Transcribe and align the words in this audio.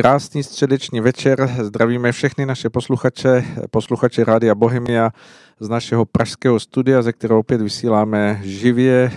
krásný 0.00 0.42
středeční 0.42 1.00
večer. 1.00 1.50
Zdravíme 1.62 2.12
všechny 2.12 2.46
naše 2.46 2.70
posluchače, 2.70 3.44
posluchače 3.70 4.24
Rádia 4.24 4.54
Bohemia 4.54 5.10
z 5.60 5.68
našeho 5.68 6.04
pražského 6.04 6.60
studia, 6.60 7.02
ze 7.02 7.12
kterého 7.12 7.40
opět 7.40 7.60
vysíláme 7.60 8.40
živě. 8.44 9.12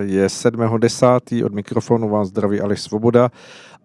Je 0.00 0.26
7.10. 0.26 1.46
Od 1.46 1.52
mikrofonu 1.52 2.08
vás 2.08 2.28
zdraví 2.28 2.60
Aleš 2.60 2.80
Svoboda 2.80 3.30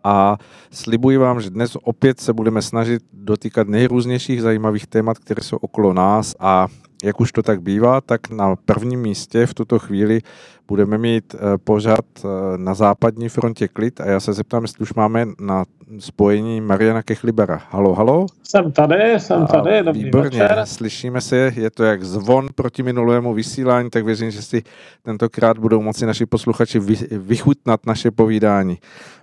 a 0.04 0.38
slibuji 0.72 1.18
vám, 1.18 1.42
že 1.42 1.50
dnes 1.50 1.78
opět 1.84 2.20
se 2.20 2.34
budeme 2.34 2.62
snažit 2.62 3.04
dotýkat 3.14 3.68
nejrůznějších 3.68 4.42
zajímavých 4.42 4.88
témat, 4.88 5.20
které 5.20 5.44
jsou 5.44 5.58
okolo 5.58 5.94
nás 5.94 6.36
a 6.40 6.68
jak 7.04 7.22
už 7.22 7.32
to 7.32 7.44
tak 7.44 7.62
bývá, 7.62 8.02
tak 8.02 8.30
na 8.30 8.56
prvním 8.56 9.02
místě 9.02 9.46
v 9.46 9.54
tuto 9.54 9.80
chvíli 9.80 10.22
budeme 10.68 10.98
mít 10.98 11.36
eh, 11.36 11.58
pořad 11.58 12.06
eh, 12.18 12.28
na 12.58 12.74
západní 12.74 13.30
frontě 13.30 13.68
klid 13.68 14.02
a 14.02 14.06
já 14.06 14.20
se 14.20 14.34
zeptám, 14.34 14.64
jestli 14.64 14.82
už 14.82 14.94
máme 14.94 15.26
na 15.40 15.66
spojení 16.00 16.62
Mariana 16.62 17.04
Kechlibera. 17.04 17.62
Halo, 17.70 17.94
halo? 17.94 18.26
Jsem 18.44 18.72
tady, 18.72 19.20
jsem 19.20 19.48
tady, 19.48 19.84
dobrý 19.84 20.04
Výborně, 20.04 20.40
večer. 20.40 20.62
slyšíme 20.66 21.22
se, 21.22 21.52
je 21.56 21.70
to 21.70 21.84
jak 21.84 22.04
zvon 22.04 22.48
proti 22.56 22.84
minulému 22.84 23.34
vysílání, 23.34 23.90
tak 23.90 24.06
věřím, 24.06 24.32
že 24.32 24.42
si 24.42 24.64
tentokrát 25.04 25.58
budou 25.58 25.82
moci 25.82 26.06
naši 26.06 26.26
posluchači 26.26 26.80
vychutnat 27.12 27.86
naše 27.86 28.12
povídání. 28.12 28.78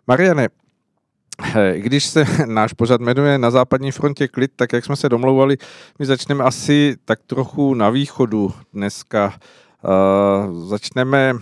Mariane, 0.07 0.49
když 1.75 2.05
se 2.05 2.25
náš 2.47 2.73
pořad 2.73 3.01
jmenuje 3.01 3.39
Na 3.39 3.51
západní 3.51 3.93
frontě 3.93 4.29
klid, 4.29 4.51
tak 4.57 4.73
jak 4.73 4.85
jsme 4.85 4.97
se 4.97 5.09
domlouvali, 5.09 5.57
my 5.99 6.07
začneme 6.07 6.45
asi 6.45 6.97
tak 7.05 7.19
trochu 7.27 7.75
na 7.75 7.91
východu 7.91 8.53
dneska. 8.73 9.35
Uh, 9.85 10.69
začneme 10.69 11.35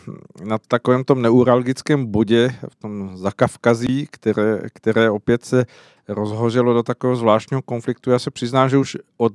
na 0.44 0.58
takovém 0.68 1.04
tom 1.04 1.22
neuralgickém 1.22 2.06
bodě, 2.06 2.54
v 2.68 2.74
tom 2.74 3.16
Zakavkazí, 3.16 4.08
které, 4.10 4.60
které 4.72 5.10
opět 5.10 5.44
se 5.44 5.64
rozhořelo 6.08 6.74
do 6.74 6.82
takového 6.82 7.16
zvláštního 7.16 7.62
konfliktu. 7.62 8.10
Já 8.10 8.18
se 8.18 8.30
přiznám, 8.30 8.68
že 8.68 8.78
už 8.78 8.96
od 9.16 9.32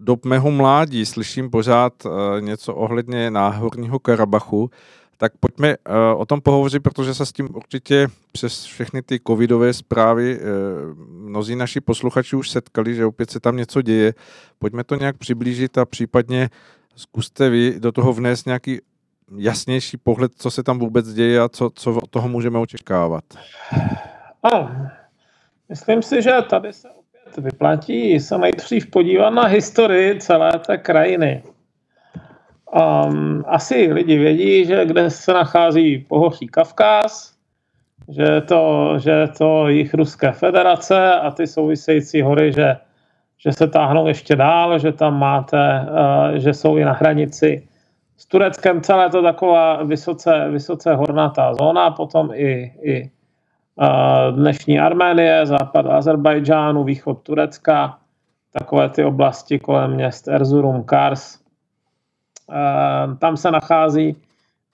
dob 0.00 0.24
mého 0.24 0.50
mládí 0.50 1.06
slyším 1.06 1.50
pořád 1.50 1.92
uh, 2.04 2.12
něco 2.40 2.74
ohledně 2.74 3.30
náhorního 3.30 3.98
Karabachu, 3.98 4.70
tak 5.16 5.32
pojďme 5.40 5.76
uh, 5.76 6.20
o 6.20 6.26
tom 6.26 6.40
pohovořit, 6.40 6.82
protože 6.82 7.14
se 7.14 7.26
s 7.26 7.32
tím 7.32 7.48
určitě 7.54 8.08
přes 8.32 8.64
všechny 8.64 9.02
ty 9.02 9.20
covidové 9.26 9.72
zprávy 9.72 10.38
uh, 10.38 10.44
mnozí 11.08 11.56
naši 11.56 11.80
posluchači 11.80 12.36
už 12.36 12.50
setkali, 12.50 12.94
že 12.94 13.06
opět 13.06 13.30
se 13.30 13.40
tam 13.40 13.56
něco 13.56 13.82
děje. 13.82 14.14
Pojďme 14.58 14.84
to 14.84 14.94
nějak 14.94 15.18
přiblížit 15.18 15.78
a 15.78 15.84
případně 15.84 16.50
zkuste 16.96 17.50
vy 17.50 17.74
do 17.78 17.92
toho 17.92 18.12
vnést 18.12 18.46
nějaký 18.46 18.80
jasnější 19.36 19.96
pohled, 19.96 20.32
co 20.36 20.50
se 20.50 20.62
tam 20.62 20.78
vůbec 20.78 21.12
děje 21.12 21.40
a 21.40 21.48
co, 21.48 21.70
co 21.74 21.94
od 21.94 22.10
toho 22.10 22.28
můžeme 22.28 22.58
očekávat. 22.58 23.24
Ano, 24.42 24.70
myslím 25.68 26.02
si, 26.02 26.22
že 26.22 26.30
tady 26.50 26.72
se 26.72 26.88
opět 26.90 27.44
vyplatí 27.44 28.20
se 28.20 28.38
nejdřív 28.38 28.86
podívat 28.86 29.30
na 29.30 29.44
historii 29.44 30.20
celé 30.20 30.52
té 30.66 30.78
krajiny. 30.78 31.42
Um, 32.72 33.44
asi 33.46 33.92
lidi 33.92 34.18
vědí, 34.18 34.64
že 34.64 34.84
kde 34.84 35.10
se 35.10 35.32
nachází 35.32 35.98
pohoří 36.08 36.46
Kavkaz, 36.46 37.34
že 38.08 38.22
je 38.22 38.40
to, 38.40 38.94
že 38.98 39.10
je 39.10 39.28
to 39.28 39.68
jich 39.68 39.94
Ruské 39.94 40.32
federace 40.32 41.12
a 41.14 41.30
ty 41.30 41.46
související 41.46 42.22
hory, 42.22 42.52
že, 42.52 42.76
že 43.38 43.52
se 43.52 43.68
táhnou 43.68 44.06
ještě 44.06 44.36
dál, 44.36 44.78
že 44.78 44.92
tam 44.92 45.18
máte, 45.18 45.80
uh, 45.80 46.36
že 46.36 46.54
jsou 46.54 46.76
i 46.76 46.84
na 46.84 46.92
hranici 46.92 47.68
s 48.16 48.26
Tureckem. 48.26 48.80
Celé 48.80 49.10
to 49.10 49.22
taková 49.22 49.82
vysoce, 49.82 50.48
vysoce 50.50 50.94
hornatá 50.94 51.54
zóna, 51.54 51.90
potom 51.90 52.30
i, 52.34 52.72
i 52.82 53.10
uh, 53.76 54.36
dnešní 54.36 54.80
Arménie, 54.80 55.46
západ 55.46 55.86
Azerbajdžánu, 55.86 56.84
východ 56.84 57.22
Turecka, 57.22 57.98
takové 58.52 58.88
ty 58.88 59.04
oblasti 59.04 59.58
kolem 59.58 59.90
měst 59.90 60.28
Erzurum, 60.28 60.84
Kars, 60.84 61.41
tam 63.18 63.36
se 63.36 63.50
nachází 63.50 64.16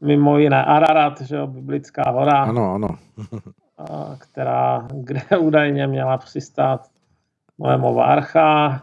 mimo 0.00 0.38
jiné 0.38 0.64
Ararat, 0.64 1.20
že 1.20 1.36
jo, 1.36 1.46
biblická 1.46 2.10
hora. 2.10 2.42
Ano, 2.42 2.74
ano. 2.74 2.88
která, 4.18 4.88
kde 4.94 5.20
údajně 5.38 5.86
měla 5.86 6.18
přistát 6.18 6.86
Noémova 7.58 8.04
archa. 8.04 8.82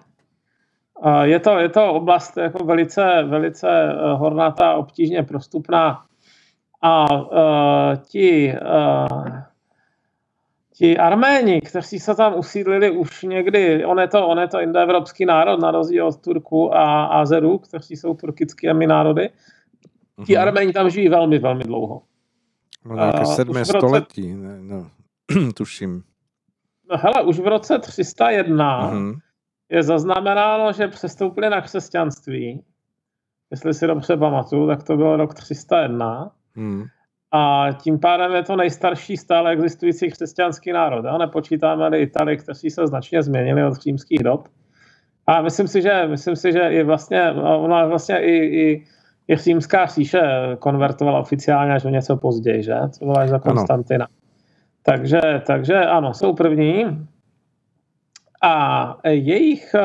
Je 1.22 1.40
to, 1.40 1.59
je 1.59 1.69
to 1.69 1.94
oblast 1.94 2.38
jako 2.38 2.64
velice, 2.64 3.24
velice 3.24 3.68
eh, 3.69 4.14
hornatá, 4.14 4.74
obtížně 4.74 5.24
prostupná 5.24 6.06
a 6.86 7.14
uh, 7.14 7.96
ti 7.96 8.53
uh, 8.53 9.30
ti 10.78 10.97
Arméni, 10.97 11.62
kteří 11.62 12.00
se 12.00 12.16
tam 12.16 12.36
usídlili 12.38 12.91
už 12.91 13.24
někdy, 13.24 13.86
on 13.86 14.00
je 14.00 14.08
to, 14.08 14.28
on 14.28 14.40
je 14.40 14.47
to 14.47 14.62
indoevropský 14.62 15.25
národ, 15.25 15.59
na 15.59 15.72
rozdíl 15.72 16.08
od 16.08 16.22
Turku 16.22 16.75
a 16.75 17.06
Azerů, 17.06 17.58
kteří 17.58 17.96
jsou 17.96 18.13
turkickými 18.13 18.88
národy, 18.88 19.30
ti 20.25 20.34
uh-huh. 20.34 20.41
Arméni 20.41 20.74
tam 20.74 20.90
žijí 20.90 21.09
velmi, 21.09 21.40
velmi 21.40 21.63
dlouho. 21.63 22.02
No 22.86 22.96
nějaké 22.96 23.25
sedmé 23.25 23.59
roce, 23.59 23.78
století, 23.78 24.34
ne, 24.34 24.62
no, 24.62 24.90
tuším. 25.53 26.03
No 26.92 26.97
hele, 26.97 27.24
už 27.24 27.40
v 27.40 27.47
roce 27.47 27.80
301 27.80 28.92
uh-huh. 28.92 29.19
je 29.69 29.84
zaznamenáno, 29.84 30.74
že 30.74 30.88
přestoupili 30.88 31.50
na 31.50 31.62
křesťanství. 31.62 32.63
Jestli 33.52 33.74
si 33.74 33.88
dobře 33.88 34.18
pamatuju, 34.18 34.68
tak 34.68 34.84
to 34.84 34.97
byl 34.97 35.18
rok 35.18 35.34
301. 35.34 36.31
Uh-huh. 36.57 36.88
A 37.35 37.68
tím 37.81 38.00
pádem 38.00 38.31
je 38.31 38.44
to 38.44 38.56
nejstarší 38.56 39.18
stále 39.18 39.51
existující 39.51 40.12
křesťanský 40.12 40.72
národ. 40.72 41.06
Jo? 41.06 41.18
Nepočítáme 41.18 42.00
Itali, 42.00 42.38
kteří 42.38 42.69
se 42.69 42.88
značně 42.88 43.23
změnili 43.23 43.63
od 43.63 43.73
římských 43.73 44.23
dob. 44.23 44.47
A 45.28 45.41
myslím 45.41 45.68
si, 45.68 45.81
že, 45.81 46.07
myslím 46.07 46.35
si, 46.35 46.51
že 46.51 46.62
i 46.62 46.84
vlastně, 46.84 47.31
ona 47.31 47.85
vlastně 47.85 48.19
i, 48.19 48.31
i, 48.31 48.85
i 49.28 49.35
římská 49.35 49.85
říše 49.85 50.22
konvertovala 50.59 51.19
oficiálně 51.19 51.74
až 51.74 51.85
o 51.85 51.90
něco 51.90 52.18
později, 52.18 52.63
že? 52.63 52.75
To 53.00 53.06
byla 53.06 53.22
až 53.22 53.29
za 53.29 53.40
Konstantina. 53.40 54.07
Takže, 54.84 55.22
takže 55.47 55.75
ano, 55.75 56.13
jsou 56.13 56.34
první. 56.34 56.85
A 58.41 58.97
jejich, 59.07 59.75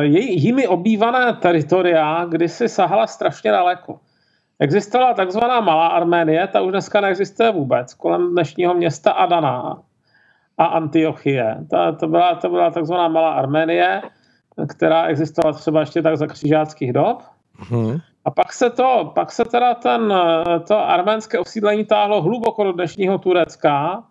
jejich 0.00 0.44
jimi 0.44 0.66
obývané 0.66 1.32
teritoria 1.32 2.24
kdysi 2.24 2.68
sahala 2.68 3.06
strašně 3.06 3.50
daleko. 3.50 4.00
Existovala 4.60 5.14
takzvaná 5.14 5.60
Malá 5.60 5.86
Arménie, 5.86 6.46
ta 6.46 6.60
už 6.60 6.70
dneska 6.70 7.00
neexistuje 7.00 7.52
vůbec, 7.52 7.94
kolem 7.94 8.30
dnešního 8.30 8.74
města 8.74 9.12
Adana 9.12 9.82
a 10.58 10.64
Antiochie. 10.64 11.56
Ta, 11.70 11.92
to, 11.92 12.08
byla, 12.08 12.34
to 12.34 12.48
byla 12.48 12.70
takzvaná 12.70 13.08
Malá 13.08 13.32
Arménie, 13.32 14.02
která 14.68 15.04
existovala 15.06 15.58
třeba 15.58 15.80
ještě 15.80 16.02
tak 16.02 16.16
za 16.16 16.26
křižáckých 16.26 16.92
dob. 16.92 17.22
Hmm. 17.54 17.98
A 18.24 18.30
pak 18.30 18.52
se 18.52 18.70
to, 18.70 19.12
pak 19.14 19.32
se 19.32 19.44
teda 19.44 19.74
ten, 19.74 20.14
to 20.68 20.78
arménské 20.78 21.38
osídlení 21.38 21.84
táhlo 21.84 22.22
hluboko 22.22 22.64
do 22.64 22.72
dnešního 22.72 23.18
Turecka, 23.18 24.04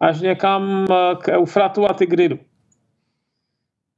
až 0.00 0.20
někam 0.20 0.86
k 1.22 1.28
Eufratu 1.28 1.90
a 1.90 1.92
Tigridu. 1.92 2.38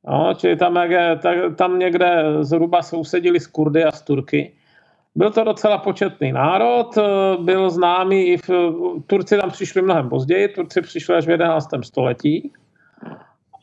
No, 0.09 0.35
čili 0.35 0.57
tam, 0.57 0.77
jak, 0.77 1.21
tam 1.57 1.79
někde 1.79 2.25
zhruba 2.41 2.83
sousedili 2.83 3.41
s 3.41 3.47
Kurdy 3.47 3.85
a 3.85 3.93
s 3.93 4.03
Turky. 4.03 4.53
Byl 5.17 5.31
to 5.31 5.45
docela 5.45 5.79
početný 5.79 6.33
národ, 6.33 6.99
eh, 6.99 7.03
byl 7.43 7.71
známý 7.71 8.27
i 8.27 8.37
v... 8.37 8.51
Turci 9.07 9.39
tam 9.39 9.51
přišli 9.51 9.83
mnohem 9.83 10.09
později, 10.09 10.49
Turci 10.49 10.83
přišli 10.83 11.15
až 11.15 11.27
v 11.27 11.31
11. 11.31 11.69
století 11.85 12.53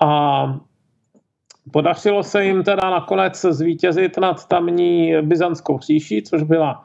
a 0.01 0.43
podařilo 1.71 2.23
se 2.23 2.45
jim 2.45 2.63
teda 2.63 2.89
nakonec 2.89 3.41
zvítězit 3.41 4.17
nad 4.17 4.47
tamní 4.47 5.13
byzantskou 5.21 5.77
příší, 5.77 6.23
což 6.23 6.43
byla 6.43 6.83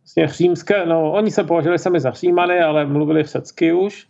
vlastně 0.00 0.28
římské, 0.28 0.86
no 0.86 1.12
oni 1.12 1.30
se 1.30 1.44
považovali 1.44 1.78
sami 1.78 2.00
za 2.00 2.10
římany, 2.10 2.60
ale 2.60 2.86
mluvili 2.86 3.22
řecky 3.22 3.72
už, 3.72 4.06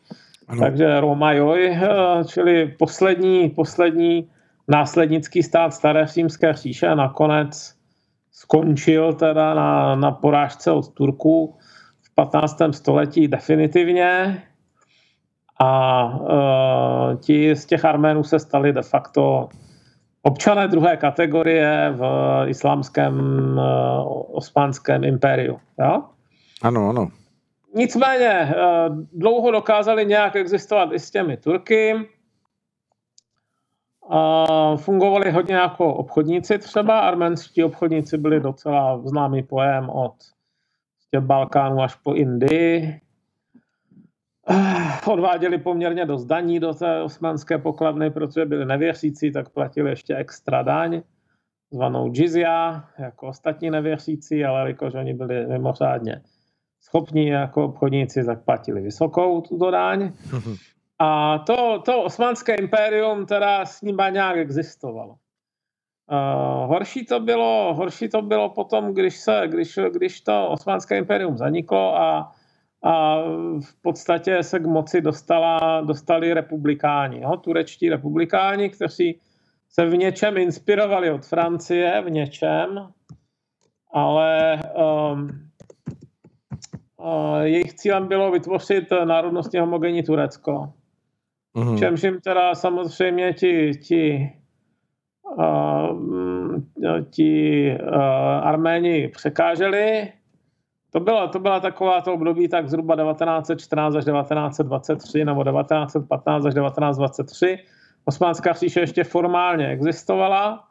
ano. 0.49 0.61
takže 0.61 1.01
Romajoj, 1.01 1.67
eh, 1.67 2.25
čili 2.27 2.75
poslední, 2.79 3.51
poslední 3.51 4.29
následnický 4.69 5.43
stát 5.43 5.75
staré 5.75 6.07
římské 6.07 6.53
říše 6.53 6.95
nakonec 6.95 7.78
skončil 8.39 9.13
teda 9.13 9.55
na, 9.55 9.95
na 9.95 10.11
porážce 10.11 10.71
od 10.71 10.89
Turků 10.95 11.55
v 12.03 12.15
15. 12.15 12.63
století 12.71 13.29
definitivně 13.29 14.43
a 15.61 15.71
e, 16.09 17.17
ti 17.17 17.57
z 17.57 17.67
těch 17.67 17.85
Arménů 17.85 18.25
se 18.25 18.39
stali 18.39 18.73
de 18.73 18.83
facto 18.83 19.49
občané 20.23 20.69
druhé 20.69 20.97
kategorie 20.97 21.95
v 21.97 22.03
islámském 22.47 23.15
e, 23.59 23.63
osmanském 24.33 25.05
impériu. 25.05 25.59
Jo? 25.79 26.03
Ano, 26.63 26.89
ano. 26.89 27.09
Nicméně 27.75 28.31
e, 28.31 28.55
dlouho 29.13 29.51
dokázali 29.51 30.07
nějak 30.07 30.37
existovat 30.37 30.93
i 30.93 30.99
s 30.99 31.11
těmi 31.11 31.37
Turky, 31.37 31.95
a 34.09 34.47
fungovali 34.77 35.31
hodně 35.31 35.55
jako 35.55 35.95
obchodníci 35.95 36.59
třeba. 36.59 37.01
Arménští 37.01 37.65
obchodníci 37.65 38.19
byli 38.19 38.41
docela 38.41 38.99
známý 39.05 39.43
pojem 39.43 39.91
od 39.91 40.15
Balkánu 41.21 41.81
až 41.81 41.95
po 41.95 42.15
Indii. 42.15 43.01
eh, 44.51 45.11
odváděli 45.13 45.59
poměrně 45.59 46.07
dost 46.07 46.25
daní 46.25 46.61
do 46.61 46.75
té 46.75 47.03
osmanské 47.03 47.59
pokladny, 47.59 48.11
protože 48.11 48.47
byli 48.47 48.65
nevěřící, 48.65 49.33
tak 49.33 49.49
platili 49.49 49.91
ještě 49.91 50.17
extra 50.17 50.63
daň, 50.63 51.03
zvanou 51.73 52.13
jizya, 52.15 52.85
jako 52.99 53.27
ostatní 53.29 53.71
nevěřící, 53.71 54.45
ale 54.45 54.69
jakož 54.71 54.95
oni 54.95 55.15
byli 55.15 55.47
mimořádně 55.47 56.23
schopní 56.81 57.27
jako 57.27 57.65
obchodníci, 57.65 58.25
tak 58.25 58.45
platili 58.45 58.81
vysokou 58.81 59.41
tuto 59.41 59.71
daň. 59.71 60.13
A 60.99 61.39
to, 61.39 61.83
to 61.85 62.03
osmanské 62.03 62.55
impérium 62.55 63.27
teda 63.27 63.67
s 63.67 63.83
ním 63.83 63.97
nějak 64.11 64.37
existovalo. 64.37 65.17
Uh, 66.11 66.69
horší, 66.69 67.07
to 67.07 67.21
bylo, 67.21 67.75
horší 67.75 68.09
to 68.09 68.23
bylo 68.23 68.49
potom, 68.49 68.95
když, 68.95 69.17
se, 69.17 69.43
když, 69.47 69.79
když 69.93 70.21
to 70.21 70.49
osmanské 70.49 70.99
impérium 70.99 71.37
zaniklo 71.37 71.97
a, 71.97 72.33
a 72.83 73.23
v 73.61 73.83
podstatě 73.83 74.43
se 74.43 74.59
k 74.59 74.67
moci 74.67 75.01
dostala, 75.01 75.81
dostali 75.81 76.35
republikáni, 76.35 77.21
jo? 77.21 77.37
turečtí 77.37 77.89
republikáni, 77.89 78.71
kteří 78.71 79.21
se 79.69 79.87
v 79.87 79.97
něčem 79.97 80.37
inspirovali 80.37 81.11
od 81.11 81.27
Francie, 81.27 82.03
v 82.05 82.11
něčem, 82.11 82.89
ale 83.93 84.61
um, 84.77 85.29
uh, 86.97 87.41
jejich 87.41 87.75
cílem 87.75 88.09
bylo 88.09 88.31
vytvořit 88.31 88.85
národnostně 89.05 89.61
homogenní 89.61 90.03
Turecko. 90.03 90.73
Mm-hmm. 91.59 91.79
Čemž 91.79 92.03
jim 92.03 92.21
teda 92.21 92.55
samozřejmě 92.55 93.33
ti, 93.33 93.73
ti, 93.75 94.33
uh, 95.37 96.11
ti 97.11 97.73
uh, 97.83 97.97
Arméni 98.43 99.09
překáželi. 99.09 100.13
To 100.93 101.01
byla, 101.01 101.27
to 101.27 101.39
byla 101.39 101.61
taková 101.61 102.01
to 102.01 102.15
období 102.15 102.49
tak 102.49 102.69
zhruba 102.69 102.97
1914 102.97 103.95
až 103.95 104.05
1923 104.05 105.25
nebo 105.25 105.45
1915 105.45 106.45
až 106.45 106.55
1923. 106.55 107.59
Osmanská 108.05 108.53
říše 108.53 108.81
ještě 108.81 109.05
formálně 109.05 109.69
existovala, 109.69 110.65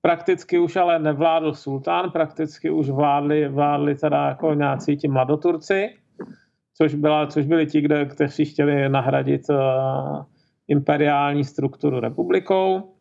prakticky 0.00 0.58
už 0.58 0.76
ale 0.76 0.98
nevládl 0.98 1.54
sultán, 1.54 2.10
prakticky 2.10 2.70
už 2.70 2.90
vládli, 2.90 3.48
vládli 3.48 3.94
teda 3.94 4.28
jako 4.28 4.54
nějací 4.54 4.96
ti 4.96 5.08
mladoturci 5.08 5.90
což, 6.76 6.94
byla, 6.94 7.26
což 7.26 7.46
byli 7.46 7.66
ti, 7.66 7.80
kde, 7.80 8.04
kteří 8.04 8.44
chtěli 8.44 8.88
nahradit 8.88 9.42
uh, 9.50 10.24
imperiální 10.68 11.44
strukturu 11.44 12.00
republikou. 12.00 12.94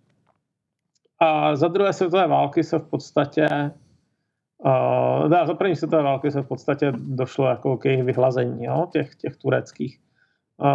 A 1.20 1.56
za 1.56 1.68
druhé 1.68 1.94
světové 1.94 2.28
války 2.28 2.64
se 2.64 2.80
v 2.80 2.90
podstatě 2.90 3.48
Uh, 4.66 5.30
za 5.46 5.54
první 5.54 5.76
světové 5.76 6.04
války 6.04 6.32
se 6.32 6.42
v 6.42 6.48
podstatě 6.48 6.94
došlo 6.98 7.48
jako 7.48 7.78
k 7.78 7.86
jejich 7.86 8.04
vyhlazení 8.04 8.66
jo, 8.66 8.88
těch, 8.94 9.16
těch 9.16 9.38
tureckých 9.38 10.00
uh, 10.58 10.68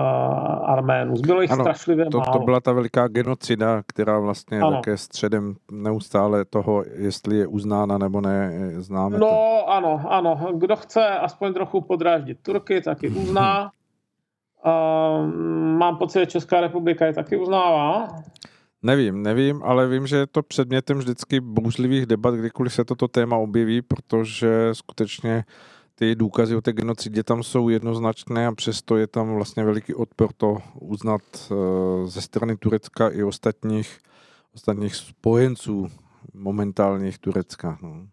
Arménů. 0.71 1.17
Zbylo 1.17 1.43
jich 1.43 1.51
ano, 1.51 1.65
strašlivě 1.65 2.07
to, 2.07 2.19
málo. 2.19 2.33
To 2.33 2.39
byla 2.39 2.61
ta 2.61 2.73
veliká 2.73 3.09
genocida, 3.09 3.83
která 3.87 4.19
vlastně 4.19 4.57
je 4.57 4.63
také 4.71 4.97
středem 4.97 5.55
neustále 5.73 6.45
toho, 6.45 6.85
jestli 6.95 7.37
je 7.37 7.47
uznána 7.47 7.99
nebo 7.99 8.21
ne, 8.21 8.53
známe 8.77 9.19
No 9.19 9.27
to. 9.27 9.71
ano, 9.71 10.03
ano. 10.09 10.49
Kdo 10.55 10.77
chce 10.77 11.09
aspoň 11.09 11.55
trochu 11.55 11.81
podráždit 11.81 12.39
Turky, 12.43 12.81
tak 12.81 13.03
ji 13.03 13.11
uzná. 13.11 13.71
Uh, 14.67 15.27
mám 15.79 15.97
pocit, 15.97 16.19
že 16.19 16.27
Česká 16.27 16.61
republika 16.61 17.07
je 17.07 17.13
taky 17.13 17.37
uznává. 17.37 18.09
Nevím, 18.83 19.23
nevím, 19.23 19.63
ale 19.65 19.89
vím, 19.89 20.07
že 20.07 20.17
je 20.17 20.27
to 20.27 20.43
předmětem 20.43 20.99
vždycky 20.99 21.41
bouřlivých 21.41 22.07
debat, 22.07 22.35
kdykoliv 22.35 22.73
se 22.73 22.85
toto 22.85 23.09
téma 23.09 23.37
objeví, 23.37 23.83
protože 23.83 24.69
skutečně 24.73 25.45
ty 26.01 26.15
důkazy 26.15 26.57
o 26.57 26.61
té 26.61 26.73
genocidě 26.73 27.23
tam 27.23 27.43
jsou 27.43 27.69
jednoznačné 27.69 28.47
a 28.47 28.53
přesto 28.53 28.97
je 28.97 29.07
tam 29.07 29.35
vlastně 29.35 29.65
veliký 29.65 29.95
odpor 29.95 30.33
to 30.37 30.57
uznat 30.81 31.21
eh, 31.35 31.55
ze 32.07 32.21
strany 32.21 32.57
Turecka 32.57 33.09
i 33.09 33.23
ostatních, 33.23 33.99
ostatních 34.55 34.95
spojenců 34.95 35.89
momentálních 36.35 37.19
Turecka. 37.19 37.79
No. 37.83 38.07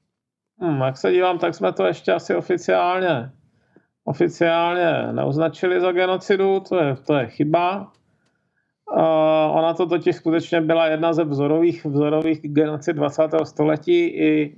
Hmm, 0.59 0.81
jak 0.81 0.97
se 0.97 1.11
dívám, 1.11 1.39
tak 1.39 1.55
jsme 1.55 1.73
to 1.73 1.85
ještě 1.85 2.13
asi 2.13 2.35
oficiálně 2.35 3.31
oficiálně 4.03 5.11
neoznačili 5.11 5.81
za 5.81 5.91
genocidu, 5.91 6.59
to 6.59 6.75
je, 6.83 6.95
to 6.95 7.13
je 7.13 7.27
chyba. 7.27 7.91
Uh, 8.95 9.57
ona 9.57 9.73
to 9.73 9.85
totiž 9.85 10.15
skutečně 10.15 10.61
byla 10.61 10.87
jedna 10.87 11.13
ze 11.13 11.23
vzorových, 11.23 11.85
vzorových 11.85 12.39
genocid 12.41 12.95
20. 12.95 13.23
století. 13.43 14.05
I, 14.05 14.57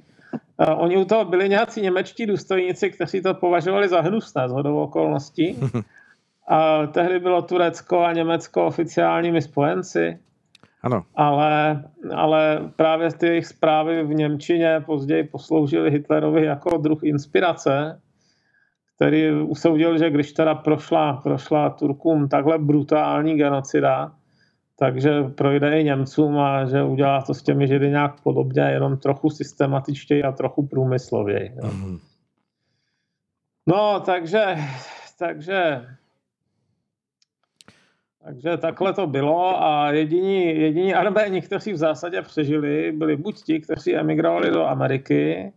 oni 0.68 0.98
u 0.98 1.06
toho 1.06 1.26
byli 1.26 1.50
nějací 1.50 1.82
němečtí 1.82 2.26
důstojníci, 2.26 2.90
kteří 2.90 3.22
to 3.22 3.34
považovali 3.34 3.90
za 3.90 4.02
hnusné 4.02 4.50
z 4.50 4.52
hodou 4.52 4.80
okolností. 4.80 5.60
A 6.50 6.88
tehdy 6.88 7.20
bylo 7.20 7.42
Turecko 7.42 8.00
a 8.00 8.14
Německo 8.14 8.66
oficiálními 8.66 9.42
spojenci. 9.42 10.20
Ano. 10.84 11.04
Ale, 11.16 11.84
ale 12.16 12.72
právě 12.76 13.14
ty 13.14 13.28
jejich 13.28 13.46
zprávy 13.48 14.04
v 14.04 14.14
Němčině 14.14 14.84
později 14.86 15.24
posloužily 15.24 15.92
Hitlerovi 15.92 16.46
jako 16.46 16.78
druh 16.78 17.04
inspirace, 17.04 18.02
který 18.96 19.32
usoudil, 19.32 19.98
že 19.98 20.10
když 20.10 20.32
teda 20.32 20.56
prošla, 20.56 21.14
prošla 21.14 21.70
Turkům 21.70 22.30
takhle 22.30 22.58
brutální 22.58 23.36
genocida, 23.36 24.12
takže 24.80 25.24
projde 25.24 25.82
i 25.82 25.84
Němcům 25.84 26.40
a 26.40 26.66
že 26.66 26.84
udělá 26.84 27.22
to 27.22 27.34
s 27.34 27.44
těmi 27.44 27.68
Židy 27.68 27.90
nějak 27.90 28.22
podobně, 28.22 28.62
jenom 28.62 28.98
trochu 28.98 29.30
systematičtěji 29.30 30.24
a 30.24 30.32
trochu 30.32 30.68
průmyslověji. 30.68 31.52
Mm. 31.64 31.98
No, 33.68 34.00
takže, 34.00 34.58
takže, 35.20 35.86
takže 38.24 38.58
takhle 38.58 38.94
to 38.94 39.08
bylo 39.08 39.64
a 39.64 39.92
jediní, 39.92 40.46
jediní 40.46 40.94
arméni, 40.94 41.42
kteří 41.42 41.74
v 41.74 41.78
zásadě 41.78 42.22
přežili, 42.22 42.92
byli 42.92 43.16
buď 43.16 43.44
ti, 43.44 43.60
kteří 43.60 43.96
emigrovali 43.96 44.52
do 44.52 44.66
Ameriky, 44.66 45.54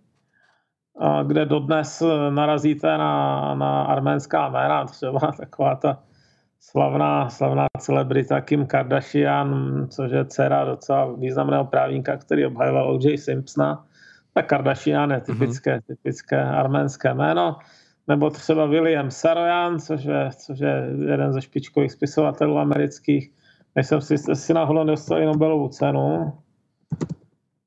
kde 1.27 1.47
dodnes 1.47 2.03
narazíte 2.31 2.99
na, 2.99 3.55
na 3.55 3.83
arménská 3.83 4.49
jména, 4.49 4.85
třeba 4.85 5.21
taková 5.21 5.75
ta 5.75 6.03
slavná, 6.63 7.31
slavná 7.31 7.67
celebrita 7.79 8.41
Kim 8.41 8.67
Kardashian, 8.67 9.51
což 9.91 10.11
je 10.11 10.25
dcera 10.25 10.65
docela 10.65 11.13
významného 11.13 11.65
právníka, 11.65 12.17
který 12.17 12.47
obhajoval 12.47 12.91
O.J. 12.95 13.19
Simpsona. 13.19 13.87
Tak 14.35 14.47
Kardashian 14.47 15.11
je 15.11 15.21
typické, 15.21 15.77
mm-hmm. 15.77 15.87
typické 15.87 16.43
arménské 16.43 17.15
jméno. 17.15 17.57
Nebo 18.09 18.31
třeba 18.31 18.67
William 18.67 19.11
Saroyan, 19.11 19.81
což 19.81 20.05
je, 20.05 20.31
což 20.37 20.59
je 20.59 20.91
jeden 21.07 21.33
ze 21.33 21.43
špičkových 21.43 21.93
spisovatelů 21.93 22.59
amerických. 22.59 23.31
Nejsem 23.75 24.01
si, 24.01 24.19
si 24.19 24.55
náhodou 24.55 24.85
dostal 24.85 25.23
i 25.23 25.27
Nobelovu 25.27 25.69
cenu. 25.69 26.33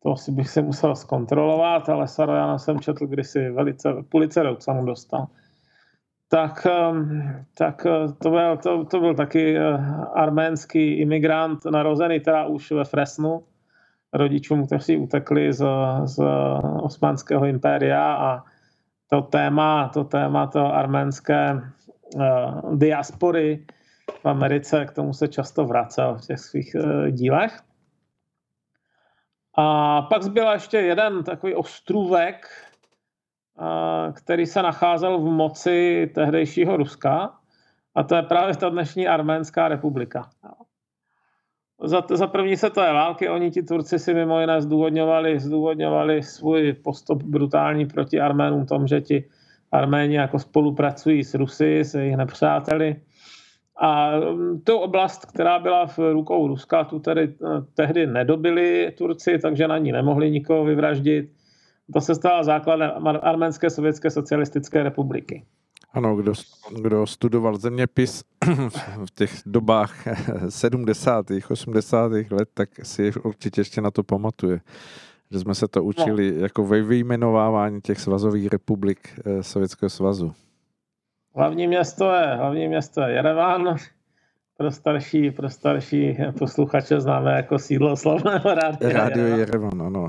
To 0.04 0.16
si 0.16 0.32
bych 0.32 0.50
si 0.50 0.62
musel 0.62 0.96
zkontrolovat, 0.96 1.90
ale 1.90 2.08
Sarojana 2.08 2.58
jsem 2.58 2.80
četl 2.80 3.08
kdysi 3.08 3.50
velice, 3.50 3.94
Pulitzerovu 4.10 4.56
cenu 4.56 4.86
dostal. 4.86 5.28
Tak, 6.28 6.66
ehm, 6.66 7.46
tak 7.58 7.86
eh, 7.86 8.14
to, 8.24 8.30
byl, 8.30 8.58
to, 8.58 8.86
to 8.86 9.00
byl 9.00 9.16
taky 9.16 9.58
eh, 9.58 9.78
arménský 10.14 11.00
imigrant, 11.00 11.66
narozený 11.66 12.20
teda 12.20 12.46
už 12.46 12.72
ve 12.72 12.86
Fresnu, 12.86 13.44
rodičům, 14.14 14.66
kteří 14.66 14.98
utekli 14.98 15.54
z, 15.54 15.66
z 16.06 16.24
osmanského 16.82 17.46
impéria 17.46 18.14
a 18.14 18.44
to 19.10 19.22
téma, 19.22 19.90
to 19.94 20.04
téma 20.04 20.48
to 20.48 20.74
arménské 20.74 21.54
uh, 21.54 22.78
diaspory 22.78 23.66
v 24.22 24.26
Americe, 24.26 24.86
k 24.86 24.92
tomu 24.92 25.14
se 25.14 25.28
často 25.28 25.66
vracel 25.66 26.16
v 26.16 26.22
těch 26.22 26.40
svých 26.40 26.76
uh, 26.76 27.08
dílech. 27.08 27.62
A 29.58 30.02
pak 30.02 30.24
zbyl 30.24 30.52
ještě 30.52 30.78
jeden 30.78 31.24
takový 31.24 31.56
ostrůvek, 31.56 32.48
který 34.14 34.46
se 34.46 34.62
nacházel 34.62 35.20
v 35.20 35.24
moci 35.24 36.12
tehdejšího 36.16 36.78
Ruska, 36.78 37.34
a 37.96 38.04
to 38.04 38.16
je 38.16 38.24
právě 38.24 38.56
ta 38.56 38.70
dnešní 38.70 39.08
Arménská 39.08 39.68
republika. 39.68 40.30
Za, 41.84 42.04
za 42.10 42.28
první 42.28 42.58
světové 42.58 42.94
války 42.94 43.30
oni 43.30 43.52
ti 43.52 43.64
Turci 43.64 44.00
si 44.00 44.14
mimo 44.14 44.40
jiné 44.42 44.62
zdůvodňovali, 44.62 45.40
zdůvodňovali 45.40 46.24
svůj 46.24 46.74
postup 46.74 47.24
brutální 47.24 47.86
proti 47.86 48.20
Arménům 48.22 48.66
tom, 48.66 48.88
že 48.88 49.02
ti 49.02 49.30
Arméni 49.72 50.16
jako 50.16 50.40
spolupracují 50.40 51.24
s 51.24 51.34
Rusy, 51.34 51.80
s 51.80 51.96
jejich 51.96 52.18
nepřáteli 52.18 52.96
a 53.78 54.20
mm, 54.20 54.62
tu 54.62 54.78
oblast, 54.78 55.26
která 55.26 55.60
byla 55.60 55.88
v 55.88 56.00
rukou 56.00 56.48
Ruska, 56.48 56.84
tu 56.84 57.00
tedy 57.00 57.24
eh, 57.24 57.62
tehdy 57.74 58.08
nedobili 58.08 58.94
Turci, 58.98 59.40
takže 59.40 59.68
na 59.68 59.78
ní 59.78 59.92
nemohli 59.92 60.32
nikoho 60.32 60.66
vyvraždit. 60.66 61.32
To 61.94 62.02
se 62.02 62.16
stala 62.16 62.44
základem 62.44 62.92
Arménské 63.22 63.70
sovětské 63.70 64.10
socialistické 64.10 64.84
republiky. 64.84 65.46
Ano, 65.94 66.16
kdo, 66.16 66.34
kdo 66.82 67.08
studoval 67.08 67.58
zeměpis 67.58 68.24
v 69.06 69.12
těch 69.16 69.32
dobách 69.46 70.08
70. 70.50 71.26
80. 71.50 72.12
let, 72.12 72.50
tak 72.54 72.70
si 72.84 73.12
určitě 73.24 73.62
ještě 73.62 73.82
na 73.82 73.92
to 73.92 74.04
pamatuje. 74.04 74.60
Že 75.32 75.40
jsme 75.40 75.56
se 75.56 75.68
to 75.68 75.84
učili 75.84 76.32
no. 76.32 76.42
jako 76.42 76.64
ve 76.64 76.82
vyjmenovávání 76.82 77.82
těch 77.82 78.00
svazových 78.00 78.48
republik 78.48 79.20
eh, 79.26 79.44
Sovětského 79.44 79.90
svazu. 79.90 80.34
Hlavní 81.36 81.68
město 81.68 82.12
je, 82.12 82.36
hlavní 82.36 82.68
město 82.68 83.02
je 83.02 83.14
Jerevan, 83.14 83.76
pro 84.58 84.72
starší, 84.72 85.32
pro 85.32 85.50
starší 85.50 86.18
posluchače 86.40 87.02
známe 87.02 87.32
jako 87.32 87.60
sídlo 87.60 87.98
slavného 87.98 88.54
rádia. 88.56 88.94
Rádio 88.94 89.28
Jerevan, 89.28 89.82
ano. 89.82 90.08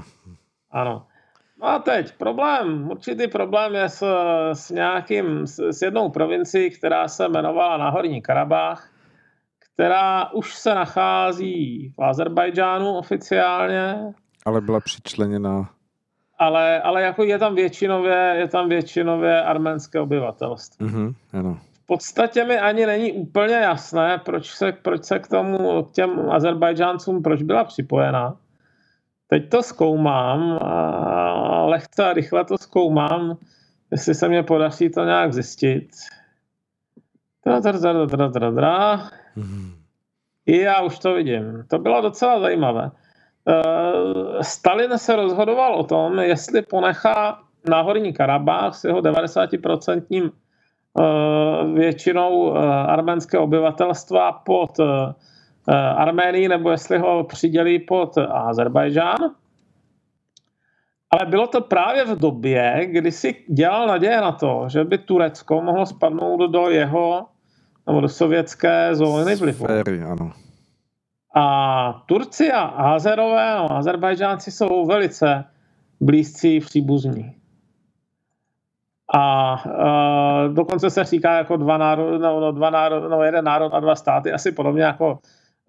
Ano. 0.70 1.06
No 1.60 1.68
a 1.68 1.78
teď 1.78 2.12
problém, 2.12 2.90
určitý 2.90 3.28
problém 3.28 3.74
je 3.74 3.88
s, 3.88 4.06
s 4.52 4.70
nějakým, 4.70 5.46
s, 5.46 5.58
s 5.58 5.82
jednou 5.82 6.08
provincií, 6.08 6.70
která 6.70 7.08
se 7.08 7.24
jmenovala 7.24 7.76
Náhorní 7.76 8.22
Karabách, 8.22 8.90
která 9.58 10.32
už 10.32 10.54
se 10.54 10.74
nachází 10.74 11.92
v 11.98 12.04
Azerbajdžánu 12.04 12.96
oficiálně. 12.96 13.96
Ale 14.46 14.60
byla 14.60 14.80
přičleněna. 14.80 15.70
Ale, 16.38 16.82
ale 16.82 17.02
jako 17.02 17.24
je 17.24 17.38
tam 17.38 17.54
většinově, 17.54 18.34
je 18.38 18.48
tam 18.48 18.68
většinově 18.68 19.42
arménské 19.42 20.00
obyvatelstvo. 20.00 20.86
Mm-hmm, 20.86 21.14
ano. 21.32 21.58
V 21.82 21.86
podstatě 21.86 22.44
mi 22.44 22.58
ani 22.58 22.86
není 22.86 23.12
úplně 23.12 23.54
jasné, 23.54 24.18
proč 24.24 24.50
se, 24.50 24.72
proč 24.72 25.04
se 25.04 25.18
k 25.18 25.28
tomu, 25.28 25.82
k 25.82 25.92
těm 25.92 26.30
Azerbajdžáncům, 26.30 27.22
proč 27.22 27.42
byla 27.42 27.64
připojena. 27.64 28.36
Teď 29.28 29.50
to 29.50 29.62
zkoumám 29.62 30.58
a 30.62 31.64
lehce 31.66 32.04
a 32.04 32.12
rychle 32.12 32.44
to 32.44 32.58
zkoumám, 32.58 33.36
jestli 33.90 34.14
se 34.14 34.28
mě 34.28 34.42
podaří 34.42 34.90
to 34.90 35.04
nějak 35.04 35.32
zjistit. 35.32 35.88
Dra, 37.46 37.60
dra, 37.60 37.72
dra, 37.72 38.04
dra, 38.04 38.28
dra, 38.28 38.50
dra. 38.50 38.96
Mm-hmm. 39.36 39.70
I 40.46 40.60
já 40.60 40.82
už 40.82 40.98
to 40.98 41.14
vidím. 41.14 41.64
To 41.68 41.78
bylo 41.78 42.00
docela 42.00 42.40
zajímavé. 42.40 42.90
Uh, 43.44 44.40
Stalin 44.40 44.98
se 44.98 45.16
rozhodoval 45.16 45.74
o 45.74 45.84
tom, 45.84 46.18
jestli 46.18 46.62
ponechá 46.62 47.38
Náhorní 47.68 48.12
Karabách 48.12 48.74
s 48.74 48.84
jeho 48.84 49.00
90% 49.00 50.30
uh, 50.92 51.74
většinou 51.74 52.38
uh, 52.38 52.58
arménského 52.68 53.44
obyvatelstva 53.44 54.32
pod 54.32 54.78
uh, 54.78 54.86
Arménii, 55.74 56.48
nebo 56.48 56.70
jestli 56.70 56.98
ho 56.98 57.24
přidělí 57.24 57.78
pod 57.78 58.18
Azerbajdžán. 58.18 59.18
Ale 61.10 61.26
bylo 61.26 61.46
to 61.46 61.60
právě 61.60 62.04
v 62.04 62.18
době, 62.18 62.80
kdy 62.84 63.12
si 63.12 63.44
dělal 63.48 63.86
naděje 63.86 64.20
na 64.20 64.32
to, 64.32 64.64
že 64.68 64.84
by 64.84 64.98
Turecko 64.98 65.62
mohlo 65.62 65.86
spadnout 65.86 66.50
do 66.50 66.70
jeho 66.70 67.26
nebo 67.86 68.00
do 68.00 68.08
sovětské 68.08 68.94
zóny 68.94 69.36
vlivu. 69.36 69.64
Sféry, 69.64 70.02
ano. 70.02 70.32
A 71.34 72.02
Turci 72.06 72.52
a 72.52 72.62
Azerové 72.62 73.52
a 73.52 73.60
Azerbajdžánci 73.60 74.50
jsou 74.50 74.86
velice 74.86 75.44
blízcí 76.00 76.60
příbuzní. 76.60 77.34
A 79.14 79.54
uh, 79.66 80.54
dokonce 80.54 80.90
se 80.90 81.04
říká 81.04 81.36
jako 81.36 81.56
dva 81.56 81.76
národ, 81.76 82.18
no, 82.18 82.40
no, 82.40 82.52
dva 82.52 82.70
národ, 82.70 83.08
no, 83.08 83.22
jeden 83.22 83.44
národ 83.44 83.74
a 83.74 83.80
dva 83.80 83.94
státy, 83.94 84.32
asi 84.32 84.52
podobně 84.52 84.82
jako 84.82 85.18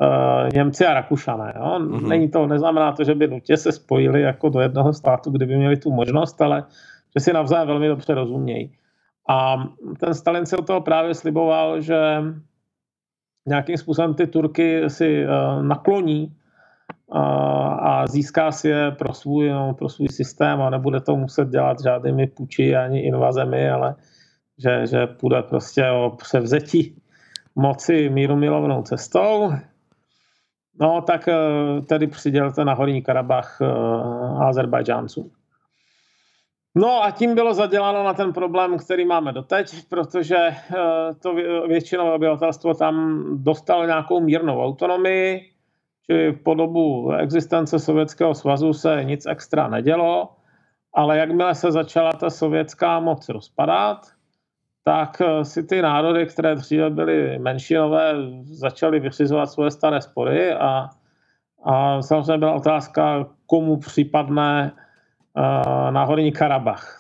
uh, 0.02 0.50
Němci 0.54 0.86
a 0.86 0.94
Rakušané. 0.94 1.54
Jo? 1.56 1.80
Mm-hmm. 1.80 2.08
Není 2.08 2.30
to, 2.30 2.48
neznamená 2.48 2.92
to, 2.92 3.04
že 3.04 3.16
by 3.16 3.28
nutně 3.28 3.58
se 3.58 3.72
spojili 3.72 4.22
jako 4.22 4.50
do 4.50 4.60
jednoho 4.60 4.94
státu, 4.94 5.32
kdyby 5.32 5.58
měli 5.58 5.78
tu 5.78 5.92
možnost, 5.92 6.42
ale 6.42 6.64
že 7.18 7.24
si 7.24 7.34
navzájem 7.34 7.68
velmi 7.68 7.88
dobře 7.88 8.14
rozumějí. 8.14 8.72
A 9.30 9.56
ten 10.00 10.14
Stalin 10.14 10.46
se 10.46 10.58
od 10.58 10.68
toho 10.68 10.82
právě 10.82 11.14
sliboval, 11.14 11.82
že 11.82 12.24
nějakým 13.48 13.78
způsobem 13.78 14.14
ty 14.14 14.28
Turky 14.28 14.90
si 14.90 15.26
uh, 15.26 15.64
nakloní 15.64 16.36
uh, 17.08 17.18
a 17.88 18.08
získá 18.08 18.52
si 18.52 18.70
je 18.70 18.92
pro 18.92 19.14
svůj, 19.14 19.50
no, 19.50 19.74
pro 19.74 19.90
svůj 19.90 20.08
systém 20.08 20.62
a 20.62 20.70
nebude 20.70 21.00
to 21.00 21.16
muset 21.16 21.48
dělat 21.48 21.78
žádnými 21.84 22.28
puči 22.28 22.76
ani 22.76 23.00
invazemi, 23.00 23.70
ale 23.70 23.96
že, 24.58 24.88
že 24.88 25.08
půjde 25.08 25.42
prostě 25.42 25.90
o 25.90 26.10
převzetí 26.10 27.02
moci 27.56 28.10
míru 28.10 28.36
milovnou 28.36 28.82
cestou. 28.82 29.52
No 30.80 31.02
tak 31.02 31.28
uh, 31.28 31.86
tedy 31.86 32.08
přidělte 32.08 32.66
na 32.66 32.74
Horní 32.74 33.02
Karabach 33.02 33.58
uh, 33.62 34.44
Azerbajdžáncům. 34.44 35.32
No 36.80 37.04
a 37.04 37.12
tím 37.12 37.36
bylo 37.36 37.54
zaděláno 37.54 38.04
na 38.04 38.14
ten 38.14 38.34
problém, 38.34 38.78
který 38.78 39.06
máme 39.06 39.34
doteď, 39.34 39.88
protože 39.90 40.38
eh, 40.38 40.56
to 41.22 41.34
většinové 41.68 42.12
obyvatelstvo 42.14 42.74
tam 42.74 43.24
dostalo 43.44 43.86
nějakou 43.86 44.20
mírnou 44.20 44.64
autonomii, 44.64 45.52
čili 46.06 46.34
po 46.34 46.54
dobu 46.54 47.12
existence 47.12 47.80
Sovětského 47.80 48.36
svazu 48.36 48.74
se 48.74 49.04
nic 49.04 49.26
extra 49.26 49.68
nedělo, 49.68 50.30
ale 50.94 51.18
jakmile 51.18 51.56
se 51.56 51.72
začala 51.72 52.14
ta 52.14 52.30
sovětská 52.30 53.00
moc 53.00 53.30
rozpadat, 53.30 53.98
tak 54.88 55.22
eh, 55.22 55.46
si 55.46 55.64
ty 55.64 55.82
národy, 55.82 56.26
které 56.26 56.56
dříve 56.56 56.90
byly 56.90 57.40
menšinové, 57.40 58.14
začaly 58.44 59.00
vyřizovat 59.00 59.52
svoje 59.52 59.72
staré 59.72 60.02
spory 60.02 60.54
a, 60.54 60.90
a 61.64 62.02
samozřejmě 62.02 62.38
byla 62.38 62.54
otázka, 62.54 63.28
komu 63.46 63.78
případné 63.78 64.72
Eh, 65.38 65.92
na 65.92 66.04
Horní 66.04 66.32
Karabach. 66.32 66.98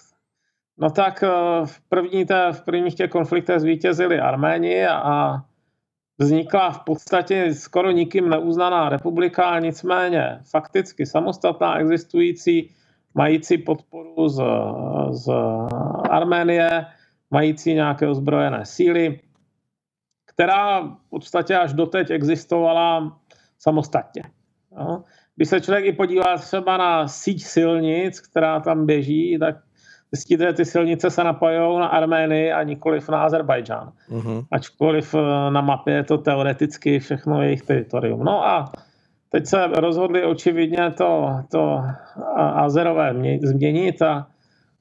No 0.77 0.89
tak 0.89 1.23
eh, 1.23 1.29
v, 1.65 1.81
první 1.89 2.25
té, 2.25 2.51
v 2.51 2.61
prvních 2.61 2.95
těch 2.95 3.09
konfliktech 3.09 3.59
zvítězili 3.59 4.19
Arméni 4.19 4.87
a 4.87 5.41
vznikla 6.17 6.71
v 6.71 6.79
podstatě 6.79 7.53
skoro 7.53 7.91
nikým 7.91 8.29
neuznaná 8.29 8.89
republika, 8.89 9.59
nicméně 9.59 10.39
fakticky 10.51 11.05
samostatná 11.05 11.79
existující, 11.79 12.75
mající 13.13 13.57
podporu 13.57 14.29
z, 14.29 14.43
z 15.09 15.31
Arménie, 16.09 16.85
mající 17.31 17.73
nějaké 17.73 18.07
ozbrojené 18.07 18.65
síly, 18.65 19.19
která 20.25 20.81
v 20.81 21.09
podstatě 21.09 21.57
až 21.57 21.73
doteď 21.73 22.11
existovala 22.11 23.19
samostatně. 23.59 24.23
No. 24.77 25.03
Když 25.35 25.49
se 25.49 25.61
člověk 25.61 25.85
i 25.85 25.93
podívá 25.93 26.37
třeba 26.37 26.77
na 26.77 27.07
síť 27.07 27.43
silnic, 27.43 28.19
která 28.19 28.59
tam 28.59 28.85
běží, 28.85 29.37
tak 29.39 29.55
zjistíte, 30.11 30.43
že 30.43 30.53
ty 30.53 30.65
silnice 30.65 31.09
se 31.09 31.23
napojují 31.23 31.79
na 31.79 31.87
Arménii 31.87 32.51
a 32.51 32.63
nikoliv 32.63 33.09
na 33.09 33.23
Azerbajdžán. 33.23 33.91
Uh-huh. 34.09 34.45
Ačkoliv 34.51 35.15
eh, 35.15 35.51
na 35.51 35.61
mapě 35.61 35.93
je 35.93 36.03
to 36.03 36.17
teoreticky 36.17 36.99
všechno 36.99 37.41
jejich 37.41 37.61
teritorium. 37.61 38.23
No 38.23 38.47
a 38.47 38.71
teď 39.29 39.45
se 39.45 39.67
rozhodli 39.67 40.25
očividně 40.25 40.91
to, 40.91 41.35
to 41.51 41.83
Azerové 42.35 43.15
změnit 43.43 44.01
a 44.01 44.27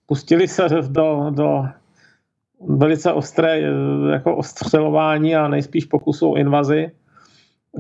pustili 0.07 0.49
se 0.49 0.69
do, 0.89 1.31
do 1.31 1.65
velice 2.61 3.13
ostré 3.13 3.59
eh, 3.59 4.13
jako 4.13 4.37
ostřelování 4.37 5.37
a 5.37 5.49
nejspíš 5.49 5.85
pokusu 5.85 6.31
o 6.31 6.37
invazi 6.37 6.91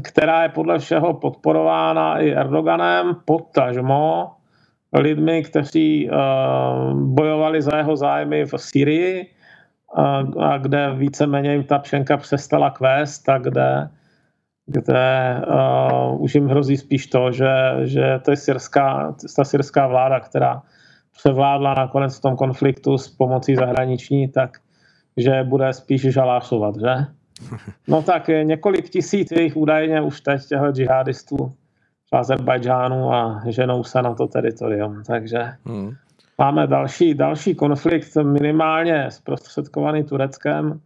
která 0.02 0.42
je 0.42 0.48
podle 0.48 0.78
všeho 0.78 1.14
podporována 1.14 2.18
i 2.18 2.30
Erdoganem, 2.30 3.16
potažmo 3.24 4.32
lidmi, 4.92 5.42
kteří 5.42 6.10
uh, 6.10 7.00
bojovali 7.00 7.62
za 7.62 7.76
jeho 7.76 7.96
zájmy 7.96 8.44
v 8.44 8.52
Syrii, 8.56 9.26
uh, 9.98 10.44
a 10.44 10.58
kde 10.58 10.94
víceméně 10.94 11.52
jim 11.52 11.64
ta 11.64 11.78
pšenka 11.78 12.16
přestala 12.16 12.70
kvést, 12.70 13.28
a 13.28 13.38
kde, 13.38 13.88
kde 14.66 15.40
uh, 15.48 16.22
už 16.22 16.34
jim 16.34 16.48
hrozí 16.48 16.76
spíš 16.76 17.06
to, 17.06 17.32
že, 17.32 17.52
že 17.82 18.20
to 18.24 18.30
je 18.30 18.36
syrská, 18.36 19.14
ta 19.36 19.44
syrská 19.44 19.86
vláda, 19.86 20.20
která 20.20 20.62
převládla 21.18 21.74
nakonec 21.74 22.18
v 22.18 22.20
tom 22.20 22.36
konfliktu 22.36 22.98
s 22.98 23.08
pomocí 23.08 23.54
zahraniční, 23.54 24.28
tak 24.28 24.50
že 25.16 25.42
bude 25.44 25.72
spíš 25.72 26.02
žalášovat, 26.02 26.76
že? 26.76 26.94
No 27.88 28.02
tak 28.02 28.28
několik 28.42 28.88
tisíc 28.88 29.30
jejich 29.30 29.56
údajně 29.56 30.00
už 30.00 30.20
teď 30.20 30.40
těchto 30.48 30.72
džihadistů 30.72 31.36
v 32.12 32.16
Azerbajdžánu 32.16 33.12
a 33.12 33.42
ženou 33.48 33.84
se 33.84 34.02
na 34.02 34.14
to 34.14 34.26
teritorium. 34.26 35.02
Takže 35.06 35.38
hmm. 35.64 35.94
máme 36.38 36.66
další, 36.66 37.14
další 37.14 37.54
konflikt 37.54 38.16
minimálně 38.16 39.10
zprostředkovaný 39.10 40.04
Tureckem. 40.04 40.80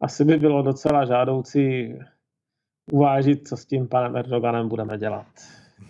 Asi 0.00 0.24
by 0.24 0.36
bylo 0.36 0.62
docela 0.62 1.04
žádoucí 1.04 1.94
uvážit, 2.92 3.48
co 3.48 3.56
s 3.56 3.66
tím 3.66 3.88
panem 3.88 4.16
Erdoganem 4.16 4.68
budeme 4.68 4.98
dělat. 4.98 5.26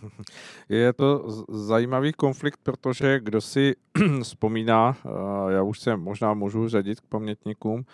Je 0.68 0.92
to 0.92 1.24
zajímavý 1.48 2.12
konflikt, 2.12 2.60
protože 2.62 3.20
kdo 3.20 3.40
si 3.40 3.76
vzpomíná, 4.22 4.96
já 5.48 5.62
už 5.62 5.80
se 5.80 5.96
možná 5.96 6.34
můžu 6.34 6.68
řadit 6.68 7.00
k 7.00 7.06
pamětníkům, 7.06 7.84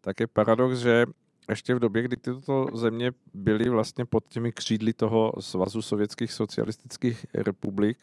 tak 0.00 0.20
je 0.20 0.26
paradox, 0.26 0.78
že 0.78 1.06
ještě 1.48 1.74
v 1.74 1.78
době, 1.78 2.02
kdy 2.02 2.16
tyto 2.16 2.66
země 2.74 3.12
byly 3.34 3.68
vlastně 3.68 4.04
pod 4.04 4.24
těmi 4.28 4.52
křídly 4.52 4.92
toho 4.92 5.32
Svazu 5.40 5.82
sovětských 5.82 6.32
socialistických 6.32 7.26
republik, 7.34 7.98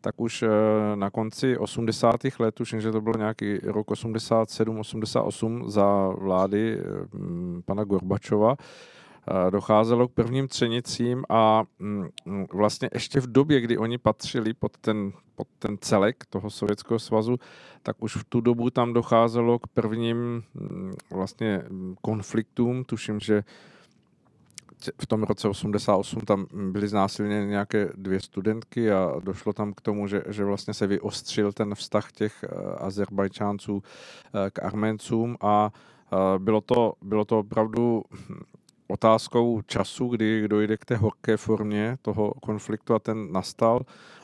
tak 0.00 0.20
už 0.20 0.42
eh, 0.42 0.48
na 0.94 1.10
konci 1.10 1.58
80. 1.58 2.20
let, 2.38 2.60
už 2.60 2.74
že 2.78 2.92
to 2.92 3.00
bylo 3.00 3.16
nějaký 3.16 3.58
rok 3.58 3.90
87, 3.90 4.78
88 4.78 5.70
za 5.70 6.08
vlády 6.08 6.78
hm, 7.14 7.62
pana 7.64 7.84
Gorbačova, 7.84 8.56
docházelo 9.50 10.08
k 10.08 10.12
prvním 10.12 10.48
třenicím 10.48 11.24
a 11.28 11.62
mm, 11.78 12.08
vlastně 12.52 12.90
ještě 12.92 13.20
v 13.20 13.26
době, 13.26 13.60
kdy 13.60 13.78
oni 13.78 13.98
patřili 13.98 14.54
pod 14.54 14.78
ten, 14.78 15.12
pod 15.34 15.48
ten 15.58 15.78
celek 15.80 16.24
toho 16.30 16.50
Sovětského 16.50 16.98
svazu, 16.98 17.36
tak 17.82 17.96
už 18.02 18.16
v 18.16 18.24
tu 18.24 18.40
dobu 18.40 18.70
tam 18.70 18.92
docházelo 18.92 19.58
k 19.58 19.66
prvním 19.66 20.42
mm, 20.54 20.92
vlastně 21.10 21.62
konfliktům. 22.00 22.84
Tuším, 22.84 23.20
že 23.20 23.44
v 25.00 25.06
tom 25.06 25.22
roce 25.22 25.48
88 25.48 26.20
tam 26.20 26.46
byly 26.52 26.88
znásilněny 26.88 27.46
nějaké 27.46 27.88
dvě 27.94 28.20
studentky 28.20 28.92
a 28.92 29.14
došlo 29.24 29.52
tam 29.52 29.72
k 29.74 29.80
tomu, 29.80 30.06
že, 30.06 30.22
že 30.28 30.44
vlastně 30.44 30.74
se 30.74 30.86
vyostřil 30.86 31.52
ten 31.52 31.74
vztah 31.74 32.12
těch 32.12 32.44
eh, 32.44 32.48
Azerbajčánců 32.78 33.82
eh, 33.82 34.50
k 34.50 34.64
Arméncům 34.64 35.36
a 35.40 35.70
eh, 36.12 36.38
bylo 36.38 36.60
to, 36.60 36.92
bylo 37.02 37.24
to 37.24 37.38
opravdu 37.38 38.02
otázkou 38.92 39.60
času, 39.66 40.08
kdy 40.08 40.48
dojde 40.48 40.76
k 40.76 40.84
té 40.84 40.96
horké 40.96 41.36
formě 41.36 41.96
toho 42.02 42.34
konfliktu 42.42 42.94
a 42.94 42.98
ten 42.98 43.32
nastal. 43.32 43.80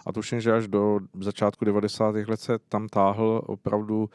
A 0.06 0.12
tuším, 0.12 0.40
že 0.40 0.52
až 0.52 0.68
do 0.68 1.00
začátku 1.20 1.64
90. 1.64 2.14
let 2.14 2.40
se 2.40 2.58
tam 2.68 2.88
táhl 2.88 3.42
opravdu 3.46 4.10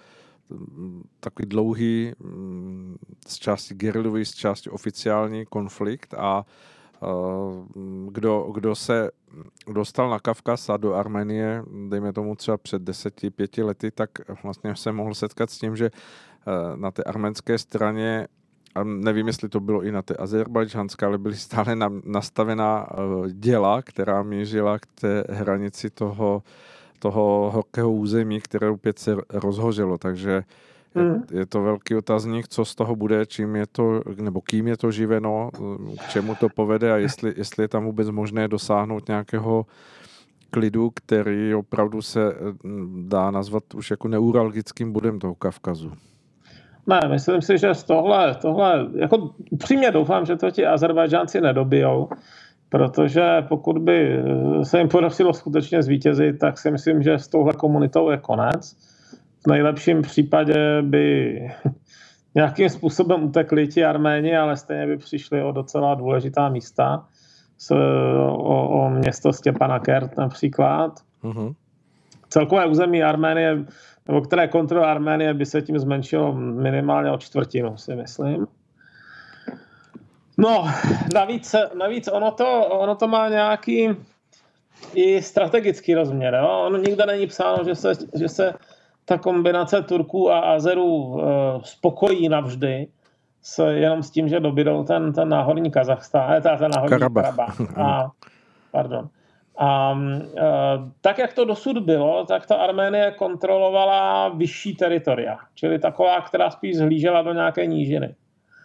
takový 1.19 1.45
dlouhý, 1.50 2.13
mm, 2.19 2.98
z 3.27 3.36
části 3.36 3.75
gerilový, 3.75 4.25
z 4.25 4.33
části 4.33 4.69
oficiální 4.69 5.45
konflikt 5.45 6.13
a 6.13 6.45
kdo, 8.07 8.51
kdo 8.53 8.75
se 8.75 9.12
dostal 9.74 10.10
na 10.10 10.19
Kavkaz 10.19 10.69
a 10.69 10.77
do 10.77 10.93
Armenie, 10.93 11.63
dejme 11.89 12.13
tomu 12.13 12.36
třeba 12.36 12.57
před 12.57 12.81
deseti, 12.81 13.29
pěti 13.29 13.63
lety, 13.63 13.91
tak 13.91 14.10
vlastně 14.43 14.75
se 14.75 14.91
mohl 14.91 15.13
setkat 15.13 15.50
s 15.50 15.60
tím, 15.60 15.75
že 15.75 15.86
eh, 15.86 16.77
na 16.77 16.91
té 16.91 17.03
arménské 17.03 17.57
straně 17.57 18.27
a 18.75 18.84
nevím, 18.84 19.27
jestli 19.27 19.50
to 19.50 19.60
bylo 19.60 19.84
i 19.84 19.92
na 19.92 20.01
té 20.01 20.15
azerbajdžanské, 20.15 21.06
ale 21.06 21.18
byly 21.18 21.36
stále 21.36 21.75
nastavená 22.06 22.88
eh, 22.92 22.96
děla, 23.32 23.82
která 23.82 24.24
mířila 24.24 24.80
k 24.80 24.86
té 24.86 25.24
hranici 25.30 25.89
toho 25.89 26.44
toho 27.00 27.51
horkého 27.53 27.92
území, 27.92 28.42
které 28.42 28.70
opět 28.70 29.00
se 29.00 29.15
rozhořelo, 29.30 29.98
takže 29.98 30.44
Hmm. 30.96 31.24
Je 31.32 31.46
to 31.46 31.62
velký 31.62 31.96
otazník, 31.96 32.48
co 32.48 32.65
z 32.65 32.75
toho 32.75 32.96
bude, 32.96 33.25
čím 33.25 33.56
je 33.56 33.68
to, 33.68 34.01
nebo 34.22 34.42
kým 34.42 34.68
je 34.68 34.77
to 34.77 34.92
živeno, 34.92 35.50
k 36.00 36.10
čemu 36.10 36.36
to 36.36 36.50
povede 36.50 36.94
a 36.94 36.98
jestli, 36.98 37.34
jestli 37.38 37.63
je 37.63 37.68
tam 37.68 37.86
vůbec 37.86 38.10
možné 38.10 38.48
dosáhnout 38.48 39.08
nějakého 39.08 39.65
klidu, 40.51 40.92
který 40.96 41.56
opravdu 41.56 42.01
se 42.01 42.36
mm, 42.63 43.06
dá 43.10 43.32
nazvat 43.32 43.74
už 43.74 43.92
jako 43.92 44.08
neuralgickým 44.08 44.92
bodem 44.92 45.20
toho 45.20 45.36
Kavkazu. 45.36 45.92
Ne, 46.88 47.00
myslím 47.08 47.42
si, 47.42 47.58
že 47.58 47.74
z 47.74 47.84
tohle, 47.84 48.36
tohle 48.36 48.88
jako 48.96 49.30
upřímně 49.52 49.92
doufám, 49.92 50.25
že 50.25 50.36
to 50.36 50.52
ti 50.52 50.66
Azerbajdžánci 50.66 51.42
nedobijou, 51.42 52.10
protože 52.70 53.46
pokud 53.50 53.78
by 53.78 54.18
eh, 54.18 54.66
se 54.66 54.78
jim 54.78 54.90
podařilo 54.90 55.34
skutečně 55.34 55.84
zvítězit, 55.84 56.40
tak 56.40 56.58
si 56.58 56.72
myslím, 56.72 57.04
že 57.04 57.13
s 57.13 57.28
touhle 57.28 57.54
komunitou 57.54 58.10
je 58.10 58.18
konec. 58.18 58.78
V 59.46 59.48
nejlepším 59.48 60.02
případě 60.02 60.82
by 60.82 61.40
nějakým 62.36 62.70
způsobem 62.70 63.24
utekli 63.24 63.68
ti 63.68 63.86
Arméni, 63.86 64.38
ale 64.38 64.58
stejně 64.58 64.88
by 64.88 64.98
přišli 64.98 65.44
o 65.44 65.52
docela 65.52 65.96
důležitá 65.96 66.50
místa. 66.50 67.06
S, 67.58 67.72
o, 67.72 68.68
o 68.68 68.90
město 68.90 69.34
Stěpana 69.34 69.80
Kert 69.80 70.18
například. 70.18 71.00
Uh-huh. 71.24 71.56
Celkové 72.30 72.66
území 72.66 73.04
Arménie, 73.04 73.66
nebo 74.07 74.22
které 74.22 74.48
kontroluje 74.48 74.91
Arménie, 74.91 75.33
by 75.33 75.45
se 75.45 75.62
tím 75.62 75.79
zmenšilo 75.79 76.33
minimálně 76.33 77.12
o 77.12 77.17
čtvrtinu, 77.17 77.77
si 77.77 77.95
myslím. 77.95 78.48
No, 80.38 80.65
navíc, 81.13 81.55
navíc 81.77 82.07
ono, 82.07 82.31
to, 82.31 82.65
ono 82.65 82.95
to 82.95 83.07
má 83.07 83.29
nějaký 83.29 83.89
i 84.93 85.22
strategický 85.22 85.93
rozměr. 85.93 86.33
Jo? 86.33 86.63
Ono 86.67 86.77
nikde 86.77 87.05
není 87.05 87.27
psáno, 87.27 87.63
že 87.63 87.75
se, 87.75 87.93
že 88.19 88.29
se 88.29 88.53
ta 89.05 89.17
kombinace 89.17 89.81
Turků 89.81 90.31
a 90.31 90.39
Azerů 90.39 90.86
uh, 90.86 91.22
spokojí 91.63 92.29
navždy 92.29 92.88
s, 93.41 93.69
jenom 93.69 94.03
s 94.03 94.12
tím, 94.12 94.29
že 94.29 94.39
dobydou 94.39 94.83
ten, 94.83 95.13
ten 95.13 95.29
náhorní 95.29 95.72
Kazachstán, 95.72 96.33
eh, 96.33 96.41
ten 96.41 96.72
náhorní 96.75 97.00
Karabach. 97.00 97.62
A, 97.77 98.12
pardon. 98.72 99.10
A 99.57 99.91
uh, 99.91 100.29
tak, 101.01 101.17
jak 101.17 101.33
to 101.33 101.45
dosud 101.45 101.77
bylo, 101.77 102.25
tak 102.25 102.46
ta 102.46 102.55
Arménie 102.55 103.11
kontrolovala 103.11 104.29
vyšší 104.29 104.75
teritoria, 104.75 105.37
čili 105.55 105.79
taková, 105.79 106.22
která 106.22 106.50
spíš 106.50 106.77
zhlížela 106.77 107.22
do 107.22 107.33
nějaké 107.33 107.66
nížiny. 107.66 108.16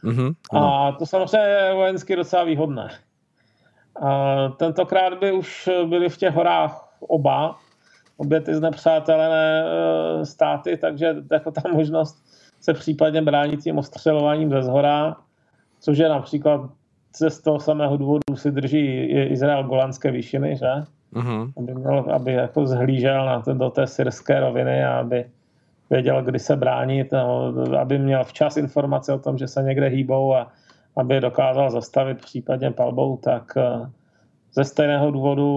Mm-hmm, 0.05 0.35
a 0.53 0.93
to 0.93 1.07
samozřejmě 1.07 1.49
je 1.49 1.75
vojensky 1.75 2.17
docela 2.17 2.45
výhodné. 2.45 2.89
A 4.03 4.49
tentokrát 4.49 5.19
by 5.19 5.33
už 5.33 5.69
byli 5.85 6.09
v 6.09 6.17
těch 6.17 6.35
horách 6.35 6.89
oba, 7.01 7.57
obě 8.17 8.41
ty 8.41 8.55
znepřátelené 8.55 9.65
e, 9.65 10.27
státy, 10.27 10.77
takže 10.77 11.17
jako 11.33 11.51
ta 11.51 11.63
možnost 11.73 12.25
se 12.61 12.75
případně 12.75 13.23
bránit 13.23 13.63
tím 13.63 13.79
ostřelováním 13.79 14.51
ze 14.51 14.63
zhora, 14.63 15.17
což 15.81 15.99
je 15.99 16.09
například 16.09 16.71
ze 17.19 17.31
z 17.31 17.41
toho 17.41 17.61
samého 17.61 17.97
důvodu 17.97 18.23
si 18.35 18.51
drží 18.51 19.05
Izrael 19.07 19.65
Golanské 19.65 20.11
výšiny, 20.11 20.57
že? 20.57 20.67
Mm-hmm. 21.15 21.53
Aby, 21.57 21.75
měl, 21.75 22.05
aby 22.13 22.33
jako 22.33 22.67
zhlížel 22.67 23.27
na 23.27 23.41
to, 23.41 23.55
do 23.55 23.71
té 23.71 23.87
syrské 23.87 24.41
roviny 24.41 24.85
a 24.85 24.99
aby 24.99 25.25
věděl, 25.91 26.23
kdy 26.23 26.39
se 26.39 26.57
bránit, 26.57 27.13
no, 27.13 27.53
aby 27.81 27.99
měl 27.99 28.25
včas 28.25 28.57
informace 28.57 29.13
o 29.13 29.19
tom, 29.19 29.39
že 29.39 29.49
se 29.49 29.63
někde 29.63 29.87
hýbou 29.87 30.35
a 30.35 30.53
aby 30.97 31.21
dokázal 31.21 31.71
zastavit 31.71 32.21
případně 32.21 32.71
palbou, 32.71 33.17
tak 33.17 33.53
eh, 33.57 33.91
ze 34.53 34.65
stejného 34.65 35.11
důvodu 35.11 35.49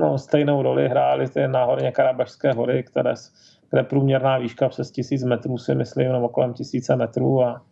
no, 0.00 0.18
stejnou 0.18 0.62
roli 0.62 0.88
hrály 0.88 1.28
ty 1.28 1.48
náhorně 1.48 1.92
Karabašské 1.92 2.52
hory, 2.52 2.82
které, 2.82 3.14
které 3.68 3.82
průměrná 3.82 4.38
výška 4.38 4.68
přes 4.68 4.90
tisíc 4.90 5.24
metrů 5.24 5.58
si 5.58 5.74
myslím, 5.74 6.12
nebo 6.12 6.28
kolem 6.28 6.52
tisíce 6.52 6.96
metrů 6.96 7.42
a 7.42 7.62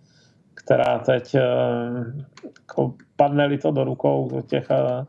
která 0.59 0.99
teď 0.99 1.35
eh, 1.35 1.43
jako 2.61 2.95
padne-li 3.17 3.59
to 3.59 3.71
do 3.71 3.85
rukou 3.85 4.43
těch 4.47 4.67
eh, 4.71 5.07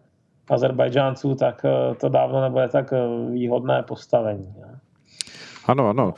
Azerbajdžánců, 0.49 1.35
tak 1.35 1.65
to 1.97 2.09
dávno 2.09 2.41
nebude 2.41 2.67
tak 2.67 2.93
výhodné 3.29 3.83
postavení. 3.83 4.55
Ano, 5.65 5.89
ano. 5.89 6.13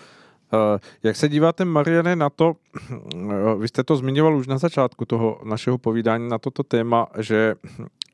Eh, 0.53 0.79
jak 1.03 1.15
se 1.15 1.29
díváte, 1.29 1.65
Mariane, 1.65 2.15
na 2.15 2.29
to, 2.29 2.53
eh, 2.75 3.55
vy 3.57 3.67
jste 3.67 3.83
to 3.83 3.95
zmiňoval 3.95 4.37
už 4.37 4.47
na 4.47 4.57
začátku 4.57 5.05
toho 5.05 5.39
našeho 5.43 5.77
povídání 5.77 6.29
na 6.29 6.37
toto 6.37 6.63
téma, 6.63 7.07
že 7.19 7.55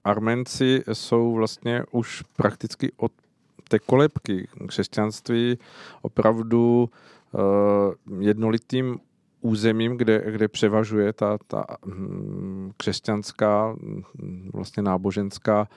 Armenci 0.03 0.83
jsou 0.93 1.33
vlastně 1.33 1.83
už 1.91 2.21
prakticky 2.21 2.91
od 2.97 3.11
té 3.69 3.79
kolebky 3.79 4.47
křesťanství 4.67 5.57
opravdu 6.01 6.89
eh, 6.89 7.39
jednolitým 8.19 8.99
územím, 9.47 9.97
kde, 9.97 10.31
kde 10.31 10.47
převažuje 10.47 11.13
ta, 11.13 11.37
ta 11.47 11.65
hm, 11.85 12.71
křesťanská, 12.77 13.75
hm, 13.81 14.49
vlastně 14.53 14.83
náboženská 14.83 15.67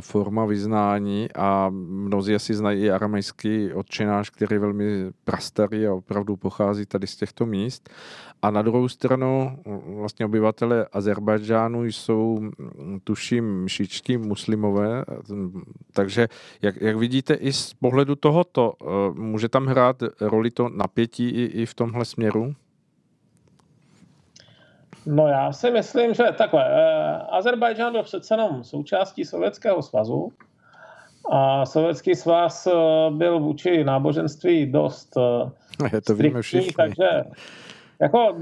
forma 0.00 0.44
vyznání 0.44 1.28
a 1.34 1.68
mnozí 1.70 2.34
asi 2.34 2.54
znají 2.54 2.84
i 2.84 2.90
aramejský 2.90 3.72
odčenáš, 3.72 4.30
který 4.30 4.54
je 4.54 4.58
velmi 4.58 5.10
prastarý 5.24 5.86
a 5.86 5.94
opravdu 5.94 6.36
pochází 6.36 6.86
tady 6.86 7.06
z 7.06 7.16
těchto 7.16 7.46
míst. 7.46 7.90
A 8.42 8.50
na 8.50 8.62
druhou 8.62 8.88
stranu 8.88 9.58
vlastně 9.86 10.26
obyvatele 10.26 10.86
Azerbajdžánu 10.92 11.84
jsou, 11.84 12.50
tuším, 13.04 13.68
šičtí 13.68 14.16
muslimové, 14.16 15.04
takže 15.92 16.28
jak, 16.62 16.80
jak 16.80 16.96
vidíte 16.96 17.34
i 17.34 17.52
z 17.52 17.74
pohledu 17.74 18.14
tohoto, 18.14 18.72
eh, 18.80 18.84
může 19.14 19.48
tam 19.48 19.66
hrát 19.66 20.02
roli 20.20 20.50
to 20.50 20.68
napětí 20.68 21.28
i, 21.28 21.44
i 21.44 21.66
v 21.66 21.74
tomhle 21.74 22.04
směru? 22.04 22.54
No 25.10 25.28
já 25.28 25.52
si 25.52 25.70
myslím, 25.70 26.14
že 26.14 26.24
takhle. 26.38 26.64
Eh, 26.68 27.16
Azerbajdžán 27.30 27.92
byl 27.92 28.02
přece 28.02 28.34
jenom 28.34 28.64
součástí 28.64 29.24
Sovětského 29.24 29.82
svazu 29.82 30.32
a 31.30 31.66
Sovětský 31.66 32.14
svaz 32.14 32.66
eh, 32.66 32.70
byl 33.10 33.40
vůči 33.40 33.84
náboženství 33.84 34.66
dost 34.66 35.16
eh, 35.16 35.88
je 35.96 36.00
to 36.00 36.14
víme 36.14 36.42
všichni. 36.42 36.72
takže 36.72 37.24
jako 38.00 38.36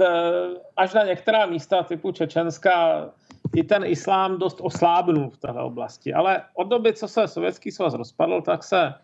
až 0.76 0.94
na 0.94 1.04
některá 1.04 1.46
místa 1.46 1.82
typu 1.82 2.12
Čečenska 2.12 3.06
i 3.54 3.64
ten 3.64 3.84
islám 3.84 4.38
dost 4.38 4.58
oslábnul 4.60 5.30
v 5.30 5.36
této 5.36 5.64
oblasti. 5.64 6.14
Ale 6.14 6.42
od 6.54 6.64
doby, 6.64 6.92
co 6.92 7.08
se 7.08 7.28
Sovětský 7.28 7.70
svaz 7.70 7.94
rozpadl, 7.94 8.42
tak 8.42 8.64
se 8.64 8.94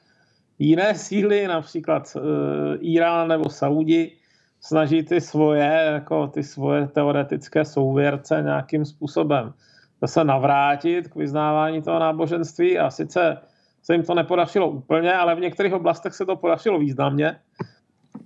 jiné 0.59 0.95
síly, 0.95 1.47
například 1.47 2.17
Irán 2.81 3.29
nebo 3.29 3.51
Saudi, 3.51 4.13
snaží 4.65 5.03
ty 5.03 5.21
svoje, 5.21 5.91
jako 5.93 6.27
ty 6.27 6.43
svoje 6.43 6.89
teoretické 6.89 7.65
souvěrce 7.65 8.43
nějakým 8.43 8.85
způsobem 8.85 9.53
se 10.07 10.25
navrátit 10.25 11.09
k 11.09 11.17
vyznávání 11.17 11.83
toho 11.83 11.99
náboženství 11.99 12.79
a 12.79 12.91
sice 12.91 13.39
se 13.83 13.95
jim 13.95 14.03
to 14.03 14.15
nepodařilo 14.15 14.71
úplně, 14.71 15.15
ale 15.15 15.35
v 15.35 15.41
některých 15.41 15.75
oblastech 15.75 16.15
se 16.15 16.27
to 16.27 16.37
podařilo 16.37 16.79
významně. 16.79 17.37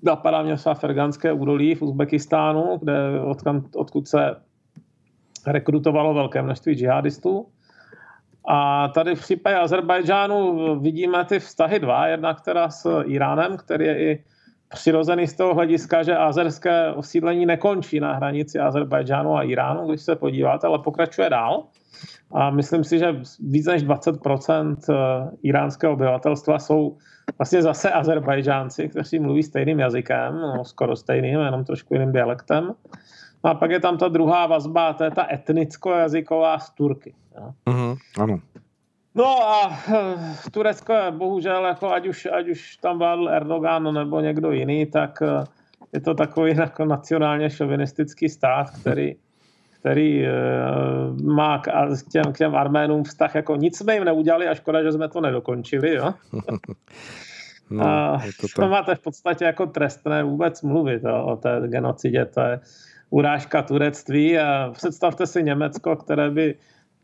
Napadá 0.03 0.42
mě 0.42 0.57
třeba 0.57 0.75
Ferganské 0.75 1.33
údolí 1.33 1.75
v 1.75 1.83
Uzbekistánu, 1.83 2.79
kde 2.83 3.20
odkud, 3.20 3.77
odkud 3.77 4.09
se 4.09 4.37
rekrutovalo 5.46 6.14
velké 6.14 6.42
množství 6.42 6.75
džihadistů. 6.75 7.46
A 8.49 8.88
tady 8.88 9.14
v 9.14 9.20
případě 9.20 9.57
Azerbajdžánu 9.57 10.81
vidíme 10.81 11.25
ty 11.25 11.38
vztahy 11.38 11.79
dva, 11.79 12.07
jedna 12.07 12.35
která 12.35 12.70
s 12.70 13.03
Iránem, 13.07 13.57
který 13.57 13.87
je 13.87 14.12
i 14.12 14.25
přirozený 14.74 15.26
z 15.26 15.35
toho 15.35 15.55
hlediska, 15.55 16.02
že 16.02 16.16
azerské 16.16 16.92
osídlení 16.92 17.46
nekončí 17.46 18.00
na 18.00 18.14
hranici 18.14 18.59
Azerbajdžánu 18.59 19.37
a 19.37 19.42
Iránu, 19.42 19.88
když 19.88 20.02
se 20.02 20.16
podíváte, 20.16 20.66
ale 20.66 20.79
pokračuje 20.79 21.31
dál. 21.31 21.64
A 22.33 22.50
myslím 22.50 22.85
si, 22.85 22.98
že 22.98 23.16
víc 23.40 23.66
než 23.66 23.85
20% 23.85 24.76
eh, 24.90 25.31
iránského 25.42 25.92
obyvatelstva 25.92 26.59
jsou 26.59 26.96
vlastně 27.38 27.62
zase 27.62 27.90
Azerbajdžánci, 27.90 28.88
kteří 28.88 29.18
mluví 29.18 29.42
stejným 29.42 29.79
jazykem, 29.79 30.35
no, 30.35 30.64
skoro 30.64 30.96
stejným, 30.96 31.40
jenom 31.40 31.64
trošku 31.64 31.94
jiným 31.94 32.12
dialektem. 32.12 32.74
No 33.44 33.50
a 33.50 33.55
pak 33.55 33.70
je 33.70 33.81
tam 33.81 33.98
ta 33.98 34.09
druhá 34.09 34.46
vazba, 34.46 34.92
to 34.92 35.05
je 35.05 35.11
ta 35.11 35.26
etnicko-jazyková 35.33 36.59
z 36.59 36.70
Turky. 36.70 37.14
Mm-hmm, 37.66 37.96
ano. 38.18 38.40
No 39.16 39.48
a 39.48 39.79
eh, 39.88 40.50
Turecko 40.50 40.92
je 40.92 41.11
bohužel, 41.11 41.64
jako 41.64 41.92
ať 41.92 42.07
už, 42.07 42.29
ať 42.33 42.48
už 42.48 42.76
tam 42.76 42.98
vládl 42.98 43.29
Erdogan 43.29 43.94
nebo 43.94 44.20
někdo 44.20 44.52
jiný, 44.52 44.87
tak 44.87 45.22
eh, 45.22 45.44
je 45.92 46.00
to 46.00 46.14
takový 46.14 46.57
jako 46.57 46.85
nacionálně 46.85 47.50
šovinistický 47.50 48.29
stát, 48.29 48.70
který, 48.70 49.16
který 49.81 50.22
uh, 50.22 51.20
má 51.22 51.59
k, 51.59 51.70
k, 52.07 52.09
těm, 52.12 52.33
k 52.33 52.38
těm 52.38 52.55
Arménům 52.55 53.05
vztah, 53.05 53.35
jako 53.35 53.57
nic 53.57 53.79
jsme 53.79 53.94
jim 53.94 54.05
neudělali 54.05 54.48
a 54.48 54.55
škoda, 54.55 54.83
že 54.83 54.92
jsme 54.92 55.09
to 55.09 55.20
nedokončili, 55.20 55.94
jo. 55.94 56.14
No, 57.70 57.85
a 57.87 58.22
to, 58.40 58.46
to 58.57 58.68
máte 58.68 58.94
v 58.94 59.00
podstatě 59.00 59.44
jako 59.44 59.66
trestné 59.66 60.22
vůbec 60.22 60.62
mluvit 60.62 61.02
jo, 61.05 61.24
o 61.24 61.37
té 61.37 61.62
genocidě, 61.66 62.24
to 62.24 62.40
je 62.40 62.61
urážka 63.11 63.62
turectví 63.62 64.38
a 64.38 64.70
představte 64.72 65.26
si 65.26 65.42
Německo, 65.42 65.96
které 65.96 66.31
by 66.31 66.55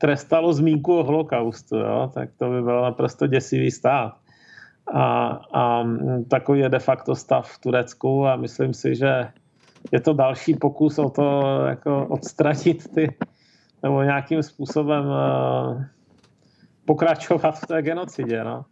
trestalo 0.02 0.52
zmínku 0.52 0.98
o 0.98 1.04
holokaustu, 1.04 1.76
jo? 1.76 2.10
tak 2.14 2.28
to 2.38 2.50
by 2.50 2.62
byl 2.62 2.82
naprosto 2.82 3.26
děsivý 3.26 3.70
stát. 3.70 4.12
A, 4.94 5.26
a 5.54 5.84
takový 6.30 6.60
je 6.60 6.68
de 6.68 6.78
facto 6.78 7.14
stav 7.14 7.50
v 7.50 7.58
Turecku 7.58 8.26
a 8.26 8.36
myslím 8.36 8.74
si, 8.74 8.94
že 8.94 9.30
je 9.92 10.00
to 10.00 10.12
další 10.12 10.54
pokus 10.54 10.98
o 10.98 11.10
to 11.10 11.42
jako 11.66 12.06
odstranit 12.06 12.94
ty, 12.94 13.14
nebo 13.82 14.02
nějakým 14.02 14.42
způsobem 14.42 15.06
uh, 15.06 15.82
pokračovat 16.84 17.58
v 17.58 17.66
té 17.66 17.82
genocidě. 17.82 18.44
No. 18.44 18.64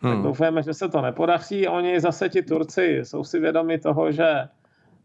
Hmm. 0.00 0.12
Tak 0.12 0.22
doufujeme, 0.22 0.62
že 0.62 0.74
se 0.74 0.88
to 0.88 1.00
nepodaří. 1.00 1.68
Oni 1.68 2.00
zase 2.00 2.28
ti 2.28 2.42
Turci 2.42 3.00
jsou 3.02 3.24
si 3.24 3.40
vědomi 3.40 3.78
toho, 3.78 4.12
že, 4.12 4.48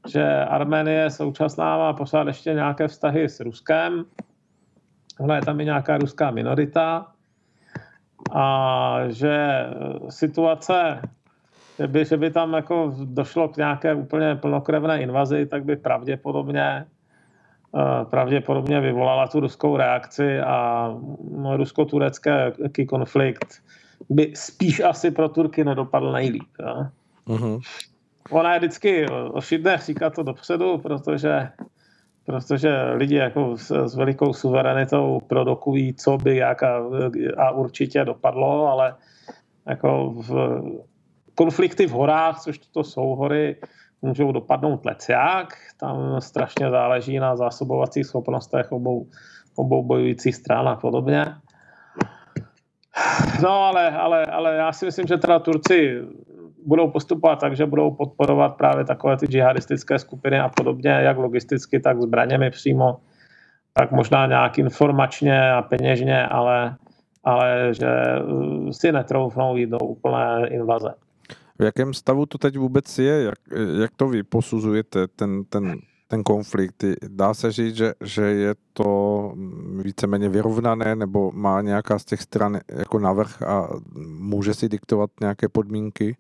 že 0.08 0.24
Arménie 0.28 1.10
současná 1.10 1.78
má 1.78 1.94
pořád 1.94 2.28
ještě 2.28 2.54
nějaké 2.54 2.88
vztahy 2.88 3.30
s 3.30 3.39
Ruskem 3.39 4.06
Je 5.19 5.41
tam 5.41 5.60
i 5.60 5.65
nějaká 5.65 5.97
ruská 5.97 6.32
minorita 6.32 7.05
a 8.32 8.99
že 9.08 9.36
eh, 9.36 9.71
situace, 10.10 11.01
že 11.79 11.88
by, 11.88 12.05
že 12.05 12.17
by 12.17 12.32
tam 12.32 12.53
jako 12.53 12.93
došlo 13.03 13.47
k 13.47 13.58
nějaké 13.58 13.93
úplně 13.93 14.36
plnokrevné 14.36 15.01
invazi, 15.01 15.45
tak 15.45 15.65
by 15.65 15.75
pravděpodobně 15.75 16.86
eh, 17.75 18.05
pravděpodobně 18.05 18.82
vyvolala 18.82 19.27
tu 19.27 19.39
ruskou 19.39 19.77
reakci 19.77 20.39
a 20.39 20.89
rusko-turecký 21.55 22.86
konflikt 22.86 23.62
by 24.10 24.32
spíš 24.36 24.79
asi 24.79 25.12
pro 25.12 25.29
Turky 25.29 25.63
nedopadl 25.63 26.12
nejlíp. 26.12 26.49
Jo? 26.60 26.86
Uh-huh. 27.27 27.60
Ona 28.29 28.53
je 28.53 28.60
vždycky 28.60 29.05
ošidné 29.32 29.77
říkat 29.77 30.15
to 30.15 30.23
dopředu, 30.23 30.77
protože 30.77 31.49
protože 32.30 32.70
lidi 32.94 33.15
jako 33.15 33.58
s, 33.58 33.72
s 33.72 33.96
velikou 33.96 34.34
suverenitou 34.34 35.20
produkují, 35.28 35.94
co 35.94 36.18
by 36.18 36.38
jak 36.38 36.63
a, 36.63 36.82
a 37.38 37.52
určitě 37.52 38.06
dopadlo, 38.06 38.68
ale 38.68 38.96
jako 39.68 40.13
v 40.13 40.62
konflikty 41.36 41.88
v 41.88 41.92
horách, 41.92 42.39
což 42.39 42.58
to 42.58 42.84
jsou 42.84 43.15
hory, 43.15 43.56
můžou 44.02 44.32
dopadnout 44.32 44.86
leciák, 44.86 45.58
tam 45.80 46.22
strašně 46.22 46.70
záleží 46.70 47.20
na 47.20 47.36
zásobovacích 47.36 48.06
schopnostech 48.06 48.72
obou, 48.72 49.08
obou 49.56 49.84
bojujících 49.84 50.36
stran 50.36 50.68
a 50.68 50.76
podobně. 50.76 51.26
No 53.42 53.50
ale, 53.50 53.89
ale, 53.92 54.26
ale 54.26 54.56
já 54.56 54.72
si 54.72 54.86
myslím, 54.86 55.08
že 55.08 55.18
teda 55.18 55.39
Turci 55.39 56.02
budou 56.65 56.91
postupovat 56.91 57.39
tak, 57.39 57.56
že 57.56 57.65
budou 57.65 57.91
podporovat 57.91 58.56
právě 58.56 58.86
takové 58.86 59.17
ty 59.17 59.26
džihadistické 59.26 60.00
skupiny 60.00 60.39
a 60.39 60.50
podobně, 60.50 60.89
jak 60.89 61.17
logisticky, 61.17 61.80
tak 61.80 62.02
zbraněmi 62.02 62.52
přímo, 62.52 62.98
tak 63.74 63.91
možná 63.91 64.28
nějak 64.28 64.60
informačně 64.60 65.52
a 65.52 65.62
peněžně, 65.62 66.28
ale, 66.28 66.76
ale 67.24 67.69
že 67.72 67.88
uh, 68.26 68.69
si 68.69 68.91
netroufnou 68.91 69.58
jít 69.58 69.69
do 69.69 69.78
úplné 69.78 70.48
invaze. 70.48 70.93
V 71.60 71.63
jakém 71.63 71.93
stavu 71.93 72.26
to 72.26 72.38
teď 72.38 72.58
vůbec 72.58 73.00
je? 73.00 73.24
Jak, 73.24 73.39
jak 73.82 73.91
to 73.95 74.08
vy 74.08 74.24
posuzujete, 74.24 75.08
ten, 75.08 75.43
ten, 75.50 75.76
ten 76.08 76.24
konflikt? 76.24 76.84
Dá 77.08 77.34
se 77.34 77.52
říct, 77.52 77.76
že, 77.76 77.93
že 78.04 78.22
je 78.22 78.56
to 78.74 79.34
víceméně 79.84 80.30
vyrovnané, 80.30 80.95
nebo 80.95 81.32
má 81.32 81.62
nějaká 81.62 82.00
z 82.00 82.06
těch 82.06 82.22
stran 82.22 82.60
jako 82.69 83.00
navrh 83.00 83.41
a 83.41 83.69
může 84.19 84.54
si 84.54 84.69
diktovat 84.69 85.10
nějaké 85.22 85.50
podmínky? 85.50 86.17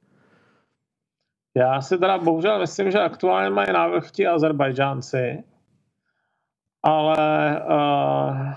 Já 1.55 1.81
si 1.81 1.97
teda 1.97 2.17
bohužel 2.17 2.59
myslím, 2.59 2.91
že 2.91 2.99
aktuálně 2.99 3.49
mají 3.49 3.73
návrh 3.73 4.11
ti 4.11 4.27
Azerbajdžánci, 4.27 5.43
ale 6.83 7.17
uh, 7.61 8.53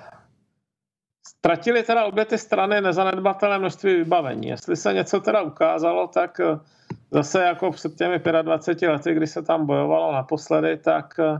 ztratili 1.27 1.83
teda 1.83 2.05
obě 2.05 2.25
ty 2.25 2.39
strany 2.39 2.81
nezanedbatelné 2.81 3.59
množství 3.59 3.95
vybavení. 3.95 4.49
Jestli 4.49 4.77
se 4.77 4.93
něco 4.93 5.21
teda 5.21 5.43
ukázalo, 5.43 6.09
tak 6.09 6.41
uh, 6.41 6.59
zase 7.11 7.45
jako 7.45 7.71
před 7.71 7.95
těmi 7.95 8.21
25 8.43 8.89
lety, 8.89 9.15
kdy 9.15 9.27
se 9.27 9.43
tam 9.43 9.67
bojovalo 9.67 10.13
naposledy, 10.13 10.77
tak 10.77 11.15
uh, 11.19 11.39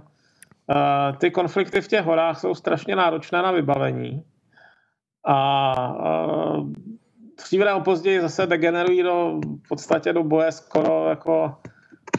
ty 1.19 1.31
konflikty 1.31 1.81
v 1.81 1.89
těch 1.89 2.05
horách 2.05 2.41
jsou 2.41 2.55
strašně 2.55 2.97
náročné 2.97 3.43
na 3.43 3.51
vybavení. 3.51 4.25
A 5.27 5.75
uh, 5.95 6.71
dříve 7.45 7.65
nebo 7.65 7.81
později 7.81 8.21
zase 8.21 8.47
degenerují 8.47 9.03
do, 9.03 9.41
v 9.65 9.69
podstatě 9.69 10.13
do 10.13 10.23
boje 10.23 10.53
skoro 10.53 11.09
jako 11.09 11.55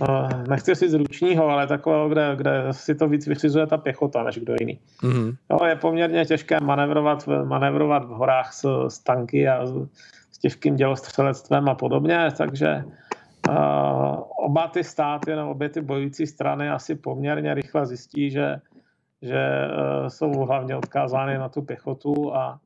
uh, 0.01 0.43
nechci 0.49 0.75
si 0.75 0.89
z 0.89 0.93
ručního, 0.93 1.47
ale 1.47 1.67
takového, 1.67 2.09
kde, 2.09 2.35
kde 2.35 2.63
si 2.71 2.95
to 2.95 3.07
víc 3.07 3.27
vyřizuje 3.27 3.67
ta 3.67 3.77
pěchota, 3.77 4.23
než 4.23 4.39
kdo 4.39 4.55
jiný. 4.59 4.79
Mm-hmm. 5.03 5.35
Jo, 5.51 5.65
je 5.65 5.75
poměrně 5.75 6.25
těžké 6.25 6.59
manevrovat, 6.59 7.27
manevrovat 7.43 8.05
v 8.05 8.09
horách 8.09 8.53
s, 8.53 8.87
s 8.87 8.99
tanky 8.99 9.47
a 9.47 9.65
s, 9.65 9.73
s 10.31 10.37
těžkým 10.37 10.75
dělostřelectvem 10.75 11.69
a 11.69 11.75
podobně, 11.75 12.27
takže 12.37 12.83
uh, 13.49 13.55
oba 14.37 14.67
ty 14.67 14.83
státy, 14.83 15.35
nebo 15.35 15.51
obě 15.51 15.69
ty 15.69 15.81
bojující 15.81 16.27
strany 16.27 16.69
asi 16.69 16.95
poměrně 16.95 17.53
rychle 17.53 17.85
zjistí, 17.85 18.31
že, 18.31 18.55
že 19.21 19.67
uh, 19.67 20.07
jsou 20.07 20.31
hlavně 20.31 20.75
odkázány 20.75 21.37
na 21.37 21.49
tu 21.49 21.61
pěchotu 21.61 22.35
a 22.35 22.59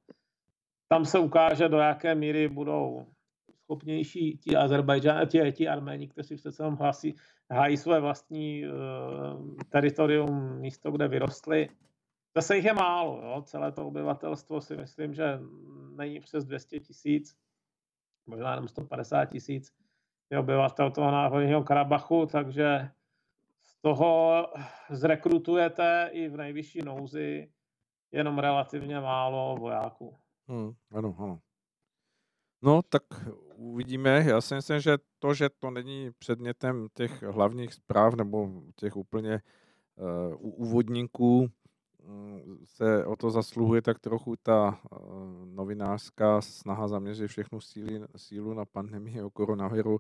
tam 0.88 1.06
se 1.06 1.20
ukáže, 1.20 1.70
do 1.70 1.78
jaké 1.78 2.16
míry 2.16 2.48
budou 2.48 3.06
schopnější 3.64 4.38
ti 4.38 4.56
Azerbajdžan, 4.56 5.28
ti, 5.28 5.52
ti 5.52 5.68
Arméni, 5.68 6.08
kteří 6.08 6.38
se 6.38 6.52
sem 6.52 6.76
hlásí, 6.76 7.16
hájí 7.52 7.78
své 7.78 8.00
vlastní 8.00 8.64
uh, 8.68 9.58
teritorium, 9.70 10.60
místo, 10.60 10.92
kde 10.92 11.08
vyrostli. 11.08 11.70
Zase 12.36 12.56
jich 12.56 12.66
je 12.66 12.74
málo, 12.74 13.22
jo? 13.22 13.42
celé 13.42 13.72
to 13.72 13.88
obyvatelstvo 13.88 14.62
si 14.62 14.78
myslím, 14.78 15.14
že 15.14 15.40
není 15.96 16.20
přes 16.20 16.46
200 16.46 16.80
tisíc, 16.80 17.38
možná 18.26 18.52
jenom 18.52 18.68
150 18.68 19.26
tisíc 19.26 19.74
je 20.30 20.40
obyvatel 20.40 20.92
toho 20.92 21.12
náhodního 21.12 21.64
Karabachu, 21.64 22.26
takže 22.26 22.90
z 23.64 23.82
toho 23.82 24.46
zrekrutujete 24.90 26.10
i 26.12 26.30
v 26.30 26.38
nejvyšší 26.38 26.82
nouzi 26.82 27.52
jenom 28.12 28.40
relativně 28.40 29.00
málo 29.00 29.56
vojáků. 29.60 30.18
Hmm, 30.48 30.74
ano, 30.92 31.16
ano. 31.20 31.40
No, 32.62 32.82
tak 32.82 33.04
uvidíme. 33.56 34.24
Já 34.28 34.42
si 34.42 34.56
myslím, 34.56 34.80
že 34.80 34.98
to, 35.20 35.34
že 35.34 35.50
to 35.50 35.72
není 35.72 36.12
předmětem 36.20 36.88
těch 36.94 37.24
hlavních 37.24 37.74
zpráv 37.74 38.14
nebo 38.14 38.50
těch 38.76 38.96
úplně 38.98 39.42
uh, 40.40 40.62
úvodníků, 40.68 41.48
um, 42.08 42.60
se 42.66 43.06
o 43.06 43.16
to 43.16 43.32
zasluhuje 43.32 43.82
tak 43.82 44.00
trochu 44.00 44.36
ta 44.36 44.80
uh, 44.92 45.00
novinářská 45.46 46.42
snaha 46.42 46.88
zaměřit 46.88 47.28
všechnu 47.28 47.62
síly, 47.62 48.02
sílu 48.16 48.54
na 48.54 48.66
pandemii 48.66 49.22
o 49.22 49.30
koronaviru. 49.30 50.00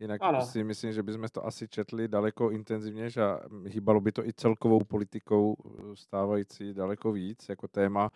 Jinak 0.00 0.22
ano. 0.22 0.46
si 0.46 0.64
myslím, 0.64 0.92
že 0.92 1.02
bychom 1.02 1.28
to 1.32 1.46
asi 1.46 1.68
četli 1.68 2.08
daleko 2.08 2.50
intenzivněji 2.50 3.10
a 3.16 3.40
hýbalo 3.66 4.00
by 4.00 4.12
to 4.12 4.26
i 4.26 4.32
celkovou 4.32 4.84
politikou 4.84 5.56
eh, 5.58 5.96
stávající 5.96 6.74
daleko 6.74 7.12
víc 7.12 7.48
jako 7.48 7.68
téma. 7.68 8.10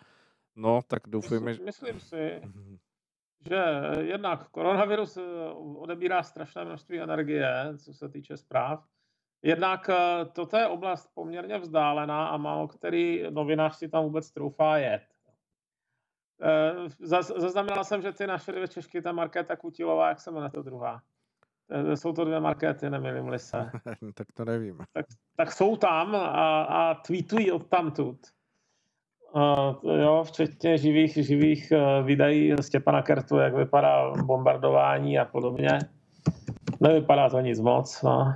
No, 0.55 0.81
tak 0.87 1.01
doufujeme, 1.07 1.45
myslím, 1.45 1.65
myslím 1.65 1.99
si, 1.99 2.41
mhm. 2.45 2.77
že 3.47 3.63
jednak 3.99 4.49
koronavirus 4.49 5.17
eh, 5.17 5.21
odebírá 5.75 6.23
strašné 6.23 6.65
množství 6.65 6.99
energie, 6.99 7.73
co 7.77 7.93
se 7.93 8.09
týče 8.09 8.37
zpráv. 8.37 8.85
jednak 9.41 9.89
eh, 9.89 10.25
toto 10.25 10.57
je 10.57 10.67
oblast 10.67 11.11
poměrně 11.13 11.57
vzdálená 11.57 12.27
a 12.27 12.37
málo 12.37 12.67
který 12.67 13.23
novinář 13.29 13.75
si 13.75 13.89
tam 13.89 14.03
vůbec 14.03 14.31
troufá 14.31 14.77
jet. 14.77 15.03
Eh, 16.41 16.89
zaznamenal 17.37 17.83
jsem, 17.83 18.01
že 18.01 18.11
ty 18.11 18.27
naše 18.27 18.51
dvě 18.51 18.67
Češky, 18.67 19.01
ta 19.01 19.11
Markéta 19.11 19.55
Kutilová, 19.55 20.09
jak 20.09 20.21
se 20.21 20.31
jmenuje 20.31 20.49
to 20.49 20.63
druhá? 20.63 21.01
Jsou 21.95 22.13
to 22.13 22.25
dvě 22.25 22.39
markety, 22.39 22.89
nemilím 22.89 23.39
se. 23.39 23.71
tak 24.13 24.27
to 24.33 24.45
nevím. 24.45 24.77
Tak, 24.93 25.05
tak 25.35 25.51
jsou 25.51 25.77
tam 25.77 26.15
a, 26.15 26.63
a 26.63 26.93
tweetují 26.93 27.51
od 27.51 27.67
tamtud. 27.69 28.32
Jo, 29.83 30.23
včetně 30.23 30.77
živých, 30.77 31.13
živých 31.13 31.73
uh, 31.75 32.05
videí 32.05 32.55
Stěpana 32.61 33.01
Kertu, 33.01 33.37
jak 33.37 33.55
vypadá 33.55 34.11
bombardování 34.25 35.19
a 35.19 35.25
podobně. 35.25 35.79
Nevypadá 36.81 37.29
to 37.29 37.39
nic 37.39 37.59
moc, 37.59 38.01
no. 38.01 38.33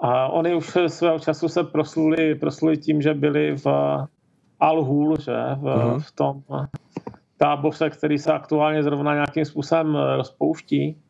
A 0.00 0.28
oni 0.28 0.54
už 0.54 0.76
svého 0.86 1.18
času 1.18 1.48
se 1.48 1.64
prosluli, 1.64 2.34
prosluli 2.34 2.76
tím, 2.76 3.02
že 3.02 3.14
byli 3.14 3.56
v 3.56 3.66
Al-Hul, 4.60 5.18
že, 5.20 5.36
v, 5.56 5.62
uh-huh. 5.62 6.00
v 6.00 6.12
tom 6.12 6.42
táboře, 7.36 7.90
který 7.90 8.18
se 8.18 8.32
aktuálně 8.32 8.82
zrovna 8.82 9.14
nějakým 9.14 9.44
způsobem 9.44 9.96
rozpouští, 10.16 11.02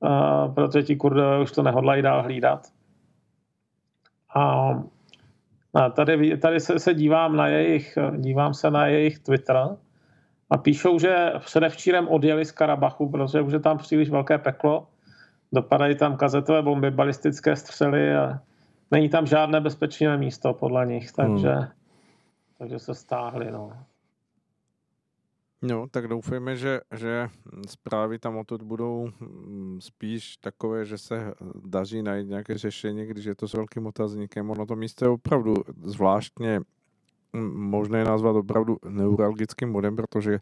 uh, 0.00 0.54
protože 0.54 0.82
ti 0.82 0.96
kurdové 0.96 1.42
už 1.42 1.52
to 1.52 1.62
nehodlají 1.62 2.02
dál 2.02 2.22
hlídat. 2.22 2.66
A, 4.34 4.70
a 5.78 5.90
tady, 5.90 6.36
tady 6.36 6.60
se, 6.60 6.78
se 6.78 6.94
dívám 6.94 7.36
na 7.36 7.46
jejich, 7.46 7.98
dívám 8.16 8.54
se 8.54 8.70
na 8.70 8.86
jejich 8.86 9.18
Twitter 9.18 9.56
a 10.50 10.58
píšou, 10.58 10.98
že 10.98 11.32
předevčírem 11.38 12.08
odjeli 12.08 12.44
z 12.44 12.52
Karabachu, 12.52 13.08
protože 13.08 13.40
už 13.40 13.52
je 13.52 13.60
tam 13.60 13.78
příliš 13.78 14.10
velké 14.10 14.38
peklo 14.38 14.86
dopadají 15.52 15.96
tam 15.96 16.16
kazetové 16.16 16.62
bomby, 16.62 16.90
balistické 16.90 17.56
střely 17.56 18.16
a 18.16 18.40
není 18.90 19.08
tam 19.08 19.26
žádné 19.26 19.60
bezpečné 19.60 20.16
místo 20.16 20.52
podle 20.54 20.86
nich, 20.86 21.12
takže, 21.12 21.52
hmm. 21.52 21.68
takže 22.58 22.78
se 22.78 22.94
stáhli. 22.94 23.50
No. 23.50 23.72
No, 25.62 25.86
tak 25.90 26.08
doufejme, 26.08 26.56
že, 26.56 26.80
že 26.94 27.28
zprávy 27.68 28.18
tam 28.18 28.36
odtud 28.36 28.62
budou 28.62 29.08
mm, 29.20 29.78
spíš 29.80 30.36
takové, 30.36 30.84
že 30.84 30.98
se 30.98 31.34
daří 31.64 32.02
najít 32.02 32.28
nějaké 32.28 32.58
řešení, 32.58 33.06
když 33.06 33.24
je 33.24 33.34
to 33.34 33.48
s 33.48 33.54
velkým 33.54 33.86
otazníkem. 33.86 34.50
Ono 34.50 34.66
to 34.66 34.76
místo 34.76 35.04
je 35.04 35.08
opravdu 35.08 35.54
zvláštně 35.84 36.60
mm, 37.32 37.70
možné 37.70 38.04
nazvat 38.04 38.36
opravdu 38.36 38.76
neuralgickým 38.88 39.72
bodem, 39.72 39.96
protože 39.96 40.40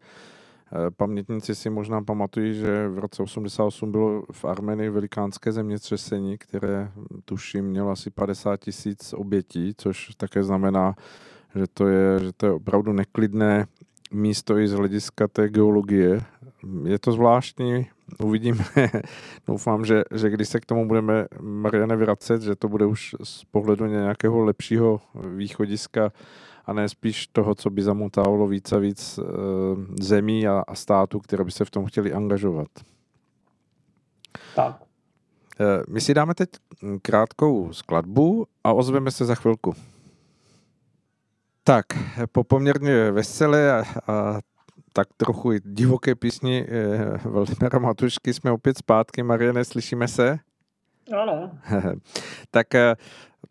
Eh, 0.73 0.91
pamětníci 0.91 1.55
si 1.55 1.71
možná 1.71 2.03
pamatují, 2.03 2.55
že 2.55 2.89
v 2.89 2.99
roce 2.99 3.23
88 3.23 3.93
bylo 3.93 4.23
v 4.33 4.45
Armenii 4.45 4.91
velikánské 4.91 5.53
zemětřesení, 5.53 6.39
které 6.39 6.93
tuším 7.25 7.65
mělo 7.65 7.91
asi 7.91 8.11
50 8.11 8.57
tisíc 8.57 9.13
obětí, 9.13 9.75
což 9.77 10.09
také 10.17 10.43
znamená, 10.45 10.95
že 11.55 11.65
to 11.75 11.87
je, 11.89 12.21
že 12.21 12.33
to 12.33 12.47
je 12.47 12.53
opravdu 12.53 12.93
neklidné 12.93 13.67
místo 14.13 14.59
i 14.59 14.69
z 14.69 14.73
hlediska 14.73 15.29
té 15.29 15.49
geologie. 15.49 16.21
Je 16.85 16.99
to 16.99 17.13
zvláštní, 17.13 17.87
uvidíme. 18.19 18.65
Doufám, 19.47 19.85
že, 19.85 20.03
že 20.15 20.31
když 20.31 20.49
se 20.49 20.61
k 20.61 20.67
tomu 20.67 20.89
budeme, 20.89 21.27
Mariane, 21.41 21.97
vracet, 21.97 22.43
že 22.43 22.57
to 22.57 22.69
bude 22.69 22.87
už 22.87 23.17
z 23.25 23.45
pohledu 23.45 23.87
nějakého 23.87 24.45
lepšího 24.45 25.01
východiska 25.15 26.13
a 26.67 26.73
ne 26.73 26.89
spíš 26.89 27.27
toho, 27.27 27.55
co 27.55 27.71
by 27.71 27.83
zamotávalo 27.83 28.47
víc 28.47 28.73
a 28.73 28.79
víc 28.79 29.19
eh, 29.19 29.23
zemí 30.01 30.49
a, 30.49 30.63
a 30.69 30.75
států, 30.75 31.21
které 31.21 31.45
by 31.45 31.51
se 31.51 31.65
v 31.65 31.71
tom 31.71 31.87
chtěli 31.87 32.13
angažovat. 32.13 32.69
Tak. 34.55 34.83
Eh, 35.61 35.83
my 35.89 36.01
si 36.01 36.15
dáme 36.15 36.35
teď 36.35 36.49
krátkou 37.03 37.73
skladbu 37.73 38.47
a 38.65 38.73
ozveme 38.73 39.11
se 39.11 39.25
za 39.25 39.35
chvilku. 39.35 39.75
Tak, 41.67 41.87
po 42.33 42.45
poměrně 42.45 43.11
veselé 43.11 43.73
a, 43.73 43.85
a 44.13 44.41
tak 44.93 45.09
trochu 45.17 45.53
i 45.53 45.61
divoké 45.65 46.15
písni 46.15 46.67
eh, 46.69 47.29
Valdemara 47.29 47.79
Matušky 47.79 48.35
jsme 48.35 48.51
opět 48.51 48.79
zpátky. 48.79 49.23
Mariane, 49.23 49.65
slyšíme 49.65 50.09
se? 50.09 50.39
Ano. 51.13 51.51
tak 52.51 52.75
eh, 52.75 52.97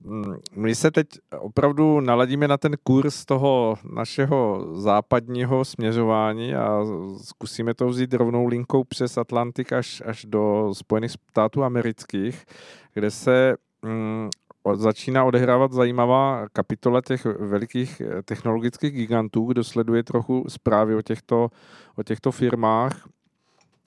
Mm, 0.05 0.37
my 0.55 0.75
se 0.75 0.91
teď 0.91 1.07
opravdu 1.39 1.99
naladíme 1.99 2.47
na 2.47 2.57
ten 2.57 2.75
kurz 2.83 3.25
toho 3.25 3.77
našeho 3.93 4.67
západního 4.73 5.65
směřování 5.65 6.55
a 6.55 6.79
zkusíme 7.23 7.73
to 7.73 7.87
vzít 7.87 8.13
rovnou 8.13 8.47
linkou 8.47 8.83
přes 8.83 9.17
Atlantik 9.17 9.73
až, 9.73 10.03
až 10.05 10.25
do 10.25 10.73
Spojených 10.73 11.11
států 11.11 11.63
amerických, 11.63 12.45
kde 12.93 13.11
se 13.11 13.55
mm, 13.81 14.29
začíná 14.73 15.23
odehrávat 15.23 15.71
zajímavá 15.71 16.45
kapitola 16.53 17.01
těch 17.01 17.25
velikých 17.25 18.01
technologických 18.25 18.91
gigantů, 18.91 19.45
kdo 19.45 19.63
sleduje 19.63 20.03
trochu 20.03 20.45
zprávy 20.47 20.95
o 20.95 21.01
těchto, 21.01 21.49
o 21.95 22.03
těchto 22.03 22.31
firmách. 22.31 23.07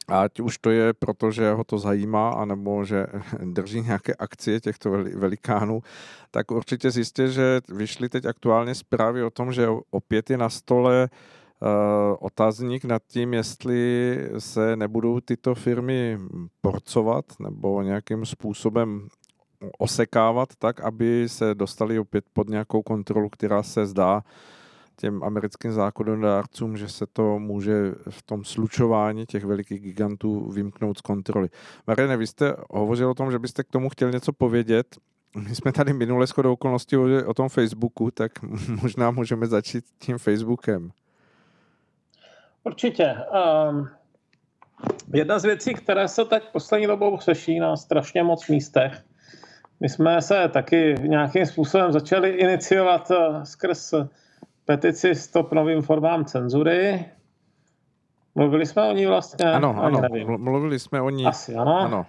Ať 0.08 0.40
už 0.40 0.58
to 0.58 0.70
je 0.70 0.92
proto, 0.92 1.30
že 1.30 1.52
ho 1.52 1.64
to 1.64 1.78
zajímá, 1.78 2.30
anebo 2.30 2.84
že 2.84 3.06
drží 3.44 3.80
nějaké 3.80 4.14
akcie 4.14 4.60
těchto 4.60 4.90
velikánů, 4.90 5.82
tak 6.30 6.50
určitě 6.50 6.90
zjistě, 6.90 7.28
že 7.28 7.60
vyšly 7.68 8.08
teď 8.08 8.24
aktuálně 8.24 8.74
zprávy 8.74 9.22
o 9.22 9.30
tom, 9.30 9.52
že 9.52 9.68
opět 9.90 10.30
je 10.30 10.36
na 10.38 10.48
stole 10.48 11.08
uh, 11.08 11.68
otazník 12.20 12.84
nad 12.84 13.02
tím, 13.06 13.34
jestli 13.34 14.16
se 14.38 14.76
nebudou 14.76 15.20
tyto 15.20 15.54
firmy 15.54 16.18
porcovat 16.60 17.24
nebo 17.40 17.82
nějakým 17.82 18.26
způsobem 18.26 19.08
osekávat 19.78 20.48
tak, 20.58 20.80
aby 20.80 21.28
se 21.28 21.54
dostali 21.54 21.98
opět 21.98 22.24
pod 22.32 22.48
nějakou 22.48 22.82
kontrolu, 22.82 23.28
která 23.28 23.62
se 23.62 23.86
zdá 23.86 24.22
těm 25.00 25.24
americkým 25.24 25.72
zákonodárcům, 25.72 26.76
že 26.76 26.88
se 26.88 27.06
to 27.12 27.38
může 27.38 27.94
v 28.10 28.22
tom 28.22 28.44
slučování 28.44 29.26
těch 29.26 29.44
velikých 29.44 29.80
gigantů 29.80 30.50
vymknout 30.50 30.98
z 30.98 31.00
kontroly. 31.00 31.48
Mariane, 31.86 32.16
vy 32.16 32.26
jste 32.26 32.54
hovořil 32.70 33.10
o 33.10 33.14
tom, 33.14 33.30
že 33.30 33.38
byste 33.38 33.64
k 33.64 33.70
tomu 33.70 33.88
chtěl 33.88 34.10
něco 34.10 34.32
povědět. 34.32 34.96
My 35.48 35.54
jsme 35.54 35.72
tady 35.72 35.92
minule 35.92 36.26
shodou 36.26 36.52
okolností 36.52 36.96
o 37.26 37.34
tom 37.34 37.48
Facebooku, 37.48 38.10
tak 38.10 38.32
možná 38.82 39.10
můžeme 39.10 39.46
začít 39.46 39.84
tím 39.98 40.18
Facebookem. 40.18 40.90
Určitě. 42.64 43.16
Um, 43.70 43.88
jedna 45.14 45.38
z 45.38 45.44
věcí, 45.44 45.74
které 45.74 46.08
se 46.08 46.24
teď 46.24 46.42
poslední 46.52 46.86
dobou 46.86 47.18
řeší 47.18 47.58
na 47.58 47.76
strašně 47.76 48.22
moc 48.22 48.48
místech, 48.48 49.04
my 49.80 49.88
jsme 49.88 50.22
se 50.22 50.48
taky 50.48 50.94
nějakým 51.02 51.46
způsobem 51.46 51.92
začali 51.92 52.30
iniciovat 52.30 53.10
uh, 53.10 53.42
skrz 53.42 53.94
petici 54.64 55.14
Stop 55.14 55.52
novým 55.52 55.82
formám 55.82 56.24
cenzury. 56.24 57.04
Mluvili 58.34 58.66
jsme 58.66 58.82
o 58.82 58.92
ní 58.92 59.06
vlastně? 59.06 59.52
Ano, 59.52 59.82
ano, 59.82 60.00
nevím. 60.00 60.38
mluvili 60.38 60.78
jsme 60.78 61.00
o 61.00 61.10
ní. 61.10 61.26
Asi 61.26 61.54
ano. 61.54 61.78
ano. 61.78 62.06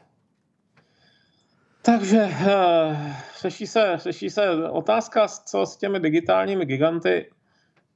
Takže 1.81 2.23
uh, 2.23 2.97
řeší, 3.41 3.67
se, 3.67 3.93
řeší 3.95 4.29
se 4.29 4.69
otázka, 4.69 5.27
co 5.27 5.65
s 5.65 5.77
těmi 5.77 5.99
digitálními 5.99 6.65
giganty 6.65 7.29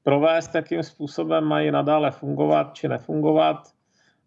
provést, 0.03 0.55
jakým 0.55 0.83
způsobem 0.83 1.43
mají 1.43 1.71
nadále 1.71 2.11
fungovat 2.11 2.73
či 2.73 2.87
nefungovat. 2.87 3.72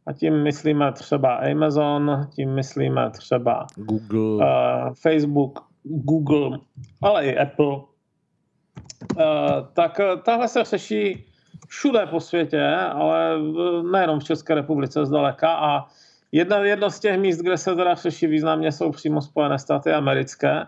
A 0.06 0.12
tím 0.12 0.42
myslíme 0.42 0.92
třeba 0.92 1.34
Amazon, 1.34 2.28
tím 2.34 2.54
myslíme 2.54 3.10
třeba 3.10 3.66
Google, 3.76 4.46
uh, 4.46 4.94
Facebook, 4.94 5.58
Google, 5.82 6.58
ale 7.02 7.26
i 7.26 7.38
Apple. 7.38 7.76
Eh, 9.20 9.24
tak 9.72 10.00
tahle 10.22 10.48
se 10.48 10.64
řeší 10.64 11.24
všude 11.68 12.06
po 12.06 12.20
světě, 12.20 12.66
ale 12.76 13.38
nejenom 13.92 14.20
v 14.20 14.24
České 14.24 14.54
republice 14.54 15.06
zdaleka 15.06 15.54
a 15.54 15.86
jedna, 16.32 16.58
jedno 16.58 16.90
z 16.90 17.00
těch 17.00 17.18
míst, 17.18 17.38
kde 17.38 17.58
se 17.58 17.74
teda 17.74 17.94
řeší 17.94 18.26
významně, 18.26 18.72
jsou 18.72 18.90
přímo 18.90 19.22
Spojené 19.22 19.58
státy 19.58 19.92
americké, 19.92 20.66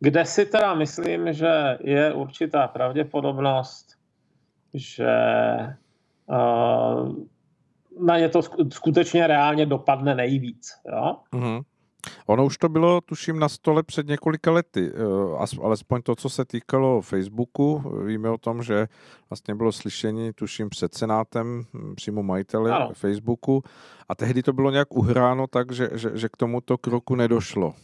kde 0.00 0.24
si 0.24 0.46
teda 0.46 0.74
myslím, 0.74 1.32
že 1.32 1.78
je 1.80 2.12
určitá 2.12 2.68
pravděpodobnost, 2.68 3.86
že 4.74 5.16
uh, 6.26 7.14
na 8.00 8.18
ně 8.18 8.28
to 8.28 8.42
skutečně 8.72 9.26
reálně 9.26 9.66
dopadne 9.66 10.14
nejvíc. 10.14 10.68
Jo? 10.92 11.16
Mm-hmm. 11.32 11.62
Ono 12.26 12.44
už 12.44 12.58
to 12.58 12.68
bylo, 12.68 13.00
tuším, 13.00 13.38
na 13.38 13.48
stole 13.48 13.82
před 13.82 14.06
několika 14.06 14.50
lety, 14.50 14.92
eh, 14.94 15.62
alespoň 15.62 16.02
to, 16.02 16.16
co 16.16 16.28
se 16.28 16.44
týkalo 16.44 17.00
Facebooku. 17.00 17.84
Víme 18.04 18.30
o 18.30 18.38
tom, 18.38 18.62
že 18.62 18.86
vlastně 19.30 19.54
bylo 19.54 19.72
slyšení, 19.72 20.32
tuším, 20.32 20.68
před 20.68 20.94
senátem 20.94 21.62
hm, 21.74 21.94
přímo 21.94 22.22
majitele 22.22 22.72
ano. 22.72 22.90
Facebooku 22.94 23.62
a 24.08 24.14
tehdy 24.14 24.42
to 24.42 24.52
bylo 24.52 24.70
nějak 24.70 24.96
uhráno 24.96 25.46
tak, 25.46 25.72
že, 25.72 25.88
že, 25.92 26.10
že 26.14 26.28
k 26.28 26.36
tomuto 26.36 26.78
kroku 26.78 27.14
nedošlo. 27.14 27.74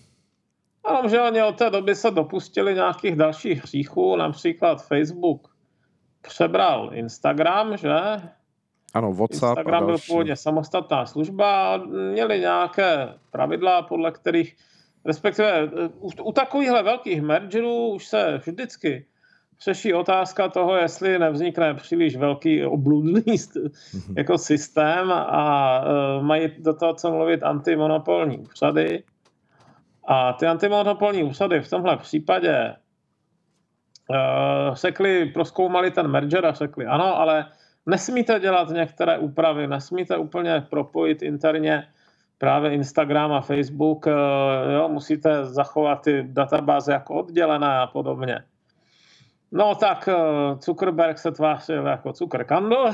Ano, 0.85 1.09
že 1.09 1.21
oni 1.21 1.43
od 1.43 1.59
té 1.59 1.71
doby 1.71 1.95
se 1.95 2.11
dopustili 2.11 2.75
nějakých 2.75 3.17
dalších 3.17 3.63
hříchů, 3.63 4.17
například 4.17 4.87
Facebook 4.87 5.57
přebral 6.23 6.91
Instagram, 6.93 7.77
že? 7.77 7.91
Ano, 8.97 9.13
WhatsApp 9.13 9.59
Instagram 9.59 9.87
byl 9.87 9.97
původně 10.07 10.37
samostatná 10.37 11.07
služba 11.07 11.75
a 11.75 11.77
měli 12.13 12.41
nějaké 12.41 13.09
pravidla, 13.31 13.83
podle 13.83 14.13
kterých 14.13 14.57
respektive 15.05 15.69
u, 16.01 16.11
u 16.23 16.33
takovýchhle 16.33 16.83
velkých 16.83 17.23
mergerů 17.23 17.89
už 17.89 18.07
se 18.07 18.41
vždycky 18.47 19.07
řeší 19.65 19.95
otázka 19.95 20.49
toho, 20.49 20.77
jestli 20.77 21.19
nevznikne 21.19 21.75
příliš 21.75 22.17
velký 22.17 22.65
obludný 22.65 23.21
mm-hmm. 23.23 24.15
jako 24.17 24.39
systém 24.39 25.13
a 25.13 25.81
uh, 25.81 26.25
mají 26.25 26.49
do 26.59 26.75
toho 26.75 26.95
co 26.95 27.11
mluvit 27.11 27.43
antimonopolní 27.43 28.39
úřady. 28.39 29.03
A 30.09 30.33
ty 30.33 30.47
antimonopolní 30.47 31.23
úřady 31.23 31.61
v 31.61 31.71
tomhle 31.71 31.97
případě 31.97 32.75
uh, 34.09 34.75
sekli, 34.75 35.27
proskoumali 35.27 35.91
ten 35.91 36.09
merger 36.09 36.47
a 36.47 36.53
řekli 36.53 36.87
ano, 36.87 37.17
ale 37.17 37.47
nesmíte 37.87 38.41
dělat 38.41 38.69
některé 38.69 39.19
úpravy, 39.19 39.67
nesmíte 39.67 40.17
úplně 40.17 40.61
propojit 40.71 41.23
interně 41.23 41.89
právě 42.39 42.73
Instagram 42.73 43.33
a 43.33 43.41
Facebook, 43.41 44.07
uh, 44.07 44.13
jo, 44.73 44.89
musíte 44.89 45.45
zachovat 45.45 46.03
ty 46.03 46.23
databáze 46.27 46.93
jako 46.93 47.15
oddělené 47.15 47.79
a 47.79 47.87
podobně. 47.87 48.43
No 49.53 49.75
tak 49.75 50.09
uh, 50.09 50.59
Zuckerberg 50.61 51.19
se 51.19 51.33
tvářil 51.33 51.87
jako 51.87 52.13
Zuckerkandl, 52.13 52.93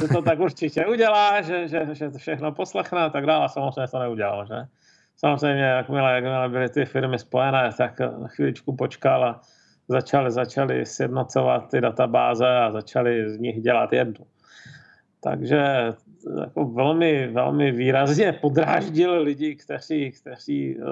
že 0.00 0.08
to 0.08 0.22
tak 0.22 0.38
určitě 0.38 0.86
udělá, 0.86 1.42
že, 1.42 1.68
že, 1.68 1.88
že 1.92 2.10
všechno 2.10 2.52
poslechne 2.52 3.02
a 3.02 3.10
tak 3.10 3.26
dále. 3.26 3.48
Samozřejmě 3.48 3.88
to 3.88 3.98
neudělal, 3.98 4.46
že? 4.46 4.54
Samozřejmě, 5.16 5.62
jakmile, 5.62 6.14
jakmile 6.14 6.48
byly 6.48 6.68
ty 6.68 6.84
firmy 6.84 7.18
spojené, 7.18 7.70
tak 7.78 8.00
chvíličku 8.26 8.76
počkal 8.76 9.24
a 9.24 9.40
začali, 9.88 10.30
začali 10.30 10.86
sjednocovat 10.86 11.70
ty 11.70 11.80
databáze 11.80 12.48
a 12.48 12.72
začali 12.72 13.30
z 13.30 13.38
nich 13.38 13.60
dělat 13.60 13.92
jednu. 13.92 14.26
Takže 15.20 15.92
jako 16.40 16.64
velmi, 16.64 17.28
velmi 17.28 17.72
výrazně 17.72 18.32
podráždil 18.32 19.22
lidi, 19.22 19.56
kteří, 19.56 20.12
kteří 20.12 20.78
eh, 20.78 20.82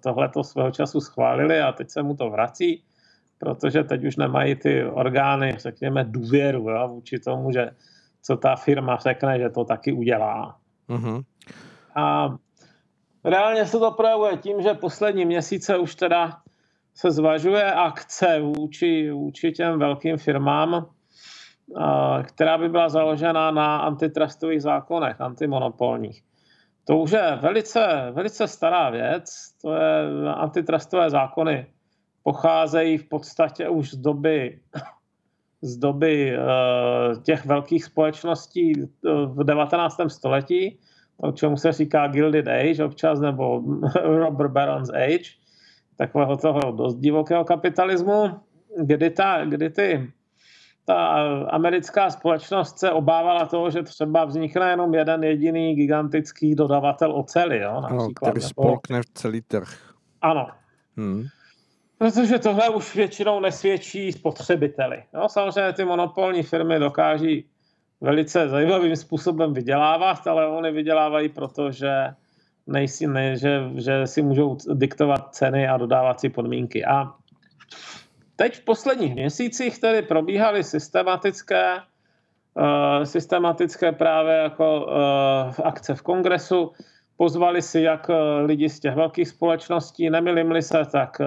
tohleto 0.00 0.44
svého 0.44 0.70
času 0.70 1.00
schválili 1.00 1.60
a 1.60 1.72
teď 1.72 1.90
se 1.90 2.02
mu 2.02 2.16
to 2.16 2.30
vrací, 2.30 2.82
protože 3.38 3.84
teď 3.84 4.04
už 4.04 4.16
nemají 4.16 4.54
ty 4.54 4.84
orgány, 4.84 5.54
řekněme, 5.58 6.04
důvěru 6.04 6.70
jo, 6.70 6.88
vůči 6.88 7.18
tomu, 7.18 7.52
že 7.52 7.70
co 8.22 8.36
ta 8.36 8.56
firma 8.56 8.96
řekne, 8.96 9.38
že 9.38 9.50
to 9.50 9.64
taky 9.64 9.92
udělá. 9.92 10.56
Mm-hmm. 10.88 11.22
A 11.96 12.34
reálně 13.24 13.66
se 13.66 13.78
to 13.78 13.90
projevuje 13.90 14.36
tím, 14.36 14.62
že 14.62 14.74
poslední 14.74 15.24
měsíce 15.24 15.78
už 15.78 15.94
teda 15.94 16.36
se 16.94 17.10
zvažuje 17.10 17.72
akce 17.72 18.40
vůči, 18.40 19.10
vůči 19.10 19.52
těm 19.52 19.78
velkým 19.78 20.16
firmám, 20.16 20.86
která 22.22 22.58
by 22.58 22.68
byla 22.68 22.88
založena 22.88 23.50
na 23.50 23.76
antitrustových 23.76 24.62
zákonech, 24.62 25.20
antimonopolních. 25.20 26.22
To 26.84 26.96
už 26.96 27.10
je 27.10 27.38
velice, 27.42 28.10
velice 28.12 28.48
stará 28.48 28.90
věc. 28.90 29.24
To 29.62 29.74
je 29.74 30.08
antitrustové 30.34 31.10
zákony 31.10 31.66
pocházejí 32.22 32.98
v 32.98 33.08
podstatě 33.08 33.68
už 33.68 33.90
z 33.90 33.96
doby, 33.96 34.60
z 35.62 35.76
doby 35.76 36.36
těch 37.22 37.46
velkých 37.46 37.84
společností 37.84 38.72
v 39.26 39.44
19. 39.44 39.96
století, 40.08 40.78
o 41.16 41.32
čemu 41.32 41.56
se 41.56 41.72
říká 41.72 42.06
Gilded 42.06 42.48
Age 42.48 42.84
občas, 42.84 43.20
nebo 43.20 43.62
Robert 44.04 44.52
Baron's 44.52 44.90
Age 44.90 45.43
takového 45.96 46.36
toho 46.36 46.72
dost 46.72 46.94
divokého 46.94 47.44
kapitalismu, 47.44 48.40
kdy, 48.80 49.10
ta, 49.10 49.44
kdy 49.44 49.70
ty, 49.70 50.12
ta 50.84 50.96
americká 51.50 52.10
společnost 52.10 52.78
se 52.78 52.90
obávala 52.90 53.46
toho, 53.46 53.70
že 53.70 53.82
třeba 53.82 54.24
vznikne 54.24 54.70
jenom 54.70 54.94
jeden 54.94 55.24
jediný 55.24 55.74
gigantický 55.74 56.54
dodavatel 56.54 57.16
oceli. 57.16 57.58
Jo, 57.58 57.80
například, 57.80 57.98
ano, 58.00 58.10
který 58.14 58.40
spolkne 58.40 59.00
celý 59.14 59.40
trh. 59.40 59.68
Ano. 60.22 60.46
Hmm. 60.96 61.24
Protože 61.98 62.38
tohle 62.38 62.68
už 62.68 62.94
většinou 62.94 63.40
nesvědčí 63.40 64.12
spotřebiteli. 64.12 65.02
No, 65.14 65.28
samozřejmě 65.28 65.72
ty 65.72 65.84
monopolní 65.84 66.42
firmy 66.42 66.78
dokáží 66.78 67.44
velice 68.00 68.48
zajímavým 68.48 68.96
způsobem 68.96 69.52
vydělávat, 69.52 70.26
ale 70.26 70.48
oni 70.48 70.72
vydělávají 70.72 71.28
proto, 71.28 71.72
že 71.72 71.90
nejsi, 72.66 73.06
ne, 73.06 73.36
že, 73.36 73.70
že 73.74 74.06
si 74.06 74.22
můžou 74.22 74.56
diktovat 74.74 75.34
ceny 75.34 75.68
a 75.68 75.76
dodávat 75.76 76.20
si 76.20 76.28
podmínky. 76.28 76.84
A 76.84 77.12
teď 78.36 78.56
v 78.56 78.64
posledních 78.64 79.14
měsících 79.14 79.80
tedy 79.80 80.02
probíhaly 80.02 80.64
systematické, 80.64 81.76
uh, 82.54 83.04
systematické 83.04 83.92
právě 83.92 84.34
jako 84.34 84.86
uh, 84.86 85.66
akce 85.66 85.94
v 85.94 86.02
kongresu. 86.02 86.72
Pozvali 87.16 87.62
si 87.62 87.80
jak 87.80 88.08
uh, 88.08 88.16
lidi 88.46 88.68
z 88.68 88.80
těch 88.80 88.94
velkých 88.94 89.28
společností, 89.28 90.10
nemilím 90.10 90.62
se, 90.62 90.84
tak 90.92 91.20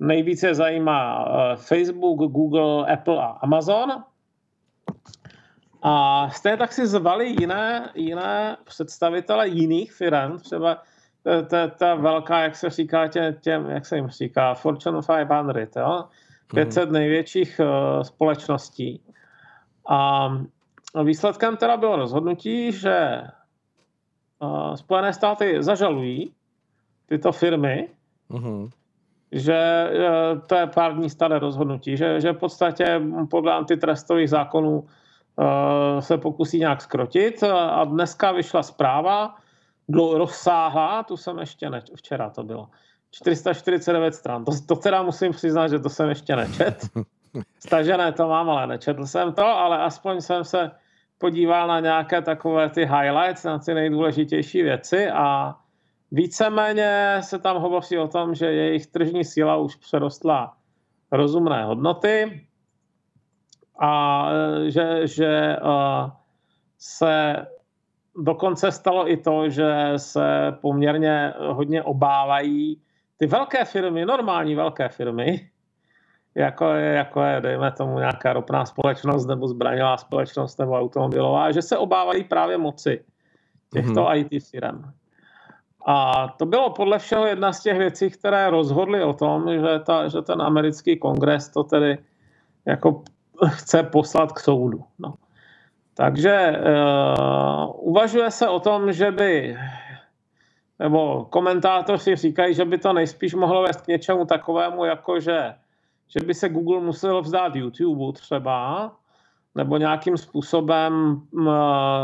nejvíce 0.00 0.54
zajímá 0.54 1.26
Facebook, 1.56 2.32
Google, 2.32 2.92
Apple 2.92 3.22
a 3.22 3.26
Amazon. 3.26 4.02
A 5.82 6.28
stejně 6.30 6.56
tak 6.56 6.72
si 6.72 6.86
zvali 6.86 7.28
jiné, 7.28 7.90
jiné 7.94 8.56
představitele 8.64 9.48
jiných 9.48 9.92
firm, 9.92 10.38
třeba 10.38 10.82
ta, 11.48 11.68
ta 11.68 11.94
velká, 11.94 12.42
jak 12.42 12.56
se 12.56 12.70
říká 12.70 13.08
tě, 13.08 13.36
těm, 13.40 13.70
jak 13.70 13.86
se 13.86 13.96
jim 13.96 14.08
říká, 14.08 14.54
Fortune 14.54 15.00
500, 15.54 15.76
jo? 15.76 16.04
500 16.54 16.88
mm-hmm. 16.88 16.92
největších 16.92 17.60
uh, 17.60 18.02
společností. 18.02 19.00
A 19.88 20.28
výsledkem 21.04 21.56
teda 21.56 21.76
bylo 21.76 21.96
rozhodnutí, 21.96 22.72
že 22.72 23.22
uh, 24.38 24.74
Spojené 24.74 25.12
státy 25.12 25.62
zažalují 25.62 26.32
tyto 27.06 27.32
firmy, 27.32 27.88
mm-hmm. 28.30 28.70
že 29.32 29.90
uh, 29.90 30.40
to 30.46 30.54
je 30.54 30.66
pár 30.66 30.96
dní 30.96 31.10
staré 31.10 31.38
rozhodnutí, 31.38 31.96
že, 31.96 32.20
že 32.20 32.32
v 32.32 32.38
podstatě 32.38 33.00
podle 33.30 33.52
antitrestových 33.52 34.30
zákonů 34.30 34.84
se 36.00 36.18
pokusí 36.18 36.58
nějak 36.58 36.80
skrotit 36.80 37.42
a 37.42 37.84
dneska 37.84 38.32
vyšla 38.32 38.62
zpráva, 38.62 39.34
rozsáhlá, 40.14 41.02
tu 41.02 41.16
jsem 41.16 41.38
ještě 41.38 41.70
ne, 41.70 41.82
včera 41.96 42.30
to 42.30 42.42
bylo, 42.42 42.68
449 43.10 44.14
stran. 44.14 44.44
To, 44.44 44.52
to 44.66 44.76
teda 44.76 45.02
musím 45.02 45.32
přiznat, 45.32 45.68
že 45.68 45.78
to 45.78 45.88
jsem 45.88 46.08
ještě 46.08 46.36
nečet. 46.36 46.88
Stažené 47.58 48.12
to 48.12 48.28
mám, 48.28 48.50
ale 48.50 48.66
nečetl 48.66 49.06
jsem 49.06 49.32
to, 49.32 49.46
ale 49.46 49.78
aspoň 49.78 50.20
jsem 50.20 50.44
se 50.44 50.70
podíval 51.18 51.68
na 51.68 51.80
nějaké 51.80 52.22
takové 52.22 52.70
ty 52.70 52.80
highlights, 52.80 53.44
na 53.44 53.58
ty 53.58 53.74
nejdůležitější 53.74 54.62
věci 54.62 55.10
a 55.10 55.54
víceméně 56.10 57.18
se 57.20 57.38
tam 57.38 57.56
hovoří 57.56 57.98
o 57.98 58.08
tom, 58.08 58.34
že 58.34 58.46
jejich 58.46 58.86
tržní 58.86 59.24
síla 59.24 59.56
už 59.56 59.76
přerostla 59.76 60.56
rozumné 61.12 61.64
hodnoty, 61.64 62.46
a 63.78 64.28
e, 64.32 64.70
že, 64.70 65.06
že 65.06 65.56
se 66.78 67.46
dokonce 68.16 68.72
stalo 68.72 69.10
i 69.10 69.16
to, 69.16 69.48
že 69.48 69.92
se 69.96 70.56
poměrně 70.60 71.34
hodně 71.38 71.82
obávají 71.82 72.80
ty 73.16 73.26
velké 73.26 73.64
firmy, 73.64 74.04
normální 74.04 74.54
velké 74.54 74.88
firmy, 74.88 75.48
jako 76.34 76.68
je, 76.68 76.94
jako 76.94 77.22
je, 77.22 77.40
dejme 77.40 77.72
tomu, 77.72 77.98
nějaká 77.98 78.32
ropná 78.32 78.66
společnost 78.66 79.26
nebo 79.26 79.48
zbraňová 79.48 79.96
společnost 79.96 80.58
nebo 80.58 80.78
automobilová, 80.78 81.52
že 81.52 81.62
se 81.62 81.78
obávají 81.78 82.24
právě 82.24 82.58
moci 82.58 83.04
těchto 83.72 84.00
mm-hmm. 84.04 84.26
IT 84.32 84.44
firm. 84.50 84.82
A 85.86 86.28
to 86.38 86.46
bylo 86.46 86.70
podle 86.70 86.98
všeho 86.98 87.26
jedna 87.26 87.52
z 87.52 87.62
těch 87.62 87.78
věcí, 87.78 88.10
které 88.10 88.50
rozhodly 88.50 89.02
o 89.02 89.12
tom, 89.12 89.48
že, 89.48 89.78
ta, 89.78 90.08
že 90.08 90.22
ten 90.22 90.42
americký 90.42 90.98
kongres 90.98 91.48
to 91.48 91.64
tedy 91.64 91.98
jako 92.66 93.02
chce 93.48 93.82
poslat 93.82 94.32
k 94.32 94.40
soudu. 94.40 94.84
No. 94.98 95.14
Takže 95.94 96.52
uh, 96.52 97.88
uvažuje 97.90 98.30
se 98.30 98.48
o 98.48 98.60
tom, 98.60 98.92
že 98.92 99.10
by, 99.10 99.56
nebo 100.78 101.24
komentátoři 101.30 102.16
říkají, 102.16 102.54
že 102.54 102.64
by 102.64 102.78
to 102.78 102.92
nejspíš 102.92 103.34
mohlo 103.34 103.62
vést 103.62 103.80
k 103.80 103.86
něčemu 103.86 104.24
takovému, 104.24 104.84
jako 104.84 105.20
že, 105.20 105.54
že 106.08 106.20
by 106.26 106.34
se 106.34 106.48
Google 106.48 106.80
musel 106.80 107.22
vzdát 107.22 107.56
YouTube 107.56 108.12
třeba, 108.12 108.92
nebo 109.54 109.76
nějakým 109.76 110.16
způsobem 110.16 111.22
uh, 111.32 111.46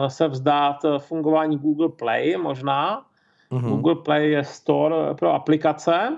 se 0.08 0.28
vzdát 0.28 0.76
fungování 0.98 1.58
Google 1.58 1.88
Play 1.88 2.36
možná. 2.36 3.04
Mm-hmm. 3.50 3.68
Google 3.68 3.94
Play 3.94 4.30
je 4.30 4.44
store 4.44 5.14
pro 5.14 5.32
aplikace, 5.32 6.16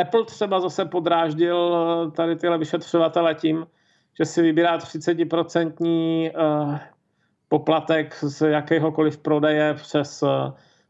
Apple 0.00 0.24
třeba 0.24 0.60
zase 0.60 0.84
podráždil 0.84 1.76
eh, 1.76 2.10
tady 2.10 2.36
tyhle 2.36 2.58
vyšetřovatele 2.58 3.34
tím, 3.34 3.66
že 4.18 4.24
si 4.24 4.42
vybírá 4.42 4.78
30% 4.78 6.30
uh, 6.62 6.78
poplatek 7.48 8.14
z 8.20 8.50
jakéhokoliv 8.50 9.18
prodeje 9.18 9.74
přes 9.74 10.24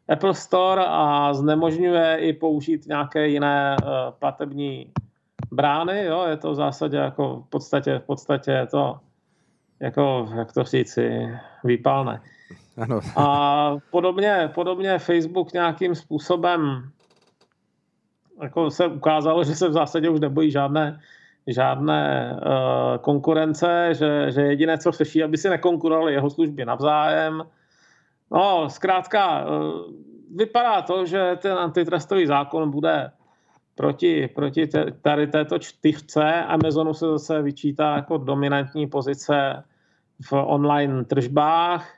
Apple 0.08 0.34
Store 0.34 0.84
a 0.86 1.34
znemožňuje 1.34 2.16
i 2.18 2.32
použít 2.32 2.86
nějaké 2.86 3.28
jiné 3.28 3.76
platební 4.18 4.92
brány. 5.52 6.04
Jo? 6.04 6.24
Je 6.28 6.36
to 6.36 6.52
v 6.52 6.54
zásadě 6.54 6.96
jako 6.96 7.42
v 7.46 7.48
podstatě, 7.48 7.98
v 7.98 8.02
podstatě 8.02 8.50
je 8.50 8.66
to 8.66 9.00
jako, 9.80 10.28
jak 10.36 10.52
to 10.52 10.64
říci, 10.64 11.28
výpalné. 11.64 12.20
Ano. 12.76 13.00
A 13.16 13.76
podobně, 13.90 14.50
podobně 14.54 14.98
Facebook 14.98 15.52
nějakým 15.52 15.94
způsobem 15.94 16.90
jako 18.42 18.70
se 18.70 18.86
ukázalo, 18.86 19.44
že 19.44 19.54
se 19.54 19.68
v 19.68 19.72
zásadě 19.72 20.08
už 20.08 20.20
nebojí 20.20 20.50
žádné, 20.50 21.00
žádné 21.46 22.32
uh, 22.32 22.98
konkurence, 22.98 23.88
že, 23.92 24.30
že 24.30 24.40
jediné, 24.40 24.78
co 24.78 24.90
řeší, 24.90 25.22
aby 25.22 25.36
si 25.36 25.48
nekonkurovali 25.48 26.12
jeho 26.12 26.30
služby 26.30 26.64
navzájem. 26.64 27.42
No, 28.30 28.70
zkrátka, 28.70 29.44
uh, 29.44 29.72
vypadá 30.36 30.82
to, 30.82 31.06
že 31.06 31.38
ten 31.42 31.52
antitrustový 31.52 32.26
zákon 32.26 32.70
bude 32.70 33.10
proti, 33.74 34.28
proti 34.28 34.68
tady 35.02 35.26
této 35.26 35.58
čtyřce. 35.58 36.44
Amazonu 36.44 36.94
se 36.94 37.06
zase 37.06 37.42
vyčítá 37.42 37.96
jako 37.96 38.18
dominantní 38.18 38.86
pozice 38.86 39.64
v 40.22 40.32
online 40.32 41.04
tržbách. 41.04 41.90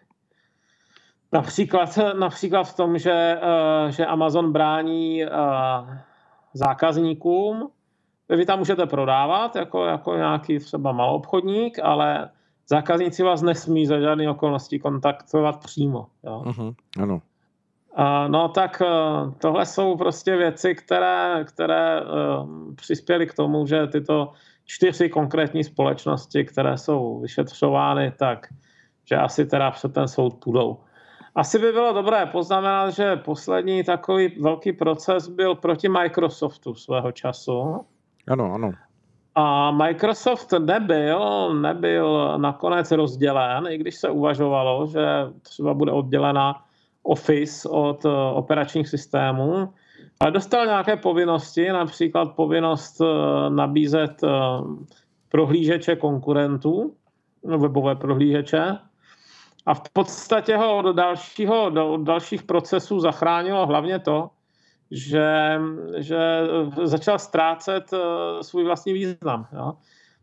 Například, 1.33 1.99
například 2.19 2.65
v 2.65 2.77
tom, 2.77 2.99
že, 2.99 3.39
uh, 3.43 3.91
že 3.91 4.07
Amazon 4.07 4.53
brání 4.53 5.25
zákazníkům. 6.57 7.69
Vy 8.29 8.47
tam 8.47 8.59
můžete 8.59 8.87
prodávat 8.87 9.57
jako, 9.57 9.85
jako 9.85 10.17
nějaký 10.17 10.59
třeba 10.59 10.93
malobchodník, 10.93 11.79
ale 11.83 12.31
zákazníci 12.69 13.23
vás 13.23 13.43
nesmí 13.43 13.87
za 13.87 14.01
žádné 14.01 14.31
okolnosti 14.31 14.79
kontaktovat 14.79 15.63
přímo. 15.63 16.07
Jo? 16.25 16.43
Uh-huh, 16.47 16.75
ano. 17.03 17.21
No 18.29 18.49
tak 18.49 18.83
uh, 18.83 19.33
tohle 19.39 19.67
jsou 19.67 19.97
prostě 19.97 20.37
věci, 20.37 20.75
které, 20.75 21.45
které 21.45 22.03
uh, 22.03 22.75
přispěly 22.75 23.27
k 23.27 23.35
tomu, 23.35 23.67
že 23.67 23.87
tyto 23.87 24.33
čtyři 24.65 25.09
konkrétní 25.09 25.65
společnosti, 25.65 26.45
které 26.45 26.79
jsou 26.79 27.21
vyšetřovány, 27.21 28.13
tak 28.19 28.47
že 29.05 29.17
asi 29.17 29.47
teda 29.47 29.71
před 29.71 29.95
ten 29.95 30.09
soud 30.09 30.35
půjdou. 30.35 30.79
Asi 31.37 31.59
by 31.59 31.73
bylo 31.73 31.93
dobré 31.93 32.27
poznamenat, 32.27 32.91
že 32.91 33.17
poslední 33.17 33.85
takový 33.85 34.29
velký 34.41 34.73
proces 34.73 35.29
byl 35.29 35.55
proti 35.55 35.89
Microsoftu 35.89 36.75
svého 36.75 37.13
času. 37.13 37.81
Ano, 38.29 38.53
ano. 38.55 38.73
A 39.35 39.71
Microsoft 39.71 40.53
nebyl, 40.53 41.51
nebyl 41.55 42.39
nakonec 42.39 42.91
rozdělen, 42.91 43.67
i 43.71 43.79
když 43.79 43.95
se 43.95 44.11
uvažovalo, 44.11 44.87
že 44.87 45.07
třeba 45.43 45.75
bude 45.75 45.93
oddělena 45.93 46.63
Office 47.03 47.69
od 47.69 48.05
eh, 48.05 48.09
operačních 48.33 48.89
systémů, 48.89 49.73
ale 50.21 50.31
dostal 50.31 50.67
nějaké 50.67 50.97
povinnosti, 50.97 51.69
například 51.69 52.25
povinnost 52.37 53.01
eh, 53.01 53.07
nabízet 53.51 54.25
eh, 54.25 54.29
prohlížeče 55.29 55.97
konkurentů, 55.97 56.95
webové 57.43 57.95
prohlížeče, 57.95 58.79
a 59.67 59.75
v 59.75 59.91
podstatě 59.93 60.57
ho 60.57 60.77
od, 60.77 60.97
dalšího, 60.97 61.67
od 61.93 62.01
dalších 62.01 62.43
procesů 62.43 63.01
zachránilo 63.01 63.67
hlavně 63.67 63.99
to, 63.99 64.31
že, 64.91 65.59
že 65.97 66.19
začal 66.85 67.19
ztrácet 67.19 67.93
eh, 67.93 67.99
svůj 68.43 68.65
vlastní 68.65 68.93
význam. 68.93 69.47
Jo. 69.53 69.73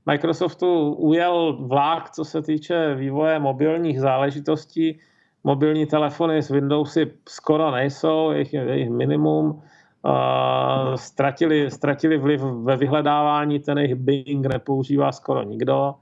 Microsoftu 0.06 0.94
ujel 0.94 1.58
vlák, 1.60 2.10
co 2.10 2.26
se 2.26 2.42
týče 2.42 2.96
vývoje 2.96 3.40
mobilních 3.40 4.00
záležitostí. 4.00 5.00
Mobilní 5.44 5.86
telefony 5.86 6.42
s 6.42 6.50
Windowsy 6.50 7.12
skoro 7.30 7.72
nejsou, 7.72 8.32
jejich, 8.32 8.54
jejich 8.54 8.90
minimum. 8.90 9.64
Uh, 10.06 10.96
ztratili, 10.96 11.72
ztratili 11.72 12.18
vliv 12.18 12.42
ve 12.42 12.78
vyhledávání, 12.78 13.60
ten 13.60 13.78
jejich 13.78 13.96
Bing 13.96 14.46
nepoužívá 14.46 15.12
skoro 15.12 15.44
nikdo. 15.44 15.96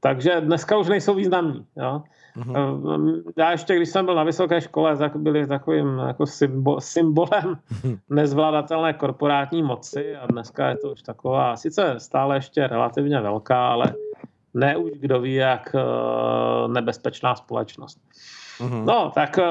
Takže 0.00 0.40
dneska 0.40 0.78
už 0.78 0.88
nejsou 0.88 1.14
významní. 1.14 1.66
Jo. 1.76 2.02
Uh-huh. 2.36 3.22
Já 3.36 3.50
ještě, 3.50 3.76
když 3.76 3.88
jsem 3.88 4.04
byl 4.04 4.14
na 4.14 4.22
vysoké 4.22 4.60
škole, 4.60 4.96
tak 4.96 5.16
byli 5.16 5.46
takovým 5.46 5.98
jako 5.98 6.26
symbol, 6.26 6.80
symbolem 6.80 7.58
nezvládatelné 8.10 8.92
korporátní 8.92 9.62
moci 9.62 10.16
a 10.16 10.26
dneska 10.26 10.68
je 10.68 10.76
to 10.76 10.90
už 10.92 11.02
taková, 11.02 11.56
sice 11.56 11.94
stále 11.98 12.36
ještě 12.36 12.66
relativně 12.66 13.20
velká, 13.20 13.68
ale 13.68 13.94
ne 14.54 14.76
už 14.76 14.90
kdo 14.92 15.20
ví, 15.20 15.34
jak 15.34 15.74
eh, 15.74 16.68
nebezpečná 16.68 17.34
společnost. 17.34 17.98
Uh-huh. 18.60 18.84
No, 18.84 19.12
tak 19.14 19.38
eh, 19.38 19.44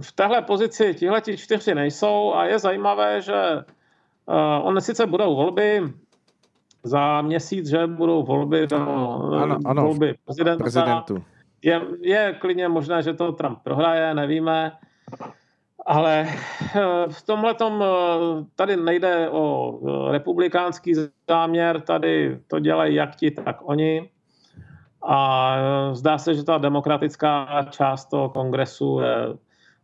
v 0.00 0.12
téhle 0.12 0.42
pozici 0.42 0.94
tihle 0.94 1.22
čtyři 1.22 1.74
nejsou 1.74 2.34
a 2.34 2.44
je 2.44 2.58
zajímavé, 2.58 3.20
že 3.20 3.64
on 4.62 4.80
sice 4.80 5.06
budou 5.06 5.36
volby, 5.36 5.82
za 6.82 7.22
měsíc, 7.22 7.68
že 7.68 7.86
budou 7.86 8.22
volby 8.22 8.66
do 8.66 8.76
ano, 8.76 9.58
ano, 9.64 9.82
volby 9.82 10.14
prezidenta. 10.24 10.62
prezidentu 10.62 11.24
je, 11.66 11.82
je 12.00 12.32
klidně 12.38 12.68
možné, 12.68 13.02
že 13.02 13.12
to 13.12 13.32
Trump 13.32 13.58
prohraje, 13.62 14.14
nevíme, 14.14 14.72
ale 15.86 16.26
eh, 16.26 16.80
v 17.08 17.22
tomhle 17.22 17.54
eh, 17.60 17.86
tady 18.54 18.76
nejde 18.76 19.30
o 19.30 19.74
eh, 19.74 20.12
republikánský 20.12 20.94
záměr, 21.28 21.80
tady 21.80 22.40
to 22.46 22.58
dělají 22.58 22.94
jak 22.94 23.16
ti, 23.16 23.30
tak 23.30 23.56
oni. 23.62 24.10
A 25.08 25.56
zdá 25.92 26.18
se, 26.18 26.34
že 26.34 26.44
ta 26.44 26.58
demokratická 26.58 27.62
část 27.70 28.06
toho 28.06 28.28
kongresu 28.28 29.00
je 29.00 29.16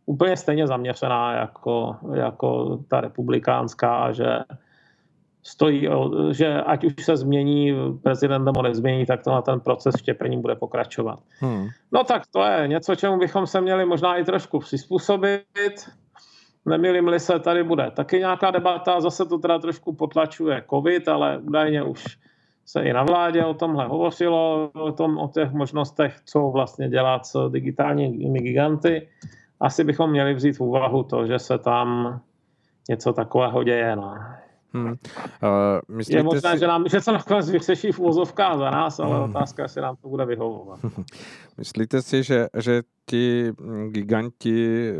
úplně 0.05 0.37
stejně 0.37 0.67
zaměřená 0.67 1.33
jako, 1.33 1.95
jako 2.13 2.79
ta 2.87 3.01
republikánská 3.01 4.11
že 4.11 4.39
stojí, 5.43 5.87
že 6.31 6.61
ať 6.61 6.83
už 6.83 6.93
se 7.05 7.17
změní 7.17 7.73
prezident 8.03 8.45
nebo 8.45 8.61
nezmění, 8.61 9.05
tak 9.05 9.23
to 9.23 9.31
na 9.31 9.41
ten 9.41 9.59
proces 9.59 9.95
štěpení 9.97 10.41
bude 10.41 10.55
pokračovat. 10.55 11.19
Hmm. 11.39 11.67
No 11.91 12.03
tak 12.03 12.23
to 12.31 12.43
je 12.43 12.67
něco, 12.67 12.95
čemu 12.95 13.17
bychom 13.17 13.47
se 13.47 13.61
měli 13.61 13.85
možná 13.85 14.17
i 14.17 14.23
trošku 14.23 14.59
přizpůsobit. 14.59 15.43
Nemilím-li 16.65 17.19
se, 17.19 17.39
tady 17.39 17.63
bude 17.63 17.91
taky 17.91 18.19
nějaká 18.19 18.51
debata, 18.51 19.01
zase 19.01 19.25
to 19.25 19.37
teda 19.37 19.59
trošku 19.59 19.93
potlačuje 19.93 20.63
covid, 20.69 21.07
ale 21.07 21.37
údajně 21.37 21.83
už 21.83 22.17
se 22.65 22.83
i 22.83 22.93
na 22.93 23.03
vládě 23.03 23.45
o 23.45 23.53
tomhle 23.53 23.87
hovořilo, 23.87 24.71
o, 24.73 24.91
tom, 24.91 25.17
o 25.17 25.27
těch 25.27 25.51
možnostech, 25.51 26.15
co 26.25 26.49
vlastně 26.49 26.89
dělat 26.89 27.25
s 27.25 27.49
digitálními 27.49 28.39
giganty. 28.39 29.07
Asi 29.59 29.83
bychom 29.83 30.11
měli 30.11 30.33
vzít 30.33 30.57
v 30.57 30.61
úvahu 30.61 31.03
to, 31.03 31.27
že 31.27 31.39
se 31.39 31.57
tam 31.57 32.19
něco 32.89 33.13
takového 33.13 33.63
děje. 33.63 33.95
No. 33.95 34.15
Hmm. 34.73 34.87
Uh, 34.87 35.99
je 36.09 36.23
možné, 36.23 36.53
si... 36.53 36.59
že, 36.59 36.67
nám, 36.67 36.87
že 36.89 37.01
se 37.01 37.11
nakonec 37.11 37.49
vyřeší 37.49 37.91
v 37.91 37.99
úzovkách 37.99 38.57
za 38.57 38.69
nás, 38.69 38.99
ale 38.99 39.15
hmm. 39.15 39.29
otázka, 39.29 39.63
jestli 39.63 39.81
nám 39.81 39.95
to 39.95 40.09
bude 40.09 40.25
vyhovovat. 40.25 40.79
Myslíte 41.57 42.01
si, 42.01 42.23
že, 42.23 42.47
že 42.57 42.81
ti 43.05 43.51
giganti, 43.89 44.91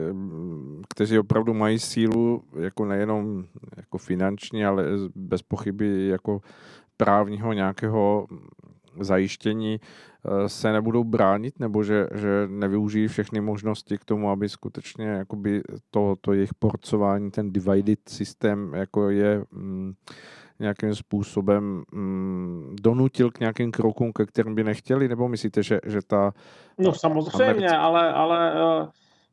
kteří 0.89 1.19
opravdu 1.19 1.53
mají 1.53 1.80
sílu, 1.80 2.43
jako 2.59 2.86
nejenom 2.86 3.43
jako 3.78 3.97
finanční, 3.97 4.65
ale 4.65 4.86
bez 5.15 5.41
pochyby 5.41 6.07
jako 6.07 6.41
právního 6.97 7.53
nějakého 7.53 8.28
zajištění 8.99 9.80
se 10.47 10.71
nebudou 10.71 11.03
bránit, 11.03 11.59
nebo 11.59 11.84
že, 11.84 12.07
že 12.13 12.47
nevyužijí 12.47 13.07
všechny 13.07 13.41
možnosti 13.41 13.97
k 13.97 14.05
tomu, 14.05 14.30
aby 14.30 14.49
skutečně 14.49 15.05
jakoby 15.05 15.61
to, 15.91 16.15
to 16.21 16.34
jejich 16.34 16.53
porcování, 16.53 17.32
ten 17.32 17.51
divided 17.51 17.99
systém 18.09 18.74
jako 18.74 19.09
je 19.09 19.43
mm, 19.51 19.93
nějakým 20.59 20.95
způsobem 20.95 21.84
mm, 21.91 22.76
donutil 22.82 23.32
k 23.32 23.39
nějakým 23.39 23.71
krokům, 23.71 24.13
ke 24.13 24.26
kterým 24.26 24.55
by 24.55 24.63
nechtěli, 24.63 25.07
nebo 25.07 25.28
myslíte, 25.28 25.63
že, 25.63 25.80
že 25.86 26.01
ta... 26.07 26.32
No 26.78 26.93
samozřejmě, 26.93 27.49
Americe... 27.49 27.78
ale, 27.78 28.13
ale 28.13 28.53
uh, 28.53 28.88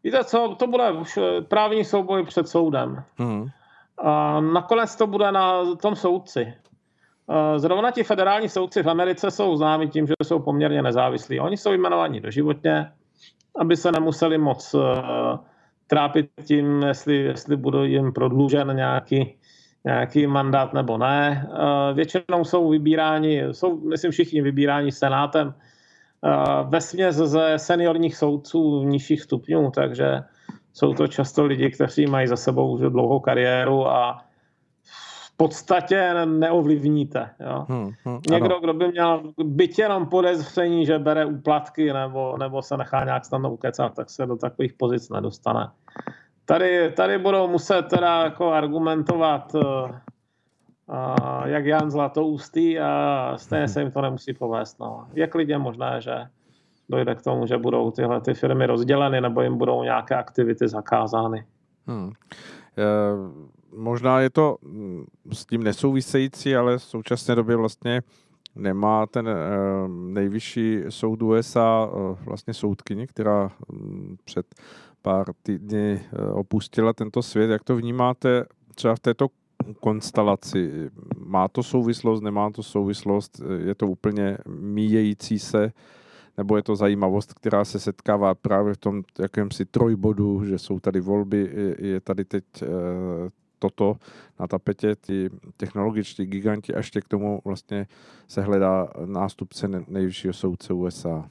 víte 0.05 0.24
co, 0.24 0.57
to 0.59 0.66
bude 0.66 0.93
už 0.93 1.16
eh, 1.16 1.41
právní 1.41 1.84
souboj 1.84 2.24
před 2.24 2.49
soudem. 2.49 3.05
Hmm. 3.16 3.47
A 3.99 4.41
nakonec 4.41 4.97
to 4.97 5.07
bude 5.07 5.32
na 5.32 5.74
tom 5.74 5.97
soudci. 5.97 6.55
Eh, 7.31 7.59
zrovna 7.59 7.91
ti 7.91 8.03
federální 8.03 8.49
soudci 8.49 8.83
v 8.83 8.91
Americe 8.91 9.31
jsou 9.31 9.57
známi 9.57 9.89
tím, 9.89 10.07
že 10.07 10.14
jsou 10.22 10.39
poměrně 10.39 10.83
nezávislí. 10.83 11.41
Oni 11.41 11.57
jsou 11.57 11.72
jmenovaní 11.72 12.20
doživotně, 12.20 12.93
aby 13.57 13.76
se 13.76 13.93
nemuseli 13.93 14.39
moc 14.39 14.74
uh, 14.74 14.83
trápit 15.87 16.31
tím, 16.45 16.83
jestli, 16.83 17.16
jestli 17.16 17.57
budou 17.57 17.83
jim 17.83 18.12
prodlužen 18.12 18.76
nějaký, 18.76 19.35
nějaký 19.85 20.26
mandát 20.26 20.72
nebo 20.72 20.99
ne. 20.99 21.49
Uh, 21.51 21.97
většinou 21.97 22.45
jsou 22.45 22.68
vybíráni, 22.68 23.43
jsou, 23.53 23.81
myslím, 23.81 24.11
všichni 24.11 24.43
vybíráni 24.43 24.93
senátem 24.93 25.55
ve 26.68 26.81
směs 26.81 27.16
ze 27.16 27.59
seniorních 27.59 28.16
soudců 28.16 28.83
nižších 28.83 29.22
stupňů, 29.22 29.70
takže 29.70 30.22
jsou 30.72 30.95
to 30.95 31.07
často 31.07 31.45
lidi, 31.45 31.70
kteří 31.70 32.07
mají 32.07 32.26
za 32.26 32.37
sebou 32.37 32.72
už 32.72 32.81
dlouhou 32.81 33.20
kariéru 33.20 33.89
a 33.89 34.24
podstatě 35.41 36.14
neovlivníte. 36.24 37.30
Jo. 37.41 37.66
Hmm, 37.68 37.91
hmm, 38.05 38.20
Někdo, 38.30 38.47
ano. 38.47 38.61
kdo 38.61 38.74
by 38.74 38.88
měl 38.88 39.22
byť 39.45 39.78
jenom 39.78 40.07
podezření, 40.07 40.86
že 40.86 40.99
bere 40.99 41.24
úplatky 41.24 41.93
nebo, 41.93 42.36
nebo 42.38 42.62
se 42.62 42.76
nechá 42.76 43.05
nějak 43.05 43.24
snadno 43.24 43.53
ukecat, 43.53 43.95
tak 43.95 44.11
se 44.11 44.26
do 44.26 44.36
takových 44.36 44.72
pozic 44.72 45.09
nedostane. 45.09 45.68
Tady, 46.45 46.93
tady 46.93 47.18
budou 47.18 47.49
muset 47.49 47.82
teda 47.82 48.24
jako 48.24 48.53
argumentovat 48.53 49.55
uh, 49.55 49.62
uh, 49.62 51.45
jak 51.45 51.66
Jan 51.66 51.91
Zlatoustý 51.91 52.78
a 52.78 53.32
stejně 53.36 53.68
se 53.68 53.80
jim 53.80 53.91
to 53.91 54.01
nemusí 54.01 54.34
povést. 54.34 54.80
No. 54.80 55.07
Je 55.14 55.26
klidně 55.26 55.59
možné, 55.59 56.01
že 56.01 56.14
dojde 56.88 57.14
k 57.14 57.22
tomu, 57.22 57.47
že 57.47 57.59
budou 57.59 57.91
tyhle 57.91 58.20
ty 58.20 58.34
firmy 58.34 58.66
rozděleny 58.66 59.20
nebo 59.20 59.43
jim 59.43 59.59
budou 59.59 59.82
nějaké 59.82 60.14
aktivity 60.14 60.68
zakázány. 60.68 61.45
Hmm. 61.86 62.11
E, 62.78 62.84
možná 63.77 64.21
je 64.21 64.31
to 64.31 64.57
mm, 64.62 65.05
s 65.33 65.47
tím 65.47 65.62
nesouvisející, 65.62 66.57
ale 66.57 66.79
v 66.79 66.83
současné 66.83 67.35
době 67.35 67.57
vlastně 67.57 68.03
nemá 68.55 69.07
ten 69.07 69.29
e, 69.29 69.35
nejvyšší 69.89 70.79
soud 70.89 71.23
USA 71.23 71.89
e, 71.89 72.25
vlastně 72.25 72.55
soudkyni, 72.55 73.07
která 73.07 73.51
mm, 73.73 74.16
před 74.25 74.47
pár 75.03 75.27
týdny 75.43 75.93
e, 75.93 76.33
opustila 76.33 76.93
tento 76.93 77.23
svět. 77.23 77.51
Jak 77.51 77.64
to 77.64 77.77
vnímáte 77.77 78.45
třeba 78.75 78.95
v 78.95 79.01
této 79.01 79.29
konstelaci? 79.81 80.91
Má 81.18 81.49
to 81.49 81.62
souvislost, 81.62 82.21
nemá 82.21 82.51
to 82.51 82.62
souvislost? 82.62 83.41
Je 83.64 83.75
to 83.75 83.87
úplně 83.87 84.39
míjející 84.47 85.39
se? 85.39 85.73
Nebo 86.37 86.57
je 86.57 86.62
to 86.62 86.77
zajímavost, 86.77 87.35
která 87.35 87.64
se 87.64 87.81
setkává 87.81 88.35
právě 88.35 88.75
v 88.75 88.77
tom 88.77 89.03
jakémsi 89.18 89.64
trojbodu, 89.64 90.45
že 90.45 90.59
jsou 90.59 90.81
tady 90.81 91.01
volby, 91.01 91.51
je 91.79 92.01
tady 92.01 92.25
teď 92.25 92.45
eh, 92.62 92.66
toto 93.61 93.97
na 94.41 94.47
tapetě, 94.47 94.97
ty 94.97 95.31
technologičtí 95.57 96.27
giganti 96.27 96.75
a 96.75 96.77
ještě 96.77 97.01
k 97.01 97.09
tomu 97.09 97.41
vlastně 97.45 97.87
se 98.29 98.43
hledá 98.43 98.89
nástupce 99.07 99.69
nejvyššího 99.89 100.33
soudce 100.33 100.73
USA. 100.73 101.29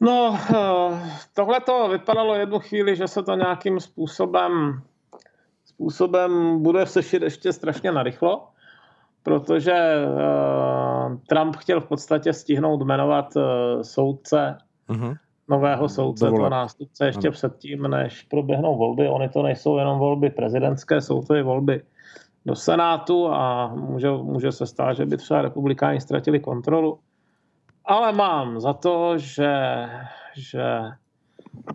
No, 0.00 0.38
eh, 0.54 1.10
tohle 1.34 1.60
to 1.60 1.88
vypadalo 1.88 2.34
jednu 2.34 2.58
chvíli, 2.58 2.96
že 2.96 3.08
se 3.08 3.22
to 3.22 3.34
nějakým 3.34 3.80
způsobem 3.80 4.82
způsobem 5.74 6.62
bude 6.62 6.86
sešit 6.86 7.22
ještě 7.22 7.52
strašně 7.52 7.92
narychlo, 7.92 8.48
protože 9.22 9.72
uh, 9.72 11.16
Trump 11.28 11.56
chtěl 11.56 11.80
v 11.80 11.86
podstatě 11.86 12.32
stihnout 12.32 12.82
jmenovat 12.82 13.36
uh, 13.36 13.42
soudce, 13.82 14.58
uh-huh. 14.88 15.16
Nového 15.48 15.88
soudce, 15.88 16.26
toho 16.26 16.48
nástupce 16.48 17.06
ještě 17.06 17.28
ano. 17.28 17.32
předtím, 17.32 17.82
než 17.82 18.22
proběhnou 18.22 18.76
volby. 18.76 19.08
Ony 19.08 19.28
to 19.28 19.42
nejsou 19.42 19.78
jenom 19.78 19.98
volby 19.98 20.30
prezidentské, 20.30 21.00
jsou 21.00 21.22
to 21.22 21.34
i 21.34 21.42
volby 21.42 21.82
do 22.46 22.56
Senátu 22.56 23.28
a 23.28 23.74
může, 23.74 24.10
může 24.10 24.52
se 24.52 24.66
stát, 24.66 24.92
že 24.92 25.06
by 25.06 25.16
třeba 25.16 25.42
republikáni 25.42 26.00
ztratili 26.00 26.40
kontrolu. 26.40 26.98
Ale 27.84 28.12
mám 28.12 28.60
za 28.60 28.72
to, 28.72 29.18
že, 29.18 29.86
že 30.36 30.64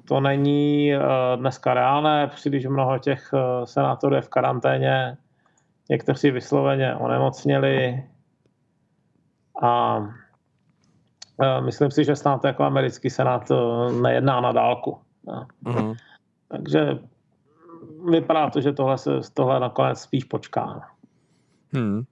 to 0.07 0.19
není 0.19 0.93
eh, 0.93 0.99
dneska 1.35 1.73
reálné, 1.73 2.27
příliš 2.27 2.65
mnoho 2.65 2.99
těch 2.99 3.29
eh, 3.33 3.65
senátorů 3.65 4.15
je 4.15 4.21
v 4.21 4.29
karanténě, 4.29 5.17
někteří 5.89 6.31
vysloveně 6.31 6.95
onemocněli 6.95 8.03
a 9.63 9.99
myslím 11.59 11.91
si, 11.91 12.03
že 12.03 12.15
snad 12.15 12.43
jako 12.43 12.63
americký 12.63 13.09
senát 13.09 13.51
nejedná 14.01 14.41
na 14.41 14.51
dálku. 14.51 14.97
Mm-hmm. 15.65 15.95
Takže 16.47 16.99
vypadá 18.11 18.49
to, 18.49 18.61
že 18.61 18.73
tohle 18.73 18.97
se 18.97 19.11
tohle 19.33 19.59
nakonec 19.59 19.99
spíš 19.99 20.23
počká. 20.23 20.81
Hmm. 21.73 22.03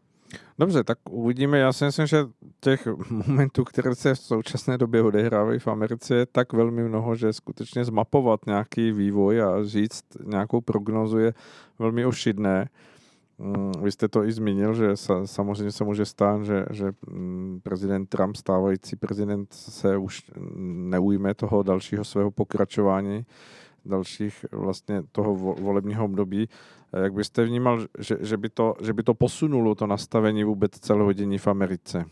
Dobře, 0.59 0.84
tak 0.84 0.97
uvidíme. 1.09 1.59
Já 1.59 1.73
si 1.73 1.86
myslím, 1.86 2.07
že 2.07 2.25
těch 2.59 2.88
momentů, 3.09 3.63
které 3.63 3.95
se 3.95 4.15
v 4.15 4.19
současné 4.19 4.78
době 4.78 5.01
odehrávají 5.01 5.59
v 5.59 5.67
Americe, 5.67 6.15
je 6.15 6.25
tak 6.25 6.53
velmi 6.53 6.84
mnoho, 6.84 7.15
že 7.15 7.34
skutečně 7.34 7.86
zmapovat 7.86 8.45
nějaký 8.45 8.91
vývoj 8.91 9.41
a 9.41 9.63
říct 9.63 10.03
nějakou 10.23 10.61
prognozu 10.61 11.17
je 11.17 11.34
velmi 11.80 12.05
ošidné. 12.05 12.69
Mm, 13.40 13.72
vy 13.82 13.92
jste 13.92 14.08
to 14.08 14.24
i 14.24 14.32
zmínil, 14.32 14.74
že 14.74 14.92
samozřejmě 15.26 15.72
se 15.72 15.84
může 15.84 16.06
stát, 16.06 16.44
že, 16.44 16.66
že 16.72 16.92
mm, 17.08 17.60
prezident 17.64 18.10
Trump, 18.10 18.36
stávající 18.36 18.96
prezident, 18.96 19.54
se 19.54 19.98
už 19.98 20.32
neujme 20.66 21.34
toho 21.34 21.64
dalšího 21.64 22.06
svého 22.06 22.32
pokračování 22.32 23.26
dalších 23.88 24.46
vlastně 24.52 25.04
toho 25.12 25.36
volebního 25.36 26.06
období. 26.06 26.50
Jak 26.94 27.14
byste 27.14 27.46
vnímal, 27.46 27.80
že, 28.00 28.18
že, 28.20 28.38
by 28.38 28.50
to, 28.50 28.76
že 28.82 28.94
by 28.94 29.04
to 29.04 29.14
posunulo 29.14 29.76
to 29.76 29.88
nastavení 29.88 30.44
vůbec 30.44 30.72
celohodinní 30.72 31.38
v 31.38 31.48
Americe? 31.48 32.06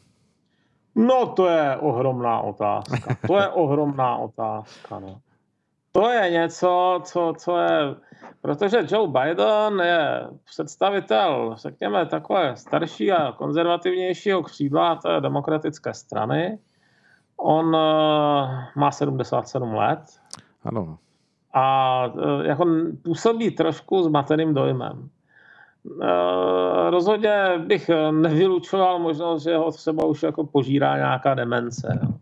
No 0.95 1.25
to 1.25 1.47
je 1.47 1.77
ohromná 1.77 2.39
otázka. 2.39 3.17
To 3.27 3.37
je 3.37 3.49
ohromná 3.49 4.17
otázka. 4.17 4.99
No. 4.99 5.21
To 5.95 6.09
je 6.09 6.31
něco, 6.31 7.01
co, 7.03 7.33
co 7.37 7.57
je... 7.57 7.95
Protože 8.41 8.85
Joe 8.87 9.07
Biden 9.07 9.79
je 9.79 10.27
představitel, 10.45 11.55
řekněme, 11.57 12.05
takové 12.05 12.55
starší 12.55 13.11
a 13.11 13.31
konzervativnějšího 13.31 14.43
křídla 14.43 14.95
té 14.95 15.21
demokratické 15.21 15.93
strany. 15.93 16.59
On 17.37 17.65
uh, 17.65 17.73
má 18.75 18.91
77 18.91 19.73
let. 19.73 19.99
Ano 20.63 20.97
a 21.55 22.05
e, 22.05 22.47
jako 22.47 22.65
působí 23.01 23.51
trošku 23.51 24.03
zmateným 24.03 24.53
dojmem. 24.53 25.09
E, 26.01 26.89
rozhodně 26.89 27.33
bych 27.65 27.89
nevylučoval 28.11 28.99
možnost, 28.99 29.43
že 29.43 29.57
ho 29.57 29.71
třeba 29.71 30.05
už 30.05 30.23
jako 30.23 30.45
požírá 30.45 30.97
nějaká 30.97 31.33
demence. 31.33 31.99
No. 32.03 32.17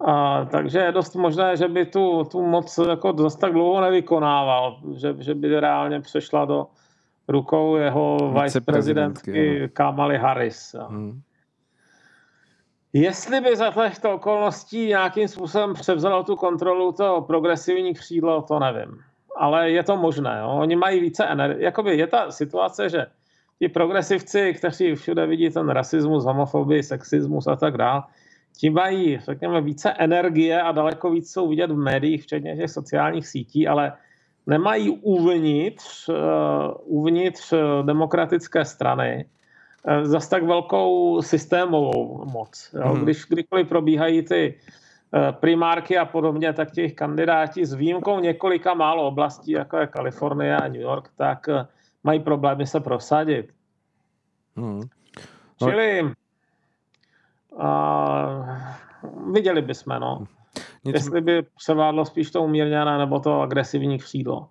A, 0.00 0.44
takže 0.44 0.78
je 0.78 0.92
dost 0.92 1.14
možné, 1.14 1.56
že 1.56 1.68
by 1.68 1.86
tu, 1.86 2.24
tu 2.24 2.42
moc 2.42 2.78
jako 2.88 3.14
zase 3.18 3.38
tak 3.38 3.52
dlouho 3.52 3.80
nevykonával, 3.80 4.76
že, 4.94 5.14
že 5.18 5.34
by 5.34 5.60
reálně 5.60 6.00
přešla 6.00 6.44
do 6.44 6.66
rukou 7.28 7.76
jeho 7.76 8.34
viceprezidentky 8.42 9.70
Kamaly 9.72 10.18
Harris. 10.18 10.76
Hmm. 10.88 11.20
Jestli 12.92 13.40
by 13.40 13.56
za 13.56 13.70
těchto 13.70 14.14
okolností 14.14 14.86
nějakým 14.86 15.28
způsobem 15.28 15.74
převzalo 15.74 16.24
tu 16.24 16.36
kontrolu 16.36 16.92
to 16.92 17.20
progresivní 17.20 17.94
křídlo, 17.94 18.42
to 18.42 18.58
nevím. 18.58 18.98
Ale 19.36 19.70
je 19.70 19.82
to 19.82 19.96
možné. 19.96 20.38
Jo? 20.40 20.48
Oni 20.48 20.76
mají 20.76 21.00
více 21.00 21.24
energie. 21.24 21.64
Jakoby 21.64 21.96
je 21.96 22.06
ta 22.06 22.30
situace, 22.30 22.88
že 22.88 23.06
ti 23.58 23.68
progresivci, 23.68 24.54
kteří 24.54 24.94
všude 24.94 25.26
vidí 25.26 25.50
ten 25.50 25.68
rasismus, 25.68 26.24
homofobii, 26.24 26.82
sexismus 26.82 27.46
a 27.46 27.56
tak 27.56 27.76
dále, 27.76 28.02
ti 28.58 28.70
mají, 28.70 29.18
řekněme, 29.18 29.60
více 29.60 29.90
energie 29.90 30.62
a 30.62 30.72
daleko 30.72 31.10
víc 31.10 31.32
jsou 31.32 31.48
vidět 31.48 31.70
v 31.70 31.76
médiích, 31.76 32.22
včetně 32.22 32.56
těch 32.56 32.70
sociálních 32.70 33.26
sítí, 33.26 33.68
ale 33.68 33.92
nemají 34.46 34.90
uvnitř, 34.90 36.08
uh, 36.08 36.14
uvnitř 36.84 37.54
demokratické 37.82 38.64
strany 38.64 39.24
Eh, 39.86 40.06
zas 40.06 40.28
tak 40.28 40.42
velkou 40.42 41.22
systémovou 41.22 42.24
moc. 42.32 42.74
Jo? 42.74 42.92
Hmm. 42.92 43.02
Když 43.02 43.24
kdykoliv 43.24 43.68
probíhají 43.68 44.22
ty 44.22 44.60
eh, 45.14 45.32
primárky 45.32 45.98
a 45.98 46.04
podobně, 46.04 46.52
tak 46.52 46.70
těch 46.70 46.94
kandidáti 46.94 47.66
s 47.66 47.74
výjimkou 47.74 48.20
několika 48.20 48.74
málo 48.74 49.06
oblastí, 49.06 49.50
jako 49.50 49.76
je 49.76 49.86
Kalifornie 49.86 50.56
a 50.56 50.68
New 50.68 50.80
York, 50.80 51.10
tak 51.16 51.48
eh, 51.48 51.66
mají 52.04 52.20
problémy 52.20 52.66
se 52.66 52.80
prosadit. 52.80 53.52
Hmm. 54.56 54.80
No. 55.60 55.70
Čili 55.70 56.12
uh, 57.52 59.32
viděli 59.32 59.62
bychom, 59.62 60.00
no. 60.00 60.24
Nic... 60.84 60.94
Jestli 60.94 61.20
by 61.20 61.42
převládlo 61.56 62.04
spíš 62.04 62.30
to 62.30 62.42
umírněné 62.42 62.98
nebo 62.98 63.20
to 63.20 63.40
agresivní 63.40 63.98
křídlo. 63.98 64.48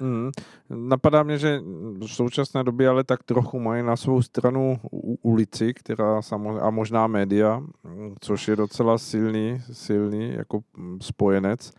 Mm. 0.00 0.30
Napadá 0.70 1.22
mě, 1.22 1.38
že 1.38 1.60
v 2.00 2.06
současné 2.06 2.64
době 2.64 2.88
ale 2.88 3.04
tak 3.04 3.22
trochu 3.22 3.60
mají 3.60 3.82
na 3.82 3.96
svou 3.96 4.22
stranu 4.22 4.80
ulici, 5.22 5.74
která 5.74 6.22
samozřejmě, 6.22 6.60
a 6.60 6.70
možná 6.70 7.06
média, 7.06 7.62
což 8.20 8.48
je 8.48 8.56
docela 8.56 8.98
silný, 8.98 9.58
silný 9.72 10.32
jako 10.34 10.60
spojenec, 11.00 11.72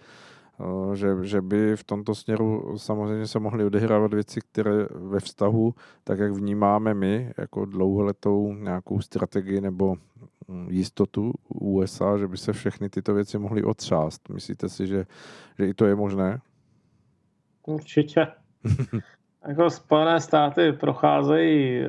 eh, 0.59 0.95
že, 0.95 1.15
že 1.21 1.41
by 1.41 1.75
v 1.75 1.83
tomto 1.83 2.15
směru 2.15 2.77
samozřejmě 2.77 3.27
se 3.27 3.39
mohly 3.39 3.65
odehrávat 3.65 4.13
věci, 4.13 4.39
které 4.51 4.85
ve 4.91 5.19
vztahu, 5.19 5.73
tak 6.03 6.19
jak 6.19 6.31
vnímáme 6.31 6.93
my, 6.93 7.33
jako 7.37 7.65
dlouholetou 7.65 8.53
nějakou 8.53 9.01
strategii 9.01 9.61
nebo 9.61 9.95
jistotu 10.69 11.33
USA, 11.49 12.17
že 12.17 12.27
by 12.27 12.37
se 12.37 12.53
všechny 12.53 12.89
tyto 12.89 13.13
věci 13.13 13.37
mohly 13.37 13.63
otřást. 13.63 14.29
Myslíte 14.29 14.69
si, 14.69 14.87
že, 14.87 15.05
že 15.59 15.67
i 15.67 15.73
to 15.73 15.85
je 15.85 15.95
možné? 15.95 16.39
Určitě. 17.67 18.27
jako 19.47 19.69
Spojené 19.69 20.19
státy 20.19 20.71
procházejí 20.71 21.85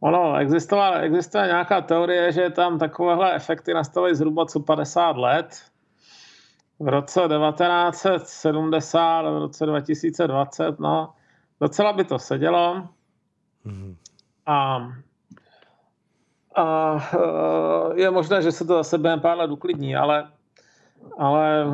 Ono, 0.00 0.36
existovala, 0.36 0.98
existuje 0.98 1.46
nějaká 1.46 1.80
teorie, 1.80 2.32
že 2.32 2.50
tam 2.50 2.78
takovéhle 2.78 3.34
efekty 3.34 3.74
nastaly 3.74 4.14
zhruba 4.14 4.46
co 4.46 4.60
50 4.60 5.16
let. 5.16 5.64
V 6.78 6.88
roce 6.88 7.20
1970, 7.20 9.22
v 9.22 9.38
roce 9.38 9.66
2020, 9.66 10.78
no, 10.78 11.14
docela 11.60 11.92
by 11.92 12.04
to 12.04 12.18
sedělo. 12.18 12.88
Mm. 13.64 13.96
A, 14.46 14.78
a 16.58 16.98
je 17.94 18.10
možné, 18.10 18.42
že 18.42 18.52
se 18.52 18.64
to 18.64 18.74
zase 18.74 18.98
během 18.98 19.20
pár 19.20 19.38
let 19.38 19.50
uklidní, 19.50 19.96
ale 19.96 20.28
ale 21.18 21.66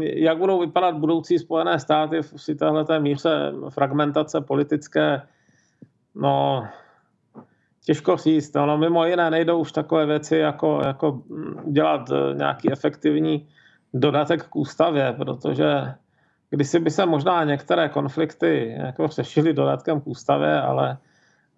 jak 0.00 0.38
budou 0.38 0.60
vypadat 0.60 0.94
budoucí 0.94 1.38
Spojené 1.38 1.78
státy 1.78 2.22
v 2.22 2.54
téhle 2.58 3.00
míře 3.00 3.52
fragmentace 3.68 4.40
politické, 4.40 5.22
no 6.14 6.64
těžko 7.84 8.16
říct. 8.16 8.54
No, 8.54 8.78
mimo 8.78 9.04
jiné 9.04 9.30
nejdou 9.30 9.58
už 9.58 9.72
takové 9.72 10.06
věci, 10.06 10.36
jako, 10.36 10.80
jako 10.86 11.22
dělat 11.66 12.10
eh, 12.10 12.34
nějaký 12.34 12.72
efektivní 12.72 13.48
dodatek 13.94 14.46
k 14.46 14.56
ústavě, 14.56 15.14
protože 15.18 15.94
kdysi 16.50 16.78
by 16.78 16.90
se 16.90 17.06
možná 17.06 17.44
některé 17.44 17.88
konflikty 17.88 18.76
jako 18.78 19.08
řešily 19.08 19.52
dodatkem 19.52 20.00
k 20.00 20.06
ústavě, 20.06 20.60
ale 20.60 20.98
eh, 20.98 21.09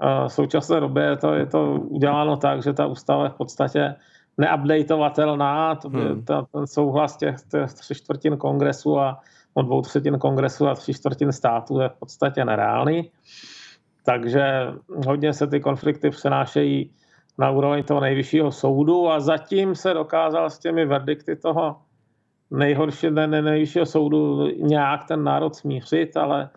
v 0.03 0.29
současné 0.29 0.81
době 0.81 1.05
je 1.05 1.17
to, 1.17 1.35
je 1.35 1.47
to 1.47 1.73
uděláno 1.73 2.37
tak, 2.37 2.63
že 2.63 2.73
ta 2.73 2.87
ústava 2.87 3.25
je 3.25 3.31
v 3.31 3.35
podstatě 3.35 3.95
neupdatovatelná, 4.39 5.75
to 5.75 5.91
by, 5.91 6.01
hmm. 6.01 6.25
ta, 6.25 6.47
ten 6.53 6.67
souhlas 6.67 7.17
těch, 7.17 7.37
těch 7.51 7.73
tři 7.73 7.95
čtvrtin 7.95 8.37
kongresu 8.37 8.99
a 8.99 9.21
od 9.55 9.63
dvou 9.63 9.83
třetin 9.83 10.19
kongresu 10.19 10.69
a 10.69 10.75
tři 10.75 10.95
čtvrtin 10.95 11.33
států 11.33 11.81
je 11.81 11.89
v 11.89 11.99
podstatě 11.99 12.45
nereálný. 12.45 13.11
Takže 14.05 14.67
hodně 15.07 15.33
se 15.33 15.47
ty 15.47 15.61
konflikty 15.61 16.11
přenášejí 16.11 16.91
na 17.39 17.51
úroveň 17.51 17.85
toho 17.85 18.01
nejvyššího 18.01 18.53
soudu 18.53 19.11
a 19.11 19.21
zatím 19.21 19.75
se 19.75 19.95
dokázal 19.95 20.51
s 20.51 20.59
těmi 20.59 20.87
verdikty 20.87 21.37
toho 21.37 21.77
nejhorší, 22.51 23.11
ne, 23.11 23.27
nejvyššího 23.27 23.87
soudu 23.87 24.47
nějak 24.57 25.05
ten 25.09 25.25
národ 25.25 25.55
smířit, 25.55 26.17
ale 26.17 26.51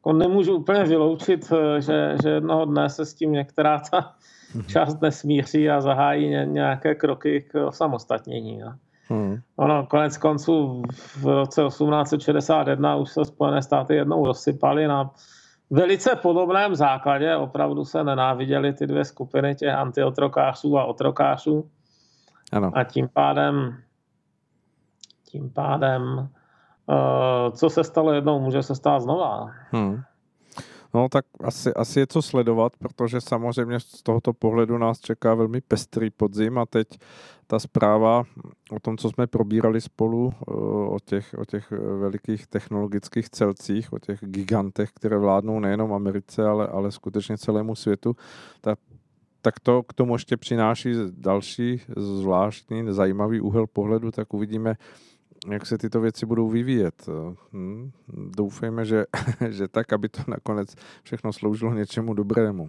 jako 0.00 0.12
nemůžu 0.12 0.56
úplně 0.56 0.84
vyloučit, 0.84 1.52
že, 1.78 2.16
že 2.22 2.28
jednoho 2.28 2.64
dne 2.64 2.88
se 2.88 3.06
s 3.06 3.14
tím 3.14 3.32
některá 3.32 3.80
ta 3.90 4.14
mhm. 4.54 4.64
část 4.64 5.00
nesmíří 5.00 5.70
a 5.70 5.80
zahájí 5.80 6.46
nějaké 6.46 6.94
kroky 6.94 7.40
k 7.40 7.66
osamostatnění. 7.66 8.58
No. 8.58 8.74
Hmm. 9.08 9.36
Ono 9.56 9.86
konec 9.86 10.18
konců 10.18 10.82
v 11.16 11.24
roce 11.24 11.62
1861 11.62 12.96
už 12.96 13.10
se 13.10 13.24
Spojené 13.24 13.62
státy 13.62 13.94
jednou 13.94 14.26
rozsypaly 14.26 14.86
na 14.88 15.10
velice 15.70 16.16
podobném 16.16 16.74
základě. 16.74 17.36
Opravdu 17.36 17.84
se 17.84 18.04
nenáviděly 18.04 18.72
ty 18.72 18.86
dvě 18.86 19.04
skupiny 19.04 19.54
těch 19.54 19.74
antiotrokářů 19.74 20.78
a 20.78 20.84
otrokářů. 20.84 21.70
Ano. 22.52 22.70
A 22.74 22.84
tím 22.84 23.08
pádem 23.08 23.76
tím 25.30 25.50
pádem 25.50 26.28
co 27.52 27.70
se 27.70 27.84
stalo 27.84 28.12
jednou, 28.12 28.40
může 28.40 28.62
se 28.62 28.74
stát 28.74 29.00
znova. 29.00 29.50
Hmm. 29.70 30.02
No 30.94 31.08
tak 31.08 31.24
asi, 31.44 31.74
asi 31.74 32.00
je 32.00 32.06
co 32.06 32.22
sledovat, 32.22 32.72
protože 32.78 33.20
samozřejmě 33.20 33.80
z 33.80 34.02
tohoto 34.02 34.32
pohledu 34.32 34.78
nás 34.78 35.00
čeká 35.00 35.34
velmi 35.34 35.60
pestrý 35.60 36.10
podzim 36.10 36.58
a 36.58 36.66
teď 36.66 36.88
ta 37.46 37.58
zpráva 37.58 38.22
o 38.70 38.80
tom, 38.80 38.96
co 38.96 39.10
jsme 39.10 39.26
probírali 39.26 39.80
spolu, 39.80 40.32
eh, 40.32 40.52
o 40.88 40.96
těch, 41.04 41.34
o 41.38 41.44
těch 41.44 41.70
velikých 42.00 42.46
technologických 42.46 43.30
celcích, 43.30 43.92
o 43.92 43.98
těch 43.98 44.18
gigantech, 44.22 44.90
které 44.94 45.18
vládnou 45.18 45.60
nejenom 45.60 45.92
Americe, 45.92 46.46
ale, 46.46 46.68
ale 46.68 46.90
skutečně 46.90 47.38
celému 47.38 47.74
světu, 47.74 48.16
tak, 48.60 48.78
tak 49.42 49.60
to 49.60 49.82
k 49.82 49.92
tomu 49.92 50.14
ještě 50.14 50.36
přináší 50.36 50.94
další 51.10 51.82
zvláštní, 51.96 52.84
zajímavý 52.88 53.40
úhel 53.40 53.66
pohledu, 53.66 54.10
tak 54.10 54.34
uvidíme, 54.34 54.76
jak 55.48 55.66
se 55.66 55.78
tyto 55.78 56.00
věci 56.00 56.26
budou 56.26 56.48
vyvíjet. 56.48 57.06
Hm? 57.52 57.90
Doufejme, 58.36 58.84
že, 58.84 59.04
že 59.48 59.68
tak, 59.68 59.92
aby 59.92 60.08
to 60.08 60.22
nakonec 60.28 60.74
všechno 61.02 61.32
sloužilo 61.32 61.74
něčemu 61.74 62.14
dobrému. 62.14 62.68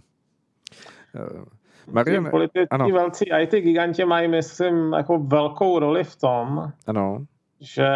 Eh, 1.15 1.61
Marian, 1.91 2.29
političní 2.31 2.67
ano. 2.69 2.89
velcí 2.89 3.25
IT 3.41 3.51
giganti 3.51 4.05
mají, 4.05 4.27
myslím, 4.27 4.93
jako 4.93 5.19
velkou 5.19 5.79
roli 5.79 6.03
v 6.03 6.15
tom, 6.15 6.71
ano. 6.87 7.25
že, 7.59 7.91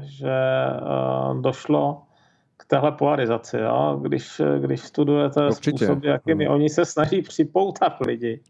že 0.00 0.36
uh, 0.82 1.40
došlo 1.40 2.02
k 2.56 2.64
téhle 2.64 2.92
polarizaci. 2.92 3.56
Jo? 3.56 4.00
Když, 4.02 4.42
když 4.58 4.80
studujete 4.80 5.46
Určitě. 5.46 5.78
způsoby, 5.78 6.08
jakými 6.08 6.44
hmm. 6.44 6.54
oni 6.54 6.68
se 6.68 6.84
snaží 6.84 7.22
připoutat 7.22 8.00
lidi 8.00 8.40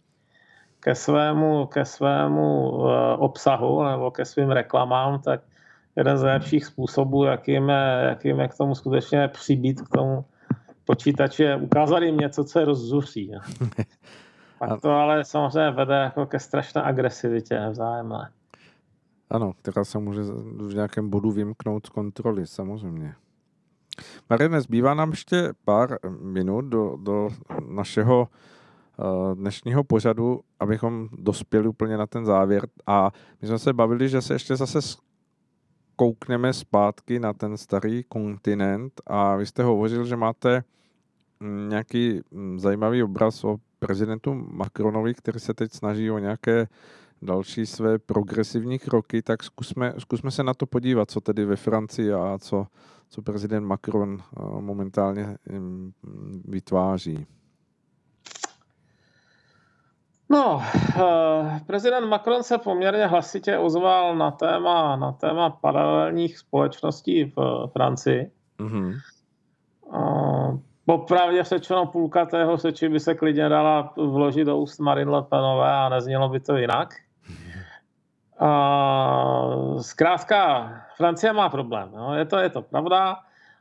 ke 0.87 0.95
svému, 0.95 1.67
ke 1.67 1.85
svému 1.85 2.71
uh, 2.71 2.89
obsahu 3.19 3.83
nebo 3.83 4.11
ke 4.11 4.25
svým 4.25 4.51
reklamám, 4.51 5.19
tak 5.19 5.43
jeden 5.97 6.19
z 6.19 6.23
nejlepších 6.23 6.65
způsobů, 6.65 7.25
jakým 7.25 7.69
je, 7.69 8.07
jakým 8.09 8.41
je 8.41 8.49
k 8.49 8.55
tomu 8.55 8.75
skutečně 8.75 9.29
přibít 9.29 9.81
k 9.81 9.89
tomu 9.89 10.25
počítači, 10.85 11.43
je 11.43 11.57
ukázat 11.57 11.99
jim 11.99 12.17
něco, 12.17 12.45
co 12.45 12.59
je 12.59 12.65
rozzuří. 12.65 13.33
Pak 14.59 14.81
to 14.81 14.91
ale 14.91 15.25
samozřejmě 15.25 15.71
vede 15.71 15.95
jako 15.95 16.27
ke 16.27 16.39
strašné 16.39 16.83
agresivitě 16.83 17.61
vzájemné. 17.71 18.31
Ano, 19.31 19.53
která 19.63 19.85
se 19.85 19.99
může 19.99 20.23
v 20.23 20.75
nějakém 20.75 21.11
bodu 21.11 21.31
vymknout 21.31 21.87
z 21.87 21.89
kontroly, 21.89 22.47
samozřejmě. 22.47 23.15
Marine, 24.31 24.61
zbývá 24.61 24.95
nám 24.95 25.11
ještě 25.11 25.53
pár 25.65 25.99
minut 26.23 26.65
do, 26.65 26.97
do 26.97 27.29
našeho 27.69 28.29
dnešního 29.35 29.85
pořadu, 29.85 30.41
abychom 30.61 31.09
dospěli 31.13 31.69
úplně 31.69 31.97
na 31.97 32.07
ten 32.07 32.25
závěr. 32.25 32.69
A 32.87 33.11
my 33.43 33.49
jsme 33.49 33.59
se 33.59 33.73
bavili, 33.73 34.09
že 34.09 34.23
se 34.23 34.35
ještě 34.35 34.57
zase 34.57 34.79
koukneme 35.97 36.53
zpátky 36.53 37.19
na 37.19 37.33
ten 37.33 37.57
starý 37.57 38.05
kontinent 38.05 39.01
a 39.07 39.37
vy 39.37 39.47
jste 39.47 39.63
hovořil, 39.63 40.05
že 40.05 40.17
máte 40.17 40.65
mm, 41.41 41.69
nějaký 41.69 42.21
mm, 42.31 42.61
zajímavý 42.61 43.03
obraz 43.03 43.45
o 43.45 43.57
prezidentu 43.79 44.35
Macronovi, 44.35 45.15
který 45.15 45.41
se 45.41 45.55
teď 45.55 45.73
snaží 45.73 46.11
o 46.11 46.19
nějaké 46.19 46.69
další 47.23 47.67
své 47.67 47.99
progresivní 47.99 48.79
kroky, 48.79 49.23
tak 49.23 49.43
zkusme, 49.43 49.95
zkusme 49.99 50.31
se 50.31 50.43
na 50.43 50.55
to 50.55 50.67
podívat, 50.67 51.11
co 51.11 51.21
tedy 51.21 51.45
ve 51.45 51.57
Francii 51.57 52.13
a 52.13 52.39
co, 52.39 52.67
co 53.09 53.23
prezident 53.23 53.65
Macron 53.65 54.19
eh, 54.21 54.41
momentálně 54.61 55.37
mm, 55.53 55.93
vytváří. 56.45 57.27
No, 60.29 60.63
eh, 60.97 61.61
prezident 61.67 62.09
Macron 62.09 62.43
se 62.43 62.59
poměrně 62.59 63.07
hlasitě 63.07 63.59
ozval 63.59 64.17
na 64.17 64.31
téma, 64.31 64.97
na 64.97 65.13
téma 65.13 65.51
paralelních 65.51 66.39
společností 66.39 67.25
v 67.25 67.69
Francii. 67.73 68.31
Mm-hmm. 68.59 69.01
Popravdě 70.87 71.45
řečeno 71.45 71.87
půlka 71.87 72.27
tého 72.27 72.59
seči 72.59 72.89
by 72.89 73.01
se 73.01 73.15
klidně 73.15 73.49
dala 73.49 73.93
vložit 73.97 74.47
do 74.47 74.59
úst 74.59 74.79
Marine 74.79 75.11
Le 75.11 75.23
Penové 75.23 75.73
a 75.73 75.89
neznělo 75.89 76.29
by 76.29 76.41
to 76.41 76.57
jinak. 76.57 76.95
A, 78.39 79.51
zkrátka, 79.81 80.73
Francie 80.97 81.33
má 81.33 81.49
problém. 81.49 81.91
No. 81.97 82.15
Je, 82.15 82.25
to, 82.25 82.39
je 82.39 82.51
to 82.51 82.63
pravda. 82.63 83.17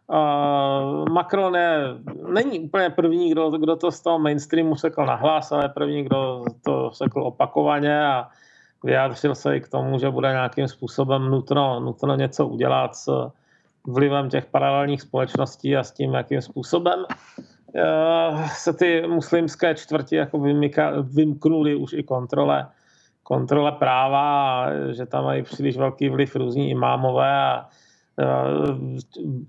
Uh, 0.07 1.09
Macron 1.09 1.55
je, 1.55 1.79
není 2.33 2.59
úplně 2.59 2.89
první, 2.89 3.31
kdo, 3.31 3.49
kdo 3.49 3.75
to 3.75 3.91
z 3.91 4.01
toho 4.01 4.19
mainstreamu 4.19 4.75
řekl 4.75 5.05
nahlas, 5.05 5.51
ale 5.51 5.69
první, 5.69 6.03
kdo 6.03 6.45
to 6.65 6.91
řekl 6.93 7.23
opakovaně 7.23 8.05
a 8.05 8.27
vyjádřil 8.83 9.35
se 9.35 9.57
i 9.57 9.61
k 9.61 9.69
tomu, 9.69 9.99
že 9.99 10.09
bude 10.09 10.31
nějakým 10.31 10.67
způsobem 10.67 11.25
nutno, 11.25 11.79
nutno 11.79 12.15
něco 12.15 12.47
udělat 12.47 12.95
s 12.95 13.31
vlivem 13.87 14.29
těch 14.29 14.45
paralelních 14.45 15.01
společností 15.01 15.77
a 15.77 15.83
s 15.83 15.91
tím, 15.91 16.13
jakým 16.13 16.41
způsobem. 16.41 16.99
Uh, 16.99 18.47
se 18.47 18.73
ty 18.73 19.07
muslimské 19.07 19.75
čtvrti 19.75 20.15
jako 20.15 20.39
vymyka, 20.39 20.93
vymknuli 21.01 21.75
už 21.75 21.93
i 21.93 22.03
kontrole, 22.03 22.67
kontrole 23.23 23.71
práva, 23.71 24.67
že 24.91 25.05
tam 25.05 25.23
mají 25.23 25.43
příliš 25.43 25.77
velký 25.77 26.09
vliv 26.09 26.35
různí 26.35 26.69
imámové 26.69 27.33
a 27.33 27.65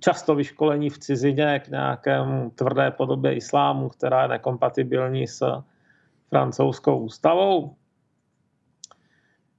často 0.00 0.34
vyškolení 0.34 0.90
v 0.90 0.98
cizině 0.98 1.60
k 1.64 1.68
nějakému 1.68 2.50
tvrdé 2.50 2.90
podobě 2.90 3.34
islámu, 3.34 3.88
která 3.88 4.22
je 4.22 4.28
nekompatibilní 4.28 5.26
s 5.26 5.62
francouzskou 6.28 6.98
ústavou. 6.98 7.74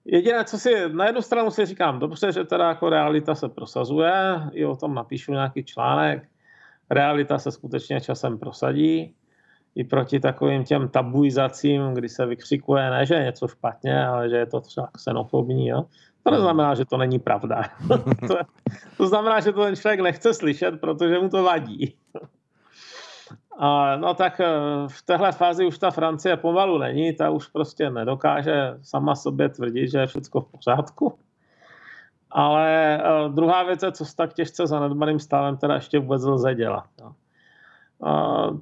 Jediné, 0.06 0.44
co 0.44 0.58
si 0.58 0.90
na 0.94 1.06
jednu 1.06 1.22
stranu 1.22 1.52
si 1.52 1.66
říkám, 1.66 2.00
dobře, 2.00 2.32
že 2.32 2.44
teda 2.44 2.68
jako 2.68 2.90
realita 2.90 3.36
se 3.36 3.50
prosazuje, 3.50 4.14
i 4.52 4.66
o 4.66 4.76
tom 4.76 4.94
napíšu 4.94 5.32
nějaký 5.32 5.64
článek, 5.64 6.28
realita 6.90 7.40
se 7.40 7.52
skutečně 7.52 8.02
časem 8.02 8.38
prosadí, 8.38 9.16
i 9.76 9.84
proti 9.84 10.20
takovým 10.20 10.64
těm 10.64 10.90
tabuizacím, 10.90 11.94
kdy 11.94 12.10
se 12.10 12.26
vykřikuje 12.26 12.90
ne, 12.90 13.06
že 13.06 13.16
je 13.16 13.24
něco 13.24 13.48
špatně, 13.48 14.06
ale 14.06 14.30
že 14.30 14.36
je 14.36 14.46
to 14.46 14.62
třeba 14.62 14.88
xenofobní. 14.88 15.68
Jo? 15.68 15.86
To 16.28 16.36
neznamená, 16.36 16.76
že 16.76 16.86
to 16.86 16.98
není 16.98 17.20
pravda. 17.20 17.64
to, 18.28 18.38
to 18.98 19.08
znamená, 19.08 19.40
že 19.40 19.52
to 19.52 19.64
ten 19.64 19.76
člověk 19.76 20.00
nechce 20.00 20.34
slyšet, 20.34 20.82
protože 20.82 21.20
mu 21.20 21.30
to 21.30 21.44
vadí. 21.44 21.96
A, 23.60 23.96
no 23.96 24.14
tak 24.14 24.40
eh, 24.40 24.48
v 24.88 25.02
téhle 25.02 25.32
fázi 25.32 25.66
už 25.66 25.78
ta 25.78 25.92
Francie 25.92 26.38
pomalu 26.38 26.78
není, 26.78 27.14
ta 27.14 27.30
už 27.30 27.48
prostě 27.48 27.90
nedokáže 27.90 28.78
sama 28.82 29.16
sobě 29.16 29.50
tvrdit, 29.50 29.92
že 29.92 30.00
je 30.00 30.08
všechno 30.08 30.42
v 30.42 30.52
pořádku. 30.52 31.20
Ale 32.32 33.00
uh, 33.26 33.34
druhá 33.34 33.64
věc 33.64 33.84
je, 33.84 33.92
co 33.92 34.06
s 34.06 34.16
tak 34.16 34.34
těžce 34.34 34.68
zanedbaným 34.68 35.20
stavem 35.20 35.58
teda 35.58 35.76
ještě 35.76 36.00
vůbec 36.00 36.24
lze 36.24 36.56
dělat. 36.56 36.86
No 37.02 37.16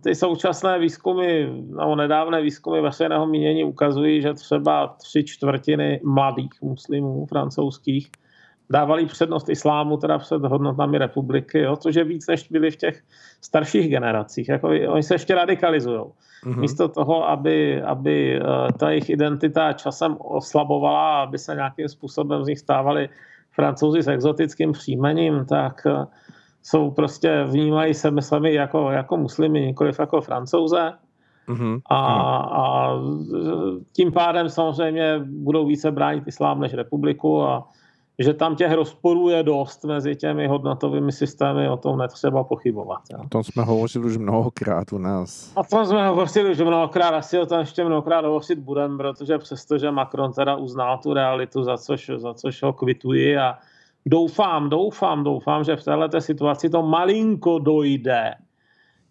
ty 0.04 0.16
současné 0.16 0.80
výzkumy, 0.80 1.50
nebo 1.68 1.96
nedávné 1.96 2.42
výzkumy 2.42 2.82
veřejného 2.82 3.28
mínění 3.28 3.64
ukazují, 3.64 4.22
že 4.22 4.34
třeba 4.34 4.88
tři 4.88 5.24
čtvrtiny 5.24 6.02
mladých 6.04 6.62
muslimů 6.62 7.26
francouzských 7.26 8.10
dávali 8.70 9.06
přednost 9.06 9.50
islámu 9.50 9.98
teda 9.98 10.18
před 10.18 10.42
hodnotami 10.42 10.98
republiky, 10.98 11.60
jo, 11.60 11.76
což 11.76 11.96
je 11.96 12.04
víc, 12.04 12.28
než 12.28 12.48
byli 12.50 12.72
v 12.72 12.76
těch 12.76 13.04
starších 13.42 13.90
generacích. 13.90 14.50
Jako, 14.50 14.68
oni 14.68 15.04
se 15.04 15.16
ještě 15.16 15.36
radikalizují. 15.36 16.00
Mm-hmm. 16.00 16.60
Místo 16.60 16.88
toho, 16.88 17.30
aby, 17.30 17.82
aby 17.82 18.36
eh, 18.36 18.74
ta 18.80 18.90
jejich 18.90 19.10
identita 19.10 19.74
časem 19.74 20.18
oslabovala, 20.20 21.24
aby 21.24 21.38
se 21.38 21.56
nějakým 21.56 21.90
způsobem 21.90 22.44
z 22.44 22.48
nich 22.48 22.60
stávali 22.60 23.10
francouzi 23.52 24.04
s 24.04 24.08
exotickým 24.08 24.72
příjmením, 24.72 25.46
tak 25.46 25.86
eh, 25.86 26.06
jsou 26.66 26.92
prostě, 26.92 27.44
vnímají 27.44 27.94
se 27.94 28.12
sami 28.20 28.54
jako, 28.54 28.92
jako 28.92 29.18
muslimy, 29.18 29.62
nikoliv 29.62 30.00
jako 30.00 30.22
francouze. 30.22 30.94
Mm-hmm. 31.48 31.82
A, 31.90 32.00
a 32.38 32.92
tím 33.92 34.12
pádem 34.12 34.50
samozřejmě 34.50 35.20
budou 35.26 35.66
více 35.66 35.92
bránit 35.92 36.28
islám 36.28 36.60
než 36.60 36.74
republiku 36.74 37.44
a 37.44 37.68
že 38.20 38.34
tam 38.34 38.56
těch 38.56 38.72
rozporů 38.72 39.30
je 39.30 39.44
dost 39.44 39.86
mezi 39.86 40.16
těmi 40.16 40.48
hodnotovými 40.48 41.12
systémy, 41.12 41.70
o 41.70 41.78
tom 41.78 41.98
netřeba 41.98 42.44
pochybovat. 42.44 43.02
Jo. 43.12 43.20
O 43.26 43.30
tom 43.30 43.44
jsme 43.44 43.64
hovořili 43.64 44.06
už 44.06 44.18
mnohokrát 44.18 44.94
u 44.94 44.98
nás. 44.98 45.52
O 45.56 45.64
tom 45.64 45.86
jsme 45.86 46.08
hovořili 46.08 46.52
už 46.52 46.60
mnohokrát, 46.60 47.10
asi 47.10 47.40
o 47.40 47.46
tom 47.46 47.60
ještě 47.60 47.84
mnohokrát 47.84 48.26
hovořit 48.26 48.60
budeme, 48.60 48.98
protože 48.98 49.38
přestože 49.38 49.92
Macron 49.92 50.34
teda 50.34 50.56
uznal 50.56 50.98
tu 51.04 51.14
realitu, 51.14 51.64
za 51.64 51.78
což, 51.78 52.12
za 52.16 52.34
což 52.34 52.64
ho 52.64 52.74
kvituji 52.74 53.38
a 53.38 53.58
doufám, 54.06 54.70
doufám, 54.70 55.24
doufám, 55.24 55.64
že 55.64 55.76
v 55.76 55.84
této 55.84 56.22
situaci 56.22 56.70
to 56.70 56.84
malinko 56.84 57.60
dojde 57.60 58.34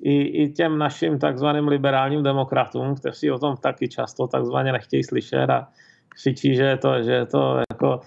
i, 0.03 0.43
i 0.43 0.53
těm 0.53 0.79
našim 0.79 1.19
takzvaným 1.19 1.69
liberálním 1.69 2.23
demokratům, 2.23 2.95
kteří 2.95 3.31
o 3.31 3.39
tom 3.39 3.57
taky 3.57 3.89
často 3.89 4.27
takzvaně 4.27 4.73
nechtějí 4.73 5.05
slyšet 5.05 5.51
a 5.51 5.69
křičí, 6.09 6.57
že 6.57 6.63
je 6.63 6.77
to, 6.77 7.03
že 7.03 7.13
je 7.13 7.27
to 7.27 7.61
jako 7.71 8.01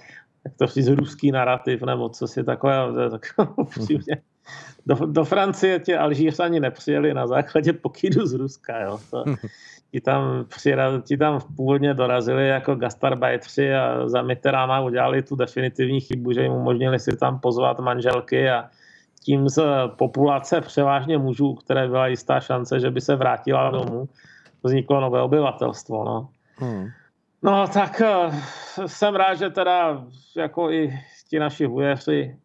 jak 0.45 0.55
to 0.55 0.67
říct, 0.67 0.87
ruský 0.87 1.31
narrativ 1.31 1.81
nebo 1.81 2.09
co 2.09 2.27
si 2.27 2.43
takové, 2.43 2.75
tak 3.11 3.21
do, 4.85 4.95
do 5.05 5.25
Francie 5.25 5.79
tě 5.79 5.97
Alžířani 5.97 6.59
nepřijeli 6.59 7.13
na 7.13 7.27
základě 7.27 7.73
pokydu 7.73 8.25
z 8.25 8.33
Ruska, 8.33 8.81
jo. 8.81 8.99
To, 9.11 9.23
ti, 9.91 10.01
tam 10.01 10.45
přijeli, 10.47 11.01
ti 11.01 11.17
tam 11.17 11.39
původně 11.55 11.93
dorazili 11.93 12.47
jako 12.47 12.75
gastarbajtři 12.75 13.75
a 13.75 14.09
za 14.09 14.21
Mitterána 14.21 14.81
udělali 14.81 15.21
tu 15.21 15.35
definitivní 15.35 15.99
chybu, 15.99 16.31
že 16.31 16.41
jim 16.43 16.53
umožnili 16.53 16.99
si 16.99 17.17
tam 17.17 17.39
pozvat 17.39 17.79
manželky 17.79 18.49
a 18.49 18.69
tím 19.23 19.49
z 19.49 19.63
populace 19.97 20.61
převážně 20.61 21.17
mužů, 21.17 21.53
které 21.53 21.87
byla 21.87 22.07
jistá 22.07 22.39
šance, 22.39 22.79
že 22.79 22.91
by 22.91 23.01
se 23.01 23.15
vrátila 23.15 23.71
domů, 23.71 24.09
vzniklo 24.63 25.01
nové 25.01 25.21
obyvatelstvo. 25.21 26.03
No. 26.03 26.29
Hmm. 26.55 26.87
No 27.43 27.67
tak 27.67 28.01
eh, 28.01 28.31
jsem 28.87 29.15
rád, 29.15 29.35
že 29.35 29.49
teda 29.49 30.03
jako 30.35 30.71
i 30.71 30.99
ti 31.29 31.39
naši 31.39 31.65
hujeři 31.65 32.37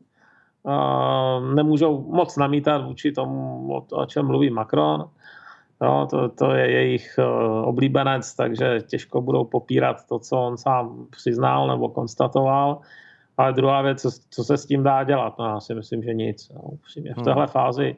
uh, 0.62 1.54
nemůžou 1.54 2.12
moc 2.12 2.36
namítat 2.36 2.84
vůči 2.84 3.12
tomu, 3.12 3.68
o, 3.92 4.06
čem 4.06 4.26
mluví 4.26 4.50
Macron. 4.50 5.10
No, 5.82 6.06
to, 6.06 6.28
to 6.28 6.50
je 6.50 6.70
jejich 6.70 7.18
uh, 7.18 7.68
oblíbenec, 7.68 8.34
takže 8.34 8.80
těžko 8.86 9.20
budou 9.20 9.44
popírat 9.44 10.06
to, 10.08 10.18
co 10.18 10.36
on 10.36 10.56
sám 10.56 11.06
přiznal 11.10 11.68
nebo 11.68 11.88
konstatoval. 11.88 12.80
Ale 13.36 13.52
druhá 13.52 13.82
věc, 13.82 14.02
co, 14.02 14.10
co 14.30 14.44
se 14.44 14.56
s 14.56 14.66
tím 14.66 14.82
dá 14.82 15.04
dělat, 15.04 15.38
no 15.38 15.44
já 15.44 15.60
si 15.60 15.74
myslím, 15.74 16.02
že 16.02 16.14
nic. 16.14 16.50
No, 16.54 16.60
upřímně. 16.60 17.12
V 17.12 17.16
hmm. 17.16 17.24
téhle 17.24 17.46
fázi 17.46 17.96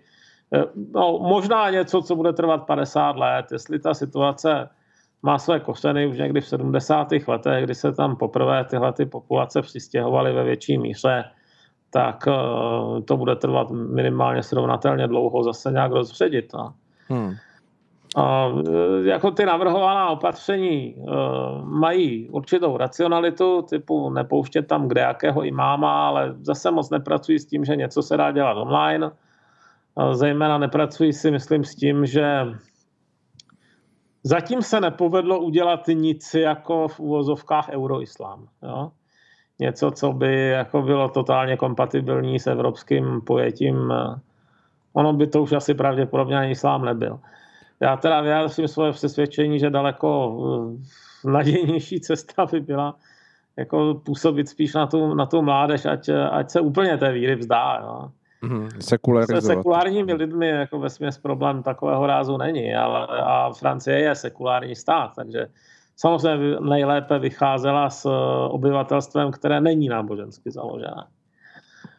no, 0.94 1.18
možná 1.18 1.70
něco, 1.70 2.02
co 2.02 2.16
bude 2.16 2.32
trvat 2.32 2.66
50 2.66 3.16
let, 3.16 3.46
jestli 3.52 3.78
ta 3.78 3.94
situace 3.94 4.68
má 5.22 5.38
své 5.38 5.60
kořeny 5.60 6.06
už 6.06 6.18
někdy 6.18 6.40
v 6.40 6.46
70. 6.46 7.08
letech, 7.28 7.64
kdy 7.64 7.74
se 7.74 7.92
tam 7.92 8.16
poprvé 8.16 8.64
tyhle 8.64 8.92
ty 8.92 9.06
populace 9.06 9.62
přistěhovaly 9.62 10.32
ve 10.32 10.44
větší 10.44 10.78
míře, 10.78 11.24
tak 11.90 12.28
eh, 12.28 13.02
to 13.02 13.16
bude 13.16 13.36
trvat 13.36 13.70
minimálně 13.70 14.42
srovnatelně 14.42 15.06
dlouho 15.06 15.42
zase 15.42 15.72
nějak 15.72 15.92
rozředit. 15.92 16.52
No. 16.54 16.74
Hmm. 17.08 17.34
Eh, 18.16 19.08
jako 19.08 19.30
ty 19.30 19.46
navrhovaná 19.46 20.08
opatření 20.08 20.94
uh, 20.94 21.64
mají 21.64 22.30
určitou 22.30 22.76
racionalitu, 22.76 23.62
typu 23.62 24.10
nepouštět 24.10 24.66
tam 24.66 24.88
kde 24.88 25.00
jakého 25.00 25.42
imáma, 25.42 26.08
ale 26.08 26.34
zase 26.40 26.70
moc 26.70 26.90
nepracují 26.90 27.38
s 27.38 27.46
tím, 27.46 27.64
že 27.64 27.76
něco 27.76 28.02
se 28.02 28.16
dá 28.16 28.30
dělat 28.30 28.56
online. 28.56 29.10
Uh, 29.94 30.12
zejména 30.12 30.58
nepracují 30.58 31.12
si, 31.12 31.30
myslím, 31.30 31.64
s 31.64 31.74
tím, 31.74 32.06
že 32.06 32.46
Zatím 34.26 34.62
se 34.62 34.80
nepovedlo 34.80 35.40
udělat 35.40 35.86
nic 35.86 36.34
jako 36.34 36.88
v 36.88 37.00
úvozovkách 37.00 37.68
euroislám. 37.68 38.48
Jo? 38.62 38.90
Něco, 39.58 39.90
co 39.90 40.12
by 40.12 40.48
jako 40.48 40.82
bylo 40.82 41.08
totálně 41.08 41.56
kompatibilní 41.56 42.40
s 42.40 42.46
evropským 42.46 43.20
pojetím. 43.20 43.92
Ono 44.92 45.12
by 45.12 45.26
to 45.26 45.42
už 45.42 45.52
asi 45.52 45.74
pravděpodobně 45.74 46.38
ani 46.38 46.50
islám 46.50 46.84
nebyl. 46.84 47.20
Já 47.84 47.96
teda 47.96 48.20
vyjádřím 48.20 48.68
svoje 48.68 48.92
přesvědčení, 48.92 49.58
že 49.58 49.70
daleko 49.70 50.36
eh, 51.24 51.30
nadějnější 51.30 52.00
cesta 52.00 52.46
by 52.46 52.60
byla 52.60 52.96
jako 53.56 54.00
působit 54.04 54.48
spíš 54.48 54.74
na 54.74 54.86
tu, 54.86 55.14
na 55.14 55.26
tu 55.26 55.42
mládež, 55.42 55.86
ať, 55.86 56.08
ať 56.30 56.50
se 56.50 56.60
úplně 56.60 56.98
té 56.98 57.12
víry 57.12 57.34
vzdá. 57.36 57.80
Jo. 57.82 58.08
Mm, 58.42 58.68
sekularizovat. 58.80 59.42
Se 59.42 59.48
sekulárními 59.48 60.14
lidmi 60.14 60.48
jako 60.48 60.78
ve 60.78 60.90
směs 60.90 61.18
problém 61.18 61.62
takového 61.62 62.06
rázu 62.06 62.36
není, 62.36 62.74
ale 62.74 63.06
a 63.06 63.52
Francie 63.52 63.98
je 63.98 64.14
sekulární 64.14 64.76
stát, 64.76 65.10
takže 65.16 65.46
samozřejmě 65.96 66.56
nejlépe 66.60 67.18
vycházela 67.18 67.90
s 67.90 68.08
obyvatelstvem, 68.48 69.30
které 69.30 69.60
není 69.60 69.88
nábožensky 69.88 70.50
založené. 70.50 71.04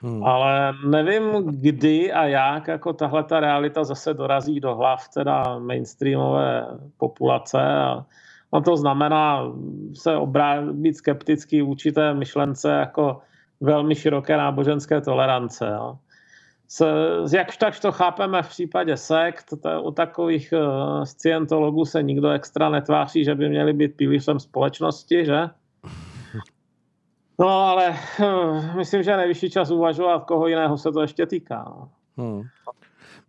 Hmm. 0.06 0.24
Ale 0.24 0.74
nevím, 0.88 1.34
kdy 1.45 2.14
a 2.14 2.26
jak 2.26 2.68
jako 2.68 2.93
tahle 2.93 3.24
ta 3.24 3.39
realita 3.39 3.84
zase 3.84 4.14
dorazí 4.14 4.60
do 4.60 4.76
hlav 4.76 5.10
teda 5.14 5.60
mainstreamové 5.60 6.68
populace 6.97 7.62
a 7.62 8.06
on 8.51 8.64
to 8.64 8.78
znamená 8.78 9.53
se 9.93 10.16
obrát, 10.16 10.64
být 10.64 10.97
skeptický 10.97 11.62
vůči 11.62 11.93
myšlence 12.14 12.70
jako 12.70 13.22
velmi 13.62 13.95
široké 13.95 14.38
náboženské 14.38 15.01
tolerance. 15.01 15.68
Jo 15.76 15.97
s, 16.68 17.34
jak 17.34 17.58
tak 17.58 17.80
to 17.80 17.91
chápeme 17.91 18.43
v 18.43 18.49
případě 18.49 18.97
sekt, 18.97 19.45
to, 19.62 19.84
u 19.84 19.91
takových 19.91 20.53
uh, 20.53 21.03
scientologů 21.03 21.86
se 21.86 22.03
nikdo 22.03 22.30
extra 22.30 22.70
netváří, 22.70 23.24
že 23.24 23.36
by 23.36 23.49
měli 23.49 23.74
být 23.74 23.95
pilířem 23.95 24.39
společnosti, 24.39 25.26
že? 25.26 25.49
No 27.40 27.48
ale 27.48 27.98
uh, 28.20 28.76
myslím, 28.76 29.04
že 29.04 29.12
je 29.12 29.18
nejvyšší 29.18 29.50
čas 29.50 29.72
uvažovat, 29.72 30.26
koho 30.26 30.48
jiného 30.48 30.78
se 30.78 30.92
to 30.92 31.02
ještě 31.02 31.26
týká. 31.26 31.66
No. 31.68 31.90
Hmm. 32.18 32.44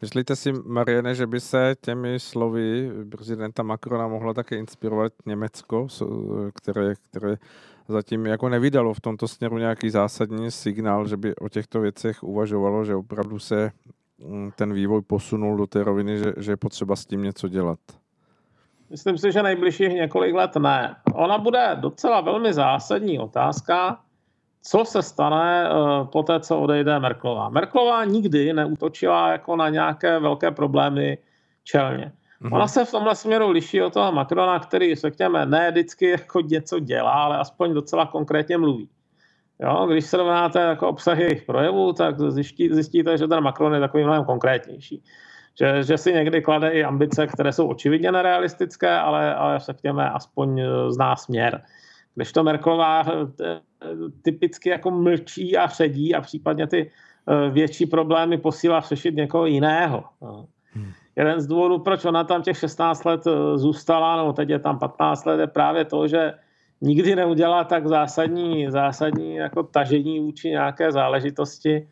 Myslíte 0.02 0.36
si, 0.36 0.52
Mariane, 0.52 1.14
že 1.14 1.26
by 1.26 1.40
se 1.40 1.74
těmi 1.80 2.20
slovy 2.20 2.90
prezidenta 3.10 3.62
Macrona 3.62 4.08
mohlo 4.08 4.34
také 4.34 4.56
inspirovat 4.56 5.12
Německo, 5.26 5.86
které, 6.54 6.94
které 6.94 7.36
zatím 7.88 8.26
jako 8.26 8.48
nevydalo 8.48 8.94
v 8.94 9.00
tomto 9.00 9.28
směru 9.28 9.58
nějaký 9.58 9.90
zásadní 9.90 10.50
signál, 10.50 11.06
že 11.06 11.16
by 11.16 11.36
o 11.36 11.48
těchto 11.48 11.80
věcech 11.80 12.22
uvažovalo, 12.22 12.84
že 12.84 12.94
opravdu 12.94 13.38
se 13.38 13.70
mm, 14.18 14.50
ten 14.56 14.72
vývoj 14.72 15.02
posunul 15.02 15.56
do 15.56 15.66
té 15.66 15.84
roviny, 15.84 16.18
že, 16.18 16.32
že 16.36 16.52
je 16.52 16.56
potřeba 16.56 16.96
s 16.96 17.06
tím 17.06 17.22
něco 17.22 17.48
dělat? 17.48 17.78
Myslím 18.90 19.18
si, 19.18 19.32
že 19.32 19.42
nejbližších 19.42 19.94
několik 19.94 20.34
let 20.34 20.56
ne. 20.56 20.96
Ona 21.14 21.38
bude 21.38 21.76
docela 21.80 22.20
velmi 22.20 22.52
zásadní 22.52 23.18
otázka, 23.18 24.00
co 24.62 24.84
se 24.84 25.02
stane 25.02 25.70
uh, 25.70 26.06
po 26.06 26.22
té, 26.22 26.40
co 26.40 26.58
odejde 26.60 26.98
Merklová. 26.98 27.48
Merklová 27.48 28.04
nikdy 28.04 28.52
neútočila 28.52 29.30
jako 29.30 29.56
na 29.56 29.68
nějaké 29.68 30.18
velké 30.18 30.50
problémy 30.50 31.18
čelně. 31.64 32.12
Mm-hmm. 32.42 32.54
Ona 32.54 32.68
se 32.68 32.84
v 32.84 32.90
tomhle 32.90 33.14
směru 33.14 33.50
liší 33.50 33.82
od 33.82 33.92
toho 33.92 34.12
Macrona, 34.12 34.58
který, 34.58 34.94
řekněme, 34.94 35.46
ne 35.46 35.70
vždycky 35.70 36.10
jako 36.10 36.40
něco 36.40 36.78
dělá, 36.78 37.12
ale 37.12 37.38
aspoň 37.38 37.74
docela 37.74 38.06
konkrétně 38.06 38.58
mluví. 38.58 38.88
Jo, 39.60 39.86
když 39.90 40.06
srovnáte 40.06 40.60
jako 40.60 40.88
obsahy 40.88 41.22
jejich 41.22 41.42
projevů, 41.42 41.92
tak 41.92 42.20
zjistí, 42.20 42.74
zjistíte, 42.74 43.18
že 43.18 43.28
ten 43.28 43.40
Macron 43.40 43.74
je 43.74 43.80
takový 43.80 44.04
mnohem 44.04 44.24
konkrétnější. 44.24 45.02
Že, 45.58 45.82
že 45.82 45.98
si 45.98 46.12
někdy 46.12 46.42
klade 46.42 46.70
i 46.70 46.84
ambice, 46.84 47.26
které 47.26 47.52
jsou 47.52 47.68
očividně 47.68 48.12
nerealistické, 48.12 48.90
ale, 48.90 49.34
ale 49.34 49.58
řekněme, 49.58 50.10
aspoň 50.10 50.62
zná 50.88 51.16
směr. 51.16 51.62
Když 52.14 52.32
to 52.32 52.44
Merklová 52.44 53.04
eh, 53.08 53.60
typicky 54.22 54.68
jako 54.68 54.90
mlčí 54.90 55.56
a 55.56 55.66
předí 55.66 56.14
a 56.14 56.20
případně 56.20 56.66
ty 56.66 56.90
eh, 56.90 57.50
větší 57.50 57.86
problémy 57.86 58.38
posílá 58.38 58.80
řešit 58.80 59.14
někoho 59.14 59.46
jiného. 59.46 60.04
Hmm 60.20 60.92
jeden 61.16 61.40
z 61.40 61.46
důvodů, 61.46 61.78
proč 61.78 62.04
ona 62.04 62.24
tam 62.24 62.42
těch 62.42 62.58
16 62.58 63.04
let 63.04 63.24
zůstala, 63.54 64.16
no 64.16 64.32
teď 64.32 64.48
je 64.48 64.58
tam 64.58 64.78
15 64.78 65.24
let, 65.24 65.40
je 65.40 65.46
právě 65.46 65.84
to, 65.84 66.08
že 66.08 66.34
nikdy 66.80 67.16
neudělá 67.16 67.64
tak 67.64 67.86
zásadní, 67.86 68.70
zásadní 68.70 69.34
jako 69.34 69.62
tažení 69.62 70.20
vůči 70.20 70.48
nějaké 70.48 70.92
záležitosti, 70.92 71.88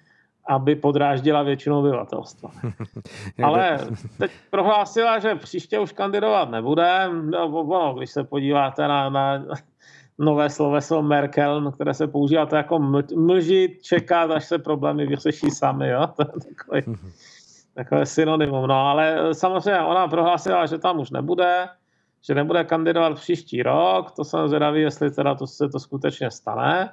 aby 0.48 0.76
podráždila 0.76 1.42
většinu 1.42 1.78
obyvatelstva. 1.78 2.50
Ale 3.44 3.78
teď 4.18 4.30
prohlásila, 4.50 5.18
že 5.18 5.34
příště 5.34 5.78
už 5.78 5.92
kandidovat 5.92 6.50
nebude. 6.50 7.08
No, 7.08 7.48
no, 7.48 7.94
když 7.94 8.10
se 8.10 8.24
podíváte 8.24 8.88
na, 8.88 9.10
na, 9.10 9.44
nové 10.18 10.50
sloveso 10.50 11.02
Merkel, 11.02 11.72
které 11.72 11.94
se 11.94 12.06
používá 12.06 12.46
to 12.46 12.56
jako 12.56 12.78
mlžit, 13.16 13.82
čekat, 13.82 14.30
až 14.30 14.44
se 14.44 14.58
problémy 14.58 15.06
vyřeší 15.06 15.50
sami. 15.50 15.88
Jo? 15.88 16.06
To 16.16 16.22
je 16.22 16.28
takový, 16.54 16.98
takové 17.74 18.06
synonymum. 18.06 18.66
No 18.66 18.74
ale 18.74 19.34
samozřejmě 19.34 19.80
ona 19.80 20.08
prohlásila, 20.08 20.66
že 20.66 20.78
tam 20.78 21.00
už 21.00 21.10
nebude, 21.10 21.68
že 22.26 22.34
nebude 22.34 22.64
kandidovat 22.64 23.14
příští 23.14 23.62
rok. 23.62 24.10
To 24.10 24.24
jsem 24.24 24.48
zvědavý, 24.48 24.82
jestli 24.82 25.10
teda 25.10 25.34
to 25.34 25.46
se 25.46 25.68
to 25.68 25.80
skutečně 25.80 26.30
stane. 26.30 26.90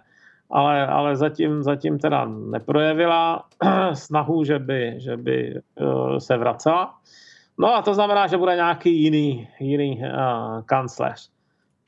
Ale, 0.51 0.87
ale 0.87 1.15
zatím, 1.15 1.63
zatím 1.63 1.99
teda 1.99 2.25
neprojevila 2.25 3.43
snahu, 3.93 4.43
že 4.43 4.59
by, 4.59 4.95
že 4.97 5.17
by 5.17 5.61
uh, 5.81 6.17
se 6.17 6.37
vracela. 6.37 6.95
No 7.57 7.75
a 7.75 7.81
to 7.81 7.93
znamená, 7.93 8.27
že 8.27 8.37
bude 8.37 8.55
nějaký 8.55 9.03
jiný, 9.03 9.47
jiný 9.59 10.01
uh, 10.01 10.61
kancléř. 10.61 11.31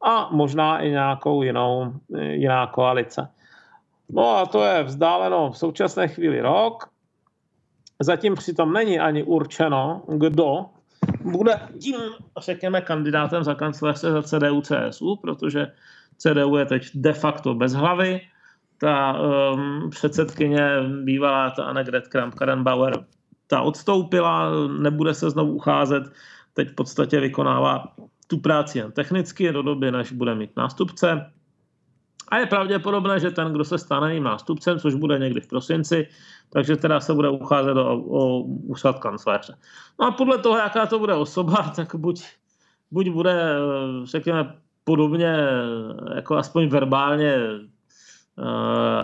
A 0.05 0.29
možná 0.31 0.79
i 0.79 0.89
nějakou 0.89 1.43
jinou, 1.43 1.93
jiná 2.19 2.67
koalice. 2.67 3.29
No 4.09 4.37
a 4.37 4.45
to 4.45 4.63
je 4.63 4.83
vzdáleno 4.83 5.51
v 5.51 5.57
současné 5.57 6.07
chvíli 6.07 6.41
rok. 6.41 6.89
Zatím 7.99 8.35
přitom 8.35 8.73
není 8.73 8.99
ani 8.99 9.23
určeno, 9.23 10.01
kdo 10.07 10.65
bude 11.23 11.59
tím, 11.79 11.95
řekněme, 12.37 12.81
kandidátem 12.81 13.43
za 13.43 13.55
kancléře 13.55 14.11
za 14.11 14.23
CDU 14.23 14.61
CSU, 14.61 15.15
protože 15.15 15.67
CDU 16.17 16.57
je 16.57 16.65
teď 16.65 16.83
de 16.95 17.13
facto 17.13 17.53
bez 17.53 17.73
hlavy. 17.73 18.21
Ta 18.77 19.19
um, 19.53 19.89
předsedkyně 19.89 20.69
bývalá, 21.03 21.49
ta 21.49 21.63
Annegret 21.63 22.07
Kramp-Karrenbauer, 22.07 23.05
ta 23.47 23.61
odstoupila, 23.61 24.51
nebude 24.67 25.13
se 25.13 25.29
znovu 25.29 25.53
ucházet, 25.53 26.03
teď 26.53 26.69
v 26.69 26.75
podstatě 26.75 27.19
vykonává 27.19 27.93
tu 28.27 28.39
práci 28.39 28.77
jen 28.77 28.91
technicky 28.91 29.51
do 29.51 29.61
doby, 29.61 29.91
než 29.91 30.11
bude 30.11 30.35
mít 30.35 30.57
nástupce. 30.57 31.31
A 32.27 32.37
je 32.37 32.45
pravděpodobné, 32.45 33.19
že 33.19 33.31
ten, 33.31 33.53
kdo 33.53 33.65
se 33.65 33.77
stane 33.77 34.11
jejím 34.11 34.23
nástupcem, 34.23 34.79
což 34.79 34.93
bude 34.95 35.19
někdy 35.19 35.41
v 35.41 35.47
prosinci, 35.47 36.07
takže 36.49 36.75
teda 36.75 36.99
se 36.99 37.13
bude 37.13 37.29
ucházet 37.29 37.77
o, 37.77 37.97
o 37.97 38.39
úřad 38.41 38.99
kancléře. 38.99 39.55
No 39.99 40.07
a 40.07 40.11
podle 40.11 40.37
toho, 40.37 40.57
jaká 40.57 40.85
to 40.85 40.99
bude 40.99 41.13
osoba, 41.13 41.71
tak 41.75 41.95
buď, 41.95 42.23
buď 42.91 43.09
bude, 43.09 43.55
řekněme, 44.03 44.55
podobně, 44.83 45.37
jako 46.15 46.35
aspoň 46.37 46.67
verbálně 46.67 47.37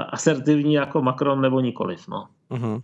asertivní 0.10 0.74
jako 0.74 1.02
Macron 1.02 1.42
nebo 1.42 1.60
nikoliv. 1.60 2.08
No. 2.08 2.28
Uh-huh. 2.52 2.82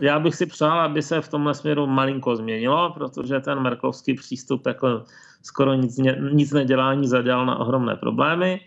Já 0.00 0.18
bych 0.18 0.34
si 0.34 0.46
přál, 0.46 0.80
aby 0.80 1.02
se 1.02 1.20
v 1.20 1.28
tomhle 1.28 1.54
směru 1.54 1.86
malinko 1.86 2.36
změnilo, 2.36 2.90
protože 2.90 3.40
ten 3.40 3.60
merklovský 3.60 4.14
přístup 4.14 4.66
jako 4.66 5.02
skoro 5.42 5.74
nic, 5.74 6.00
nic 6.32 6.52
nedělání 6.52 7.08
zadělal 7.08 7.46
na 7.46 7.58
ohromné 7.58 7.96
problémy 7.96 8.60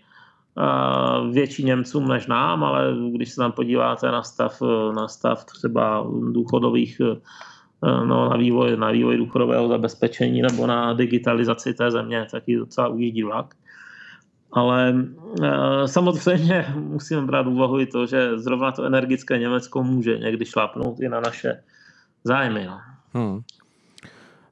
větší 1.31 1.63
Němcům 1.63 2.07
než 2.07 2.27
nám, 2.27 2.63
ale 2.63 2.95
když 3.11 3.29
se 3.29 3.35
tam 3.35 3.51
podíváte 3.51 4.11
na 4.11 4.23
stav, 4.23 4.61
na 4.95 5.07
stav 5.07 5.45
třeba 5.45 6.07
důchodových 6.31 7.01
no, 8.05 8.29
na, 8.29 8.37
vývoj, 8.37 8.77
na 8.77 8.91
vývoj 8.91 9.17
důchodového 9.17 9.67
zabezpečení 9.67 10.41
nebo 10.41 10.67
na 10.67 10.93
digitalizaci 10.93 11.73
té 11.73 11.91
země, 11.91 12.27
tak 12.31 12.43
je 12.47 12.57
docela 12.57 12.87
ují 12.87 13.23
vlak. 13.23 13.55
Ale 14.57 14.95
e, 15.43 15.87
samozřejmě 15.87 16.65
musíme 16.75 17.21
brát 17.21 17.47
úvahu 17.47 17.79
i 17.79 17.85
to, 17.85 18.05
že 18.05 18.39
zrovna 18.39 18.71
to 18.71 18.83
energické 18.83 19.37
Německo 19.37 19.83
může 19.83 20.17
někdy 20.17 20.45
šlápnout 20.45 20.99
i 20.99 21.09
na 21.09 21.19
naše 21.19 21.63
zájmy. 22.23 22.65
No. 22.65 22.79
Hmm. 23.13 23.41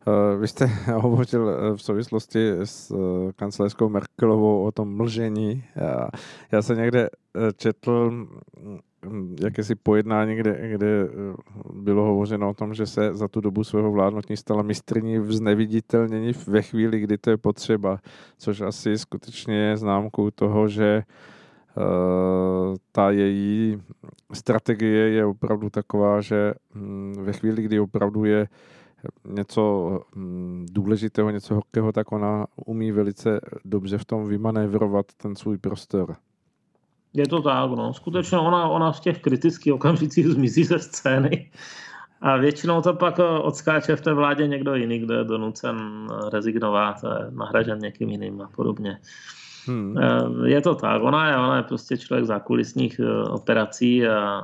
Eh, 0.08 0.38
vy 0.38 0.48
jste 0.48 0.66
hovořil 0.94 1.50
eh, 1.50 1.78
v 1.78 1.82
souvislosti 1.82 2.52
s 2.64 2.94
kancelářskou 3.36 3.90
Merkelovou 3.90 4.66
o 4.66 4.72
tom 4.72 4.98
mlžení. 4.98 5.64
Já, 5.76 6.08
já 6.52 6.62
jsem 6.62 6.78
někde 6.78 7.10
četl 7.58 8.12
mm, 8.12 8.80
jakési 9.44 9.76
pojednání, 9.76 10.36
kde, 10.36 10.70
kde 10.72 11.08
bylo 11.74 12.04
hovořeno 12.04 12.50
o 12.50 12.54
tom, 12.54 12.74
že 12.74 12.86
se 12.86 13.14
za 13.14 13.28
tu 13.28 13.42
dobu 13.42 13.64
svého 13.64 13.92
vládnutí 13.92 14.38
stala 14.38 14.62
mistrní 14.62 15.20
v 15.20 15.34
zneviditelnění 15.34 16.32
ve 16.48 16.62
chvíli, 16.62 17.00
kdy 17.00 17.18
to 17.18 17.30
je 17.30 17.38
potřeba, 17.38 18.00
což 18.38 18.62
asi 18.62 18.98
skutečně 18.98 19.56
je 19.56 19.78
známkou 19.78 20.32
toho, 20.32 20.68
že 20.68 21.04
ta 22.92 23.12
její 23.12 23.82
strategie 24.34 25.10
je 25.10 25.26
opravdu 25.26 25.70
taková, 25.70 26.22
že 26.22 26.54
ve 27.22 27.34
chvíli, 27.34 27.62
kdy 27.62 27.80
opravdu 27.80 28.26
je 28.26 28.48
něco 29.30 30.00
důležitého, 30.72 31.30
něco 31.30 31.56
horkého, 31.56 31.92
tak 31.92 32.12
ona 32.12 32.46
umí 32.66 32.92
velice 32.92 33.40
dobře 33.66 33.98
v 33.98 34.06
tom 34.06 34.28
vymanévrovat 34.28 35.06
ten 35.18 35.36
svůj 35.36 35.58
prostor. 35.58 36.16
Je 37.16 37.28
to 37.28 37.42
tak, 37.42 37.72
no. 37.72 37.94
Skutečně 37.94 38.38
ona, 38.38 38.70
ona 38.70 38.92
v 38.92 39.00
těch 39.00 39.22
kritických 39.22 39.74
okamžicích 39.74 40.28
zmizí 40.28 40.64
ze 40.64 40.80
scény 40.80 41.52
a 42.22 42.38
většinou 42.38 42.82
to 42.82 42.94
pak 42.94 43.20
odskáče 43.42 43.96
v 43.96 44.02
té 44.02 44.14
vládě 44.14 44.48
někdo 44.48 44.76
jiný, 44.76 45.00
kdo 45.00 45.14
je 45.14 45.24
donucen 45.24 46.08
rezignovat, 46.34 46.96
nahražen 47.30 47.80
někým 47.80 48.10
jiným 48.10 48.42
a 48.42 48.50
podobně. 48.56 49.00
Hmm. 49.68 49.98
Eh, 49.98 50.50
je 50.50 50.62
to 50.62 50.76
tak, 50.76 51.04
ona 51.04 51.30
je, 51.30 51.38
ona 51.38 51.58
je 51.58 51.64
prostě 51.64 51.98
člověk 51.98 52.26
zákulisních 52.26 53.00
eh, 53.00 53.30
operací 53.30 54.08
a 54.08 54.42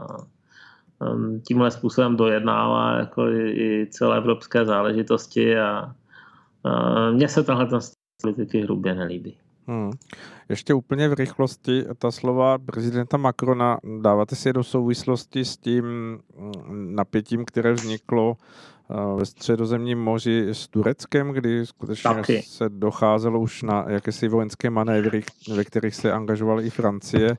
Um, 1.01 1.41
tímhle 1.47 1.71
způsobem 1.71 2.15
dojednává 2.15 2.97
jako 2.97 3.27
i, 3.29 3.87
celé 3.91 4.17
evropské 4.17 4.65
záležitosti 4.65 5.59
a, 5.59 5.95
a 6.63 7.11
mně 7.11 7.27
se 7.27 7.43
tenhle 7.43 7.65
ten 7.65 7.79
politiky 8.21 8.61
hrubě 8.61 8.95
nelíbí. 8.95 9.37
Hmm. 9.71 9.91
Ještě 10.49 10.73
úplně 10.73 11.09
v 11.09 11.13
rychlosti 11.13 11.85
ta 11.97 12.11
slova 12.11 12.57
prezidenta 12.57 13.17
Macrona 13.17 13.79
dáváte 14.01 14.35
si 14.35 14.49
je 14.49 14.53
do 14.53 14.63
souvislosti 14.63 15.45
s 15.45 15.57
tím 15.57 15.85
mm, 15.85 16.95
napětím, 16.95 17.45
které 17.45 17.73
vzniklo 17.73 18.37
uh, 18.87 19.19
ve 19.19 19.25
středozemním 19.25 19.99
moři 19.99 20.47
s 20.51 20.67
Tureckem, 20.67 21.31
kdy 21.31 21.65
skutečně 21.65 22.09
Taky. 22.09 22.41
se 22.41 22.69
docházelo 22.69 23.39
už 23.39 23.63
na 23.63 23.85
jakési 23.87 24.27
vojenské 24.27 24.69
manévry, 24.69 25.23
ve 25.55 25.63
kterých 25.63 25.95
se 25.95 26.11
angažovala 26.11 26.61
i 26.61 26.69
Francie 26.69 27.37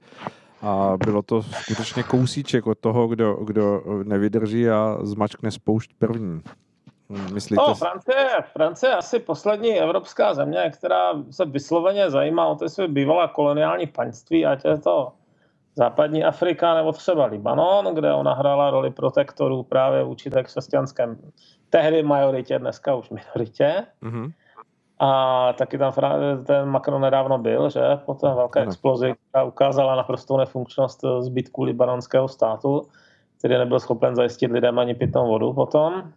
a 0.62 0.96
bylo 1.04 1.22
to 1.22 1.42
skutečně 1.42 2.02
kousíček 2.02 2.66
od 2.66 2.78
toho, 2.78 3.08
kdo, 3.08 3.34
kdo 3.34 3.82
nevydrží 4.04 4.68
a 4.68 4.98
zmačkne 5.02 5.50
spoušť 5.50 5.90
první. 5.98 6.42
Myslíte? 7.32 7.62
No, 7.68 7.74
Francie, 7.74 8.28
Francie 8.52 8.90
je 8.90 8.96
asi 8.96 9.18
poslední 9.18 9.80
evropská 9.80 10.34
země, 10.34 10.72
která 10.74 11.12
se 11.30 11.44
vysloveně 11.44 12.10
zajímá 12.10 12.46
o 12.46 12.54
ty 12.54 12.68
své 12.68 12.88
bývalé 12.88 13.28
koloniální 13.28 13.86
paňství, 13.86 14.46
ať 14.46 14.64
je 14.64 14.78
to 14.78 15.12
západní 15.74 16.24
Afrika 16.24 16.74
nebo 16.74 16.92
třeba 16.92 17.26
Libanon, 17.26 17.94
kde 17.94 18.12
ona 18.12 18.34
hrála 18.34 18.70
roli 18.70 18.90
protektorů 18.90 19.62
právě 19.62 20.02
vůči 20.04 20.30
té 20.30 20.42
křesťanském 20.42 21.16
tehdy 21.70 22.02
majoritě, 22.02 22.58
dneska 22.58 22.94
už 22.94 23.10
minoritě. 23.10 23.84
Mm-hmm. 24.02 24.32
A 24.98 25.52
taky 25.52 25.78
tam 25.78 25.92
ten 26.46 26.68
Macron 26.68 27.02
nedávno 27.02 27.38
byl, 27.38 27.70
že 27.70 27.80
po 28.06 28.14
té 28.14 28.34
velké 28.34 28.60
ano. 28.60 28.70
explozi, 28.70 29.14
která 29.28 29.44
ukázala 29.44 29.96
naprostou 29.96 30.36
nefunkčnost 30.36 31.00
zbytku 31.20 31.62
libanonského 31.62 32.28
státu, 32.28 32.82
který 33.38 33.54
nebyl 33.58 33.80
schopen 33.80 34.16
zajistit 34.16 34.52
lidem 34.52 34.78
ani 34.78 34.94
pitnou 34.94 35.28
vodu 35.28 35.52
potom. 35.52 36.12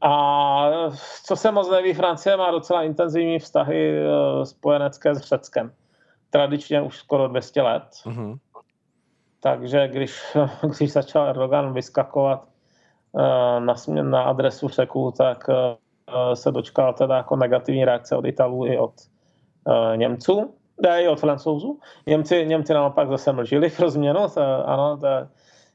A 0.00 0.90
co 1.24 1.36
se 1.36 1.52
moc 1.52 1.70
neví, 1.70 1.94
Francie 1.94 2.36
má 2.36 2.50
docela 2.50 2.82
intenzivní 2.82 3.38
vztahy 3.38 3.98
eh, 3.98 4.46
spojenecké 4.46 5.14
s 5.14 5.18
Řeckem. 5.18 5.72
Tradičně 6.30 6.82
už 6.82 6.96
skoro 6.96 7.28
200 7.28 7.62
let. 7.62 7.82
Uh-huh. 8.04 8.38
Takže 9.40 9.88
když, 9.88 10.36
když 10.78 10.92
začal 10.92 11.28
Erdogan 11.28 11.72
vyskakovat 11.72 12.48
eh, 13.18 13.60
na, 13.60 13.74
na 14.02 14.22
adresu 14.22 14.68
Řeků, 14.68 15.12
tak 15.18 15.50
Eh, 16.10 16.36
se 16.36 16.52
dočkal 16.52 16.92
teda 16.92 17.16
jako 17.16 17.36
negativní 17.36 17.84
reakce 17.84 18.16
od 18.16 18.24
Italů 18.24 18.66
i 18.66 18.78
od 18.78 18.92
Němců, 19.96 20.54
ne, 20.82 21.02
i 21.02 21.08
od 21.08 21.20
Francouzů. 21.20 21.78
Němci, 22.06 22.46
Němci 22.46 22.74
naopak 22.74 23.08
zase 23.08 23.32
mlžili 23.32 23.70
pro 23.70 23.90
změnu, 23.90 24.28
to, 24.34 24.68
ano, 24.68 24.96
to, 24.96 25.06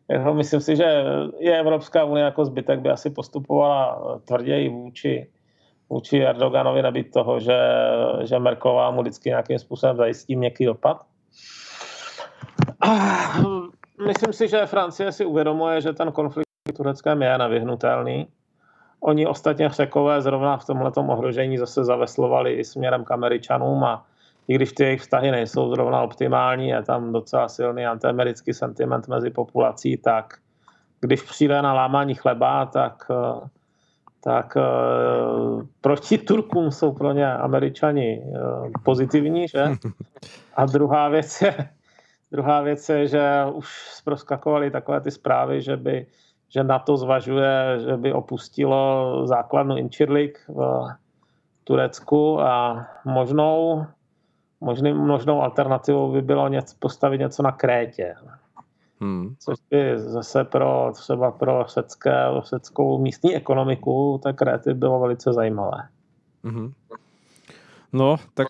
jako 0.10 0.34
myslím 0.34 0.60
si, 0.62 0.76
že 0.76 1.04
je 1.40 1.60
Evropská 1.60 2.04
unie 2.04 2.26
jako 2.26 2.46
zbytek 2.46 2.80
by 2.80 2.90
asi 2.90 3.10
postupovala 3.10 4.02
tvrději 4.26 4.70
vůči, 4.70 5.30
vůči 5.90 6.20
Erdoganovi 6.20 6.82
nabít 6.82 7.12
toho, 7.12 7.40
že, 7.40 7.60
že 8.24 8.40
Merková 8.40 8.92
mu 8.92 9.02
vždycky 9.02 9.30
nějakým 9.30 9.60
způsobem 9.60 9.98
zajistí 9.98 10.36
měkký 10.36 10.66
dopad. 10.66 11.02
Myslím 14.08 14.34
si, 14.34 14.48
že 14.48 14.66
Francie 14.66 15.12
si 15.12 15.26
uvědomuje, 15.26 15.82
že 15.82 15.94
ten 15.94 16.12
konflikt 16.12 16.46
Tureckém 16.78 17.22
je 17.22 17.38
nevyhnutelný 17.38 18.28
Oni 19.00 19.28
ostatně 19.28 19.70
Řekové 19.70 20.22
zrovna 20.22 20.58
v 20.58 20.66
tomhle 20.66 20.92
ohrožení 20.96 21.58
zase 21.58 21.84
zaveslovali 21.84 22.54
i 22.54 22.64
směrem 22.64 23.04
k 23.04 23.12
Američanům 23.12 23.84
a 23.84 24.06
i 24.48 24.56
když 24.56 24.72
ty 24.72 24.84
jejich 24.84 25.02
vztahy 25.02 25.32
nejsou 25.32 25.70
zrovna 25.70 26.02
optimální, 26.02 26.70
je 26.70 26.84
tam 26.84 27.14
docela 27.14 27.48
silný 27.48 27.86
antiamerický 27.86 28.54
sentiment 28.54 29.08
mezi 29.08 29.30
populací, 29.30 29.98
tak 29.98 30.34
když 31.02 31.22
přijde 31.22 31.62
na 31.62 31.74
lámání 31.74 32.16
chleba, 32.16 32.66
tak, 32.66 33.04
tak 34.24 34.58
proti 35.82 36.18
Turkům 36.18 36.72
jsou 36.72 36.92
pro 36.92 37.12
ně 37.12 37.34
američani 37.34 38.24
pozitivní, 38.84 39.48
že? 39.48 39.66
A 40.56 40.66
druhá 40.66 41.10
věc 41.10 41.42
je, 41.42 41.70
druhá 42.32 42.62
věc 42.62 42.90
je, 42.90 43.08
že 43.08 43.46
už 43.54 43.90
zproskakovaly 43.94 44.72
takové 44.72 45.02
ty 45.02 45.12
zprávy, 45.12 45.62
že 45.62 45.78
by 45.78 46.06
že 46.50 46.64
NATO 46.64 46.98
zvažuje, 46.98 47.80
že 47.80 47.98
by 47.98 48.14
opustilo 48.14 49.22
základnu 49.28 49.78
Inčirlik 49.78 50.40
v 50.48 50.88
Turecku 51.64 52.42
a 52.42 52.88
možnou, 53.06 53.86
možný, 54.66 54.94
možnou 54.94 55.42
alternativou 55.42 56.12
by 56.12 56.22
bylo 56.22 56.48
něco, 56.48 56.76
postavit 56.80 57.18
něco 57.18 57.44
na 57.44 57.52
Krétě. 57.52 58.16
Hmm. 59.00 59.36
Což 59.40 59.58
by 59.70 60.00
zase 60.00 60.44
pro 60.44 60.92
třeba 60.94 61.32
pro 61.32 61.66
řecké, 61.68 62.14
řeckou 62.44 62.98
místní 62.98 63.36
ekonomiku 63.36 64.20
té 64.24 64.34
Kréty 64.34 64.74
bylo 64.74 65.00
velice 65.00 65.34
zajímavé. 65.34 65.78
Hmm. 66.44 66.74
No, 67.94 68.16
tak 68.34 68.48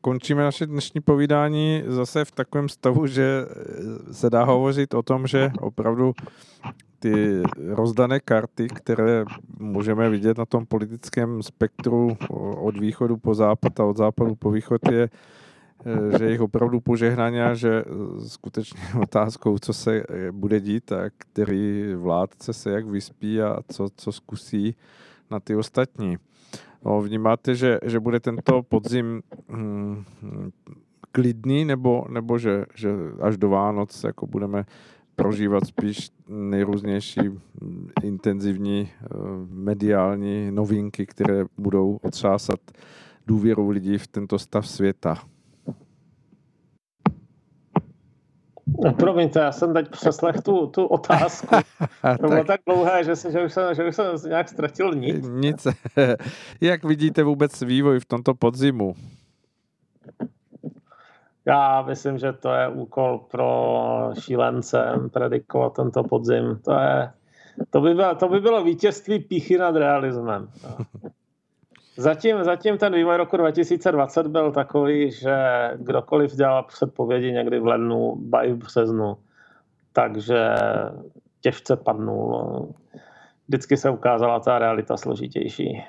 končíme 0.00 0.42
naše 0.42 0.66
dnešní 0.66 1.00
povídání 1.00 1.82
zase 1.86 2.24
v 2.24 2.30
takovém 2.30 2.68
stavu, 2.68 3.06
že 3.06 3.42
se 4.12 4.30
dá 4.30 4.44
hovořit 4.44 4.94
o 4.94 5.02
tom, 5.02 5.26
že 5.26 5.50
opravdu 5.60 6.12
ty 7.10 7.42
rozdané 7.68 8.20
karty, 8.20 8.68
které 8.68 9.24
můžeme 9.58 10.10
vidět 10.10 10.38
na 10.38 10.44
tom 10.44 10.66
politickém 10.66 11.42
spektru 11.42 12.16
od 12.60 12.78
východu 12.78 13.16
po 13.16 13.34
západ 13.34 13.80
a 13.80 13.84
od 13.84 13.96
západu 13.96 14.34
po 14.34 14.50
východ 14.50 14.80
je, 14.90 15.08
že 16.18 16.24
je 16.24 16.30
jich 16.30 16.40
opravdu 16.40 16.80
požehnaně 16.80 17.44
a 17.44 17.54
že 17.54 17.84
skutečně 18.26 18.80
otázkou, 19.02 19.58
co 19.58 19.72
se 19.72 20.02
bude 20.30 20.60
dít 20.60 20.92
a 20.92 21.10
který 21.18 21.94
vládce 21.94 22.52
se 22.52 22.70
jak 22.70 22.86
vyspí 22.86 23.42
a 23.42 23.58
co, 23.68 23.88
co 23.96 24.12
zkusí 24.12 24.76
na 25.30 25.40
ty 25.40 25.56
ostatní. 25.56 26.16
No, 26.84 27.00
vnímáte, 27.00 27.54
že, 27.54 27.78
že 27.84 28.00
bude 28.00 28.20
tento 28.20 28.62
podzim 28.62 29.22
hmm, 29.48 30.04
klidný, 31.12 31.64
nebo, 31.64 32.04
nebo 32.08 32.38
že, 32.38 32.64
že 32.74 32.90
až 33.20 33.36
do 33.36 33.48
Vánoc 33.48 34.04
jako 34.04 34.26
budeme 34.26 34.64
prožívat 35.16 35.66
spíš 35.66 36.10
nejrůznější 36.28 37.20
intenzivní 38.02 38.90
eh, 38.90 39.06
mediální 39.48 40.50
novinky, 40.50 41.06
které 41.06 41.44
budou 41.58 41.98
otřásat 42.02 42.60
důvěru 43.26 43.70
lidí 43.70 43.98
v 43.98 44.06
tento 44.06 44.38
stav 44.38 44.68
světa. 44.68 45.14
No, 48.84 48.92
promiňte, 48.92 49.40
já 49.40 49.52
jsem 49.52 49.74
teď 49.74 49.88
přeslech 49.88 50.40
tu, 50.40 50.66
tu 50.66 50.86
otázku. 50.86 51.56
To 52.20 52.28
bylo 52.28 52.30
tak, 52.30 52.46
tak 52.46 52.60
dlouhé, 52.66 53.04
že, 53.04 53.16
se, 53.16 53.32
že, 53.32 53.44
už 53.44 53.52
jsem, 53.52 53.74
že 53.74 53.88
už 53.88 53.96
jsem 53.96 54.06
nějak 54.28 54.48
ztratil 54.48 54.94
nic. 54.94 55.28
Nic. 55.28 55.66
Jak 56.60 56.84
vidíte 56.84 57.22
vůbec 57.22 57.62
vývoj 57.62 58.00
v 58.00 58.04
tomto 58.04 58.34
podzimu? 58.34 58.94
Já 61.46 61.82
myslím, 61.82 62.18
že 62.18 62.32
to 62.32 62.52
je 62.52 62.68
úkol 62.68 63.18
pro 63.18 64.10
šílence 64.20 64.92
predikovat 65.12 65.72
tento 65.72 66.02
podzim. 66.04 66.60
To, 66.64 66.72
je, 66.72 67.10
to, 67.70 67.80
by, 67.80 67.94
bylo, 67.94 68.14
to 68.14 68.28
by 68.28 68.40
bylo 68.40 68.64
vítězství 68.64 69.18
píchy 69.18 69.58
nad 69.58 69.76
realismem. 69.76 70.48
Zatím, 71.96 72.44
zatím 72.44 72.78
ten 72.78 72.94
vývoj 72.94 73.16
roku 73.16 73.36
2020 73.36 74.26
byl 74.26 74.52
takový, 74.52 75.10
že 75.10 75.36
kdokoliv 75.76 76.32
dělal 76.32 76.62
předpovědi 76.62 77.32
někdy 77.32 77.58
v 77.60 77.66
lednu, 77.66 78.16
baj 78.16 78.52
v 78.52 78.56
březnu, 78.56 79.16
takže 79.92 80.54
těžce 81.40 81.76
padnul. 81.76 82.74
Vždycky 83.48 83.76
se 83.76 83.90
ukázala 83.90 84.40
ta 84.40 84.58
realita 84.58 84.96
složitější. 84.96 85.84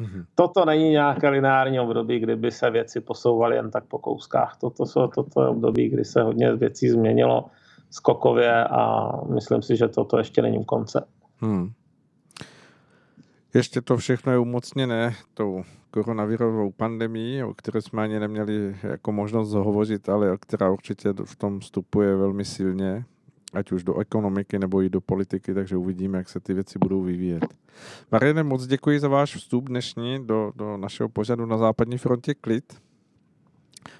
Mm-hmm. 0.00 0.24
Toto 0.34 0.64
není 0.64 0.90
nějaké 0.90 1.28
lineární 1.28 1.80
období, 1.80 2.18
kdyby 2.18 2.50
se 2.50 2.70
věci 2.70 3.00
posouvaly 3.00 3.56
jen 3.56 3.70
tak 3.70 3.84
po 3.84 3.98
kouskách. 3.98 4.56
Toto, 4.60 4.86
jsou, 4.86 5.06
toto 5.06 5.42
je 5.42 5.48
období, 5.48 5.88
kdy 5.88 6.04
se 6.04 6.22
hodně 6.22 6.56
věcí 6.56 6.88
změnilo 6.88 7.44
skokově 7.90 8.64
a 8.64 9.12
myslím 9.34 9.62
si, 9.62 9.76
že 9.76 9.88
toto 9.88 10.18
ještě 10.18 10.42
není 10.42 10.64
konce. 10.64 11.06
Hmm. 11.36 11.70
Ještě 13.54 13.80
to 13.80 13.96
všechno 13.96 14.32
je 14.32 14.38
umocněné 14.38 15.14
tou 15.34 15.62
koronavirovou 15.90 16.70
pandemí, 16.70 17.44
o 17.44 17.54
které 17.54 17.82
jsme 17.82 18.02
ani 18.02 18.20
neměli 18.20 18.76
jako 18.82 19.12
možnost 19.12 19.52
hovořit, 19.52 20.08
ale 20.08 20.38
která 20.40 20.70
určitě 20.70 21.12
v 21.24 21.36
tom 21.36 21.60
vstupuje 21.60 22.16
velmi 22.16 22.44
silně 22.44 23.04
ať 23.52 23.72
už 23.72 23.84
do 23.84 23.98
ekonomiky 23.98 24.58
nebo 24.58 24.82
i 24.82 24.88
do 24.88 25.00
politiky, 25.00 25.54
takže 25.54 25.76
uvidíme, 25.76 26.18
jak 26.18 26.28
se 26.28 26.40
ty 26.40 26.54
věci 26.54 26.78
budou 26.78 27.02
vyvíjet. 27.02 27.46
Mariane, 28.12 28.42
moc 28.42 28.66
děkuji 28.66 29.00
za 29.00 29.08
váš 29.08 29.36
vstup 29.36 29.68
dnešní 29.68 30.26
do, 30.26 30.52
do 30.56 30.76
našeho 30.76 31.08
pořadu 31.08 31.46
na 31.46 31.56
západní 31.56 31.98
frontě 31.98 32.34
Klid. 32.34 32.80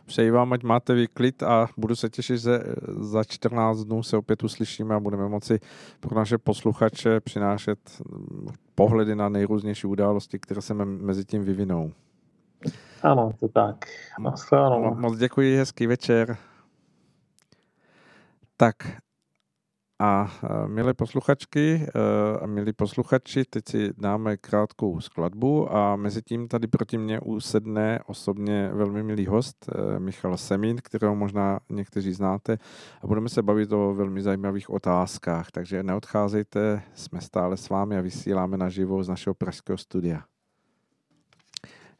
Přeji 0.06 0.30
vám, 0.30 0.52
ať 0.52 0.62
máte 0.62 0.94
vy 0.94 1.06
klid 1.06 1.42
a 1.42 1.68
budu 1.76 1.96
se 1.96 2.08
těšit, 2.08 2.38
že 2.38 2.58
za 3.00 3.24
14 3.24 3.78
dnů 3.78 4.02
se 4.02 4.16
opět 4.16 4.44
uslyšíme 4.44 4.94
a 4.94 5.00
budeme 5.00 5.28
moci 5.28 5.58
pro 6.00 6.16
naše 6.16 6.38
posluchače 6.38 7.20
přinášet 7.20 8.02
pohledy 8.74 9.14
na 9.14 9.28
nejrůznější 9.28 9.86
události, 9.86 10.38
které 10.38 10.62
se 10.62 10.74
mezi 10.74 11.24
tím 11.24 11.44
vyvinou. 11.44 11.92
Ano, 13.02 13.32
to 13.40 13.48
tak. 13.48 13.84
Mo- 14.20 15.00
moc 15.00 15.18
děkuji, 15.18 15.56
hezký 15.56 15.86
večer. 15.86 16.36
Tak 18.56 18.76
a 20.00 20.32
milé 20.66 20.94
posluchačky 20.94 21.86
a 22.42 22.46
milí 22.46 22.72
posluchači, 22.72 23.44
teď 23.44 23.64
si 23.68 23.90
dáme 23.98 24.36
krátkou 24.36 25.00
skladbu 25.00 25.76
a 25.76 25.96
mezi 25.96 26.22
tím 26.22 26.48
tady 26.48 26.66
proti 26.66 26.98
mně 26.98 27.20
usedne 27.20 28.00
osobně 28.06 28.70
velmi 28.72 29.02
milý 29.02 29.26
host 29.26 29.68
e, 29.68 30.00
Michal 30.00 30.36
Semín, 30.36 30.76
kterého 30.82 31.14
možná 31.14 31.60
někteří 31.70 32.12
znáte 32.12 32.58
a 33.02 33.06
budeme 33.06 33.28
se 33.28 33.42
bavit 33.42 33.72
o 33.72 33.94
velmi 33.94 34.22
zajímavých 34.22 34.70
otázkách, 34.70 35.50
takže 35.50 35.82
neodcházejte, 35.82 36.82
jsme 36.94 37.20
stále 37.20 37.56
s 37.56 37.68
vámi 37.68 37.98
a 37.98 38.00
vysíláme 38.00 38.56
naživo 38.56 39.02
z 39.02 39.08
našeho 39.08 39.34
pražského 39.34 39.78
studia. 39.78 40.22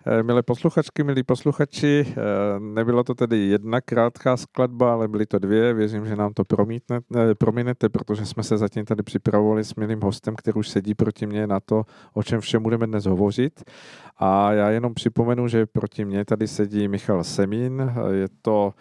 Eh, 0.07 0.23
milé 0.23 0.43
posluchačky, 0.43 1.05
milí 1.05 1.23
posluchači, 1.23 2.07
eh, 2.09 2.15
nebylo 2.61 3.05
to 3.05 3.15
tedy 3.15 3.39
jedna 3.39 3.81
krátká 3.81 4.37
skladba, 4.37 4.93
ale 4.93 5.09
byly 5.09 5.27
to 5.27 5.39
dvě. 5.39 5.75
Věřím, 5.75 6.07
že 6.07 6.17
nám 6.17 6.33
to 6.33 6.45
promítne, 6.45 7.01
eh, 7.17 7.35
prominete, 7.35 7.89
protože 7.89 8.27
jsme 8.27 8.43
se 8.43 8.59
zatím 8.59 8.85
tady 8.85 9.03
připravovali 9.03 9.65
s 9.65 9.75
milým 9.75 10.01
hostem, 10.01 10.35
který 10.37 10.55
už 10.55 10.69
sedí 10.69 10.95
proti 10.95 11.27
mně 11.27 11.47
na 11.47 11.61
to, 11.61 11.83
o 12.15 12.23
čem 12.23 12.41
všem 12.41 12.63
budeme 12.63 12.87
dnes 12.87 13.05
hovořit. 13.05 13.65
A 14.17 14.53
já 14.53 14.71
jenom 14.71 14.95
připomenu, 14.95 15.49
že 15.49 15.67
proti 15.67 16.05
mně 16.05 16.25
tady 16.25 16.49
sedí 16.49 16.89
Michal 16.89 17.25
Semín. 17.25 17.93
Je 18.11 18.29
to 18.43 18.75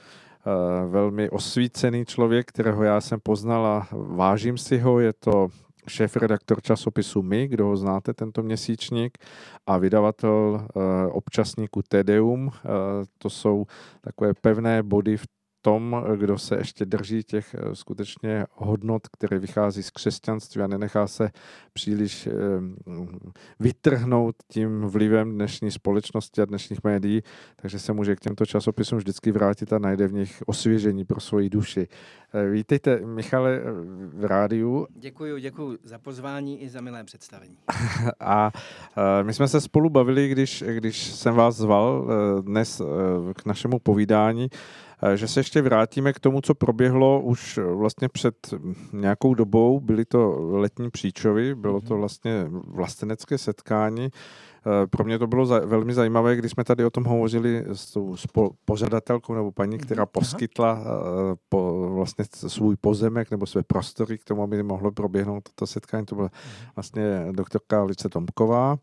velmi 0.87 1.29
osvícený 1.29 2.05
člověk, 2.05 2.47
kterého 2.47 2.83
já 2.83 3.01
jsem 3.01 3.19
poznal 3.23 3.65
a 3.65 3.87
vážím 3.91 4.57
si 4.57 4.77
ho. 4.77 4.99
Je 4.99 5.13
to 5.13 5.47
šéf-redaktor 5.89 6.61
časopisu 6.61 7.21
My, 7.21 7.47
kdo 7.47 7.65
ho 7.65 7.77
znáte, 7.77 8.13
tento 8.13 8.43
měsíčník, 8.43 9.17
a 9.67 9.77
vydavatel 9.77 10.61
eh, 10.61 11.07
občasníku 11.11 11.81
Tedeum. 11.87 12.51
Eh, 12.53 12.69
to 13.17 13.29
jsou 13.29 13.65
takové 14.01 14.33
pevné 14.33 14.83
body 14.83 15.17
v 15.17 15.25
tom, 15.61 16.03
kdo 16.15 16.37
se 16.37 16.55
ještě 16.55 16.85
drží 16.85 17.23
těch 17.23 17.55
eh, 17.55 17.75
skutečně 17.75 18.45
hodnot, 18.51 19.07
které 19.07 19.39
vychází 19.39 19.83
z 19.83 19.89
křesťanství 19.89 20.61
a 20.61 20.67
nenechá 20.67 21.07
se 21.07 21.29
příliš 21.73 22.27
eh, 22.27 22.31
vytrhnout 23.59 24.35
tím 24.47 24.81
vlivem 24.81 25.31
dnešní 25.31 25.71
společnosti 25.71 26.41
a 26.41 26.45
dnešních 26.45 26.83
médií, 26.83 27.21
takže 27.55 27.79
se 27.79 27.93
může 27.93 28.15
k 28.15 28.19
těmto 28.19 28.45
časopisům 28.45 28.97
vždycky 28.97 29.31
vrátit 29.31 29.73
a 29.73 29.79
najde 29.79 30.07
v 30.07 30.13
nich 30.13 30.43
osvěžení 30.45 31.05
pro 31.05 31.19
svoji 31.19 31.49
duši. 31.49 31.87
Eh, 32.33 32.49
vítejte, 32.49 32.99
Michale, 33.05 33.61
v 34.13 34.25
rádiu. 34.25 34.87
Děkuji, 34.95 35.41
děkuji 35.41 35.77
za 35.83 35.97
pozvání 35.99 36.61
i 36.61 36.69
za 36.69 36.81
milé 36.81 37.03
představení. 37.03 37.57
a 38.19 38.51
my 39.23 39.33
jsme 39.33 39.47
se 39.47 39.61
spolu 39.61 39.89
bavili, 39.89 40.29
když, 40.29 40.63
když 40.67 41.03
jsem 41.03 41.35
vás 41.35 41.55
zval 41.55 42.07
dnes 42.41 42.81
k 43.35 43.45
našemu 43.45 43.79
povídání, 43.79 44.49
že 45.15 45.27
se 45.27 45.39
ještě 45.39 45.61
vrátíme 45.61 46.13
k 46.13 46.19
tomu, 46.19 46.41
co 46.41 46.55
proběhlo 46.55 47.21
už 47.21 47.57
eh, 47.57 47.63
vlastně 47.63 48.09
před 48.09 48.35
nějakou 48.93 49.33
dobou. 49.33 49.79
Byly 49.79 50.05
to 50.05 50.37
letní 50.39 50.89
příčovy, 50.89 51.55
bylo 51.55 51.81
to 51.81 51.93
mhm. 51.93 51.99
vlastně 51.99 52.45
vlastenecké 52.49 53.37
setkání. 53.37 54.05
Eh, 54.05 54.87
pro 54.87 55.03
mě 55.03 55.19
to 55.19 55.27
bylo 55.27 55.45
za, 55.45 55.59
velmi 55.59 55.93
zajímavé, 55.93 56.35
když 56.35 56.51
jsme 56.51 56.63
tady 56.63 56.85
o 56.85 56.89
tom 56.89 57.03
hovořili 57.03 57.65
s 57.67 57.91
tou 57.91 58.15
spo, 58.15 58.51
pořadatelkou 58.65 59.33
nebo 59.33 59.51
paní, 59.51 59.75
mhm. 59.75 59.85
která 59.85 60.05
poskytla 60.05 60.73
uh, 60.73 60.81
po, 61.49 61.89
vlastně 61.93 62.25
svůj 62.31 62.75
pozemek 62.75 63.31
nebo 63.31 63.45
své 63.45 63.63
prostory 63.63 64.17
k 64.17 64.23
tomu, 64.23 64.43
aby 64.43 64.63
mohlo 64.63 64.91
proběhnout 64.91 65.43
toto 65.43 65.67
setkání. 65.67 66.05
To 66.05 66.15
byla 66.15 66.29
mhm. 66.33 66.71
vlastně 66.75 67.27
doktorka 67.31 67.81
Alice 67.81 68.09
Tomková. 68.09 68.77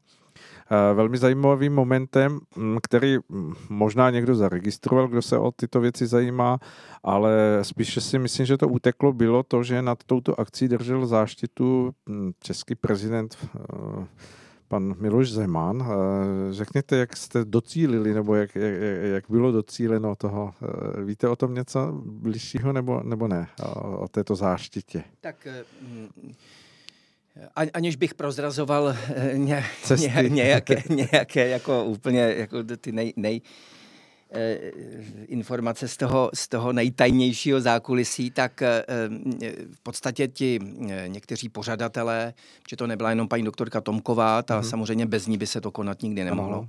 Eh, 0.70 0.94
velmi 0.94 1.18
zajímavým 1.18 1.74
momentem, 1.74 2.40
mm, 2.56 2.78
který 2.82 3.18
mm, 3.28 3.54
možná 3.68 4.10
někdo 4.10 4.34
zaregistroval, 4.34 5.08
kdo 5.08 5.22
se 5.22 5.38
o 5.38 5.52
tyto 5.52 5.80
věci 5.80 6.06
zajímá, 6.06 6.58
ale 7.02 7.58
spíše 7.62 8.00
si 8.00 8.18
myslím, 8.18 8.46
že 8.46 8.56
to 8.56 8.68
uteklo, 8.68 9.12
bylo 9.12 9.42
to, 9.42 9.62
že 9.62 9.82
nad 9.82 10.04
touto 10.04 10.40
akcí 10.40 10.68
držel 10.68 11.06
záštitu 11.06 11.94
mm, 12.06 12.32
český 12.40 12.74
prezident 12.74 13.36
eh, 13.42 14.06
pan 14.68 14.94
Miloš 14.98 15.30
Zeman. 15.30 15.88
Řekněte, 16.50 16.96
jak 16.96 17.16
jste 17.16 17.44
docílili, 17.44 18.14
nebo 18.14 18.34
jak, 18.34 18.54
jak, 18.54 18.74
jak 19.02 19.24
bylo 19.28 19.52
docíleno 19.52 20.16
toho. 20.16 20.54
Víte 21.04 21.28
o 21.28 21.36
tom 21.36 21.54
něco 21.54 21.92
bližšího, 22.04 22.72
nebo, 22.72 23.00
nebo 23.04 23.28
ne, 23.28 23.48
o, 23.62 23.98
o 23.98 24.08
této 24.08 24.36
záštitě? 24.36 25.04
Tak 25.20 25.46
aniž 27.74 27.97
bych 27.97 28.14
prozrazoval 28.14 28.97
ně, 29.32 29.64
ně, 29.99 30.28
nějaké, 30.28 30.82
nějaké 31.12 31.49
jako 31.49 31.84
úplně 31.84 32.20
jako 32.20 32.62
ty 32.62 32.93
nej, 32.93 33.12
nej, 33.16 33.41
Eh, 34.30 34.72
informace 35.28 35.89
z 35.89 35.97
toho, 35.97 36.30
z 36.34 36.49
toho 36.49 36.72
nejtajnějšího 36.72 37.61
zákulisí, 37.61 38.30
tak 38.30 38.62
eh, 38.62 38.84
v 39.72 39.80
podstatě 39.82 40.28
ti 40.28 40.59
eh, 40.91 41.05
někteří 41.09 41.49
pořadatelé, 41.49 42.34
že 42.70 42.76
to 42.76 42.87
nebyla 42.87 43.11
jenom 43.11 43.28
paní 43.28 43.45
doktorka 43.45 43.80
Tomková, 43.80 44.43
ta 44.43 44.61
mm-hmm. 44.61 44.68
samozřejmě 44.68 45.07
bez 45.07 45.26
ní 45.26 45.39
by 45.39 45.47
se 45.47 45.61
to 45.61 45.70
konat 45.70 46.03
nikdy 46.03 46.24
nemohlo. 46.24 46.57
Ano. 46.57 46.68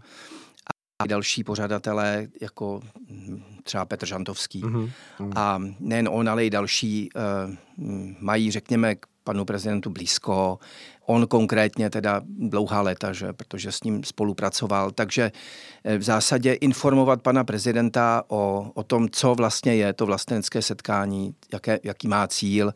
A 0.99 1.07
další 1.07 1.43
pořadatelé, 1.43 2.27
jako 2.41 2.81
hm, 3.09 3.43
třeba 3.63 3.85
Petr 3.85 4.05
Žantovský. 4.05 4.63
Mm-hmm. 4.63 4.91
A 5.35 5.61
nejen 5.79 6.09
on, 6.11 6.29
ale 6.29 6.45
i 6.45 6.49
další 6.49 7.09
mají, 8.19 8.51
řekněme, 8.51 8.95
panu 9.27 9.45
prezidentu 9.45 9.89
blízko. 9.89 10.59
On 11.05 11.27
konkrétně 11.27 11.89
teda 11.89 12.21
dlouhá 12.25 12.81
léta, 12.81 13.13
že, 13.13 13.33
protože 13.33 13.71
s 13.71 13.83
ním 13.83 14.03
spolupracoval. 14.03 14.91
Takže 14.91 15.31
eh, 15.83 15.97
v 15.97 16.03
zásadě 16.03 16.53
informovat 16.53 17.21
pana 17.21 17.43
prezidenta 17.43 18.23
o, 18.27 18.71
o 18.73 18.83
tom, 18.83 19.09
co 19.11 19.35
vlastně 19.35 19.75
je 19.75 19.93
to 19.93 20.05
vlastenecké 20.05 20.61
setkání, 20.61 21.35
jaké, 21.53 21.79
jaký 21.83 22.07
má 22.07 22.27
cíl, 22.27 22.71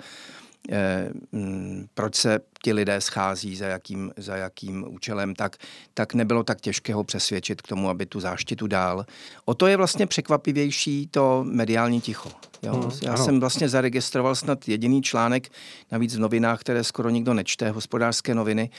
proč 1.93 2.16
se 2.16 2.39
ti 2.64 2.74
lidé 2.74 3.01
schází, 3.01 3.55
za 3.55 3.66
jakým, 3.66 4.12
za 4.18 4.36
jakým 4.36 4.86
účelem, 4.88 5.36
tak, 5.36 5.57
tak 5.93 6.14
nebylo 6.14 6.43
tak 6.43 6.62
těžké 6.62 6.93
ho 6.93 7.03
přesvědčit 7.03 7.62
k 7.62 7.68
tomu, 7.68 7.89
aby 7.89 8.05
tu 8.05 8.20
záštitu 8.20 8.68
dál. 8.68 9.05
O 9.45 9.53
to 9.53 9.68
je 9.68 9.78
vlastně 9.78 10.07
překvapivější 10.07 11.07
to 11.12 11.43
mediální 11.47 12.01
ticho. 12.01 12.30
Jo? 12.64 12.74
Hmm, 12.74 12.91
Já 13.03 13.14
ano. 13.14 13.26
jsem 13.26 13.39
vlastně 13.39 13.70
zaregistroval 13.70 14.36
snad 14.36 14.68
jediný 14.68 15.01
článek, 15.01 15.49
navíc 15.91 16.16
v 16.16 16.20
novinách, 16.20 16.59
které 16.59 16.84
skoro 16.84 17.09
nikdo 17.09 17.34
nečte, 17.34 17.72
hospodářské 17.72 18.36
noviny, 18.36 18.70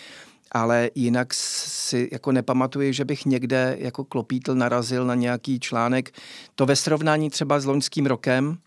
ale 0.53 0.91
jinak 0.95 1.35
si 1.35 2.09
jako 2.12 2.33
nepamatuji, 2.33 2.93
že 2.93 3.05
bych 3.05 3.26
někde 3.26 3.76
jako 3.78 4.05
klopítl 4.05 4.55
narazil 4.55 5.07
na 5.07 5.14
nějaký 5.14 5.61
článek. 5.61 6.11
To 6.55 6.66
ve 6.66 6.76
srovnání 6.76 7.30
třeba 7.30 7.61
s 7.61 7.64
loňským 7.64 8.07
rokem, 8.07 8.59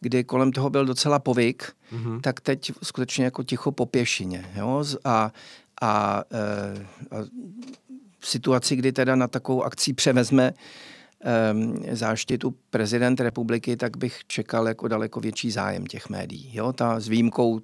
kdy 0.00 0.24
kolem 0.24 0.52
toho 0.52 0.70
byl 0.70 0.84
docela 0.84 1.18
povyk, 1.18 1.72
mm-hmm. 1.92 2.20
tak 2.20 2.40
teď 2.40 2.72
skutečně 2.82 3.24
jako 3.24 3.42
ticho 3.42 3.72
po 3.72 3.86
pěšině. 3.86 4.50
Jo? 4.56 4.84
A, 5.04 5.32
a, 5.82 6.22
e, 6.32 7.16
a 7.16 7.16
v 8.18 8.28
situaci, 8.28 8.76
kdy 8.76 8.92
teda 8.92 9.16
na 9.16 9.28
takovou 9.28 9.62
akci 9.62 9.92
převezme 9.92 10.52
e, 11.90 11.96
záštitu 11.96 12.54
prezident 12.70 13.20
republiky, 13.20 13.76
tak 13.76 13.96
bych 13.96 14.20
čekal 14.26 14.68
jako 14.68 14.88
daleko 14.88 15.20
větší 15.20 15.50
zájem 15.50 15.86
těch 15.86 16.08
médií. 16.08 16.50
Jo? 16.52 16.72
Ta 16.72 17.00
s 17.00 17.08
výjimkou 17.08 17.60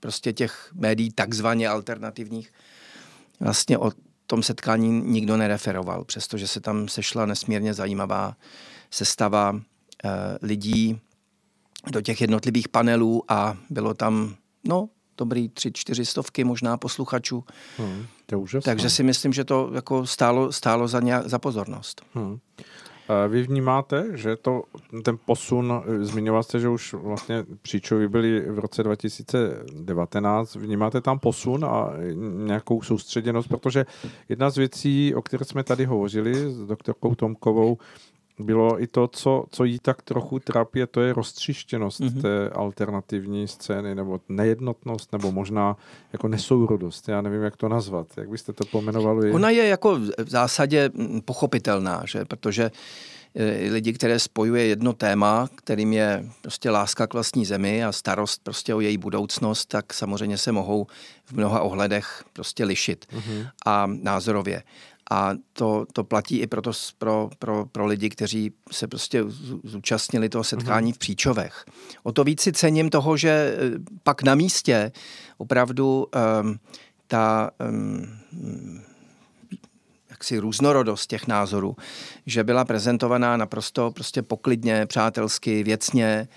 prostě 0.00 0.32
těch 0.32 0.70
médií 0.74 1.12
takzvaně 1.12 1.68
alternativních 1.68 2.52
vlastně 3.40 3.78
o 3.78 3.92
tom 4.26 4.42
setkání 4.42 4.88
nikdo 4.88 5.36
nereferoval, 5.36 6.04
přestože 6.04 6.48
se 6.48 6.60
tam 6.60 6.88
sešla 6.88 7.26
nesmírně 7.26 7.74
zajímavá 7.74 8.36
sestava 8.90 9.60
e, 10.04 10.10
lidí, 10.42 11.00
do 11.92 12.00
těch 12.00 12.20
jednotlivých 12.20 12.68
panelů 12.68 13.22
a 13.28 13.56
bylo 13.70 13.94
tam, 13.94 14.34
no, 14.64 14.88
dobrý 15.18 15.48
tři, 15.48 15.72
čtyři 15.72 16.04
stovky 16.04 16.44
možná 16.44 16.76
posluchačů. 16.76 17.44
Hmm, 17.78 18.06
to 18.26 18.44
je 18.54 18.60
Takže 18.60 18.90
si 18.90 19.02
myslím, 19.02 19.32
že 19.32 19.44
to 19.44 19.70
jako 19.74 20.06
stálo, 20.06 20.52
stálo 20.52 20.88
za, 20.88 21.00
nějak, 21.00 21.28
za 21.28 21.38
pozornost. 21.38 22.02
Hmm. 22.14 22.38
Vy 23.28 23.42
vnímáte, 23.42 24.06
že 24.14 24.36
to, 24.36 24.62
ten 25.02 25.18
posun, 25.26 25.82
zmiňoval 26.00 26.42
jste, 26.42 26.60
že 26.60 26.68
už 26.68 26.94
vlastně 26.94 27.44
příčovi 27.62 28.08
byli 28.08 28.40
v 28.40 28.58
roce 28.58 28.82
2019, 28.82 30.54
vnímáte 30.54 31.00
tam 31.00 31.18
posun 31.18 31.64
a 31.64 31.92
nějakou 32.46 32.82
soustředěnost, 32.82 33.48
protože 33.48 33.86
jedna 34.28 34.50
z 34.50 34.56
věcí, 34.56 35.14
o 35.14 35.22
které 35.22 35.44
jsme 35.44 35.64
tady 35.64 35.84
hovořili 35.84 36.50
s 36.50 36.66
doktorkou 36.66 37.14
Tomkovou, 37.14 37.78
bylo 38.38 38.82
i 38.82 38.86
to, 38.86 39.08
co, 39.08 39.44
co 39.50 39.64
jí 39.64 39.78
tak 39.78 40.02
trochu 40.02 40.38
trápí, 40.38 40.80
to 40.90 41.00
je 41.00 41.12
roztřištěnost 41.12 42.00
mm-hmm. 42.00 42.22
té 42.22 42.48
alternativní 42.48 43.48
scény, 43.48 43.94
nebo 43.94 44.20
nejednotnost, 44.28 45.12
nebo 45.12 45.32
možná 45.32 45.76
jako 46.12 46.28
nesourodost. 46.28 47.08
Já 47.08 47.20
nevím, 47.20 47.42
jak 47.42 47.56
to 47.56 47.68
nazvat. 47.68 48.06
Jak 48.16 48.30
byste 48.30 48.52
to 48.52 48.64
pomenovali? 48.64 49.32
Ona 49.32 49.50
je 49.50 49.66
jako 49.66 49.98
v 49.98 50.28
zásadě 50.28 50.90
pochopitelná, 51.24 52.02
že? 52.06 52.24
protože 52.24 52.70
e, 53.34 53.70
lidi, 53.70 53.92
které 53.92 54.18
spojuje 54.18 54.66
jedno 54.66 54.92
téma, 54.92 55.48
kterým 55.54 55.92
je 55.92 56.24
prostě 56.42 56.70
láska 56.70 57.06
k 57.06 57.14
vlastní 57.14 57.46
zemi 57.46 57.84
a 57.84 57.92
starost 57.92 58.40
prostě 58.44 58.74
o 58.74 58.80
její 58.80 58.98
budoucnost, 58.98 59.66
tak 59.66 59.94
samozřejmě 59.94 60.38
se 60.38 60.52
mohou 60.52 60.86
v 61.24 61.32
mnoha 61.32 61.60
ohledech 61.60 62.24
prostě 62.32 62.64
lišit 62.64 63.06
mm-hmm. 63.12 63.50
a 63.66 63.86
názorově. 63.86 64.62
A 65.10 65.32
to, 65.52 65.86
to 65.92 66.04
platí 66.04 66.38
i 66.38 66.46
proto, 66.46 66.72
pro, 66.98 67.30
pro, 67.38 67.66
pro 67.66 67.86
lidi, 67.86 68.10
kteří 68.10 68.52
se 68.72 68.86
prostě 68.86 69.24
zúčastnili 69.64 70.28
toho 70.28 70.44
setkání 70.44 70.92
v 70.92 70.98
Příčovech. 70.98 71.64
O 72.02 72.12
to 72.12 72.24
víc 72.24 72.40
si 72.40 72.52
cením 72.52 72.90
toho, 72.90 73.16
že 73.16 73.28
eh, 73.28 73.78
pak 74.02 74.22
na 74.22 74.34
místě 74.34 74.92
opravdu 75.38 76.06
um, 76.42 76.58
ta 77.06 77.50
um, 77.68 78.18
jaksi 80.10 80.38
různorodost 80.38 81.06
těch 81.06 81.26
názorů, 81.26 81.76
že 82.26 82.44
byla 82.44 82.64
prezentovaná 82.64 83.36
naprosto 83.36 83.90
prostě 83.90 84.22
poklidně, 84.22 84.86
přátelsky, 84.86 85.62
věcně, 85.62 86.28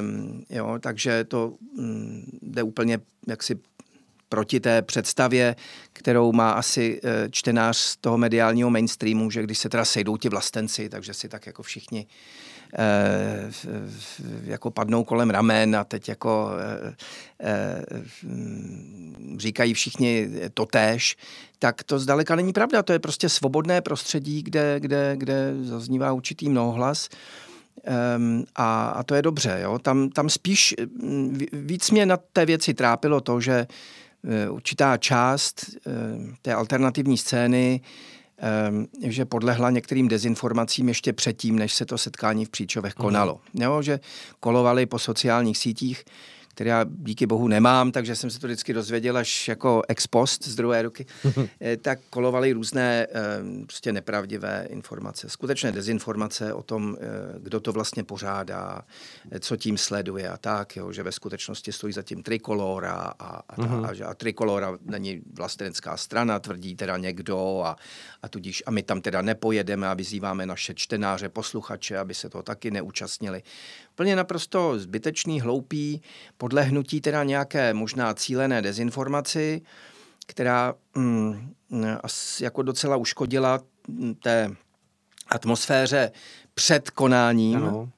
um, 0.00 0.44
jo, 0.50 0.78
takže 0.80 1.24
to 1.24 1.54
um, 1.78 2.24
jde 2.42 2.62
úplně 2.62 2.98
jaksi 3.26 3.58
proti 4.30 4.60
té 4.60 4.82
představě, 4.82 5.56
kterou 5.92 6.32
má 6.32 6.50
asi 6.50 7.00
eh, 7.04 7.28
čtenář 7.30 7.76
z 7.76 7.96
toho 7.96 8.18
mediálního 8.18 8.70
mainstreamu, 8.70 9.30
že 9.30 9.42
když 9.42 9.58
se 9.58 9.68
teda 9.68 9.84
sejdou 9.84 10.16
ti 10.16 10.28
vlastenci, 10.28 10.88
takže 10.88 11.14
si 11.14 11.28
tak 11.28 11.46
jako 11.46 11.62
všichni 11.62 12.06
eh, 12.78 13.50
jako 14.44 14.70
padnou 14.70 15.04
kolem 15.04 15.30
ramen 15.30 15.76
a 15.76 15.84
teď 15.84 16.08
jako 16.08 16.50
eh, 17.40 17.84
říkají 19.36 19.74
všichni 19.74 20.28
totéž, 20.54 21.16
tak 21.58 21.82
to 21.82 21.98
zdaleka 21.98 22.36
není 22.36 22.52
pravda. 22.52 22.82
To 22.82 22.92
je 22.92 22.98
prostě 22.98 23.28
svobodné 23.28 23.80
prostředí, 23.80 24.42
kde, 24.42 24.80
kde, 24.80 25.12
kde 25.16 25.54
zaznívá 25.62 26.12
určitý 26.12 26.48
mnohohlas. 26.48 27.08
Um, 28.16 28.44
a, 28.56 28.88
a 28.88 29.02
to 29.02 29.14
je 29.14 29.22
dobře. 29.22 29.58
Jo? 29.62 29.78
Tam, 29.78 30.08
tam 30.08 30.28
spíš 30.28 30.74
víc 31.52 31.90
mě 31.90 32.06
na 32.06 32.16
té 32.16 32.46
věci 32.46 32.74
trápilo 32.74 33.20
to, 33.20 33.40
že 33.40 33.66
Eh, 33.66 34.09
určitá 34.50 34.96
část 34.96 35.64
eh, 35.86 35.90
té 36.42 36.54
alternativní 36.54 37.18
scény 37.18 37.80
eh, 39.02 39.10
že 39.10 39.24
podlehla 39.24 39.70
některým 39.70 40.08
dezinformacím 40.08 40.88
ještě 40.88 41.12
předtím, 41.12 41.58
než 41.58 41.74
se 41.74 41.86
to 41.86 41.98
setkání 41.98 42.44
v 42.44 42.50
Příčovech 42.50 42.94
konalo. 42.94 43.40
Mm. 43.54 43.62
Jo, 43.62 43.82
že 43.82 44.00
kolovali 44.40 44.86
po 44.86 44.98
sociálních 44.98 45.58
sítích 45.58 46.04
který 46.50 46.70
já 46.70 46.84
díky 46.88 47.26
bohu 47.26 47.48
nemám, 47.48 47.92
takže 47.92 48.16
jsem 48.16 48.30
se 48.30 48.40
to 48.40 48.46
vždycky 48.46 48.72
dozvěděl 48.72 49.16
až 49.16 49.48
jako 49.48 49.82
ex 49.88 50.06
post 50.06 50.44
z 50.44 50.54
druhé 50.54 50.82
ruky, 50.82 51.06
eh, 51.60 51.76
tak 51.76 51.98
kolovaly 52.10 52.52
různé 52.52 53.06
eh, 53.10 53.64
prostě 53.66 53.92
nepravdivé 53.92 54.66
informace, 54.70 55.28
skutečné 55.28 55.72
dezinformace 55.72 56.54
o 56.54 56.62
tom, 56.62 56.96
eh, 57.00 57.04
kdo 57.38 57.60
to 57.60 57.72
vlastně 57.72 58.04
pořádá, 58.04 58.82
co 59.40 59.56
tím 59.56 59.78
sleduje 59.78 60.28
a 60.28 60.36
tak, 60.36 60.76
jo, 60.76 60.92
že 60.92 61.02
ve 61.02 61.12
skutečnosti 61.12 61.72
stojí 61.72 61.92
za 61.92 62.02
tím 62.02 62.22
trikolora 62.22 62.92
a, 62.92 63.42
a, 63.48 63.56
uh-huh. 63.56 63.88
a, 63.88 63.94
že 63.94 64.04
a 64.04 64.14
trikolora 64.14 64.78
není 64.82 65.22
vlastenecká 65.32 65.96
strana, 65.96 66.38
tvrdí 66.38 66.76
teda 66.76 66.96
někdo 66.96 67.62
a, 67.64 67.76
a 68.22 68.28
tudíž 68.28 68.62
a 68.66 68.70
my 68.70 68.82
tam 68.82 69.00
teda 69.00 69.22
nepojedeme 69.22 69.88
a 69.88 69.94
vyzýváme 69.94 70.46
naše 70.46 70.74
čtenáře, 70.74 71.28
posluchače, 71.28 71.98
aby 71.98 72.14
se 72.14 72.28
to 72.28 72.42
taky 72.42 72.70
neúčastnili. 72.70 73.42
Plně 74.00 74.16
naprosto 74.16 74.78
zbytečný, 74.78 75.40
hloupý, 75.40 76.02
podlehnutí 76.36 77.00
teda 77.00 77.24
nějaké 77.24 77.74
možná 77.74 78.14
cílené 78.14 78.62
dezinformaci, 78.62 79.62
která 80.26 80.74
mm, 80.94 81.54
jako 82.40 82.62
docela 82.62 82.96
uškodila 82.96 83.60
té 84.22 84.50
atmosféře 85.28 86.12
před 86.54 86.90
konáním 86.90 87.56
ano. 87.56 87.90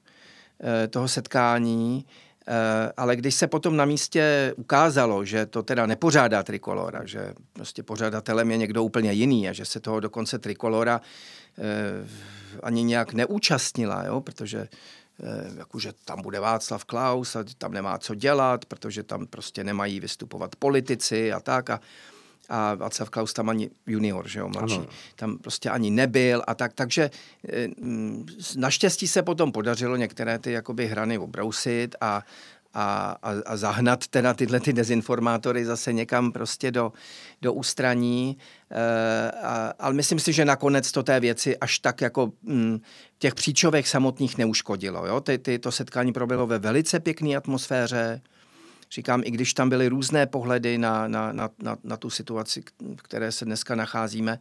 Eh, 0.63 0.89
toho 0.89 1.09
setkání, 1.09 2.07
eh, 2.49 2.93
ale 2.97 3.17
když 3.17 3.35
se 3.35 3.47
potom 3.47 3.77
na 3.77 3.85
místě 3.85 4.55
ukázalo, 4.57 5.25
že 5.25 5.47
to 5.47 5.63
teda 5.63 5.87
nepořádá 5.87 6.43
Trikolora, 6.43 7.07
že 7.07 7.35
prostě 7.53 7.83
pořadatelem 7.83 8.51
je 8.51 8.57
někdo 8.57 8.85
úplně 8.85 9.13
jiný 9.13 9.49
a 9.49 9.53
že 9.53 9.65
se 9.65 9.81
toho 9.81 10.01
dokonce 10.01 10.39
Trikolora 10.39 11.01
eh, 11.59 12.09
ani 12.63 12.83
nějak 12.83 13.13
neúčastnila, 13.13 14.05
jo, 14.05 14.21
protože 14.21 14.69
jakože 15.59 15.93
tam 16.05 16.23
bude 16.23 16.41
Václav 16.41 16.85
Klaus 16.85 17.37
a 17.37 17.45
tam 17.59 17.73
nemá 17.73 17.99
co 17.99 18.15
dělat, 18.15 18.65
protože 18.65 19.03
tam 19.03 19.27
prostě 19.27 19.65
nemají 19.65 20.01
vystupovat 20.01 20.57
politici 20.57 21.33
a 21.33 21.41
tak. 21.41 21.71
A, 21.71 21.81
a 22.49 22.75
Václav 22.75 23.11
Klaus 23.11 23.33
tam 23.33 23.49
ani 23.49 23.71
junior, 23.87 24.29
že 24.29 24.41
jo, 24.41 24.49
mladší, 24.49 24.77
ano. 24.77 24.87
tam 25.17 25.39
prostě 25.39 25.71
ani 25.71 25.91
nebyl 25.91 26.43
a 26.47 26.55
tak, 26.55 26.73
takže 26.73 27.11
eh, 27.49 27.69
naštěstí 28.57 29.09
se 29.09 29.23
potom 29.23 29.53
podařilo 29.53 29.97
některé 29.97 30.39
ty 30.39 30.53
jakoby 30.53 30.87
hrany 30.87 31.19
obrousit 31.19 31.97
a, 32.01 32.23
a, 32.75 33.17
a, 33.23 33.31
a 33.47 33.57
zahnat 33.57 34.07
teda 34.07 34.35
tyhle 34.35 34.61
ty 34.61 34.73
dezinformátory 34.73 35.65
zase 35.65 35.93
někam 35.93 36.33
prostě 36.33 36.71
do, 36.71 36.93
do 37.43 37.53
ústraní. 37.53 38.39
E, 38.71 39.31
a, 39.31 39.73
ale 39.79 39.95
myslím 39.95 40.19
si, 40.19 40.33
že 40.33 40.45
nakonec 40.45 40.93
to 40.93 41.03
té 41.03 41.21
věci 41.21 41.57
až 41.57 41.79
tak 41.79 42.01
jako 42.01 42.33
m, 42.49 42.81
těch 43.19 43.35
příčovek 43.35 43.87
samotných 43.87 44.39
neuškodilo. 44.39 45.07
Jo? 45.07 45.21
Ty, 45.21 45.39
ty, 45.39 45.59
to 45.59 45.73
setkání 45.73 46.13
proběhlo 46.13 46.47
ve 46.47 46.59
velice 46.59 47.01
pěkné 47.01 47.37
atmosféře. 47.37 48.21
Říkám, 48.91 49.23
i 49.25 49.31
když 49.31 49.55
tam 49.55 49.69
byly 49.69 49.89
různé 49.89 50.27
pohledy 50.27 50.79
na, 50.79 51.09
na, 51.09 51.33
na, 51.33 51.51
na, 51.63 51.77
na 51.85 51.97
tu 51.97 52.11
situaci, 52.11 52.63
v 52.97 53.03
které 53.03 53.33
se 53.33 53.45
dneska 53.45 53.75
nacházíme, 53.75 54.39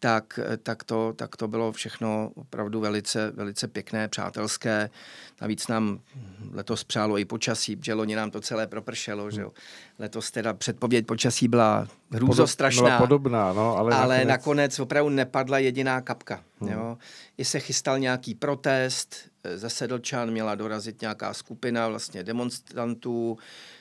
tak, 0.00 0.40
tak, 0.62 0.84
to, 0.84 1.12
tak 1.16 1.36
to 1.36 1.48
bylo 1.48 1.72
všechno 1.72 2.30
opravdu 2.34 2.80
velice, 2.80 3.30
velice 3.30 3.68
pěkné, 3.68 4.08
přátelské. 4.08 4.90
Navíc 5.40 5.68
nám 5.68 6.00
letos 6.52 6.84
přálo 6.84 7.18
i 7.18 7.24
počasí, 7.24 7.78
že 7.84 7.94
loni 7.94 8.14
nám 8.14 8.30
to 8.30 8.40
celé 8.40 8.66
propršelo. 8.66 9.30
Že 9.30 9.40
jo. 9.40 9.52
Letos 9.98 10.30
teda 10.30 10.54
předpověď 10.54 11.06
počasí 11.06 11.48
byla 11.48 11.88
hrůzostrašná. 12.10 12.82
Byla 12.82 12.98
podobná, 12.98 13.52
no, 13.52 13.76
ale, 13.76 13.94
ale 13.94 14.14
nakonec... 14.14 14.28
nakonec 14.28 14.78
opravdu 14.78 15.10
nepadla 15.10 15.58
jediná 15.58 16.00
kapka. 16.00 16.44
Hmm. 16.60 16.72
Jo. 16.72 16.98
I 17.38 17.44
se 17.44 17.60
chystal 17.60 17.98
nějaký 17.98 18.34
protest, 18.34 19.30
ze 19.54 19.70
Sedlčan 19.70 20.30
měla 20.30 20.54
dorazit 20.54 21.00
nějaká 21.00 21.34
skupina 21.34 21.88
vlastně 21.88 22.22
demonstrantů, 22.22 23.38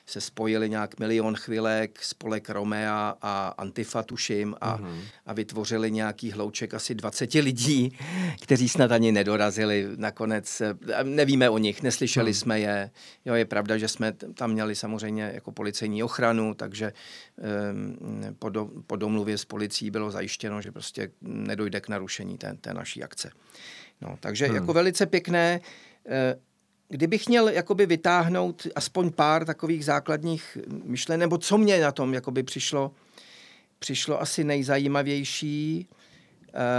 se 0.10 0.22
spojili 0.22 0.70
nějak 0.70 1.00
milion 1.00 1.36
chvilek, 1.36 2.04
spolek 2.04 2.50
Romea 2.50 3.16
a 3.22 3.48
Antifa, 3.58 4.04
tuším, 4.04 4.56
a, 4.62 4.78
mm-hmm. 4.78 5.02
a 5.26 5.34
vytvořili 5.34 5.92
nějaký 5.92 6.32
hlouček 6.32 6.74
asi 6.74 6.96
20 6.96 7.34
lidí, 7.34 7.98
kteří 8.42 8.70
snad 8.70 8.92
ani 8.92 9.12
nedorazili 9.12 9.88
nakonec. 9.96 10.62
Nevíme 11.04 11.50
o 11.50 11.58
nich, 11.58 11.84
neslyšeli 11.84 12.30
mm. 12.30 12.34
jsme 12.34 12.60
je. 12.60 12.92
Jo, 13.26 13.34
je 13.34 13.46
pravda, 13.46 13.78
že 13.78 13.88
jsme 13.88 14.12
tam 14.12 14.52
měli 14.52 14.76
samozřejmě 14.76 15.32
jako 15.34 15.52
policejní 15.52 16.04
ochranu, 16.04 16.54
takže 16.54 16.94
um, 17.72 18.36
po, 18.40 18.50
do, 18.50 18.70
po 18.88 18.96
domluvě 18.96 19.38
s 19.38 19.46
policií 19.46 19.92
bylo 19.92 20.12
zajištěno, 20.12 20.62
že 20.62 20.72
prostě 20.72 21.12
nedojde 21.22 21.82
k 21.82 21.88
narušení 21.88 22.38
té, 22.38 22.58
té 22.62 22.74
naší 22.74 23.04
akce. 23.04 23.32
No, 24.02 24.18
takže 24.20 24.46
hmm. 24.46 24.56
jako 24.56 24.74
velice 24.74 25.06
pěkné. 25.06 25.62
Eh, 26.06 26.36
kdybych 26.90 27.28
měl 27.28 27.50
jakoby 27.50 27.86
vytáhnout 27.86 28.68
aspoň 28.76 29.12
pár 29.12 29.46
takových 29.46 29.86
základních 29.86 30.58
myšlenek, 30.84 31.20
nebo 31.20 31.38
co 31.38 31.58
mě 31.58 31.82
na 31.82 31.92
tom 31.92 32.14
jakoby 32.14 32.44
přišlo, 32.44 32.92
přišlo 33.80 34.22
asi 34.22 34.44
nejzajímavější, 34.44 35.88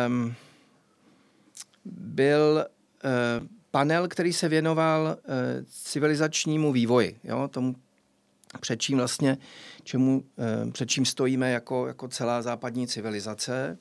um, 0.07 0.35
byl 1.85 2.67
uh, 3.05 3.47
panel, 3.71 4.09
který 4.09 4.33
se 4.33 4.49
věnoval 4.49 5.03
uh, 5.05 5.35
civilizačnímu 5.85 6.73
vývoji, 6.73 7.19
jo, 7.25 7.49
tomu 7.49 7.75
před 8.61 8.83
čím 8.83 8.99
vlastně, 8.99 9.39
čemu, 9.85 10.25
uh, 10.65 10.71
před 10.71 10.91
čím 10.91 11.05
stojíme 11.05 11.51
jako, 11.51 11.87
jako 11.87 12.09
celá 12.09 12.43
západní 12.43 12.87
civilizace 12.87 13.79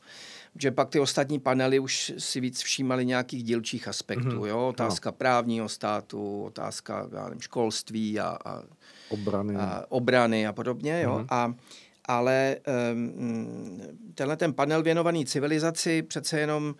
že 0.56 0.72
pak 0.72 0.90
ty 0.90 1.00
ostatní 1.00 1.40
panely 1.40 1.80
už 1.80 2.14
si 2.18 2.40
víc 2.40 2.62
všímali 2.62 3.06
nějakých 3.06 3.44
dílčích 3.44 3.88
aspektů. 3.88 4.30
Mm-hmm. 4.30 4.46
Jo? 4.46 4.68
Otázka 4.68 5.10
no. 5.10 5.14
právního 5.14 5.70
státu, 5.70 6.44
otázka 6.44 7.08
já 7.14 7.24
nevím, 7.24 7.42
školství 7.42 8.20
a, 8.20 8.38
a, 8.46 8.64
obrany. 9.10 9.56
a 9.56 9.86
obrany 9.90 10.48
a 10.48 10.54
podobně. 10.54 11.02
Jo? 11.02 11.18
Mm-hmm. 11.18 11.26
A, 11.30 11.54
ale 12.06 12.58
um, 12.94 13.82
tenhle 14.16 14.38
ten 14.38 14.54
panel 14.54 14.84
věnovaný 14.84 15.26
civilizaci 15.26 16.02
přece 16.02 16.40
jenom 16.40 16.64
um, 16.64 16.76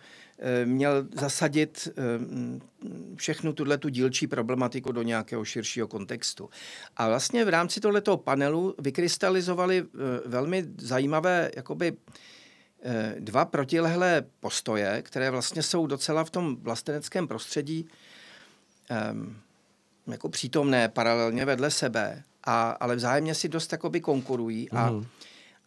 měl 0.64 1.06
zasadit 1.14 1.88
um, 2.20 2.60
všechnu 3.16 3.52
tuhle 3.52 3.78
tu 3.78 3.88
dílčí 3.88 4.26
problematiku 4.26 4.92
do 4.92 5.02
nějakého 5.02 5.44
širšího 5.44 5.88
kontextu. 5.88 6.50
A 6.96 7.08
vlastně 7.08 7.44
v 7.44 7.48
rámci 7.48 7.80
tohoto 7.80 8.16
panelu 8.16 8.74
vykrystalizovali 8.78 9.82
uh, 9.82 9.88
velmi 10.26 10.64
zajímavé 10.78 11.50
jakoby, 11.56 11.92
uh, 11.92 11.98
Eh, 11.98 12.39
dva 13.18 13.44
protilehlé 13.44 14.24
postoje, 14.40 15.02
které 15.02 15.30
vlastně 15.30 15.62
jsou 15.62 15.86
docela 15.86 16.24
v 16.24 16.30
tom 16.30 16.56
vlasteneckém 16.56 17.28
prostředí 17.28 17.88
um, 19.12 19.36
jako 20.06 20.28
přítomné 20.28 20.88
paralelně 20.88 21.44
vedle 21.44 21.70
sebe, 21.70 22.22
a, 22.44 22.70
ale 22.70 22.96
vzájemně 22.96 23.34
si 23.34 23.48
dost 23.48 23.72
jakoby 23.72 24.00
konkurují 24.00 24.70
a, 24.70 24.90
mm. 24.90 25.06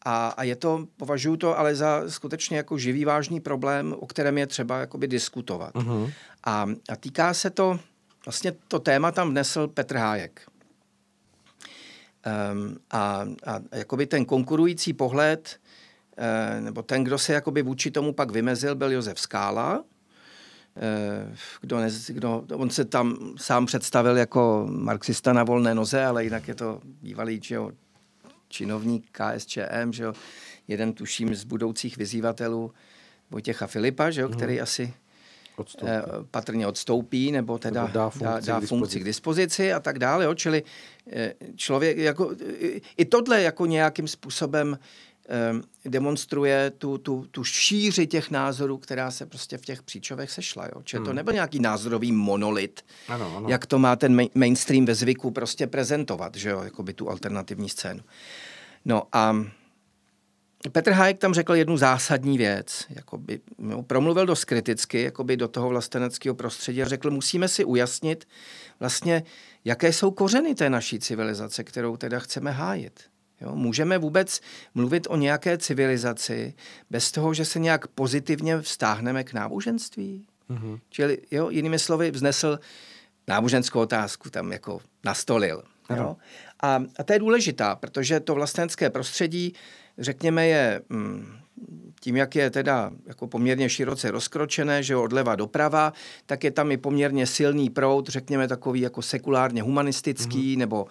a, 0.05 0.27
a 0.27 0.43
je 0.43 0.55
to, 0.55 0.87
považuji 0.97 1.37
to 1.37 1.59
ale 1.59 1.75
za 1.75 2.09
skutečně 2.09 2.57
jako 2.57 2.77
živý 2.77 3.05
vážný 3.05 3.39
problém, 3.39 3.95
o 3.99 4.05
kterém 4.05 4.37
je 4.37 4.47
třeba 4.47 4.79
jakoby 4.79 5.07
diskutovat. 5.07 5.75
Mm. 5.75 6.11
A, 6.43 6.69
a 6.89 6.95
týká 6.95 7.33
se 7.33 7.49
to, 7.49 7.79
vlastně 8.25 8.53
to 8.67 8.79
téma 8.79 9.11
tam 9.11 9.29
vnesl 9.29 9.67
Petr 9.67 9.95
Hájek. 9.97 10.41
Um, 12.53 12.77
a, 12.91 13.25
a 13.45 13.59
jakoby 13.71 14.05
ten 14.05 14.25
konkurující 14.25 14.93
pohled 14.93 15.59
Eh, 15.62 15.62
nebo 16.59 16.81
ten, 16.81 17.03
kdo 17.03 17.17
se 17.17 17.33
jakoby 17.33 17.61
vůči 17.61 17.91
tomu 17.91 18.13
pak 18.13 18.31
vymezil, 18.31 18.75
byl 18.75 18.91
Josef 18.91 19.19
Skála, 19.19 19.83
eh, 20.77 21.35
kdo, 21.61 21.79
ne, 21.79 21.89
kdo, 22.07 22.45
on 22.53 22.69
se 22.69 22.85
tam 22.85 23.33
sám 23.37 23.65
představil 23.65 24.17
jako 24.17 24.67
marxista 24.69 25.33
na 25.33 25.43
volné 25.43 25.75
noze, 25.75 26.05
ale 26.05 26.23
jinak 26.23 26.47
je 26.47 26.55
to 26.55 26.81
bývalý 27.01 27.39
že 27.43 27.55
jo, 27.55 27.71
činovník 28.47 29.07
KSČM, 29.11 29.91
že 29.91 30.03
jo, 30.03 30.13
jeden 30.67 30.93
tuším 30.93 31.35
z 31.35 31.43
budoucích 31.43 31.97
vyzývatelů 31.97 32.71
Vojtěcha 33.31 33.67
Filipa, 33.67 34.11
že 34.11 34.21
jo, 34.21 34.27
hmm. 34.27 34.37
který 34.37 34.61
asi 34.61 34.93
odstoupí. 35.55 35.91
Eh, 35.91 36.03
patrně 36.31 36.67
odstoupí, 36.67 37.31
nebo 37.31 37.57
teda 37.57 37.81
nebo 37.81 37.93
dá 37.93 38.09
funkci, 38.09 38.25
dá, 38.25 38.39
dá 38.39 38.61
k 38.61 38.67
funkci 38.67 38.99
k 38.99 39.03
dispozici 39.03 39.73
a 39.73 39.79
tak 39.79 39.99
dále. 39.99 40.25
Jo. 40.25 40.33
Čili 40.33 40.63
člověk, 41.55 41.97
jako, 41.97 42.35
i 42.97 43.05
tohle 43.05 43.41
jako 43.41 43.65
nějakým 43.65 44.07
způsobem 44.07 44.77
demonstruje 45.85 46.71
tu, 46.77 46.97
tu, 46.97 47.25
tu 47.31 47.43
šíři 47.43 48.07
těch 48.07 48.31
názorů, 48.31 48.77
která 48.77 49.11
se 49.11 49.25
prostě 49.25 49.57
v 49.57 49.61
těch 49.61 49.83
příčovech 49.83 50.31
sešla. 50.31 50.65
Jo? 50.65 50.81
Hmm. 50.93 51.05
to 51.05 51.13
nebyl 51.13 51.33
nějaký 51.33 51.59
názorový 51.59 52.11
monolit, 52.11 52.85
ano, 53.07 53.37
ano. 53.37 53.49
jak 53.49 53.65
to 53.65 53.79
má 53.79 53.95
ten 53.95 54.27
mainstream 54.35 54.85
ve 54.85 54.95
zvyku 54.95 55.31
prostě 55.31 55.67
prezentovat, 55.67 56.35
že 56.35 56.49
jo? 56.49 56.61
Jakoby 56.63 56.93
tu 56.93 57.09
alternativní 57.09 57.69
scénu. 57.69 58.03
No 58.85 59.03
a 59.11 59.35
Petr 60.71 60.91
Hájek 60.91 61.17
tam 61.17 61.33
řekl 61.33 61.55
jednu 61.55 61.77
zásadní 61.77 62.37
věc, 62.37 62.85
jakoby, 62.89 63.39
jo, 63.69 63.83
promluvil 63.83 64.25
dost 64.25 64.45
kriticky 64.45 65.01
jakoby 65.01 65.37
do 65.37 65.47
toho 65.47 65.69
vlasteneckého 65.69 66.35
prostředí 66.35 66.81
a 66.81 66.87
řekl, 66.87 67.11
musíme 67.11 67.47
si 67.47 67.65
ujasnit 67.65 68.27
vlastně, 68.79 69.23
jaké 69.65 69.93
jsou 69.93 70.11
kořeny 70.11 70.55
té 70.55 70.69
naší 70.69 70.99
civilizace, 70.99 71.63
kterou 71.63 71.97
teda 71.97 72.19
chceme 72.19 72.51
hájit. 72.51 73.12
Jo, 73.43 73.55
můžeme 73.55 73.97
vůbec 73.97 74.41
mluvit 74.75 75.07
o 75.09 75.15
nějaké 75.15 75.57
civilizaci 75.57 76.53
bez 76.89 77.11
toho, 77.11 77.33
že 77.33 77.45
se 77.45 77.59
nějak 77.59 77.87
pozitivně 77.87 78.61
vztáhneme 78.61 79.23
k 79.23 79.33
náboženství? 79.33 80.27
Mm-hmm. 80.49 80.79
Čili, 80.89 81.17
jo, 81.31 81.49
jinými 81.49 81.79
slovy, 81.79 82.11
vznesl 82.11 82.59
náboženskou 83.27 83.79
otázku, 83.79 84.29
tam 84.29 84.51
jako 84.51 84.81
nastolil. 85.03 85.63
Jo? 85.95 86.17
A, 86.61 86.83
a 86.97 87.03
to 87.03 87.13
je 87.13 87.19
důležitá, 87.19 87.75
protože 87.75 88.19
to 88.19 88.35
vlastenské 88.35 88.89
prostředí, 88.89 89.53
řekněme, 89.97 90.47
je 90.47 90.81
mm, 90.89 91.37
tím, 91.99 92.15
jak 92.15 92.35
je 92.35 92.49
teda 92.49 92.91
jako 93.05 93.27
poměrně 93.27 93.69
široce 93.69 94.11
rozkročené, 94.11 94.83
že 94.83 94.95
odleva 94.95 95.35
doprava, 95.35 95.93
tak 96.25 96.43
je 96.43 96.51
tam 96.51 96.71
i 96.71 96.77
poměrně 96.77 97.27
silný 97.27 97.69
proud, 97.69 98.09
řekněme 98.09 98.47
takový 98.47 98.81
jako 98.81 99.01
sekulárně 99.01 99.61
humanistický, 99.61 100.55
mm-hmm. 100.55 100.59
nebo 100.59 100.87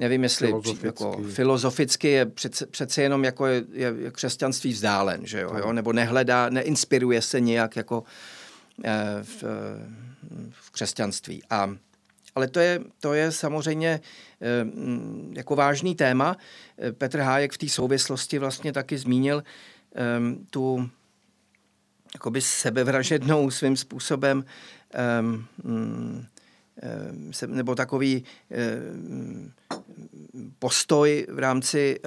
nevím, 0.00 0.22
jestli 0.22 0.46
filozoficky, 0.46 0.86
jako, 0.86 1.22
filozoficky 1.32 2.08
je 2.08 2.26
přece, 2.26 2.66
přece 2.66 3.02
jenom 3.02 3.24
jako 3.24 3.46
je, 3.46 3.64
je 3.72 4.10
křesťanství 4.10 4.72
vzdálen, 4.72 5.26
že 5.26 5.40
jo, 5.40 5.56
jo? 5.58 5.72
nebo 5.72 5.92
nehledá, 5.92 6.48
neinspiruje 6.50 7.22
se 7.22 7.40
nějak 7.40 7.76
jako 7.76 8.04
eh, 8.84 9.18
v, 9.22 9.44
v 10.50 10.70
křesťanství. 10.70 11.42
A, 11.50 11.76
ale 12.34 12.48
to 12.48 12.60
je, 12.60 12.80
to 13.00 13.14
je 13.14 13.32
samozřejmě 13.32 14.00
eh, 14.40 14.66
jako 15.32 15.56
vážný 15.56 15.94
téma. 15.94 16.36
Petr 16.98 17.18
Hájek 17.18 17.52
v 17.52 17.58
té 17.58 17.68
souvislosti 17.68 18.38
vlastně 18.38 18.72
taky 18.72 18.98
zmínil 18.98 19.42
eh, 19.42 20.00
tu 20.50 20.90
jakoby 22.14 22.40
sebevražednou 22.40 23.50
svým 23.50 23.76
způsobem 23.76 24.44
um, 25.20 25.46
nebo 27.46 27.74
takový 27.74 28.24
postoj 30.58 31.26
v 31.30 31.38
rámci 31.38 32.00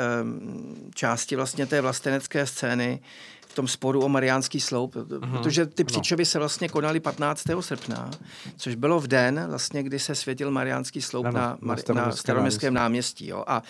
části 0.96 1.36
vlastně 1.36 1.66
té 1.66 1.82
vlastenecké 1.82 2.46
scény 2.46 3.00
v 3.48 3.56
tom 3.56 3.68
sporu 3.68 4.02
o 4.02 4.10
Mariánský 4.10 4.60
sloup, 4.60 4.96
uh-huh. 4.96 5.32
protože 5.32 5.66
ty 5.66 5.84
příčovy 5.84 6.26
se 6.26 6.40
vlastně 6.40 6.70
konaly 6.70 7.00
15. 7.00 7.44
srpna, 7.60 8.12
což 8.58 8.76
bylo 8.76 9.00
v 9.00 9.08
den, 9.08 9.46
vlastně, 9.50 9.84
kdy 9.84 10.00
se 10.00 10.16
světil 10.16 10.52
Mariánský 10.52 11.02
sloup 11.02 11.26
ano, 11.26 11.40
na, 11.40 11.58
na, 11.62 11.76
na 11.94 12.12
staroměstském 12.12 12.74
náměstí. 12.74 13.28
Jo. 13.28 13.44
A 13.48 13.64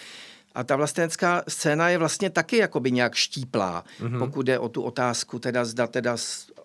A 0.55 0.63
ta 0.63 0.75
vlastenecká 0.75 1.43
scéna 1.47 1.89
je 1.89 1.97
vlastně 1.97 2.29
taky 2.29 2.57
jakoby 2.57 2.91
nějak 2.91 3.15
štíplá, 3.15 3.83
mm-hmm. 3.99 4.19
pokud 4.19 4.45
jde 4.45 4.59
o 4.59 4.69
tu 4.69 4.81
otázku, 4.81 5.39
teda 5.39 5.65
zda 5.65 5.87
teda 5.87 6.17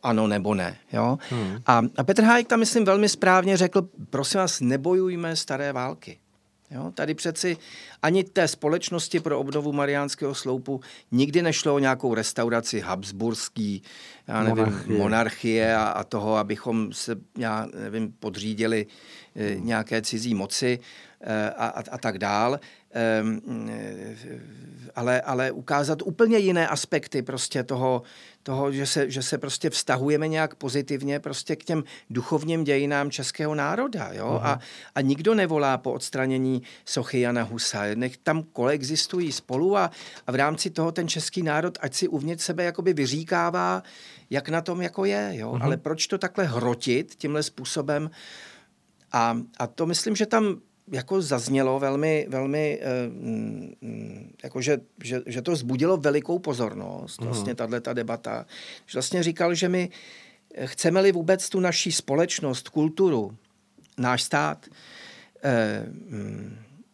ano 0.03 0.27
nebo 0.27 0.55
ne. 0.55 0.77
Jo? 0.93 1.19
Mm. 1.31 1.57
A, 1.67 1.83
a 1.97 2.05
Petr 2.05 2.23
Hájek 2.23 2.47
tam, 2.47 2.59
myslím, 2.59 2.85
velmi 2.85 3.09
správně 3.09 3.57
řekl, 3.57 3.89
prosím 4.11 4.41
vás, 4.41 4.61
nebojujme 4.61 5.37
staré 5.37 5.73
války. 5.73 6.19
Jo, 6.71 6.91
tady 6.95 7.15
přeci 7.15 7.57
ani 8.03 8.25
té 8.25 8.49
společnosti 8.49 9.21
pro 9.21 9.39
obnovu 9.39 9.73
Mariánského 9.73 10.35
sloupu 10.35 10.81
nikdy 11.13 11.43
nešlo 11.43 11.75
o 11.75 11.79
nějakou 11.79 12.15
restauraci 12.15 12.81
Habsburský, 12.81 13.83
já 14.27 14.43
nevím, 14.43 14.65
monarchie, 14.65 14.99
monarchie 14.99 15.77
a, 15.77 15.85
a 15.85 16.05
toho, 16.05 16.37
abychom 16.37 16.93
se, 16.93 17.17
já 17.39 17.67
nevím, 17.75 18.13
podřídili 18.13 18.87
e, 19.37 19.55
nějaké 19.55 20.03
cizí 20.03 20.35
moci 20.35 20.79
e, 21.21 21.51
a, 21.51 21.67
a, 21.67 21.83
a 21.91 21.99
tak 21.99 22.19
dál. 22.19 22.61
E, 22.95 23.23
ale, 24.95 25.21
ale 25.21 25.51
ukázat 25.51 26.03
úplně 26.03 26.39
jiné 26.39 26.69
aspekty 26.69 27.23
prostě 27.23 27.63
toho, 27.65 28.03
toho 28.43 28.73
že, 28.73 28.87
se, 28.87 29.11
že 29.11 29.23
se 29.23 29.39
prostě 29.39 29.71
vztahujeme 29.71 30.29
nějak 30.29 30.55
pozitivně 30.55 31.21
prostě 31.21 31.57
k 31.57 31.65
těm 31.65 31.85
duchovním 32.11 32.65
dějinám 32.65 33.11
českého 33.11 33.55
národa. 33.55 34.11
Jo? 34.13 34.27
Uh-huh. 34.27 34.47
A, 34.47 34.59
a 34.95 35.01
nikdo 35.01 35.35
nevolá 35.35 35.79
po 35.79 35.93
odstranění 35.93 36.63
sochy 36.85 37.21
Jana 37.21 37.43
Husa. 37.43 37.83
Nech 37.95 38.17
tam 38.17 38.43
koexistují 38.43 39.33
spolu 39.33 39.77
a, 39.77 39.91
a 40.27 40.33
v 40.33 40.35
rámci 40.35 40.71
toho 40.71 40.93
ten 40.93 41.09
český 41.09 41.43
národ, 41.43 41.79
ať 41.81 41.95
si 41.95 42.09
uvnitř 42.09 42.45
sebe 42.45 42.65
jakoby 42.65 42.93
vyříkává, 42.93 43.83
jak 44.31 44.49
na 44.49 44.61
tom 44.61 44.83
jako 44.83 45.05
je. 45.05 45.31
Jo? 45.33 45.53
Uh-huh. 45.53 45.63
Ale 45.63 45.77
proč 45.77 46.07
to 46.07 46.19
takhle 46.19 46.45
hrotit 46.45 47.15
tímhle 47.15 47.43
způsobem? 47.43 48.11
A, 49.13 49.39
a 49.59 49.67
to 49.67 49.87
myslím, 49.87 50.17
že 50.17 50.27
tam 50.27 50.61
jako 50.93 51.23
zaznělo 51.23 51.79
velmi, 51.79 52.27
velmi 52.31 52.81
uh, 52.81 53.89
jako 54.43 54.61
že, 54.61 54.81
že, 55.05 55.23
že 55.27 55.43
to 55.43 55.53
vzbudilo 55.53 55.97
velikou 55.97 56.39
pozornost, 56.39 57.21
vlastně 57.21 57.55
tahle 57.55 57.81
ta 57.81 57.93
debata. 57.93 58.47
Že 58.87 58.97
vlastně 58.97 59.23
říkal, 59.23 59.55
že 59.55 59.69
my 59.69 59.91
chceme-li 60.65 61.13
vůbec 61.13 61.49
tu 61.49 61.61
naší 61.61 61.93
společnost, 61.93 62.69
kulturu, 62.69 63.37
náš 63.99 64.23
stát 64.23 64.67
uh, 64.69 64.73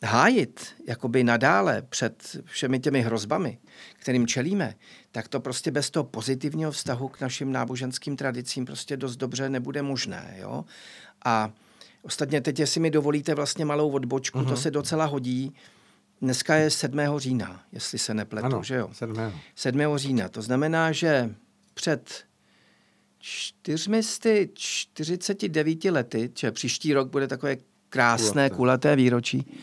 hájit 0.05 0.67
jakoby 0.87 1.25
nadále 1.25 1.83
před 1.83 2.37
všemi 2.45 2.81
těmi 2.81 3.03
hrozbami, 3.03 3.59
kterým 3.95 4.27
čelíme, 4.27 4.75
tak 5.13 5.29
to 5.29 5.41
prostě 5.41 5.71
bez 5.71 5.91
toho 5.91 6.05
pozitivního 6.05 6.71
vztahu 6.71 7.09
k 7.09 7.21
našim 7.21 7.53
náboženským 7.53 8.17
tradicím 8.17 8.65
prostě 8.65 8.97
dost 8.97 9.17
dobře 9.17 9.49
nebude 9.49 9.83
možné. 9.83 10.37
Jo? 10.39 10.65
A 11.25 11.53
Ostatně 12.05 12.41
teď, 12.41 12.59
jestli 12.59 12.81
mi 12.81 12.91
dovolíte 12.91 13.35
vlastně 13.35 13.65
malou 13.65 13.91
odbočku, 13.91 14.39
uh-huh. 14.39 14.45
to 14.45 14.49
mhm. 14.49 14.57
se 14.57 14.71
docela 14.71 15.05
hodí. 15.05 15.55
Dneska 16.21 16.55
je 16.55 16.71
7. 16.71 17.01
října, 17.17 17.63
jestli 17.73 17.99
se 17.99 18.15
nepletu, 18.15 18.47
ano, 18.47 18.63
že 18.63 18.75
jo? 18.75 18.91
7. 18.93 19.33
7. 19.55 19.81
října. 19.97 20.29
To 20.29 20.43
znamená, 20.43 20.93
že 20.93 21.35
před 21.75 22.25
449 23.19 25.85
lety, 25.85 26.31
že 26.39 26.53
příští 26.53 26.95
rok 26.95 27.11
bude 27.11 27.29
takové 27.29 27.57
krásné 27.89 28.51
kulaté, 28.51 28.57
kulaté 28.57 28.97
výročí, 28.97 29.59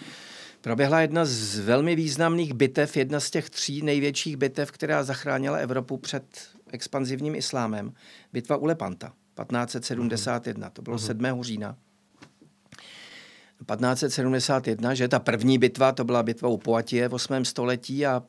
proběhla 0.62 1.02
jedna 1.02 1.26
z 1.26 1.60
velmi 1.60 1.96
významných 1.96 2.54
bitev, 2.54 2.98
jedna 2.98 3.20
z 3.20 3.32
těch 3.32 3.50
tří 3.50 3.82
největších 3.82 4.38
bitev, 4.38 4.72
která 4.72 5.04
zachránila 5.04 5.58
Evropu 5.58 5.98
před 5.98 6.24
expanzivním 6.72 7.36
islámem. 7.36 7.94
Bitva 8.34 8.58
u 8.58 8.66
Lepanta, 8.66 9.08
1571, 9.08 10.70
to 10.70 10.82
bylo 10.82 10.98
uh-huh. 10.98 11.32
7. 11.32 11.44
října. 11.44 11.78
1571, 13.66 14.94
že 14.94 15.08
ta 15.08 15.20
první 15.20 15.58
bitva, 15.58 15.92
to 15.92 16.04
byla 16.04 16.24
bitva 16.24 16.50
u 16.50 16.58
Poatie 16.58 17.10
v 17.10 17.14
8. 17.14 17.46
století 17.46 18.06
a 18.06 18.24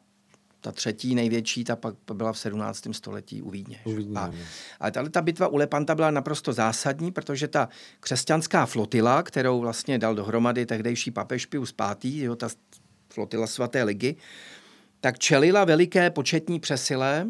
ta 0.63 0.73
třetí 0.73 1.15
největší, 1.15 1.65
ta 1.65 1.77
pak 1.77 1.95
byla 2.15 2.33
v 2.33 2.39
17. 2.39 2.89
století 2.93 3.43
u 3.43 3.51
Vídně. 3.51 3.81
U 3.85 3.95
Vídně 3.95 4.19
a, 4.19 4.33
ale 4.81 4.91
tahle 4.91 5.11
ta 5.11 5.23
bitva 5.23 5.49
u 5.49 5.57
Lepanta 5.57 5.95
byla 5.95 6.11
naprosto 6.11 6.53
zásadní, 6.53 7.13
protože 7.13 7.49
ta 7.49 7.69
křesťanská 8.01 8.67
flotila, 8.67 9.23
kterou 9.23 9.61
vlastně 9.61 9.99
dal 9.99 10.15
dohromady 10.15 10.67
tehdejší 10.67 11.11
papež 11.11 11.47
Pius 11.47 11.75
V., 11.81 12.23
jo, 12.23 12.37
ta 12.37 12.49
flotila 13.13 13.47
svaté 13.47 13.83
ligy, 13.83 14.17
tak 15.01 15.19
čelila 15.19 15.65
veliké 15.65 16.11
početní 16.11 16.61
přesile 16.61 17.29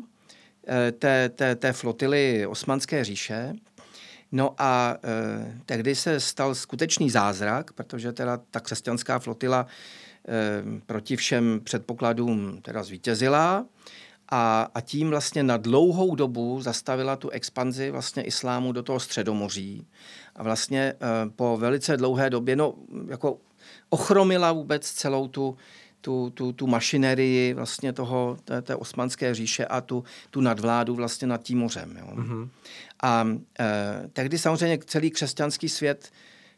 eh, 0.66 0.92
té, 0.92 1.28
té, 1.28 1.56
té 1.56 1.72
flotily 1.72 2.46
Osmanské 2.46 3.04
říše 3.04 3.52
No 4.32 4.54
a 4.59 4.96
e, 5.04 5.59
tehdy 5.66 5.94
se 5.94 6.20
stal 6.20 6.54
skutečný 6.54 7.10
zázrak, 7.10 7.72
protože 7.72 8.12
teda 8.12 8.36
ta 8.50 8.60
křesťanská 8.60 9.18
flotila 9.18 9.66
e, 10.28 10.80
proti 10.86 11.16
všem 11.16 11.60
předpokladům 11.64 12.59
teda 12.62 12.82
zvítězila 12.82 13.64
a, 14.28 14.68
a 14.74 14.80
tím 14.80 15.10
vlastně 15.10 15.42
na 15.42 15.56
dlouhou 15.56 16.14
dobu 16.14 16.60
zastavila 16.62 17.16
tu 17.16 17.30
expanzi 17.30 17.90
vlastně 17.90 18.22
islámu 18.22 18.72
do 18.72 18.82
toho 18.82 19.00
středomoří. 19.00 19.86
A 20.36 20.42
vlastně 20.42 20.80
e, 20.80 20.96
po 21.36 21.56
velice 21.56 21.96
dlouhé 21.96 22.30
době, 22.30 22.56
no 22.56 22.74
jako 23.09 23.38
ochromila 23.90 24.52
vůbec 24.52 24.90
celou 24.90 25.28
tu, 25.28 25.56
tu, 26.00 26.30
tu, 26.30 26.52
tu 26.52 26.66
mašinerii 26.66 27.54
vlastně 27.54 27.92
toho, 27.92 28.36
té, 28.44 28.62
té 28.62 28.76
osmanské 28.76 29.34
říše 29.34 29.66
a 29.66 29.80
tu, 29.80 30.04
tu 30.30 30.40
nadvládu 30.40 30.94
vlastně 30.94 31.28
nad 31.28 31.42
tím 31.42 31.59
mořem. 31.59 31.96
Jo. 31.96 32.06
Mm-hmm. 32.14 32.48
A 33.02 33.28
e, 33.60 34.08
tehdy 34.12 34.38
samozřejmě 34.38 34.78
celý 34.86 35.10
křesťanský 35.10 35.68
svět 35.68 36.10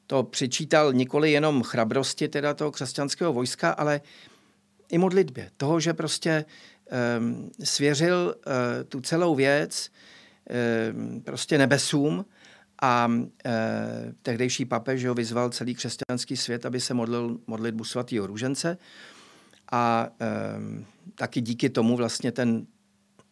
to 0.06 0.22
přičítal 0.22 0.92
nikoli 0.92 1.32
jenom 1.32 1.62
chrabrosti 1.62 2.28
teda 2.28 2.54
toho 2.54 2.72
křesťanského 2.72 3.32
vojska, 3.32 3.70
ale 3.70 4.00
i 4.88 4.98
modlitbě. 4.98 5.50
Toho, 5.56 5.80
že 5.80 5.94
prostě 5.94 6.30
e, 6.30 6.44
svěřil 7.64 8.34
e, 8.46 8.84
tu 8.84 9.00
celou 9.00 9.34
věc 9.34 9.90
e, 10.50 10.92
prostě 11.20 11.58
nebesům 11.58 12.24
a 12.82 13.12
e, 13.44 13.52
tehdejší 14.22 14.64
papež 14.64 15.04
ho 15.04 15.14
vyzval 15.14 15.50
celý 15.50 15.74
křesťanský 15.74 16.36
svět, 16.36 16.66
aby 16.66 16.80
se 16.80 16.94
modlil 16.94 17.38
modlitbu 17.46 17.84
svatého 17.84 18.26
růžence. 18.26 18.78
A 19.72 20.08
e, 20.20 20.26
taky 21.14 21.40
díky 21.40 21.70
tomu 21.70 21.96
vlastně 21.96 22.32
ten 22.32 22.66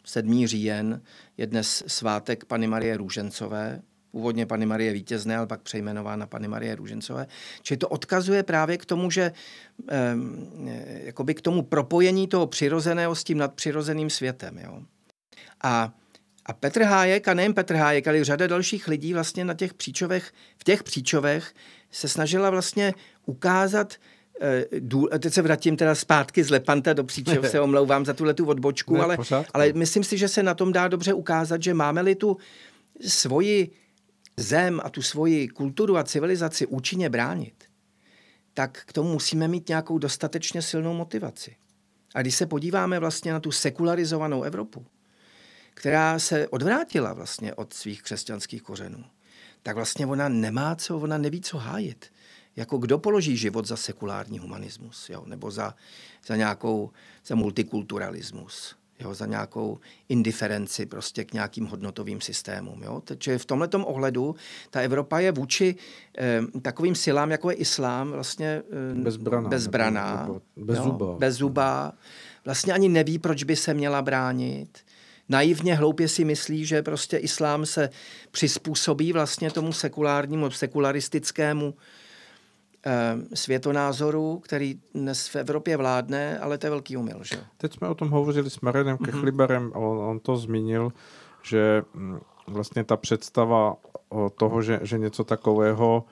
7. 0.04 0.46
říjen 0.46 1.02
je 1.36 1.46
dnes 1.46 1.84
svátek 1.86 2.44
Pany 2.44 2.66
Marie 2.66 2.96
Růžencové, 2.96 3.82
původně 4.10 4.46
Pany 4.46 4.66
Marie 4.66 4.92
Vítězné, 4.92 5.36
ale 5.36 5.46
pak 5.46 5.62
přejmenována 5.62 6.26
Pany 6.26 6.48
Marie 6.48 6.74
Růžencové. 6.74 7.26
Čili 7.62 7.78
to 7.78 7.88
odkazuje 7.88 8.42
právě 8.42 8.78
k 8.78 8.84
tomu, 8.84 9.10
že 9.10 9.32
e, 9.90 10.16
jakoby 11.04 11.34
k 11.34 11.40
tomu 11.40 11.62
propojení 11.62 12.28
toho 12.28 12.46
přirozeného 12.46 13.14
s 13.14 13.24
tím 13.24 13.38
nadpřirozeným 13.38 14.10
světem. 14.10 14.58
Jo. 14.58 14.82
A, 15.62 15.94
a 16.46 16.52
Petr 16.52 16.82
Hájek, 16.82 17.28
a 17.28 17.34
nejen 17.34 17.54
Petr 17.54 17.74
Hájek, 17.74 18.08
ale 18.08 18.18
i 18.18 18.24
řada 18.24 18.46
dalších 18.46 18.88
lidí 18.88 19.14
vlastně 19.14 19.44
na 19.44 19.54
těch 19.54 19.74
příčovech, 19.74 20.32
v 20.58 20.64
těch 20.64 20.82
příčovech 20.82 21.54
se 21.90 22.08
snažila 22.08 22.50
vlastně 22.50 22.94
ukázat 23.26 23.94
Eh, 23.94 24.21
důl, 24.78 25.08
teď 25.18 25.32
se 25.32 25.42
vrátím 25.42 25.76
teda 25.76 25.94
zpátky 25.94 26.44
z 26.44 26.50
Lepanta 26.50 26.92
do 26.92 27.04
Příčov, 27.04 27.46
se 27.50 27.60
omlouvám 27.60 28.04
za 28.04 28.12
tuhle 28.12 28.34
tu 28.34 28.46
odbočku, 28.46 28.96
ne, 28.96 29.02
ale, 29.02 29.16
ale 29.54 29.72
myslím 29.72 30.04
si, 30.04 30.18
že 30.18 30.28
se 30.28 30.42
na 30.42 30.54
tom 30.54 30.72
dá 30.72 30.88
dobře 30.88 31.12
ukázat, 31.12 31.62
že 31.62 31.74
máme-li 31.74 32.14
tu 32.14 32.36
svoji 33.06 33.70
zem 34.36 34.80
a 34.84 34.90
tu 34.90 35.02
svoji 35.02 35.48
kulturu 35.48 35.96
a 35.96 36.04
civilizaci 36.04 36.66
účinně 36.66 37.10
bránit, 37.10 37.64
tak 38.54 38.82
k 38.86 38.92
tomu 38.92 39.12
musíme 39.12 39.48
mít 39.48 39.68
nějakou 39.68 39.98
dostatečně 39.98 40.62
silnou 40.62 40.94
motivaci. 40.94 41.56
A 42.14 42.22
když 42.22 42.34
se 42.34 42.46
podíváme 42.46 42.98
vlastně 42.98 43.32
na 43.32 43.40
tu 43.40 43.52
sekularizovanou 43.52 44.42
Evropu, 44.42 44.86
která 45.74 46.18
se 46.18 46.48
odvrátila 46.48 47.12
vlastně 47.12 47.54
od 47.54 47.72
svých 47.72 48.02
křesťanských 48.02 48.62
kořenů, 48.62 49.04
tak 49.62 49.76
vlastně 49.76 50.06
ona 50.06 50.28
nemá 50.28 50.76
co, 50.76 50.98
ona 50.98 51.18
neví, 51.18 51.40
co 51.40 51.58
hájit 51.58 52.06
jako 52.56 52.78
kdo 52.78 52.98
položí 52.98 53.36
život 53.36 53.66
za 53.66 53.76
sekulární 53.76 54.38
humanismus, 54.38 55.10
jo? 55.10 55.22
nebo 55.26 55.50
za, 55.50 55.74
za 56.26 56.36
nějakou, 56.36 56.90
za 57.26 57.34
multikulturalismus, 57.34 58.76
jo? 59.00 59.14
za 59.14 59.26
nějakou 59.26 59.78
indiferenci 60.08 60.86
prostě 60.86 61.24
k 61.24 61.32
nějakým 61.32 61.66
hodnotovým 61.66 62.20
systémům. 62.20 62.82
Jo? 62.82 63.02
Takže 63.04 63.38
v 63.38 63.44
tomhle 63.44 63.68
ohledu 63.84 64.34
ta 64.70 64.80
Evropa 64.80 65.18
je 65.18 65.32
vůči 65.32 65.74
eh, 66.18 66.40
takovým 66.62 66.94
silám, 66.94 67.30
jako 67.30 67.50
je 67.50 67.56
islám, 67.56 68.10
vlastně 68.10 68.62
eh, 68.92 68.94
bezbraná, 68.94 69.48
bezbraná 69.48 70.22
nebo, 70.22 70.40
nebo 70.56 71.16
bez 71.18 71.34
zuba. 71.34 71.92
Vlastně 72.44 72.72
ani 72.72 72.88
neví, 72.88 73.18
proč 73.18 73.42
by 73.42 73.56
se 73.56 73.74
měla 73.74 74.02
bránit 74.02 74.78
naivně 75.28 75.74
hloupě 75.74 76.08
si 76.08 76.24
myslí, 76.24 76.66
že 76.66 76.82
prostě 76.82 77.16
islám 77.16 77.66
se 77.66 77.90
přizpůsobí 78.30 79.12
vlastně 79.12 79.50
tomu 79.50 79.72
sekulárnímu, 79.72 80.50
sekularistickému 80.50 81.74
světonázoru, 83.34 84.38
který 84.38 84.80
dnes 84.94 85.28
v 85.28 85.36
Evropě 85.36 85.76
vládne, 85.76 86.38
ale 86.38 86.58
to 86.58 86.66
je 86.66 86.70
velký 86.70 86.96
umyl. 86.96 87.20
Že? 87.22 87.36
Teď 87.56 87.74
jsme 87.74 87.88
o 87.88 87.94
tom 87.94 88.08
hovořili 88.08 88.50
s 88.50 88.60
Marianem 88.60 88.96
mm-hmm. 88.96 89.04
Kechliberem, 89.04 89.72
on, 89.74 89.98
on 89.98 90.20
to 90.20 90.36
zmínil, 90.36 90.92
že 91.42 91.82
mm, 91.94 92.20
vlastně 92.46 92.84
ta 92.84 92.96
představa 92.96 93.76
toho, 94.36 94.62
že, 94.62 94.80
že 94.82 94.98
něco 94.98 95.24
takového 95.24 96.04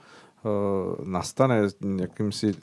nastane 1.04 1.62
jakýmsi 2.00 2.54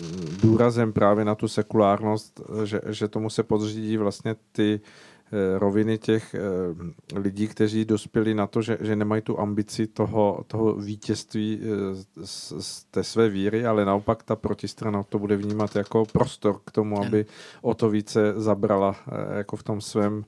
důrazem 0.42 0.94
právě 0.94 1.26
na 1.26 1.36
tu 1.36 1.48
sekulárnost, 1.48 2.42
že, 2.64 2.82
že 2.88 3.08
tomu 3.08 3.30
se 3.30 3.44
podřídí 3.44 3.98
vlastně 3.98 4.36
ty 4.52 4.82
Eh, 4.82 5.17
roviny 5.58 5.98
těch 5.98 6.36
eh, 6.36 7.20
lidí, 7.20 7.48
kteří 7.48 7.86
dospěli 7.86 8.34
na 8.34 8.48
to, 8.48 8.62
že, 8.62 8.78
že 8.82 8.96
nemají 8.96 9.22
tu 9.22 9.40
ambici 9.40 9.88
toho, 9.88 10.44
toho 10.48 10.74
vítězství 10.76 11.62
eh, 11.62 12.26
z, 12.26 12.54
z 12.60 12.84
té 12.84 13.04
své 13.04 13.30
víry, 13.30 13.66
ale 13.66 13.86
naopak 13.86 14.24
ta 14.24 14.36
protistrana 14.36 15.04
to 15.04 15.20
bude 15.20 15.36
vnímat 15.36 15.76
jako 15.76 16.06
prostor 16.06 16.60
k 16.66 16.72
tomu, 16.72 17.02
aby 17.02 17.26
o 17.62 17.74
to 17.74 17.90
více 17.90 18.34
zabrala 18.36 18.96
jako 19.38 19.56
v 19.56 19.64
tom 19.64 19.82
svém 19.82 20.26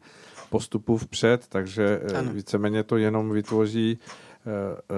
postupu 0.49 0.97
vpřed, 0.97 1.47
takže 1.49 2.01
ano. 2.17 2.33
víceméně 2.33 2.83
to 2.83 2.97
jenom 2.97 3.31
vytvoří 3.31 3.99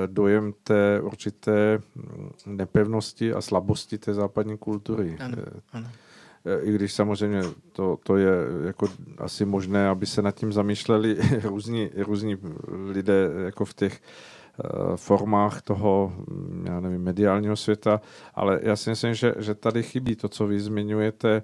dojem 0.07 0.53
té 0.64 1.02
určité 1.02 1.80
hm, 1.95 2.32
nepevnosti 2.45 3.34
a 3.34 3.41
slabosti 3.41 3.98
té 3.98 4.14
západní 4.14 4.57
kultury. 4.57 5.18
Ano, 5.19 5.38
ano 5.73 5.88
i 6.61 6.72
když 6.72 6.93
samozřejmě 6.93 7.41
to, 7.72 7.97
to 8.03 8.18
je 8.18 8.31
jako 8.65 8.88
asi 9.18 9.45
možné, 9.45 9.88
aby 9.88 10.05
se 10.05 10.22
nad 10.22 10.31
tím 10.31 10.53
zamýšleli 10.53 11.18
různí, 11.43 11.89
různí 11.97 12.38
lidé 12.88 13.30
jako 13.45 13.65
v 13.65 13.73
těch 13.73 14.01
eh, 14.01 14.68
formách 14.95 15.61
toho, 15.61 16.13
já 16.63 16.80
nevím, 16.80 17.01
mediálního 17.01 17.55
světa, 17.55 18.01
ale 18.35 18.59
já 18.63 18.76
si 18.76 18.89
myslím, 18.89 19.13
že, 19.13 19.34
že 19.39 19.55
tady 19.55 19.84
chybí 19.84 20.15
to, 20.15 20.30
co 20.30 20.47
vy 20.47 20.59
zmiňujete, 20.59 21.43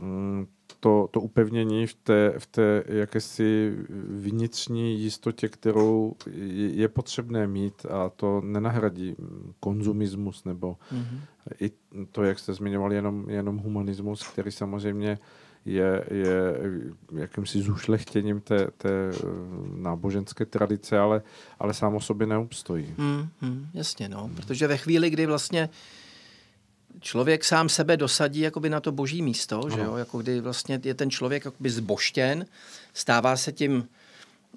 mm, 0.00 0.46
to, 0.80 1.08
to 1.10 1.20
upevnění 1.20 1.86
v 1.86 1.94
té, 1.94 2.34
v 2.38 2.46
té 2.46 2.84
jakési 2.86 3.76
vnitřní 4.08 5.00
jistotě, 5.00 5.48
kterou 5.48 6.14
je 6.54 6.88
potřebné 6.88 7.46
mít 7.46 7.86
a 7.86 8.08
to 8.08 8.40
nenahradí 8.40 9.16
konzumismus 9.60 10.44
nebo 10.44 10.76
mm-hmm. 10.92 11.20
i 11.60 11.70
to, 12.12 12.22
jak 12.22 12.38
jste 12.38 12.54
zmiňovali, 12.54 12.94
jenom, 12.94 13.30
jenom 13.30 13.58
humanismus, 13.58 14.22
který 14.22 14.50
samozřejmě 14.50 15.18
je, 15.64 16.04
je 16.10 16.34
jakýmsi 17.16 17.62
zušlechtěním 17.62 18.40
té, 18.40 18.66
té 18.76 19.10
náboženské 19.76 20.46
tradice, 20.46 20.98
ale, 20.98 21.22
ale 21.58 21.74
sám 21.74 21.94
o 21.94 22.00
sobě 22.00 22.26
neobstojí. 22.26 22.94
Mm, 22.98 23.28
mm, 23.40 23.68
jasně, 23.74 24.08
no, 24.08 24.30
protože 24.36 24.66
ve 24.66 24.76
chvíli, 24.76 25.10
kdy 25.10 25.26
vlastně 25.26 25.68
člověk 27.00 27.44
sám 27.44 27.68
sebe 27.68 27.96
dosadí 27.96 28.40
jakoby 28.40 28.70
na 28.70 28.80
to 28.80 28.92
boží 28.92 29.22
místo, 29.22 29.60
ano. 29.64 29.76
že 29.76 29.80
jo? 29.82 29.96
Jako 29.96 30.18
kdy 30.18 30.40
vlastně 30.40 30.80
je 30.84 30.94
ten 30.94 31.10
člověk 31.10 31.44
jakoby 31.44 31.70
zboštěn, 31.70 32.46
stává 32.94 33.36
se 33.36 33.52
tím, 33.52 33.88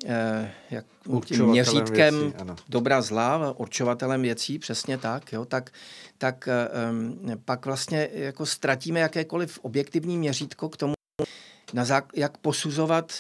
eh, 0.05 0.51
jak, 0.71 0.85
tím 1.25 1.45
měřítkem 1.45 2.19
věcí, 2.19 2.63
dobra 2.69 3.01
zla, 3.01 3.59
určovatelem 3.59 4.21
věcí, 4.21 4.59
přesně 4.59 4.97
tak, 4.97 5.33
jo? 5.33 5.45
tak, 5.45 5.71
tak 6.17 6.47
eh, 6.47 7.35
pak 7.45 7.65
vlastně 7.65 8.09
jako 8.13 8.45
ztratíme 8.45 8.99
jakékoliv 8.99 9.59
objektivní 9.61 10.17
měřítko 10.17 10.69
k 10.69 10.77
tomu, 10.77 10.93
na 11.73 11.83
zák- 11.83 12.11
jak 12.15 12.37
posuzovat 12.37 13.13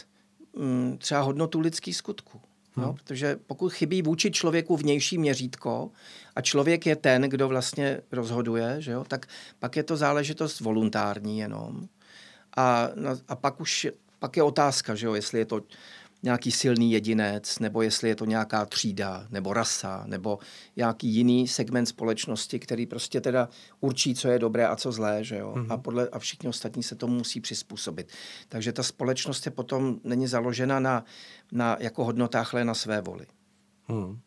hm, 0.57 0.97
třeba 0.97 1.21
hodnotu 1.21 1.59
lidských 1.59 1.95
skutků. 1.95 2.41
Hmm. 2.75 2.85
Jo? 2.85 2.93
Protože 2.93 3.39
pokud 3.47 3.73
chybí 3.73 4.01
vůči 4.01 4.31
člověku 4.31 4.77
vnější 4.77 5.17
měřítko 5.17 5.91
a 6.35 6.41
člověk 6.41 6.85
je 6.85 6.95
ten, 6.95 7.21
kdo 7.21 7.47
vlastně 7.47 8.01
rozhoduje, 8.11 8.75
že 8.79 8.91
jo? 8.91 9.03
tak 9.07 9.25
pak 9.59 9.75
je 9.75 9.83
to 9.83 9.97
záležitost 9.97 10.59
voluntární 10.59 11.39
jenom. 11.39 11.87
A, 12.57 12.89
a 13.27 13.35
pak 13.35 13.61
už 13.61 13.87
pak 14.19 14.37
je 14.37 14.43
otázka, 14.43 14.95
že 14.95 15.05
jo? 15.05 15.13
jestli 15.13 15.39
je 15.39 15.45
to 15.45 15.61
nějaký 16.23 16.51
silný 16.51 16.91
jedinec, 16.91 17.59
nebo 17.59 17.81
jestli 17.81 18.09
je 18.09 18.15
to 18.15 18.25
nějaká 18.25 18.65
třída, 18.65 19.27
nebo 19.29 19.53
rasa, 19.53 20.03
nebo 20.07 20.39
nějaký 20.75 21.07
jiný 21.07 21.47
segment 21.47 21.85
společnosti, 21.85 22.59
který 22.59 22.85
prostě 22.85 23.21
teda 23.21 23.49
určí, 23.79 24.15
co 24.15 24.27
je 24.27 24.39
dobré 24.39 24.67
a 24.67 24.75
co 24.75 24.91
zlé, 24.91 25.23
že 25.23 25.37
jo? 25.37 25.53
Mm-hmm. 25.55 25.73
A, 25.73 25.77
podle, 25.77 26.09
a 26.09 26.19
všichni 26.19 26.49
ostatní 26.49 26.83
se 26.83 26.95
tomu 26.95 27.13
musí 27.13 27.41
přizpůsobit. 27.41 28.11
Takže 28.49 28.73
ta 28.73 28.83
společnost 28.83 29.45
je 29.45 29.51
potom 29.51 29.99
není 30.03 30.27
založena 30.27 30.79
na, 30.79 31.05
na 31.51 31.77
jako 31.79 32.03
hodnotách, 32.03 32.53
ale 32.53 32.65
na 32.65 32.73
své 32.73 33.01
voli. 33.01 33.25
Hmm. 33.87 34.19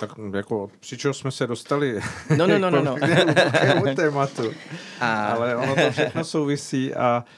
Tak 0.00 0.10
jako 0.34 0.70
přičeho 0.80 1.14
jsme 1.14 1.30
se 1.30 1.46
dostali 1.46 2.00
no, 2.36 2.46
no, 2.46 2.58
no, 2.58 2.70
no, 2.70 2.82
no. 2.82 2.96
k 3.92 3.96
tématu. 3.96 4.42
A... 5.00 5.26
Ale 5.26 5.56
ono 5.56 5.74
to 5.74 5.90
všechno 5.90 6.24
souvisí 6.24 6.94
a 6.94 7.24
Uh, 7.24 7.28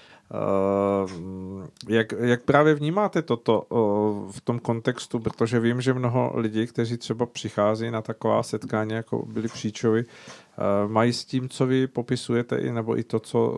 jak, 1.88 2.12
jak 2.18 2.42
právě 2.42 2.74
vnímáte 2.74 3.22
toto 3.22 3.66
uh, 3.68 4.30
v 4.30 4.40
tom 4.40 4.58
kontextu, 4.58 5.20
protože 5.20 5.60
vím, 5.60 5.80
že 5.80 5.94
mnoho 5.94 6.32
lidí, 6.34 6.66
kteří 6.66 6.96
třeba 6.96 7.26
přichází 7.26 7.90
na 7.90 8.02
taková 8.02 8.42
setkání, 8.42 8.92
jako 8.92 9.26
byli 9.26 9.48
příčovi, 9.48 10.04
uh, 10.04 10.90
mají 10.92 11.12
s 11.12 11.24
tím, 11.24 11.48
co 11.48 11.66
vy 11.66 11.86
popisujete, 11.86 12.58
i, 12.58 12.72
nebo 12.72 12.98
i 12.98 13.04
to, 13.04 13.20
co 13.20 13.54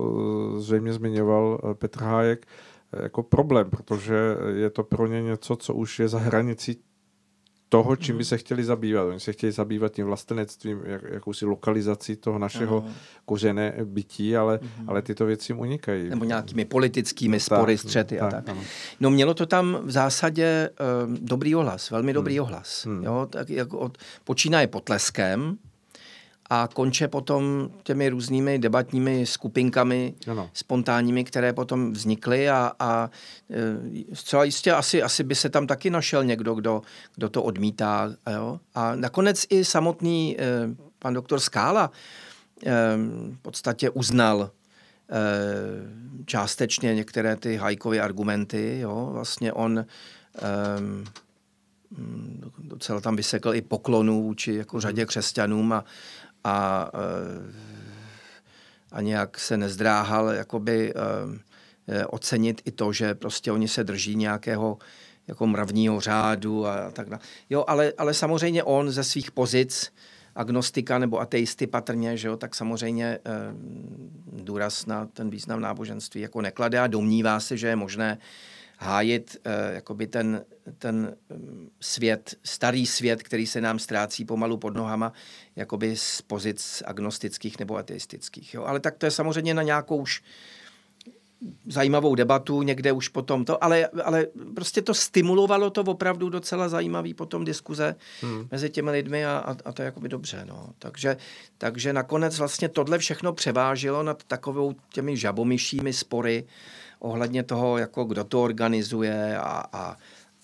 zřejmě 0.59 0.93
zmiňoval 0.93 1.61
Petr 1.79 2.03
Hájek, 2.03 2.47
jako 3.03 3.23
problém, 3.23 3.71
protože 3.71 4.37
je 4.55 4.71
to 4.71 4.83
pro 4.83 5.07
ně 5.07 5.23
něco, 5.23 5.57
co 5.57 5.75
už 5.75 5.99
je 5.99 6.09
za 6.09 6.19
hranicí 6.19 6.77
toho, 7.77 7.97
čím 7.97 8.17
by 8.17 8.23
mhm. 8.23 8.25
se 8.25 8.39
chtěli 8.39 8.65
zabývat. 8.65 9.03
Oni 9.03 9.21
se 9.21 9.33
chtěli 9.33 9.53
zabývat 9.53 9.93
tím 9.93 10.07
vlastenectvím, 10.07 10.81
jak, 10.85 11.03
jakousi 11.03 11.47
lokalizací 11.47 12.17
toho 12.17 12.39
našeho 12.39 12.79
uh 12.79 12.91
kořené 13.25 13.75
bytí, 13.85 14.37
ale, 14.37 14.59
uh 14.59 14.69
ale 14.87 15.03
tyto 15.03 15.27
věci 15.27 15.53
jim 15.53 15.61
unikají. 15.61 16.09
Nebo 16.09 16.25
nějakými 16.25 16.65
politickými 16.65 17.41
spory, 17.41 17.79
střety 17.79 18.17
tak, 18.17 18.27
a 18.27 18.31
tak. 18.31 18.49
Ano. 18.49 18.61
No 19.01 19.11
mělo 19.11 19.35
to 19.35 19.47
tam 19.47 19.79
v 19.83 19.91
zásadě 19.91 20.71
uh, 21.07 21.15
dobrý 21.21 21.55
ohlas, 21.55 21.91
velmi 21.91 22.13
dobrý 22.13 22.35
hmm. 22.35 22.43
ohlas. 22.43 22.87
Hmm. 22.87 23.03
Jo, 23.03 23.27
tak 23.31 23.51
jako 23.51 23.79
od, 23.79 23.99
počínaje 24.25 24.67
potleskem, 24.67 25.57
a 26.51 26.69
konče 26.75 27.09
potom 27.09 27.71
těmi 27.83 28.09
různými 28.09 28.59
debatními 28.59 29.27
skupinkami 29.27 30.15
ano. 30.31 30.51
spontánními, 30.53 31.25
které 31.25 31.53
potom 31.53 31.93
vznikly 31.93 32.51
a, 32.51 32.73
a 32.79 33.11
e, 33.51 34.15
zcela 34.15 34.45
jistě 34.45 34.73
asi, 34.73 35.03
asi 35.03 35.25
by 35.25 35.35
se 35.35 35.49
tam 35.49 35.67
taky 35.67 35.91
našel 35.91 36.25
někdo, 36.25 36.55
kdo, 36.55 36.83
kdo 37.15 37.29
to 37.29 37.43
odmítá. 37.43 38.15
A, 38.27 38.31
jo? 38.31 38.61
a 38.75 38.95
nakonec 38.95 39.47
i 39.51 39.65
samotný 39.65 40.37
e, 40.39 40.45
pan 40.99 41.15
doktor 41.15 41.41
Skála 41.41 41.91
e, 42.67 42.73
v 43.33 43.39
podstatě 43.43 43.91
uznal 43.91 44.51
částečně 46.27 46.95
některé 46.95 47.37
ty 47.37 47.57
hajkové 47.57 48.01
argumenty. 48.01 48.79
Jo? 48.81 49.09
Vlastně 49.13 49.53
on 49.53 49.85
docela 52.59 53.01
tam 53.01 53.17
vysekl 53.17 53.55
i 53.55 53.63
poklonů 53.63 54.35
či 54.35 54.55
jako 54.55 54.81
řadě 54.81 55.07
křesťanům 55.07 55.73
a, 55.73 55.85
a, 56.45 56.91
eh, 56.95 57.53
a 58.93 59.01
nějak 59.01 59.39
se 59.39 59.57
nezdráhal 59.57 60.29
jakoby 60.29 60.93
eh, 60.95 61.41
eh, 61.89 62.07
ocenit 62.07 62.63
i 62.65 62.71
to, 62.71 62.93
že 62.93 63.15
prostě 63.15 63.53
oni 63.53 63.69
se 63.69 63.85
drží 63.85 64.17
nějakého 64.17 64.79
jako 65.29 65.47
mravního 65.47 66.01
řádu 66.01 66.67
a 66.67 66.91
tak 66.91 67.09
dále. 67.09 67.23
Jo, 67.51 67.65
ale, 67.69 67.93
ale 67.99 68.15
samozřejmě 68.15 68.63
on 68.63 68.91
ze 68.91 69.05
svých 69.05 69.31
pozic 69.31 69.93
agnostika 70.35 70.99
nebo 70.99 71.21
ateisty 71.21 71.67
patrně, 71.67 72.17
že 72.17 72.29
jo, 72.29 72.37
tak 72.37 72.55
samozřejmě 72.55 73.07
eh, 73.07 73.21
důraz 74.33 74.87
na 74.87 75.07
ten 75.07 75.31
význam 75.31 75.61
náboženství 75.61 76.21
jako 76.21 76.41
neklade 76.41 76.81
a 76.81 76.87
domnívá 76.87 77.41
se, 77.41 77.57
že 77.57 77.67
je 77.67 77.77
možné 77.77 78.19
hájit 78.79 79.37
eh, 79.45 79.75
jakoby 79.75 80.07
ten, 80.07 80.45
ten 80.79 81.17
mm, 81.31 81.71
svět, 81.81 82.35
starý 82.45 82.87
svět, 82.87 83.23
který 83.23 83.47
se 83.47 83.61
nám 83.61 83.79
ztrácí 83.79 84.25
pomalu 84.25 84.57
pod 84.57 84.75
nohama, 84.75 85.13
jakoby 85.57 85.97
z 85.97 86.23
pozic 86.23 86.83
agnostických 86.87 87.59
nebo 87.59 87.77
ateistických. 87.77 88.55
Jo? 88.55 88.65
Ale 88.65 88.81
tak 88.81 88.99
to 88.99 89.07
je 89.07 89.11
samozřejmě 89.11 89.55
na 89.55 89.63
nějakou 89.63 89.97
už 89.97 90.23
zajímavou 91.67 92.15
debatu, 92.15 92.63
někde 92.63 92.93
už 92.93 93.09
potom 93.09 93.45
to, 93.45 93.65
ale, 93.65 93.87
ale 93.87 94.27
prostě 94.55 94.83
to 94.83 94.95
stimulovalo 94.95 95.71
to 95.71 95.81
opravdu 95.81 96.29
docela 96.29 96.69
zajímavý 96.69 97.15
potom 97.15 97.45
diskuze 97.45 97.97
hmm. 98.21 98.49
mezi 98.51 98.71
těmi 98.71 98.91
lidmi 98.91 99.27
a, 99.27 99.31
a, 99.31 99.57
a 99.65 99.73
to 99.73 99.83
je 99.83 99.87
jakoby 99.87 100.09
dobře. 100.09 100.45
No. 100.49 100.69
Takže, 100.79 101.17
takže 101.59 101.93
nakonec 101.93 102.39
vlastně 102.39 102.69
tohle 102.69 102.99
všechno 102.99 103.33
převážilo 103.33 104.03
nad 104.03 104.25
takovou 104.25 104.75
těmi 104.93 105.17
žabomyšími 105.17 105.93
spory, 105.93 106.47
ohledně 107.05 107.43
toho, 107.43 107.79
jako 107.79 108.05
kdo 108.05 108.25
to 108.25 108.43
organizuje 108.43 109.39
a, 109.39 109.65
a, 109.73 109.97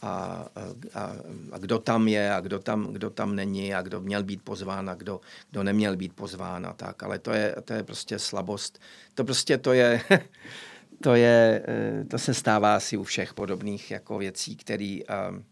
a, 0.03 0.47
a, 0.95 1.12
a 1.53 1.59
kdo 1.59 1.78
tam 1.78 2.09
je 2.09 2.32
a 2.32 2.41
kdo 2.41 2.59
tam, 2.59 2.93
kdo 2.93 3.11
tam 3.11 3.37
není 3.37 3.74
a 3.74 3.82
kdo 3.82 4.01
měl 4.01 4.23
být 4.23 4.43
pozván 4.43 4.91
a 4.91 4.95
kdo, 4.95 5.20
kdo 5.51 5.62
neměl 5.62 5.97
být 5.97 6.12
pozván 6.12 6.66
a 6.66 6.73
tak. 6.73 7.03
Ale 7.03 7.19
to 7.19 7.32
je, 7.32 7.57
to 7.65 7.73
je 7.73 7.82
prostě 7.82 8.19
slabost. 8.19 8.78
To 9.15 9.24
prostě 9.24 9.59
to 9.59 9.73
je, 9.73 10.03
to 11.03 11.15
je, 11.15 11.62
eh, 11.69 12.05
to 12.05 12.19
se 12.19 12.35
stává 12.35 12.77
asi 12.77 12.97
u 12.97 13.05
všech 13.05 13.35
podobných 13.35 13.91
jako 13.91 14.19
věcí, 14.19 14.57
který 14.57 15.03
um, 15.07 15.45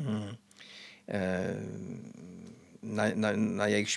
um, 0.00 0.36
na, 2.86 3.04
na, 3.14 3.28
na 3.34 3.66
jejich 3.66 3.88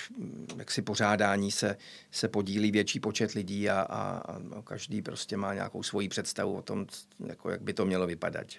jaksi 0.58 0.82
pořádání 0.82 1.52
se, 1.52 1.78
se 2.12 2.28
podílí 2.28 2.72
větší 2.72 3.00
počet 3.00 3.32
lidí 3.32 3.70
a, 3.70 3.82
a, 3.82 4.24
a 4.58 4.62
každý 4.64 5.02
prostě 5.02 5.38
má 5.38 5.54
nějakou 5.54 5.84
svoji 5.84 6.10
představu 6.10 6.54
o 6.54 6.62
tom, 6.62 6.86
jako 7.26 7.50
jak 7.50 7.62
by 7.62 7.74
to 7.74 7.86
mělo 7.86 8.08
vypadat. 8.08 8.48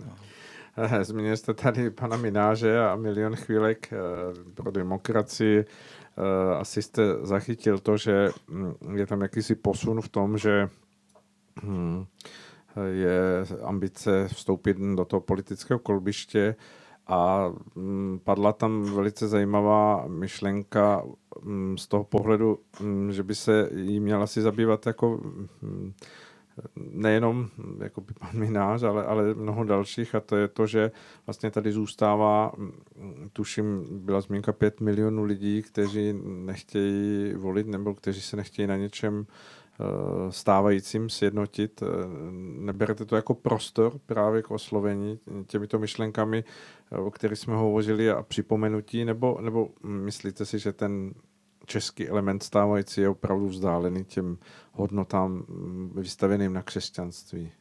No. 0.00 0.16
Zmínil 1.02 1.36
jste 1.36 1.54
tady 1.54 1.90
pana 1.90 2.16
Mináže 2.16 2.80
a 2.80 2.96
milion 2.96 3.36
chvílek 3.36 3.90
pro 4.54 4.70
demokracii. 4.70 5.64
Asi 6.58 6.82
jste 6.82 7.02
zachytil 7.22 7.78
to, 7.78 7.96
že 7.96 8.30
hm, 8.48 8.74
je 8.96 9.06
tam 9.06 9.20
jakýsi 9.20 9.54
posun 9.54 10.00
v 10.00 10.08
tom, 10.08 10.38
že 10.38 10.68
hm, 11.62 12.04
je 12.90 13.44
ambice 13.62 14.28
vstoupit 14.28 14.76
do 14.96 15.04
toho 15.04 15.20
politického 15.20 15.78
kolbiště 15.78 16.54
a 17.06 17.52
hm, 17.76 18.20
padla 18.24 18.52
tam 18.52 18.82
velice 18.82 19.28
zajímavá 19.28 20.04
myšlenka 20.06 21.04
z 21.76 21.86
toho 21.86 22.04
pohledu, 22.04 22.58
že 23.10 23.22
by 23.22 23.34
se 23.34 23.70
jí 23.74 24.00
měla 24.00 24.26
si 24.26 24.42
zabývat 24.42 24.86
jako 24.86 25.20
nejenom 26.76 27.48
jako 27.78 28.00
by 28.00 28.12
pan 28.18 28.30
Minář, 28.32 28.82
ale, 28.82 29.04
ale 29.04 29.34
mnoho 29.34 29.64
dalších. 29.64 30.14
A 30.14 30.20
to 30.20 30.36
je 30.36 30.48
to, 30.48 30.66
že 30.66 30.90
vlastně 31.26 31.50
tady 31.50 31.72
zůstává, 31.72 32.52
tuším, 33.32 33.86
byla 33.90 34.20
zmínka 34.20 34.52
5 34.52 34.80
milionů 34.80 35.24
lidí, 35.24 35.62
kteří 35.62 36.14
nechtějí 36.24 37.34
volit 37.34 37.66
nebo 37.66 37.94
kteří 37.94 38.20
se 38.20 38.36
nechtějí 38.36 38.68
na 38.68 38.76
něčem 38.76 39.26
stávajícím 40.30 41.10
sjednotit. 41.10 41.82
Eh, 41.82 41.86
neberete 42.58 43.04
to 43.04 43.16
jako 43.16 43.34
prostor 43.34 43.98
právě 44.06 44.42
k 44.42 44.50
oslovení 44.50 45.18
těmito 45.46 45.78
myšlenkami, 45.78 46.44
eh, 46.92 46.98
o 46.98 47.10
kterých 47.10 47.38
jsme 47.38 47.54
hovořili 47.54 48.10
a 48.10 48.22
připomenutí, 48.22 49.04
nebo, 49.04 49.38
nebo 49.40 49.68
myslíte 49.82 50.46
si, 50.46 50.58
že 50.58 50.72
ten 50.72 51.14
český 51.66 52.08
element 52.08 52.42
stávající 52.42 53.00
je 53.00 53.08
opravdu 53.08 53.48
vzdálený 53.48 54.04
těm 54.04 54.38
hodnotám 54.72 55.44
vystaveným 55.94 56.52
na 56.52 56.62
křesťanství? 56.62 57.52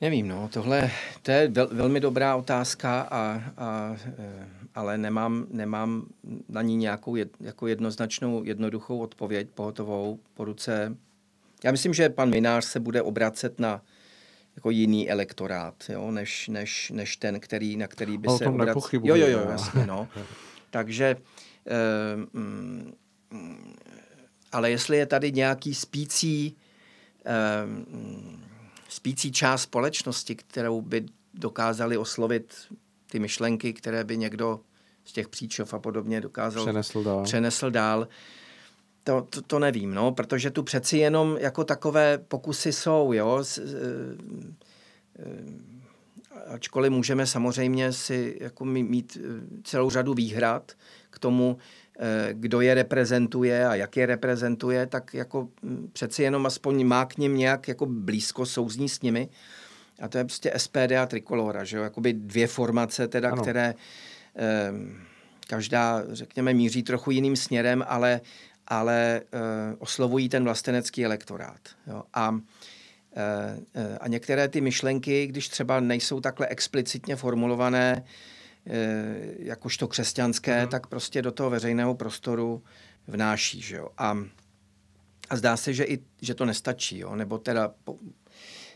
Nevím, 0.00 0.28
no, 0.28 0.48
tohle 0.52 0.90
to 1.22 1.30
je 1.30 1.48
vel, 1.48 1.68
velmi 1.72 2.00
dobrá 2.00 2.36
otázka, 2.36 3.00
a, 3.00 3.42
a, 3.56 3.96
e, 4.18 4.48
ale 4.74 4.98
nemám, 4.98 5.46
nemám 5.50 6.06
na 6.48 6.62
ní 6.62 6.76
nějakou 6.76 7.16
jed, 7.16 7.28
jako 7.40 7.66
jednoznačnou, 7.66 8.44
jednoduchou 8.44 8.98
odpověď 8.98 9.48
pohotovou 9.54 10.18
po 10.34 10.44
ruce. 10.44 10.96
Já 11.64 11.72
myslím, 11.72 11.94
že 11.94 12.08
pan 12.08 12.30
Minář 12.30 12.64
se 12.64 12.80
bude 12.80 13.02
obracet 13.02 13.60
na 13.60 13.82
jako 14.56 14.70
jiný 14.70 15.10
elektorát, 15.10 15.74
jo, 15.88 16.10
než, 16.10 16.48
než, 16.48 16.90
než 16.90 17.16
ten, 17.16 17.40
který, 17.40 17.76
na 17.76 17.86
který 17.86 18.18
by 18.18 18.28
se 18.28 18.46
obracel. 18.46 19.00
Jo, 19.02 19.16
jo, 19.16 19.28
jo, 19.28 19.46
jasně, 19.50 19.86
no. 19.86 20.08
Takže 20.70 21.16
Ehm, 21.66 22.26
mm, 22.32 22.92
ale 24.52 24.70
jestli 24.70 24.96
je 24.96 25.06
tady 25.06 25.32
nějaký 25.32 25.74
spící, 25.74 26.56
ehm, 27.24 28.44
spící 28.90 29.32
část 29.32 29.62
společnosti, 29.62 30.34
kterou 30.34 30.80
by 30.80 31.06
dokázali 31.34 31.98
oslovit 31.98 32.54
ty 33.10 33.18
myšlenky, 33.18 33.72
které 33.72 34.04
by 34.04 34.16
někdo 34.16 34.60
z 35.04 35.12
těch 35.12 35.28
příčov 35.28 35.74
a 35.74 35.78
podobně 35.78 36.20
dokázal 36.20 36.64
přenesl 36.64 37.02
dál, 37.02 37.24
přenesl 37.24 37.70
dál. 37.70 38.08
To, 39.04 39.26
to, 39.30 39.42
to 39.42 39.58
nevím, 39.58 39.94
no, 39.94 40.12
protože 40.12 40.50
tu 40.50 40.62
přeci 40.62 40.98
jenom 40.98 41.36
jako 41.40 41.64
takové 41.64 42.18
pokusy 42.18 42.72
jsou, 42.72 43.12
jo, 43.12 43.38
s, 43.44 43.58
e, 43.58 43.62
e, 45.18 46.54
ačkoliv 46.54 46.92
můžeme 46.92 47.26
samozřejmě 47.26 47.92
si 47.92 48.38
jako 48.40 48.64
mít 48.64 49.16
e, 49.16 49.62
celou 49.62 49.90
řadu 49.90 50.14
výhrad, 50.14 50.72
k 51.10 51.18
tomu, 51.18 51.58
eh, 51.58 51.89
kdo 52.32 52.60
je 52.60 52.74
reprezentuje 52.74 53.66
a 53.66 53.74
jak 53.74 53.96
je 53.96 54.06
reprezentuje, 54.06 54.86
tak 54.86 55.14
jako 55.14 55.48
hm, 55.62 55.90
přeci 55.92 56.22
jenom 56.22 56.46
aspoň 56.46 56.86
má 56.86 57.04
k 57.04 57.18
ním 57.18 57.36
nějak 57.36 57.68
jako 57.68 57.86
blízko 57.86 58.46
souzní 58.46 58.88
s 58.88 59.02
nimi. 59.02 59.28
A 60.00 60.08
to 60.08 60.18
je 60.18 60.24
prostě 60.24 60.52
SPD 60.56 60.92
a 61.02 61.06
Trikolora, 61.06 61.64
že 61.64 61.76
jo? 61.76 61.82
Jakoby 61.82 62.12
dvě 62.12 62.46
formace, 62.46 63.08
teda, 63.08 63.30
ano. 63.30 63.42
které 63.42 63.74
eh, 64.36 64.72
každá, 65.46 66.02
řekněme, 66.08 66.54
míří 66.54 66.82
trochu 66.82 67.10
jiným 67.10 67.36
směrem, 67.36 67.84
ale, 67.88 68.20
ale 68.66 69.20
eh, 69.20 69.38
oslovují 69.78 70.28
ten 70.28 70.44
vlastenecký 70.44 71.04
elektorát. 71.04 71.60
Jo? 71.86 72.02
A 72.14 72.40
eh, 73.16 73.58
eh, 73.74 73.98
a 73.98 74.08
některé 74.08 74.48
ty 74.48 74.60
myšlenky, 74.60 75.26
když 75.26 75.48
třeba 75.48 75.80
nejsou 75.80 76.20
takhle 76.20 76.46
explicitně 76.46 77.16
formulované, 77.16 78.04
Eh, 78.04 78.04
jakožto 79.38 79.88
křesťanské, 79.88 80.62
mm. 80.62 80.68
tak 80.68 80.86
prostě 80.86 81.22
do 81.22 81.32
toho 81.32 81.50
veřejného 81.50 81.94
prostoru 81.94 82.62
vnáší. 83.06 83.60
Že 83.60 83.76
jo? 83.76 83.88
A, 83.98 84.18
a 85.30 85.36
zdá 85.36 85.56
se, 85.56 85.72
že, 85.74 85.84
i, 85.84 85.98
že 86.22 86.34
to 86.34 86.44
nestačí. 86.44 86.98
Jo? 86.98 87.16
Nebo 87.16 87.38
teda, 87.38 87.74
po, 87.84 87.98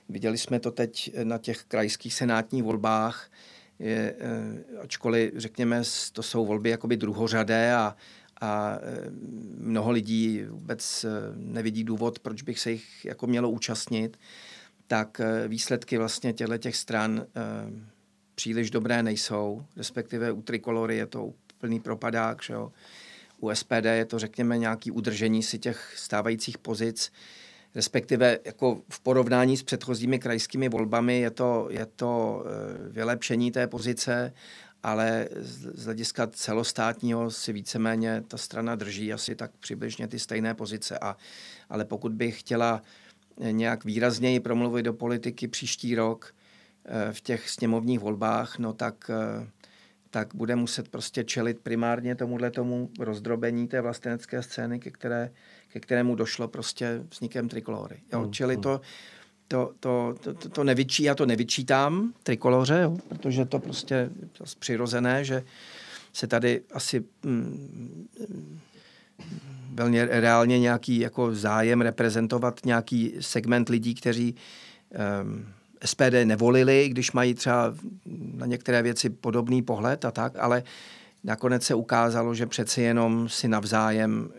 viděli 0.08 0.38
jsme 0.38 0.60
to 0.60 0.70
teď 0.70 1.10
na 1.24 1.38
těch 1.38 1.64
krajských 1.64 2.14
senátních 2.14 2.62
volbách, 2.62 3.30
je, 3.78 4.14
eh, 4.18 4.78
ačkoliv, 4.78 5.32
řekněme, 5.36 5.82
to 6.12 6.22
jsou 6.22 6.46
volby 6.46 6.70
jakoby 6.70 6.96
druhořadé 6.96 7.74
a, 7.74 7.96
a 8.40 8.78
eh, 8.82 9.10
mnoho 9.58 9.90
lidí 9.90 10.42
vůbec 10.44 11.06
nevidí 11.34 11.84
důvod, 11.84 12.18
proč 12.18 12.42
bych 12.42 12.60
se 12.60 12.70
jich 12.70 13.04
jako 13.04 13.26
mělo 13.26 13.50
účastnit, 13.50 14.16
tak 14.86 15.20
výsledky 15.48 15.98
vlastně 15.98 16.32
těchto 16.32 16.58
těch 16.58 16.76
stran 16.76 17.26
příliš 18.34 18.70
dobré 18.70 19.02
nejsou, 19.02 19.64
respektive 19.76 20.32
u 20.32 20.42
Trikolory 20.42 20.96
je 20.96 21.06
to 21.06 21.32
plný 21.60 21.80
propadák, 21.80 22.42
že 22.42 22.52
jo. 22.52 22.72
U 23.40 23.54
SPD 23.54 23.84
je 23.84 24.04
to, 24.04 24.18
řekněme, 24.18 24.58
nějaký 24.58 24.90
udržení 24.90 25.42
si 25.42 25.58
těch 25.58 25.92
stávajících 25.96 26.58
pozic, 26.58 27.12
respektive 27.74 28.38
jako 28.44 28.82
v 28.88 29.00
porovnání 29.00 29.56
s 29.56 29.62
předchozími 29.62 30.18
krajskými 30.18 30.68
volbami 30.68 31.20
je 31.20 31.30
to, 31.30 31.66
je 31.70 31.86
to 31.86 32.44
eh, 32.46 32.88
vylepšení 32.88 33.50
té 33.50 33.66
pozice, 33.66 34.32
ale 34.82 35.28
z 35.40 35.84
hlediska 35.84 36.26
celostátního 36.26 37.30
si 37.30 37.52
víceméně 37.52 38.22
ta 38.28 38.36
strana 38.36 38.74
drží 38.74 39.12
asi 39.12 39.36
tak 39.36 39.50
přibližně 39.60 40.08
ty 40.08 40.18
stejné 40.18 40.54
pozice. 40.54 40.98
A, 40.98 41.16
ale 41.68 41.84
pokud 41.84 42.12
by 42.12 42.32
chtěla 42.32 42.82
nějak 43.50 43.84
výrazněji 43.84 44.40
promluvit 44.40 44.82
do 44.82 44.92
politiky 44.92 45.48
příští 45.48 45.94
rok, 45.94 46.34
Eh, 46.34 46.43
v 47.12 47.20
těch 47.20 47.50
sněmovních 47.50 48.00
volbách, 48.00 48.58
no 48.58 48.72
tak, 48.72 49.10
eh, 49.10 49.48
tak 50.10 50.34
bude 50.34 50.56
muset 50.56 50.88
prostě 50.88 51.24
čelit 51.24 51.60
primárně 51.60 52.14
tomuhle 52.14 52.50
tomu 52.50 52.90
rozdrobení 53.00 53.68
té 53.68 53.80
vlastenecké 53.80 54.42
scény, 54.42 54.80
ke, 54.80 54.90
které, 54.90 55.30
ke 55.68 55.80
kterému 55.80 56.14
došlo 56.14 56.48
prostě 56.48 57.04
vznikem 57.10 57.48
trikolory. 57.48 57.96
Jo? 58.12 58.20
Hmm, 58.20 58.32
Čili 58.32 58.54
hmm. 58.54 58.62
to, 58.62 58.80
to, 59.48 59.72
to, 59.80 60.14
to, 60.20 60.48
to 60.48 60.64
nevyčí, 60.64 61.02
já 61.02 61.14
to 61.14 61.26
nevyčítám 61.26 62.12
trikoloře, 62.22 62.80
jo? 62.82 62.96
protože 63.08 63.44
to 63.44 63.58
prostě 63.58 63.94
je 63.94 64.10
přirozené, 64.58 65.24
že 65.24 65.44
se 66.12 66.26
tady 66.26 66.62
asi 66.72 67.04
mm, 67.22 68.08
velmi 69.74 70.04
reálně 70.04 70.58
nějaký 70.58 70.98
jako 70.98 71.34
zájem 71.34 71.80
reprezentovat 71.80 72.60
nějaký 72.64 73.14
segment 73.20 73.68
lidí, 73.68 73.94
kteří 73.94 74.34
um, 75.22 75.46
SPD 75.84 76.24
nevolili, 76.24 76.88
když 76.88 77.12
mají 77.12 77.34
třeba 77.34 77.74
na 78.34 78.46
některé 78.46 78.82
věci 78.82 79.10
podobný 79.10 79.62
pohled 79.62 80.04
a 80.04 80.10
tak, 80.10 80.32
ale 80.38 80.62
nakonec 81.24 81.62
se 81.62 81.74
ukázalo, 81.74 82.34
že 82.34 82.46
přeci 82.46 82.82
jenom 82.82 83.28
si 83.28 83.48
navzájem 83.48 84.30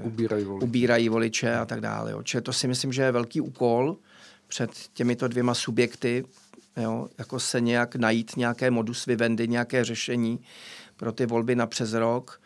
uh, 0.00 0.06
ubírají, 0.06 0.44
voliče. 0.44 0.64
ubírají 0.64 1.08
voliče 1.08 1.56
a 1.56 1.64
tak 1.64 1.80
dále. 1.80 2.10
Jo. 2.10 2.22
Čili 2.22 2.42
to 2.42 2.52
si 2.52 2.68
myslím, 2.68 2.92
že 2.92 3.02
je 3.02 3.12
velký 3.12 3.40
úkol 3.40 3.96
před 4.48 4.70
těmito 4.92 5.28
dvěma 5.28 5.54
subjekty, 5.54 6.24
jo, 6.76 7.08
jako 7.18 7.40
se 7.40 7.60
nějak 7.60 7.96
najít 7.96 8.36
nějaké 8.36 8.70
modus 8.70 9.06
vivendi, 9.06 9.48
nějaké 9.48 9.84
řešení 9.84 10.40
pro 10.96 11.12
ty 11.12 11.26
volby 11.26 11.56
na 11.56 11.66
přes 11.66 11.92
rok, 11.92 12.40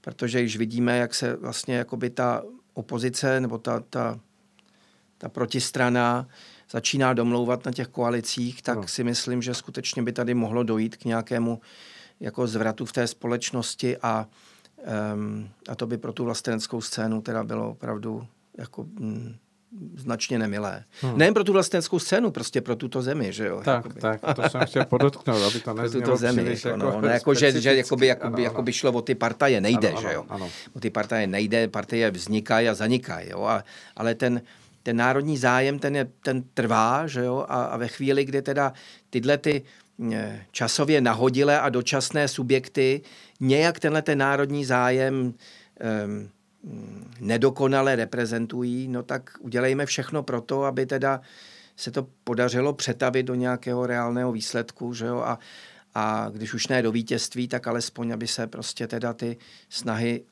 protože 0.00 0.40
již 0.40 0.56
vidíme, 0.56 0.98
jak 0.98 1.14
se 1.14 1.36
vlastně 1.36 1.74
jakoby 1.76 2.10
ta 2.10 2.42
opozice 2.74 3.40
nebo 3.40 3.58
ta, 3.58 3.80
ta, 3.80 4.20
ta 5.18 5.28
protistrana 5.28 6.28
začíná 6.74 7.12
domlouvat 7.12 7.64
na 7.66 7.72
těch 7.72 7.88
koalicích, 7.88 8.62
tak 8.62 8.76
no. 8.76 8.88
si 8.88 9.04
myslím, 9.04 9.42
že 9.42 9.54
skutečně 9.54 10.02
by 10.02 10.12
tady 10.12 10.34
mohlo 10.34 10.62
dojít 10.62 10.96
k 10.96 11.04
nějakému 11.04 11.60
jako 12.20 12.46
zvratu 12.46 12.84
v 12.84 12.92
té 12.92 13.06
společnosti 13.06 13.96
a, 14.02 14.26
um, 15.14 15.48
a 15.68 15.74
to 15.74 15.86
by 15.86 15.98
pro 15.98 16.12
tu 16.12 16.24
vlasteneckou 16.24 16.80
scénu 16.80 17.22
teda 17.22 17.44
bylo 17.44 17.70
opravdu 17.70 18.26
jako 18.58 18.82
mm, 18.82 19.36
značně 19.96 20.38
nemilé. 20.38 20.84
Hmm. 21.00 21.18
Nejen 21.18 21.34
pro 21.34 21.44
tu 21.44 21.52
vlasteneckou 21.52 21.98
scénu, 21.98 22.30
prostě 22.30 22.60
pro 22.60 22.76
tuto 22.76 23.02
zemi, 23.02 23.32
že 23.32 23.46
jo? 23.46 23.62
Tak, 23.64 23.84
jakoby. 23.84 24.00
tak, 24.00 24.20
to 24.36 24.42
jsem 24.48 24.60
chtěl 24.66 24.84
podotknout, 24.84 25.42
aby 25.42 25.60
to 25.60 25.74
neznělo 25.82 26.04
tuto 26.04 26.16
zemi, 26.16 26.50
jako, 26.50 26.68
jako, 26.68 26.78
no, 26.78 27.00
ne, 27.00 27.12
jako, 27.12 27.34
že, 27.34 27.60
že 27.60 27.74
jakoby, 27.76 28.06
jakoby, 28.06 28.34
ano, 28.34 28.44
jakoby 28.44 28.72
šlo 28.72 28.92
o 28.92 29.02
ty 29.02 29.14
partaje, 29.14 29.60
nejde, 29.60 29.90
ano, 29.90 30.00
že 30.00 30.12
jo? 30.12 30.24
Ano, 30.28 30.44
ano. 30.44 30.50
O 30.76 30.80
ty 30.80 30.90
partaje 30.90 31.26
nejde, 31.26 31.68
partaje 31.68 32.10
vznikají 32.10 32.68
a 32.68 32.74
zanikají, 32.74 33.30
jo? 33.30 33.42
A, 33.42 33.64
ale 33.96 34.14
ten, 34.14 34.42
ten 34.84 34.96
národní 34.96 35.38
zájem, 35.38 35.78
ten, 35.78 35.96
je, 35.96 36.08
ten 36.20 36.42
trvá, 36.54 37.06
že 37.06 37.24
jo, 37.24 37.46
a, 37.48 37.64
a 37.64 37.76
ve 37.76 37.88
chvíli, 37.88 38.24
kdy 38.24 38.42
teda 38.42 38.72
tyhle 39.10 39.38
ty 39.38 39.62
eh, 40.12 40.44
časově 40.50 41.00
nahodilé 41.00 41.60
a 41.60 41.68
dočasné 41.68 42.28
subjekty 42.28 43.02
nějak 43.40 43.80
tenhle 43.80 44.02
ten 44.02 44.18
národní 44.18 44.64
zájem 44.64 45.14
um, 45.14 46.30
nedokonale 47.20 47.96
reprezentují, 47.96 48.88
no 48.88 49.02
tak 49.02 49.30
udělejme 49.40 49.86
všechno 49.86 50.22
pro 50.22 50.40
to, 50.40 50.64
aby 50.64 50.86
teda 50.86 51.20
se 51.76 51.90
to 51.90 52.06
podařilo 52.24 52.72
přetavit 52.72 53.26
do 53.26 53.34
nějakého 53.34 53.86
reálného 53.86 54.32
výsledku, 54.32 54.94
že 54.94 55.06
jo, 55.06 55.18
a, 55.18 55.38
a 55.94 56.28
když 56.32 56.54
už 56.54 56.68
ne 56.68 56.82
do 56.82 56.92
vítězství, 56.92 57.48
tak 57.48 57.66
alespoň, 57.66 58.12
aby 58.12 58.26
se 58.26 58.46
prostě 58.46 58.86
teda 58.86 59.12
ty 59.12 59.36
snahy 59.68 60.24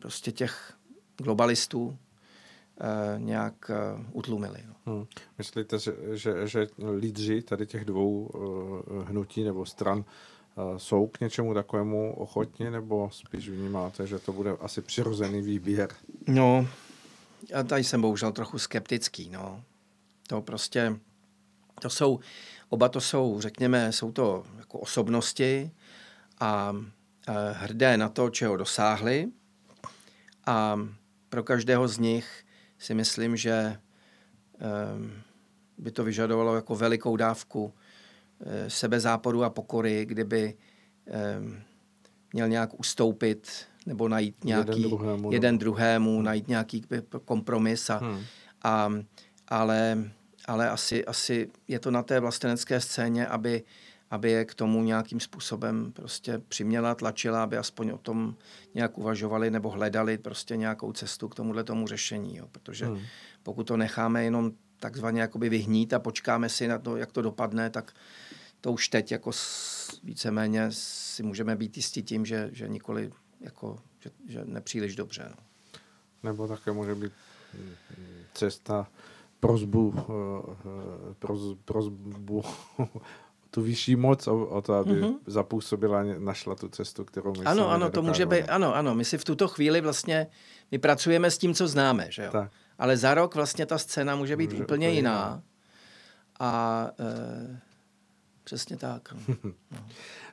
prostě 0.00 0.32
těch 0.32 0.72
globalistů 1.16 1.98
nějak 3.18 3.70
eh, 3.70 4.04
utlumily. 4.12 4.64
No. 4.68 4.94
Hmm. 4.94 5.06
Myslíte, 5.38 5.78
že, 5.78 5.92
že, 6.12 6.46
že 6.48 6.66
lídři 6.98 7.42
tady 7.42 7.66
těch 7.66 7.84
dvou 7.84 8.26
uh, 8.26 9.08
hnutí 9.08 9.44
nebo 9.44 9.66
stran 9.66 10.04
jsou 10.76 11.06
k 11.06 11.20
něčemu 11.20 11.54
takovému 11.54 12.14
ochotni, 12.14 12.70
nebo 12.70 13.10
spíš 13.12 13.48
vnímáte, 13.48 14.06
že 14.06 14.18
to 14.18 14.32
bude 14.32 14.50
asi 14.50 14.82
přirozený 14.82 15.42
výběr? 15.42 15.88
No, 16.26 16.68
já 17.50 17.62
tady 17.62 17.84
jsem 17.84 18.02
bohužel 18.02 18.32
trochu 18.32 18.58
skeptický. 18.58 19.30
No. 19.30 19.62
To 20.26 20.42
prostě, 20.42 20.96
to 21.80 21.90
jsou, 21.90 22.20
oba 22.68 22.88
to 22.88 23.00
jsou, 23.00 23.40
řekněme, 23.40 23.92
jsou 23.92 24.12
to 24.12 24.44
jako 24.58 24.78
osobnosti 24.78 25.70
a, 26.40 26.48
a 26.48 26.74
hrdé 27.52 27.96
na 27.96 28.08
to, 28.08 28.30
čeho 28.30 28.56
dosáhli. 28.56 29.28
A 30.46 30.80
pro 31.28 31.42
každého 31.42 31.88
z 31.88 31.98
nich 31.98 32.44
si 32.80 32.94
myslím, 32.94 33.36
že 33.36 33.76
um, 34.96 35.12
by 35.78 35.90
to 35.90 36.04
vyžadovalo 36.04 36.54
jako 36.54 36.76
velikou 36.76 37.16
dávku 37.16 37.64
uh, 37.64 37.72
sebezáporu 38.68 39.44
a 39.44 39.50
pokory, 39.50 40.06
kdyby 40.06 40.54
um, 41.38 41.56
měl 42.32 42.48
nějak 42.48 42.80
ustoupit 42.80 43.66
nebo 43.86 44.08
najít 44.08 44.44
nějaký 44.44 44.70
jeden 44.70 44.90
druhému, 44.90 45.32
jeden 45.32 45.58
druhému 45.58 46.14
hmm. 46.14 46.24
najít 46.24 46.48
nějaký 46.48 46.82
kompromis. 47.24 47.90
A, 47.90 47.96
hmm. 47.96 48.24
a, 48.62 48.92
ale 49.48 50.10
ale 50.50 50.70
asi, 50.70 51.04
asi 51.04 51.50
je 51.68 51.78
to 51.78 51.90
na 51.90 52.02
té 52.02 52.20
vlastenecké 52.20 52.80
scéně, 52.80 53.26
aby, 53.26 53.62
aby 54.10 54.30
je 54.30 54.44
k 54.44 54.54
tomu 54.54 54.82
nějakým 54.84 55.20
způsobem 55.20 55.92
prostě 55.92 56.42
přiměla, 56.48 56.94
tlačila, 56.94 57.42
aby 57.42 57.56
aspoň 57.56 57.90
o 57.90 57.98
tom 57.98 58.34
nějak 58.74 58.98
uvažovali 58.98 59.50
nebo 59.50 59.70
hledali 59.70 60.18
prostě 60.18 60.56
nějakou 60.56 60.92
cestu 60.92 61.28
k 61.28 61.34
tomuhle 61.34 61.64
tomu 61.64 61.86
řešení. 61.86 62.36
Jo. 62.36 62.48
Protože 62.52 62.86
hmm. 62.86 63.00
pokud 63.42 63.64
to 63.66 63.76
necháme 63.76 64.24
jenom 64.24 64.52
takzvaně 64.80 65.20
jakoby 65.20 65.48
vyhnít 65.48 65.92
a 65.92 65.98
počkáme 65.98 66.48
si 66.48 66.68
na 66.68 66.78
to, 66.78 66.96
jak 66.96 67.12
to 67.12 67.22
dopadne, 67.22 67.70
tak 67.70 67.92
to 68.60 68.72
už 68.72 68.88
teď 68.88 69.12
jako 69.12 69.30
víceméně 70.02 70.66
si 70.70 71.22
můžeme 71.22 71.56
být 71.56 71.76
jistí 71.76 72.02
tím, 72.02 72.26
že, 72.26 72.48
že 72.52 72.68
nikoli 72.68 73.10
jako, 73.40 73.78
že, 74.00 74.10
že 74.28 74.44
nepříliš 74.44 74.96
dobře. 74.96 75.30
No. 75.30 75.36
Nebo 76.22 76.48
také 76.48 76.72
může 76.72 76.94
být 76.94 77.12
cesta 78.34 78.86
prozbu, 79.40 79.94
eh, 79.96 80.02
eh, 81.10 81.14
proz, 81.18 81.40
prozbu 81.64 82.42
tu 83.50 83.62
vyšší 83.62 83.96
moc 83.96 84.26
o, 84.26 84.46
o 84.46 84.62
to, 84.62 84.74
aby 84.74 84.92
mm-hmm. 84.92 85.14
zapůsobila, 85.26 86.02
našla 86.18 86.54
tu 86.54 86.68
cestu, 86.68 87.04
kterou 87.04 87.32
my 87.38 87.44
Ano, 87.44 87.70
ano, 87.70 87.90
to 87.90 88.02
může 88.02 88.26
být, 88.26 88.44
ano, 88.48 88.74
ano, 88.74 88.94
my 88.94 89.04
si 89.04 89.18
v 89.18 89.24
tuto 89.24 89.48
chvíli 89.48 89.80
vlastně, 89.80 90.26
my 90.70 90.78
pracujeme 90.78 91.30
s 91.30 91.38
tím, 91.38 91.54
co 91.54 91.68
známe, 91.68 92.06
že 92.10 92.24
jo? 92.24 92.30
Tak. 92.32 92.52
Ale 92.78 92.96
za 92.96 93.14
rok 93.14 93.34
vlastně 93.34 93.66
ta 93.66 93.78
scéna 93.78 94.16
může 94.16 94.36
být 94.36 94.50
může 94.50 94.62
úplně 94.62 94.90
jiná. 94.90 95.12
jiná. 95.12 95.42
A 96.40 96.90
e, 96.98 97.60
přesně 98.50 98.76
tak. 98.76 99.14
No. 99.28 99.52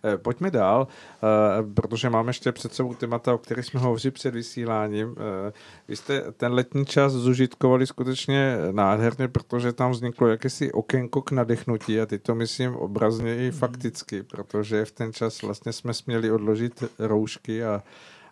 Eh, 0.04 0.18
pojďme 0.18 0.52
dál, 0.52 0.88
eh, 0.88 1.74
protože 1.74 2.10
máme 2.10 2.30
ještě 2.30 2.52
před 2.52 2.74
sebou 2.74 2.94
témata, 2.94 3.34
o 3.34 3.38
kterých 3.38 3.66
jsme 3.66 3.80
hovořili 3.80 4.12
před 4.12 4.34
vysíláním. 4.34 5.16
Eh, 5.18 5.54
vy 5.88 5.96
jste 5.96 6.32
ten 6.32 6.54
letní 6.54 6.86
čas 6.86 7.14
zužitkovali 7.14 7.88
skutečně 7.88 8.58
nádherně, 8.72 9.28
protože 9.28 9.74
tam 9.74 9.92
vzniklo 9.92 10.28
jakési 10.28 10.72
okénko 10.72 11.22
k 11.22 11.32
nadechnutí 11.32 12.00
a 12.00 12.06
teď 12.06 12.24
to 12.24 12.36
myslím 12.36 12.76
obrazně 12.76 13.38
i 13.38 13.50
mhm. 13.50 13.60
fakticky, 13.60 14.24
protože 14.24 14.86
v 14.86 14.92
ten 14.92 15.14
čas 15.14 15.42
vlastně 15.42 15.74
jsme 15.74 15.94
směli 15.94 16.32
odložit 16.32 16.84
roušky 17.00 17.64
a, 17.64 17.84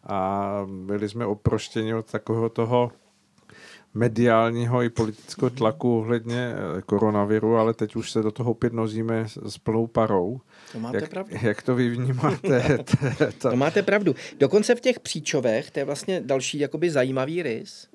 a 0.04 0.52
byli 0.86 1.10
jsme 1.10 1.26
oproštěni 1.26 1.94
od 1.94 2.12
takového 2.12 2.50
toho 2.50 2.92
mediálního 3.96 4.82
i 4.82 4.90
politického 4.90 5.50
tlaku 5.50 6.00
ohledně 6.00 6.54
koronaviru, 6.86 7.58
ale 7.58 7.74
teď 7.74 7.96
už 7.96 8.12
se 8.12 8.22
do 8.22 8.32
toho 8.32 8.52
opět 8.52 8.74
nozíme 8.74 9.26
s 9.46 9.58
plnou 9.58 9.88
parou. 9.88 10.42
To 10.72 10.80
máte 10.80 10.98
jak, 10.98 11.10
pravdu. 11.10 11.36
Jak 11.42 11.62
to 11.62 11.76
vy 11.76 11.90
vnímáte? 11.90 12.78
to... 13.42 13.50
to 13.50 13.56
máte 13.56 13.84
pravdu. 13.84 14.16
Dokonce 14.40 14.76
v 14.76 14.82
těch 14.82 15.00
příčovech, 15.00 15.72
to 15.72 15.80
je 15.80 15.86
vlastně 15.86 16.22
další 16.22 16.60
jakoby 16.60 16.92
zajímavý 16.92 17.44
rys. 17.44 17.88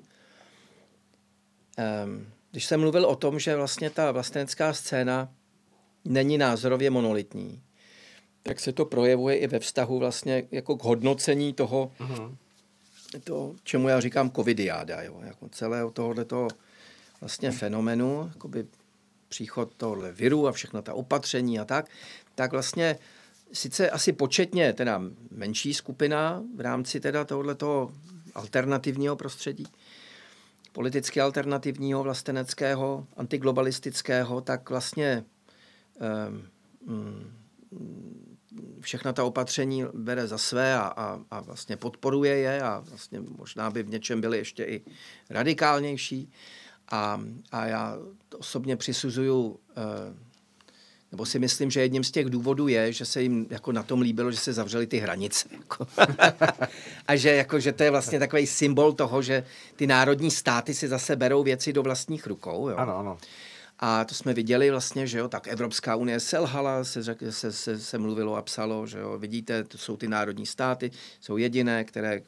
Um, 2.05 2.27
když 2.51 2.65
jsem 2.65 2.81
mluvil 2.81 3.07
o 3.07 3.17
tom, 3.17 3.39
že 3.39 3.57
vlastně 3.57 3.91
ta 3.91 4.13
vlastenecká 4.13 4.73
scéna 4.73 5.29
není 6.05 6.39
názorově 6.39 6.91
monolitní, 6.91 7.63
tak 8.43 8.61
se 8.61 8.73
to 8.73 8.85
projevuje 8.85 9.37
i 9.37 9.47
ve 9.47 9.59
vztahu 9.59 9.99
vlastně 9.99 10.49
jako 10.51 10.77
k 10.77 10.85
hodnocení 10.85 11.53
toho, 11.53 11.93
uh-huh. 12.01 12.37
To, 13.25 13.55
čemu 13.63 13.89
já 13.89 14.01
říkám 14.01 14.31
covidiáda, 14.31 15.03
jo, 15.03 15.21
jako 15.25 15.49
celého 15.49 15.91
tohoto 15.91 16.49
vlastně 17.21 17.51
fenomenu, 17.51 18.31
jakoby 18.35 18.67
příchod 19.29 19.75
tohle 19.77 20.13
viru 20.13 20.49
a 20.49 20.53
všechno 20.53 20.83
ta 20.83 20.95
opatření 20.95 21.59
a 21.59 21.65
tak, 21.65 21.87
tak 22.35 22.53
vlastně 22.53 22.99
sice 23.53 23.91
asi 23.91 24.13
početně 24.13 24.73
teda 24.73 25.03
menší 25.31 25.75
skupina 25.75 26.43
v 26.57 26.61
rámci 26.61 27.01
teda 27.01 27.25
tohoto 27.25 27.93
alternativního 28.35 29.17
prostředí, 29.17 29.67
politicky 30.73 31.21
alternativního, 31.21 32.03
vlasteneckého, 32.03 33.07
antiglobalistického, 33.17 34.41
tak 34.41 34.71
vlastně 34.71 35.25
um, 36.87 37.31
všechna 38.81 39.13
ta 39.13 39.25
opatření 39.25 39.85
bere 39.93 40.27
za 40.27 40.39
své 40.39 40.75
a, 40.75 40.81
a, 40.81 41.21
a 41.31 41.41
vlastně 41.41 41.77
podporuje 41.77 42.37
je 42.37 42.63
a 42.63 42.85
vlastně 42.89 43.21
možná 43.39 43.71
by 43.71 43.83
v 43.83 43.91
něčem 43.91 44.21
byly 44.21 44.39
ještě 44.39 44.65
i 44.65 44.83
radikálnější. 45.31 46.33
A, 46.91 47.21
a 47.53 47.67
já 47.67 47.99
osobně 48.39 48.77
přisuzuju 48.77 49.47
uh, 49.47 49.57
nebo 51.13 51.27
si 51.27 51.39
myslím, 51.39 51.71
že 51.71 51.81
jedním 51.81 52.05
z 52.05 52.11
těch 52.11 52.27
důvodů 52.27 52.69
je, 52.69 52.93
že 52.93 53.05
se 53.05 53.23
jim 53.23 53.47
jako 53.51 53.73
na 53.73 53.83
tom 53.83 54.01
líbilo, 54.01 54.31
že 54.31 54.37
se 54.37 54.53
zavřely 54.53 54.87
ty 54.87 54.99
hranice. 54.99 55.49
Jako. 55.53 55.87
a 57.09 57.17
že, 57.17 57.31
jako, 57.31 57.61
že 57.61 57.73
to 57.73 57.83
je 57.83 57.91
vlastně 57.91 58.19
takový 58.19 58.47
symbol 58.47 58.93
toho, 58.93 59.23
že 59.23 59.45
ty 59.77 59.87
národní 59.87 60.31
státy 60.31 60.75
si 60.75 60.89
zase 60.89 61.17
berou 61.17 61.43
věci 61.43 61.73
do 61.73 61.83
vlastních 61.83 62.27
rukou. 62.27 62.69
Jo. 62.69 62.77
Ano, 62.77 62.97
ano. 62.97 63.19
A 63.83 64.05
to 64.05 64.15
jsme 64.15 64.35
viděli 64.35 64.71
vlastně, 64.71 65.07
že 65.07 65.19
jo, 65.19 65.29
tak 65.29 65.49
Evropská 65.49 65.97
unie 65.97 66.21
selhala, 66.21 66.85
se, 66.85 67.03
se, 67.31 67.53
se, 67.53 67.79
se 67.79 67.99
mluvilo 67.99 68.37
a 68.37 68.43
psalo, 68.43 68.87
že 68.87 68.99
jo, 68.99 69.19
vidíte, 69.19 69.65
to 69.65 69.79
jsou 69.79 69.97
ty 69.97 70.09
národní 70.09 70.47
státy, 70.47 70.91
jsou 71.21 71.37
jediné, 71.37 71.85
které 71.85 72.21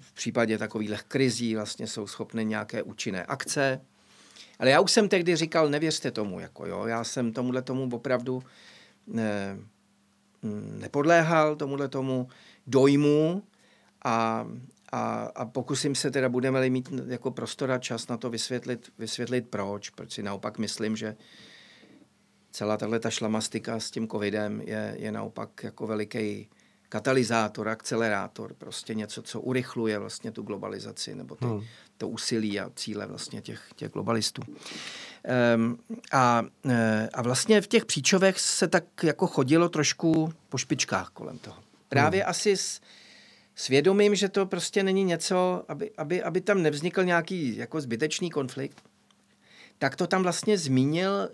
v, 0.00 0.12
případě 0.12 0.58
takových 0.58 1.02
krizí 1.02 1.54
vlastně 1.54 1.86
jsou 1.86 2.06
schopny 2.06 2.44
nějaké 2.44 2.82
účinné 2.82 3.24
akce. 3.24 3.80
Ale 4.58 4.70
já 4.70 4.80
už 4.80 4.92
jsem 4.92 5.08
tehdy 5.08 5.36
říkal, 5.36 5.68
nevěřte 5.68 6.10
tomu, 6.10 6.40
jako 6.40 6.66
jo, 6.66 6.86
já 6.86 7.04
jsem 7.04 7.32
tomuhle 7.32 7.62
tomu 7.62 7.88
opravdu 7.92 8.42
ne, 9.06 9.58
mm, 10.42 10.76
nepodléhal, 10.80 11.56
tomuhle 11.56 11.88
tomu 11.88 12.28
dojmu 12.66 13.42
a, 14.04 14.46
a, 14.96 15.30
a 15.34 15.44
pokusím 15.44 15.94
se 15.94 16.10
teda, 16.10 16.28
budeme-li 16.28 16.70
mít 16.70 16.88
jako 17.06 17.30
prostor 17.30 17.70
a 17.70 17.78
čas 17.78 18.08
na 18.08 18.16
to 18.16 18.30
vysvětlit, 18.30 18.92
vysvětlit 18.98 19.48
proč, 19.50 19.90
proč 19.90 20.12
si 20.12 20.22
naopak 20.22 20.58
myslím, 20.58 20.96
že 20.96 21.16
celá 22.50 22.76
tahle 22.76 23.00
ta 23.00 23.10
šlamastika 23.10 23.80
s 23.80 23.90
tím 23.90 24.08
covidem 24.08 24.60
je, 24.60 24.94
je 24.98 25.12
naopak 25.12 25.62
jako 25.62 25.86
veliký 25.86 26.48
katalyzátor, 26.88 27.68
akcelerátor, 27.68 28.54
prostě 28.54 28.94
něco, 28.94 29.22
co 29.22 29.40
urychluje 29.40 29.98
vlastně 29.98 30.32
tu 30.32 30.42
globalizaci 30.42 31.14
nebo 31.14 31.34
ty, 31.34 31.44
hmm. 31.44 31.64
to 31.98 32.08
úsilí 32.08 32.60
a 32.60 32.70
cíle 32.74 33.06
vlastně 33.06 33.40
těch, 33.42 33.62
těch 33.76 33.92
globalistů. 33.92 34.42
Um, 35.56 35.78
a, 36.12 36.42
e, 36.68 37.08
a 37.14 37.22
vlastně 37.22 37.60
v 37.60 37.66
těch 37.66 37.84
příčovech 37.84 38.40
se 38.40 38.68
tak 38.68 38.84
jako 39.02 39.26
chodilo 39.26 39.68
trošku 39.68 40.32
po 40.48 40.58
špičkách 40.58 41.08
kolem 41.08 41.38
toho. 41.38 41.56
Právě 41.88 42.20
hmm. 42.20 42.30
asi 42.30 42.56
s 42.56 42.80
svědomím, 43.56 44.14
že 44.14 44.28
to 44.28 44.46
prostě 44.46 44.82
není 44.82 45.04
něco, 45.04 45.64
aby, 45.68 45.90
aby, 45.98 46.22
aby 46.22 46.40
tam 46.40 46.62
nevznikl 46.62 47.04
nějaký 47.04 47.56
jako 47.56 47.80
zbytečný 47.80 48.30
konflikt, 48.30 48.82
tak 49.78 49.96
to 49.96 50.06
tam 50.06 50.22
vlastně 50.22 50.58
zmínil 50.58 51.12
e, 51.12 51.28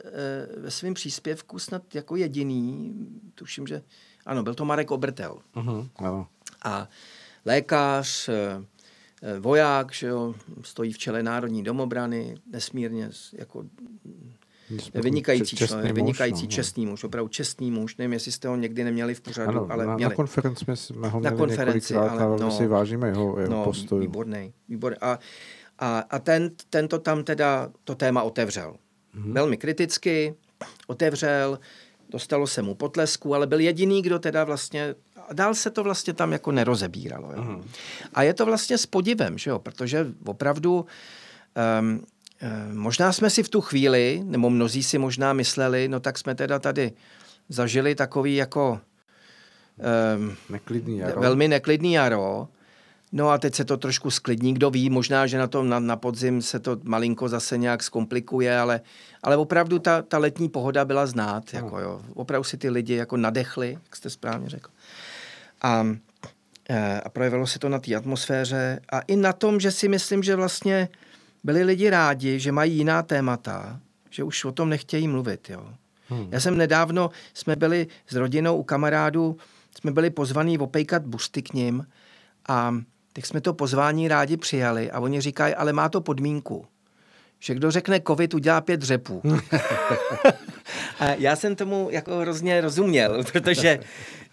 ve 0.60 0.70
svém 0.70 0.94
příspěvku 0.94 1.58
snad 1.58 1.94
jako 1.94 2.16
jediný, 2.16 2.94
tuším, 3.34 3.66
že 3.66 3.82
ano, 4.26 4.42
byl 4.42 4.54
to 4.54 4.64
Marek 4.64 4.90
Obertel. 4.90 5.38
Uh-huh, 5.54 5.88
ano. 5.96 6.26
A 6.64 6.88
lékař, 7.44 8.28
eh, 8.28 9.38
voják, 9.38 9.92
že 9.92 10.06
jo, 10.06 10.34
stojí 10.62 10.92
v 10.92 10.98
čele 10.98 11.22
Národní 11.22 11.62
domobrany, 11.62 12.34
nesmírně 12.52 13.10
jako 13.32 13.64
vynikající 14.94 15.56
čestný 15.56 15.74
člověk, 15.76 15.94
vynikající 15.94 16.42
muž, 16.42 16.54
no, 16.54 16.56
čestný 16.56 16.86
muž, 16.86 17.04
opravdu 17.04 17.28
čestný 17.28 17.70
muž. 17.70 17.96
Nevím, 17.96 18.12
jestli 18.12 18.32
jste 18.32 18.48
ho 18.48 18.56
někdy 18.56 18.84
neměli 18.84 19.14
v 19.14 19.20
pořadu, 19.20 19.48
ano, 19.48 19.66
ale 19.70 19.86
na, 19.86 19.96
měli. 19.96 20.10
Na 20.10 20.16
konferenci 20.16 20.64
jsme 20.74 21.08
ho 21.08 21.20
měli 21.20 21.34
na 21.34 21.38
konferenci, 21.38 21.94
ale, 21.94 22.10
ale 22.10 22.36
no, 22.40 22.50
si 22.50 22.66
vážíme 22.66 23.08
jeho, 23.08 23.40
jeho 23.40 23.52
no, 23.52 23.64
postojů. 23.64 24.00
Výborný, 24.00 24.52
výborný. 24.68 24.96
A, 25.00 25.18
a, 25.78 25.98
a 25.98 26.18
ten, 26.18 26.50
ten 26.70 26.88
to 26.88 26.98
tam 26.98 27.24
teda 27.24 27.70
to 27.84 27.94
téma 27.94 28.22
otevřel. 28.22 28.76
Hmm. 29.14 29.32
Velmi 29.32 29.56
kriticky, 29.56 30.34
otevřel, 30.86 31.58
dostalo 32.10 32.46
se 32.46 32.62
mu 32.62 32.74
potlesku, 32.74 33.34
ale 33.34 33.46
byl 33.46 33.60
jediný, 33.60 34.02
kdo 34.02 34.18
teda 34.18 34.44
vlastně 34.44 34.94
dál 35.32 35.54
se 35.54 35.70
to 35.70 35.84
vlastně 35.84 36.12
tam 36.12 36.32
jako 36.32 36.52
nerozebíralo. 36.52 37.32
Jo. 37.32 37.42
Hmm. 37.42 37.64
A 38.14 38.22
je 38.22 38.34
to 38.34 38.46
vlastně 38.46 38.78
s 38.78 38.86
podivem, 38.86 39.38
že 39.38 39.50
jo, 39.50 39.58
protože 39.58 40.06
opravdu 40.26 40.86
um, 41.80 42.04
možná 42.72 43.12
jsme 43.12 43.30
si 43.30 43.42
v 43.42 43.48
tu 43.48 43.60
chvíli, 43.60 44.22
nebo 44.24 44.50
mnozí 44.50 44.82
si 44.82 44.98
možná 44.98 45.32
mysleli, 45.32 45.88
no 45.88 46.00
tak 46.00 46.18
jsme 46.18 46.34
teda 46.34 46.58
tady 46.58 46.92
zažili 47.48 47.94
takový 47.94 48.34
jako 48.34 48.80
um, 50.16 50.36
neklidný 50.50 50.98
jaro. 50.98 51.20
velmi 51.20 51.48
neklidný 51.48 51.92
jaro, 51.92 52.48
No 53.14 53.30
a 53.30 53.38
teď 53.38 53.54
se 53.54 53.64
to 53.64 53.76
trošku 53.76 54.10
sklidní, 54.10 54.54
kdo 54.54 54.70
ví, 54.70 54.90
možná, 54.90 55.26
že 55.26 55.38
na 55.38 55.46
tom 55.46 55.68
na, 55.68 55.78
na 55.78 55.96
podzim 55.96 56.42
se 56.42 56.60
to 56.60 56.76
malinko 56.82 57.28
zase 57.28 57.58
nějak 57.58 57.82
zkomplikuje, 57.82 58.58
ale, 58.58 58.80
ale 59.22 59.36
opravdu 59.36 59.78
ta, 59.78 60.02
ta 60.02 60.18
letní 60.18 60.48
pohoda 60.48 60.84
byla 60.84 61.06
znát, 61.06 61.44
no. 61.52 61.58
jako 61.58 61.78
jo. 61.78 62.02
Opravdu 62.14 62.44
si 62.44 62.56
ty 62.56 62.70
lidi 62.70 62.94
jako 62.94 63.16
nadechli, 63.16 63.78
jak 63.84 63.96
jste 63.96 64.10
správně 64.10 64.48
řekl. 64.48 64.70
A, 65.62 65.86
e, 66.70 67.00
a 67.00 67.08
projevilo 67.08 67.46
se 67.46 67.58
to 67.58 67.68
na 67.68 67.78
té 67.78 67.94
atmosféře 67.94 68.80
a 68.92 69.00
i 69.00 69.16
na 69.16 69.32
tom, 69.32 69.60
že 69.60 69.70
si 69.70 69.88
myslím, 69.88 70.22
že 70.22 70.36
vlastně 70.36 70.88
byli 71.44 71.64
lidi 71.64 71.90
rádi, 71.90 72.40
že 72.40 72.52
mají 72.52 72.76
jiná 72.76 73.02
témata, 73.02 73.80
že 74.10 74.24
už 74.24 74.44
o 74.44 74.52
tom 74.52 74.68
nechtějí 74.68 75.08
mluvit, 75.08 75.50
jo. 75.50 75.74
Hmm. 76.08 76.28
Já 76.30 76.40
jsem 76.40 76.56
nedávno, 76.56 77.10
jsme 77.34 77.56
byli 77.56 77.86
s 78.06 78.14
rodinou 78.14 78.56
u 78.56 78.62
kamarádů, 78.62 79.36
jsme 79.78 79.92
byli 79.92 80.10
pozvaní 80.10 80.58
opejkat 80.58 81.06
busty 81.06 81.42
k 81.42 81.54
ním 81.54 81.86
a 82.48 82.74
tak 83.12 83.26
jsme 83.26 83.40
to 83.40 83.54
pozvání 83.54 84.08
rádi 84.08 84.36
přijali 84.36 84.90
a 84.90 85.00
oni 85.00 85.20
říkají, 85.20 85.54
ale 85.54 85.72
má 85.72 85.88
to 85.88 86.00
podmínku, 86.00 86.66
že 87.42 87.54
kdo 87.54 87.70
řekne 87.70 88.00
covid, 88.06 88.34
udělá 88.34 88.60
pět 88.60 88.80
dřepů. 88.80 89.22
a 91.00 91.08
já 91.18 91.36
jsem 91.36 91.56
tomu 91.56 91.88
jako 91.90 92.16
hrozně 92.16 92.60
rozuměl, 92.60 93.24
protože 93.32 93.80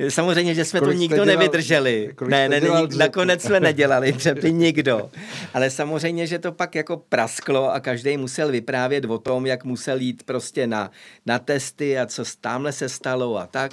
samozřejmě, 0.10 0.56
že 0.56 0.65
jsme 0.65 0.80
kolik 0.80 0.95
to 0.95 0.99
nikdo 0.99 1.15
dělal, 1.15 1.27
nevydrželi. 1.27 2.14
Ne, 2.27 2.49
ne, 2.49 2.60
ne, 2.60 2.69
nakonec 2.98 3.41
jsme 3.41 3.60
nedělali 3.60 4.11
dřepy 4.18 4.53
nikdo. 4.53 5.10
Ale 5.53 5.69
samozřejmě, 5.69 6.27
že 6.27 6.40
to 6.40 6.52
pak 6.52 6.76
jako 6.76 6.98
prasklo 6.98 7.73
a 7.73 7.80
každý 7.80 8.18
musel 8.18 8.52
vyprávět 8.52 9.06
o 9.06 9.18
tom, 9.18 9.45
jak 9.45 9.64
musel 9.64 9.99
jít 9.99 10.23
prostě 10.23 10.68
na, 10.68 10.91
na 11.26 11.40
testy 11.40 11.99
a 11.99 12.06
co 12.06 12.23
tamhle 12.41 12.72
se 12.72 12.90
stalo 12.90 13.38
a 13.38 13.48
tak. 13.48 13.72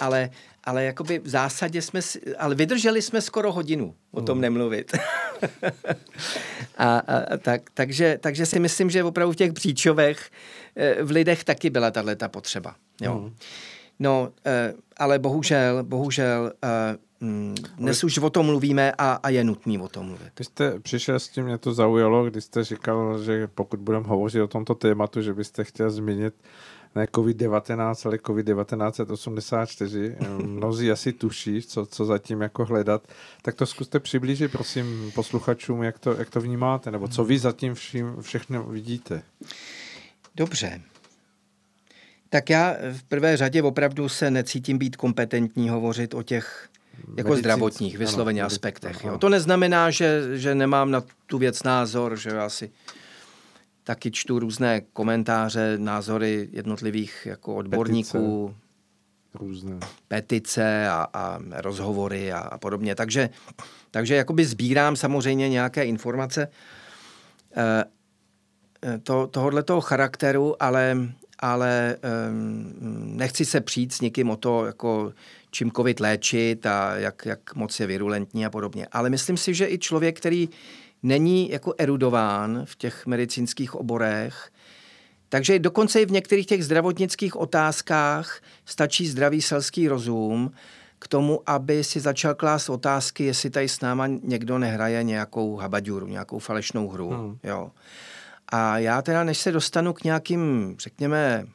Ale 0.00 0.30
ale 0.64 0.84
jakoby 0.84 1.18
v 1.18 1.28
zásadě 1.28 1.82
jsme, 1.82 2.00
ale 2.38 2.54
vydrželi 2.54 3.02
jsme 3.02 3.20
skoro 3.20 3.52
hodinu 3.52 3.94
o 4.10 4.22
tom 4.22 4.34
hmm. 4.34 4.42
nemluvit. 4.42 4.96
a, 6.78 6.98
a, 6.98 7.36
tak, 7.36 7.62
takže, 7.74 8.18
takže 8.20 8.46
si 8.46 8.60
myslím, 8.60 8.90
že 8.90 9.04
opravdu 9.04 9.32
v 9.32 9.36
těch 9.36 9.52
příčovech 9.52 10.30
eh, 10.76 11.02
v 11.02 11.10
lidech 11.10 11.44
taky 11.44 11.70
byla 11.70 11.90
tahle 11.90 12.16
ta 12.16 12.28
potřeba. 12.28 12.74
Jo. 13.00 13.14
Hmm. 13.14 13.34
No, 13.98 14.32
eh, 14.46 14.74
ale 14.96 15.18
bohužel, 15.18 15.82
bohužel 15.82 16.52
eh, 16.64 16.96
mm, 17.20 17.54
dnes 17.78 18.04
už 18.04 18.18
o 18.18 18.30
tom 18.30 18.46
mluvíme 18.46 18.92
a, 18.98 19.12
a 19.12 19.28
je 19.28 19.44
nutný 19.44 19.78
o 19.78 19.88
tom 19.88 20.06
mluvit. 20.06 20.28
Když 20.34 20.46
jste 20.46 20.80
přišel 20.80 21.20
s 21.20 21.28
tím, 21.28 21.44
mě 21.44 21.58
to 21.58 21.74
zaujalo, 21.74 22.30
když 22.30 22.44
jste 22.44 22.64
říkal, 22.64 23.22
že 23.22 23.46
pokud 23.46 23.80
budeme 23.80 24.06
hovořit 24.08 24.40
o 24.40 24.48
tomto 24.48 24.74
tématu, 24.74 25.22
že 25.22 25.34
byste 25.34 25.64
chtěl 25.64 25.90
zmínit 25.90 26.34
ne 26.94 27.04
COVID-19, 27.04 27.94
ale 28.04 28.16
COVID-1984. 28.16 30.16
Mnozí 30.46 30.90
asi 30.90 31.12
tuší, 31.12 31.62
co, 31.62 31.86
co 31.86 32.04
zatím 32.04 32.40
jako 32.40 32.64
hledat. 32.64 33.02
Tak 33.42 33.54
to 33.54 33.66
zkuste 33.66 34.00
přiblížit, 34.00 34.52
prosím, 34.52 35.12
posluchačům, 35.14 35.82
jak 35.82 35.98
to, 35.98 36.14
jak 36.14 36.30
to 36.30 36.40
vnímáte, 36.40 36.90
nebo 36.90 37.08
co 37.08 37.24
vy 37.24 37.38
zatím 37.38 37.74
vším, 37.74 38.16
všechno 38.20 38.64
vidíte. 38.64 39.22
Dobře. 40.34 40.80
Tak 42.28 42.50
já 42.50 42.76
v 42.92 43.02
prvé 43.02 43.36
řadě 43.36 43.62
opravdu 43.62 44.08
se 44.08 44.30
necítím 44.30 44.78
být 44.78 44.96
kompetentní 44.96 45.68
hovořit 45.68 46.14
o 46.14 46.22
těch 46.22 46.68
jako 47.16 47.36
zdravotních 47.36 47.98
vysloveně 47.98 48.40
ano, 48.40 48.46
aspektech. 48.46 49.04
Jo. 49.04 49.18
To 49.18 49.28
neznamená, 49.28 49.90
že, 49.90 50.22
že 50.32 50.54
nemám 50.54 50.90
na 50.90 51.02
tu 51.26 51.38
věc 51.38 51.62
názor, 51.62 52.16
že 52.16 52.40
asi 52.40 52.70
taky 53.84 54.10
čtu 54.10 54.38
různé 54.38 54.80
komentáře, 54.80 55.74
názory 55.76 56.48
jednotlivých 56.52 57.26
jako 57.26 57.54
odborníků, 57.54 58.46
petice, 58.48 59.44
různé. 59.44 59.78
petice 60.08 60.88
a, 60.88 61.06
a 61.12 61.38
rozhovory 61.50 62.32
a, 62.32 62.38
a 62.38 62.58
podobně. 62.58 62.94
Takže, 62.94 63.30
takže 63.90 64.14
jakoby 64.14 64.44
sbírám 64.44 64.96
samozřejmě 64.96 65.48
nějaké 65.48 65.84
informace 65.84 66.48
e, 67.56 67.84
to, 69.02 69.26
tohoto 69.26 69.80
charakteru, 69.80 70.62
ale, 70.62 70.96
ale 71.38 71.90
e, 71.92 71.96
nechci 72.98 73.44
se 73.44 73.60
přijít 73.60 73.92
s 73.92 74.00
někým 74.00 74.30
o 74.30 74.36
to, 74.36 74.66
jako 74.66 75.12
čím 75.50 75.70
covid 75.70 76.00
léčit 76.00 76.66
a 76.66 76.96
jak, 76.96 77.26
jak 77.26 77.54
moc 77.54 77.80
je 77.80 77.86
virulentní 77.86 78.46
a 78.46 78.50
podobně. 78.50 78.86
Ale 78.92 79.10
myslím 79.10 79.36
si, 79.36 79.54
že 79.54 79.68
i 79.68 79.78
člověk, 79.78 80.18
který 80.18 80.48
není 81.02 81.50
jako 81.50 81.74
erudován 81.78 82.62
v 82.64 82.76
těch 82.76 83.06
medicínských 83.06 83.74
oborech, 83.74 84.50
takže 85.28 85.58
dokonce 85.58 86.02
i 86.02 86.06
v 86.06 86.10
některých 86.10 86.46
těch 86.46 86.64
zdravotnických 86.64 87.36
otázkách 87.36 88.40
stačí 88.64 89.06
zdravý 89.06 89.42
selský 89.42 89.88
rozum 89.88 90.52
k 90.98 91.08
tomu, 91.08 91.40
aby 91.46 91.84
si 91.84 92.00
začal 92.00 92.34
klást 92.34 92.68
otázky, 92.68 93.24
jestli 93.24 93.50
tady 93.50 93.68
s 93.68 93.80
náma 93.80 94.06
někdo 94.06 94.58
nehraje 94.58 95.02
nějakou 95.02 95.56
habaďuru, 95.56 96.06
nějakou 96.06 96.38
falešnou 96.38 96.88
hru. 96.88 97.10
Hmm. 97.10 97.38
Jo. 97.42 97.70
A 98.48 98.78
já 98.78 99.02
teda, 99.02 99.24
než 99.24 99.38
se 99.38 99.52
dostanu 99.52 99.92
k 99.92 100.04
nějakým, 100.04 100.74
řekněme, 100.78 101.46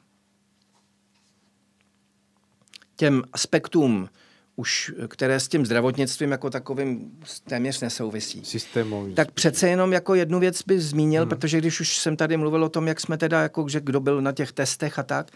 těm 2.95 3.23
aspektům 3.33 4.09
už, 4.59 4.93
které 5.07 5.39
s 5.39 5.47
tím 5.47 5.65
zdravotnictvím 5.65 6.31
jako 6.31 6.49
takovým 6.49 7.11
téměř 7.43 7.81
nesouvisí. 7.81 8.45
Systémový. 8.45 9.13
Tak 9.13 9.31
přece 9.31 9.69
jenom 9.69 9.93
jako 9.93 10.15
jednu 10.15 10.39
věc 10.39 10.61
bych 10.67 10.81
zmínil, 10.81 11.21
hmm. 11.21 11.29
protože 11.29 11.57
když 11.57 11.79
už 11.79 11.97
jsem 11.97 12.17
tady 12.17 12.37
mluvil 12.37 12.63
o 12.63 12.69
tom, 12.69 12.87
jak 12.87 12.99
jsme 12.99 13.17
teda, 13.17 13.41
jako, 13.41 13.69
že 13.69 13.81
kdo 13.81 13.99
byl 13.99 14.21
na 14.21 14.31
těch 14.31 14.51
testech 14.51 14.99
a 14.99 15.03
tak, 15.03 15.31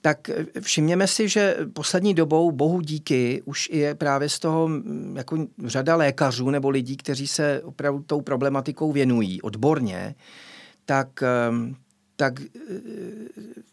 tak 0.00 0.30
všimněme 0.60 1.06
si, 1.06 1.28
že 1.28 1.56
poslední 1.72 2.14
dobou, 2.14 2.52
bohu 2.52 2.80
díky, 2.80 3.42
už 3.44 3.70
je 3.72 3.94
právě 3.94 4.28
z 4.28 4.38
toho 4.38 4.70
jako 5.14 5.46
řada 5.64 5.96
lékařů 5.96 6.50
nebo 6.50 6.70
lidí, 6.70 6.96
kteří 6.96 7.26
se 7.26 7.62
opravdu 7.64 8.02
tou 8.02 8.20
problematikou 8.20 8.92
věnují 8.92 9.42
odborně, 9.42 10.14
tak, 10.84 11.08
ehm, 11.22 11.76
tak, 12.16 12.34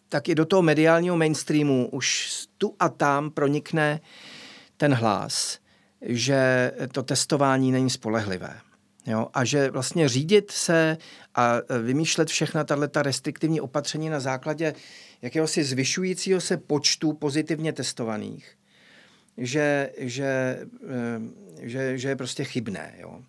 tak 0.09 0.29
i 0.29 0.35
do 0.35 0.45
toho 0.45 0.61
mediálního 0.61 1.17
mainstreamu 1.17 1.89
už 1.91 2.29
tu 2.57 2.75
a 2.79 2.89
tam 2.89 3.31
pronikne 3.31 3.99
ten 4.79 4.93
hlas, 4.93 5.59
že 6.01 6.71
to 6.91 7.03
testování 7.03 7.71
není 7.71 7.89
spolehlivé. 7.89 8.59
Jo? 9.07 9.27
A 9.33 9.45
že 9.45 9.71
vlastně 9.71 10.09
řídit 10.09 10.51
se 10.51 10.97
a 11.35 11.53
vymýšlet 11.83 12.29
všechna 12.29 12.63
tato 12.63 13.01
restriktivní 13.01 13.61
opatření 13.61 14.09
na 14.09 14.19
základě 14.19 14.73
jakéhosi 15.21 15.63
zvyšujícího 15.63 16.41
se 16.41 16.57
počtu 16.57 17.13
pozitivně 17.13 17.73
testovaných, 17.73 18.57
že, 19.37 19.91
že, 19.97 20.59
eh, 20.89 21.67
že, 21.67 21.97
že 21.97 22.09
je 22.09 22.15
prostě 22.15 22.43
chybné. 22.43 22.95
Jo? 22.99 23.21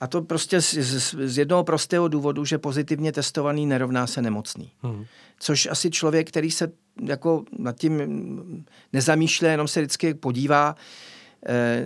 A 0.00 0.06
to 0.06 0.22
prostě 0.22 0.60
z, 0.60 0.74
z, 0.74 1.14
z 1.24 1.38
jednoho 1.38 1.64
prostého 1.64 2.08
důvodu, 2.08 2.44
že 2.44 2.58
pozitivně 2.58 3.12
testovaný 3.12 3.66
nerovná 3.66 4.06
se 4.06 4.22
nemocný. 4.22 4.72
Hmm. 4.82 5.04
Což 5.38 5.66
asi 5.70 5.90
člověk, 5.90 6.28
který 6.28 6.50
se 6.50 6.72
jako 7.04 7.44
nad 7.58 7.76
tím 7.76 8.64
nezamýšlí, 8.92 9.48
jenom 9.48 9.68
se 9.68 9.80
vždycky 9.80 10.14
podívá, 10.14 10.74
eh, 11.46 11.84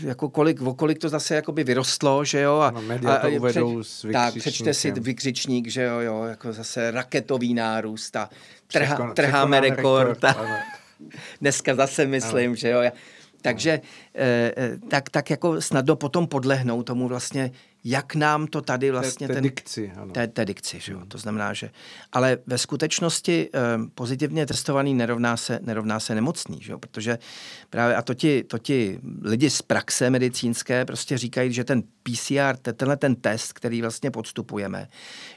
jako 0.00 0.28
kolik, 0.28 0.62
o 0.62 0.74
kolik 0.74 0.98
to 0.98 1.08
zase 1.08 1.34
jakoby 1.34 1.64
vyrostlo, 1.64 2.24
že 2.24 2.40
jo. 2.40 2.58
A, 2.58 2.70
no, 2.70 2.82
média 2.82 3.14
a, 3.14 3.18
to 3.18 3.30
uvedou 3.30 3.80
před, 3.80 3.90
s 3.90 4.12
Tak, 4.12 4.34
přečte 4.34 4.74
si 4.74 4.90
vykřičník, 4.90 5.68
že 5.68 5.82
jo, 5.82 6.00
jo, 6.00 6.24
jako 6.24 6.52
zase 6.52 6.90
raketový 6.90 7.54
nárůst 7.54 8.16
a 8.16 8.30
trha, 8.72 9.12
trháme 9.14 9.60
rekord. 9.60 9.76
rekord 9.76 10.24
a, 10.24 10.46
dneska 11.40 11.74
zase 11.74 12.06
myslím, 12.06 12.46
ano. 12.50 12.56
že 12.56 12.68
jo. 12.68 12.90
Takže 13.46 13.80
eh, 14.14 14.52
eh, 14.56 14.78
tak, 14.88 15.10
tak 15.10 15.30
jako 15.30 15.60
snadno 15.60 15.96
potom 15.96 16.26
podlehnou 16.26 16.82
tomu 16.82 17.08
vlastně, 17.08 17.50
jak 17.84 18.14
nám 18.14 18.46
to 18.46 18.62
tady 18.62 18.90
vlastně... 18.90 19.28
Té, 19.28 19.40
dikci, 19.40 19.92
ano. 19.96 20.12
Té, 20.12 20.26
té 20.26 20.44
dikci, 20.44 20.80
že 20.80 20.92
jo? 20.92 21.00
To 21.08 21.18
znamená, 21.18 21.52
že... 21.52 21.70
Ale 22.12 22.38
ve 22.46 22.58
skutečnosti 22.58 23.48
eh, 23.54 23.60
pozitivně 23.94 24.46
testovaný 24.46 24.94
nerovná 24.94 25.36
se, 25.36 25.60
nerovná 25.62 26.00
se 26.00 26.14
nemocný, 26.14 26.58
že 26.62 26.72
jo? 26.72 26.78
Protože 26.78 27.18
právě, 27.70 27.96
a 27.96 28.02
to 28.02 28.14
ti, 28.14 28.44
to 28.44 28.58
ti 28.58 28.98
lidi 29.22 29.50
z 29.50 29.62
praxe 29.62 30.10
medicínské 30.10 30.84
prostě 30.84 31.18
říkají, 31.18 31.52
že 31.52 31.64
ten 31.64 31.82
PCR, 31.82 32.56
tenhle 32.56 32.96
ten 32.96 33.14
test, 33.14 33.52
který 33.52 33.82
vlastně 33.82 34.10
podstupujeme, 34.10 34.88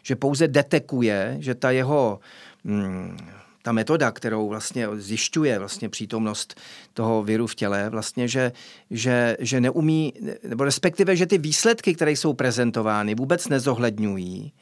že 0.03 0.15
pouze 0.15 0.47
detekuje, 0.47 1.37
že 1.39 1.55
ta 1.55 1.71
jeho... 1.71 2.19
Hmm, 2.65 3.17
ta 3.61 3.71
metoda, 3.71 4.11
kterou 4.11 4.49
vlastně 4.49 4.87
zjišťuje 4.93 5.59
vlastně 5.59 5.89
přítomnost 5.89 6.59
toho 6.93 7.23
viru 7.23 7.47
v 7.47 7.55
těle, 7.55 7.89
vlastně, 7.89 8.27
že, 8.27 8.51
že, 8.91 9.37
že 9.39 9.61
neumí, 9.61 10.13
nebo 10.47 10.63
respektive, 10.63 11.15
že 11.15 11.25
ty 11.25 11.37
výsledky, 11.37 11.95
které 11.95 12.11
jsou 12.11 12.33
prezentovány, 12.33 13.15
vůbec 13.15 13.47
nezohledňují, 13.47 14.53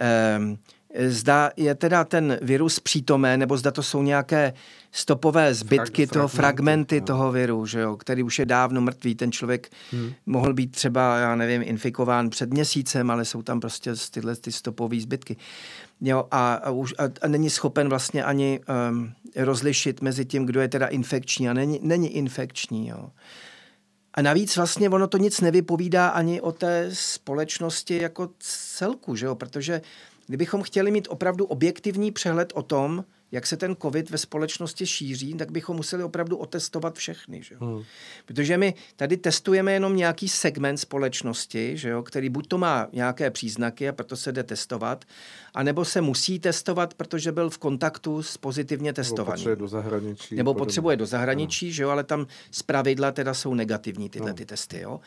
eh, 0.00 0.38
zda 1.08 1.50
je 1.56 1.74
teda 1.74 2.04
ten 2.04 2.38
virus 2.42 2.80
přítomé, 2.80 3.36
nebo 3.36 3.56
zda 3.56 3.70
to 3.70 3.82
jsou 3.82 4.02
nějaké 4.02 4.52
stopové 4.92 5.54
zbytky 5.54 6.06
Frag, 6.06 6.12
toho, 6.12 6.28
fragmenty 6.28 7.00
no. 7.00 7.06
toho 7.06 7.32
viru, 7.32 7.66
že 7.66 7.80
jo, 7.80 7.96
který 7.96 8.22
už 8.22 8.38
je 8.38 8.46
dávno 8.46 8.80
mrtvý. 8.80 9.14
Ten 9.14 9.32
člověk 9.32 9.70
hmm. 9.92 10.12
mohl 10.26 10.54
být 10.54 10.72
třeba, 10.72 11.18
já 11.18 11.34
nevím, 11.34 11.62
infikován 11.64 12.30
před 12.30 12.50
měsícem, 12.50 13.10
ale 13.10 13.24
jsou 13.24 13.42
tam 13.42 13.60
prostě 13.60 13.92
tyhle 14.10 14.36
ty 14.36 14.52
stopové 14.52 15.00
zbytky. 15.00 15.36
Jo, 16.04 16.24
a, 16.30 16.54
a, 16.54 16.70
už, 16.70 16.94
a, 16.98 17.02
a 17.22 17.28
není 17.28 17.50
schopen 17.50 17.88
vlastně 17.88 18.24
ani 18.24 18.60
um, 18.90 19.12
rozlišit 19.36 20.02
mezi 20.02 20.24
tím, 20.24 20.46
kdo 20.46 20.60
je 20.60 20.68
teda 20.68 20.86
infekční 20.86 21.48
a 21.48 21.52
není, 21.52 21.80
není 21.82 22.16
infekční. 22.16 22.88
Jo. 22.88 23.10
A 24.14 24.22
navíc 24.22 24.56
vlastně 24.56 24.90
ono 24.90 25.06
to 25.06 25.18
nic 25.18 25.40
nevypovídá 25.40 26.08
ani 26.08 26.40
o 26.40 26.52
té 26.52 26.88
společnosti 26.92 28.02
jako 28.02 28.30
celku, 28.38 29.16
že 29.16 29.26
jo? 29.26 29.34
protože 29.34 29.80
kdybychom 30.26 30.62
chtěli 30.62 30.90
mít 30.90 31.08
opravdu 31.10 31.44
objektivní 31.44 32.10
přehled 32.10 32.52
o 32.54 32.62
tom, 32.62 33.04
jak 33.32 33.46
se 33.46 33.56
ten 33.56 33.76
covid 33.82 34.10
ve 34.10 34.18
společnosti 34.18 34.86
šíří, 34.86 35.34
tak 35.34 35.52
bychom 35.52 35.76
museli 35.76 36.02
opravdu 36.02 36.36
otestovat 36.36 36.96
všechny. 36.96 37.42
Že? 37.42 37.56
Hmm. 37.60 37.82
Protože 38.26 38.58
my 38.58 38.74
tady 38.96 39.16
testujeme 39.16 39.72
jenom 39.72 39.96
nějaký 39.96 40.28
segment 40.28 40.76
společnosti, 40.76 41.76
že 41.76 41.88
jo, 41.88 42.02
který 42.02 42.28
buď 42.28 42.48
to 42.48 42.58
má 42.58 42.88
nějaké 42.92 43.30
příznaky 43.30 43.88
a 43.88 43.92
proto 43.92 44.16
se 44.16 44.32
jde 44.32 44.42
testovat, 44.42 45.04
anebo 45.54 45.84
se 45.84 46.00
musí 46.00 46.38
testovat, 46.38 46.94
protože 46.94 47.32
byl 47.32 47.50
v 47.50 47.58
kontaktu 47.58 48.22
s 48.22 48.36
pozitivně 48.36 48.92
testovaným. 48.92 49.44
Nebo 49.44 49.54
potřebuje 49.54 49.56
do 49.56 49.68
zahraničí. 49.68 50.34
Nebo 50.34 50.54
potřebuje 50.54 50.96
do 50.96 51.06
zahraničí, 51.06 51.66
hmm. 51.66 51.72
že 51.72 51.82
jo, 51.82 51.88
ale 51.90 52.04
tam 52.04 52.26
z 52.50 52.62
pravidla 52.62 53.12
teda 53.12 53.34
jsou 53.34 53.54
negativní 53.54 54.10
tyhle 54.10 54.30
hmm. 54.30 54.36
ty 54.36 54.46
testy. 54.46 54.80
Jo. 54.80 55.00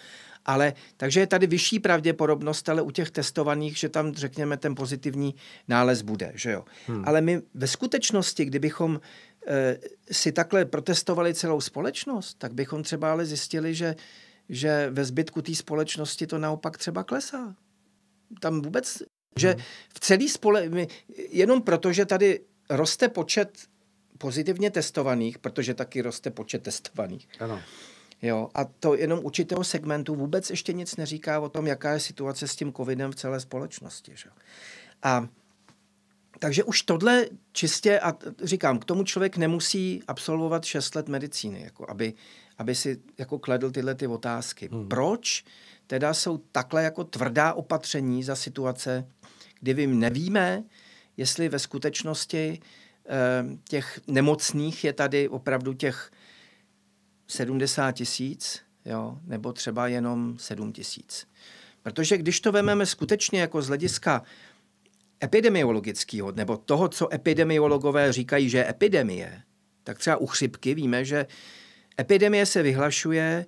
Ale 0.45 0.73
takže 0.97 1.19
je 1.19 1.27
tady 1.27 1.47
vyšší 1.47 1.79
pravděpodobnost, 1.79 2.69
ale 2.69 2.81
u 2.81 2.91
těch 2.91 3.11
testovaných, 3.11 3.77
že 3.77 3.89
tam, 3.89 4.13
řekněme, 4.13 4.57
ten 4.57 4.75
pozitivní 4.75 5.35
nález 5.67 6.01
bude. 6.01 6.31
Že 6.35 6.51
jo? 6.51 6.65
Hmm. 6.87 7.03
Ale 7.07 7.21
my 7.21 7.41
ve 7.53 7.67
skutečnosti, 7.67 8.45
kdybychom 8.45 9.01
e, 9.47 9.77
si 10.11 10.31
takhle 10.31 10.65
protestovali 10.65 11.33
celou 11.33 11.61
společnost, 11.61 12.33
tak 12.37 12.53
bychom 12.53 12.83
třeba 12.83 13.11
ale 13.11 13.25
zjistili, 13.25 13.75
že, 13.75 13.95
že 14.49 14.87
ve 14.91 15.05
zbytku 15.05 15.41
té 15.41 15.55
společnosti 15.55 16.27
to 16.27 16.37
naopak 16.37 16.77
třeba 16.77 17.03
klesá. 17.03 17.55
Tam 18.39 18.61
vůbec, 18.61 18.97
hmm. 18.97 19.05
že 19.39 19.55
v 19.93 19.99
celý 19.99 20.29
spole... 20.29 20.69
Jenom 21.29 21.61
proto, 21.61 21.93
že 21.93 22.05
tady 22.05 22.39
roste 22.69 23.09
počet 23.09 23.59
pozitivně 24.17 24.71
testovaných, 24.71 25.39
protože 25.39 25.73
taky 25.73 26.01
roste 26.01 26.31
počet 26.31 26.63
testovaných. 26.63 27.27
Ano 27.39 27.61
Jo, 28.25 28.49
a 28.53 28.65
to 28.65 28.95
jenom 28.95 29.19
určitého 29.23 29.63
segmentu 29.63 30.15
vůbec 30.15 30.49
ještě 30.49 30.73
nic 30.73 30.95
neříká 30.95 31.39
o 31.39 31.49
tom, 31.49 31.67
jaká 31.67 31.93
je 31.93 31.99
situace 31.99 32.47
s 32.47 32.55
tím 32.55 32.73
covidem 32.73 33.11
v 33.11 33.15
celé 33.15 33.39
společnosti. 33.39 34.11
Že? 34.15 34.29
A 35.03 35.27
takže 36.39 36.63
už 36.63 36.81
tohle 36.81 37.25
čistě, 37.51 37.99
a 37.99 38.13
říkám, 38.43 38.79
k 38.79 38.85
tomu 38.85 39.03
člověk 39.03 39.37
nemusí 39.37 40.03
absolvovat 40.07 40.65
6 40.65 40.95
let 40.95 41.09
medicíny, 41.09 41.61
jako 41.61 41.89
aby, 41.89 42.13
aby 42.57 42.75
si 42.75 43.01
jako 43.17 43.39
kledl 43.39 43.71
tyhle 43.71 43.95
ty 43.95 44.07
otázky. 44.07 44.69
Hmm. 44.71 44.87
Proč 44.87 45.45
teda 45.87 46.13
jsou 46.13 46.37
takhle 46.37 46.83
jako 46.83 47.03
tvrdá 47.03 47.53
opatření 47.53 48.23
za 48.23 48.35
situace, 48.35 49.07
kdy 49.59 49.73
vy 49.73 49.87
nevíme, 49.87 50.63
jestli 51.17 51.49
ve 51.49 51.59
skutečnosti 51.59 52.59
eh, 52.59 53.57
těch 53.69 53.99
nemocných 54.07 54.83
je 54.83 54.93
tady 54.93 55.29
opravdu 55.29 55.73
těch 55.73 56.11
70 57.27 57.91
tisíc, 57.91 58.61
jo, 58.85 59.17
nebo 59.23 59.53
třeba 59.53 59.87
jenom 59.87 60.37
7 60.39 60.73
tisíc. 60.73 61.27
Protože 61.83 62.17
když 62.17 62.39
to 62.39 62.51
vememe 62.51 62.85
skutečně 62.85 63.41
jako 63.41 63.61
z 63.61 63.67
hlediska 63.67 64.23
epidemiologického, 65.23 66.31
nebo 66.31 66.57
toho, 66.57 66.87
co 66.87 67.13
epidemiologové 67.13 68.13
říkají, 68.13 68.49
že 68.49 68.57
je 68.57 68.69
epidemie, 68.69 69.41
tak 69.83 69.99
třeba 69.99 70.17
u 70.17 70.27
chřipky 70.27 70.73
víme, 70.73 71.05
že 71.05 71.27
epidemie 71.99 72.45
se 72.45 72.63
vyhlašuje 72.63 73.45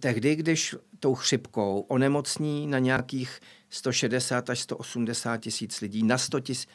tehdy, 0.00 0.36
když 0.36 0.74
tou 1.00 1.14
chřipkou 1.14 1.80
onemocní 1.88 2.66
na 2.66 2.78
nějakých 2.78 3.40
160 3.70 4.50
až 4.50 4.60
180 4.60 5.36
tisíc 5.36 5.80
lidí, 5.80 6.02
na 6.02 6.18
100 6.18 6.40
tisíc, 6.40 6.68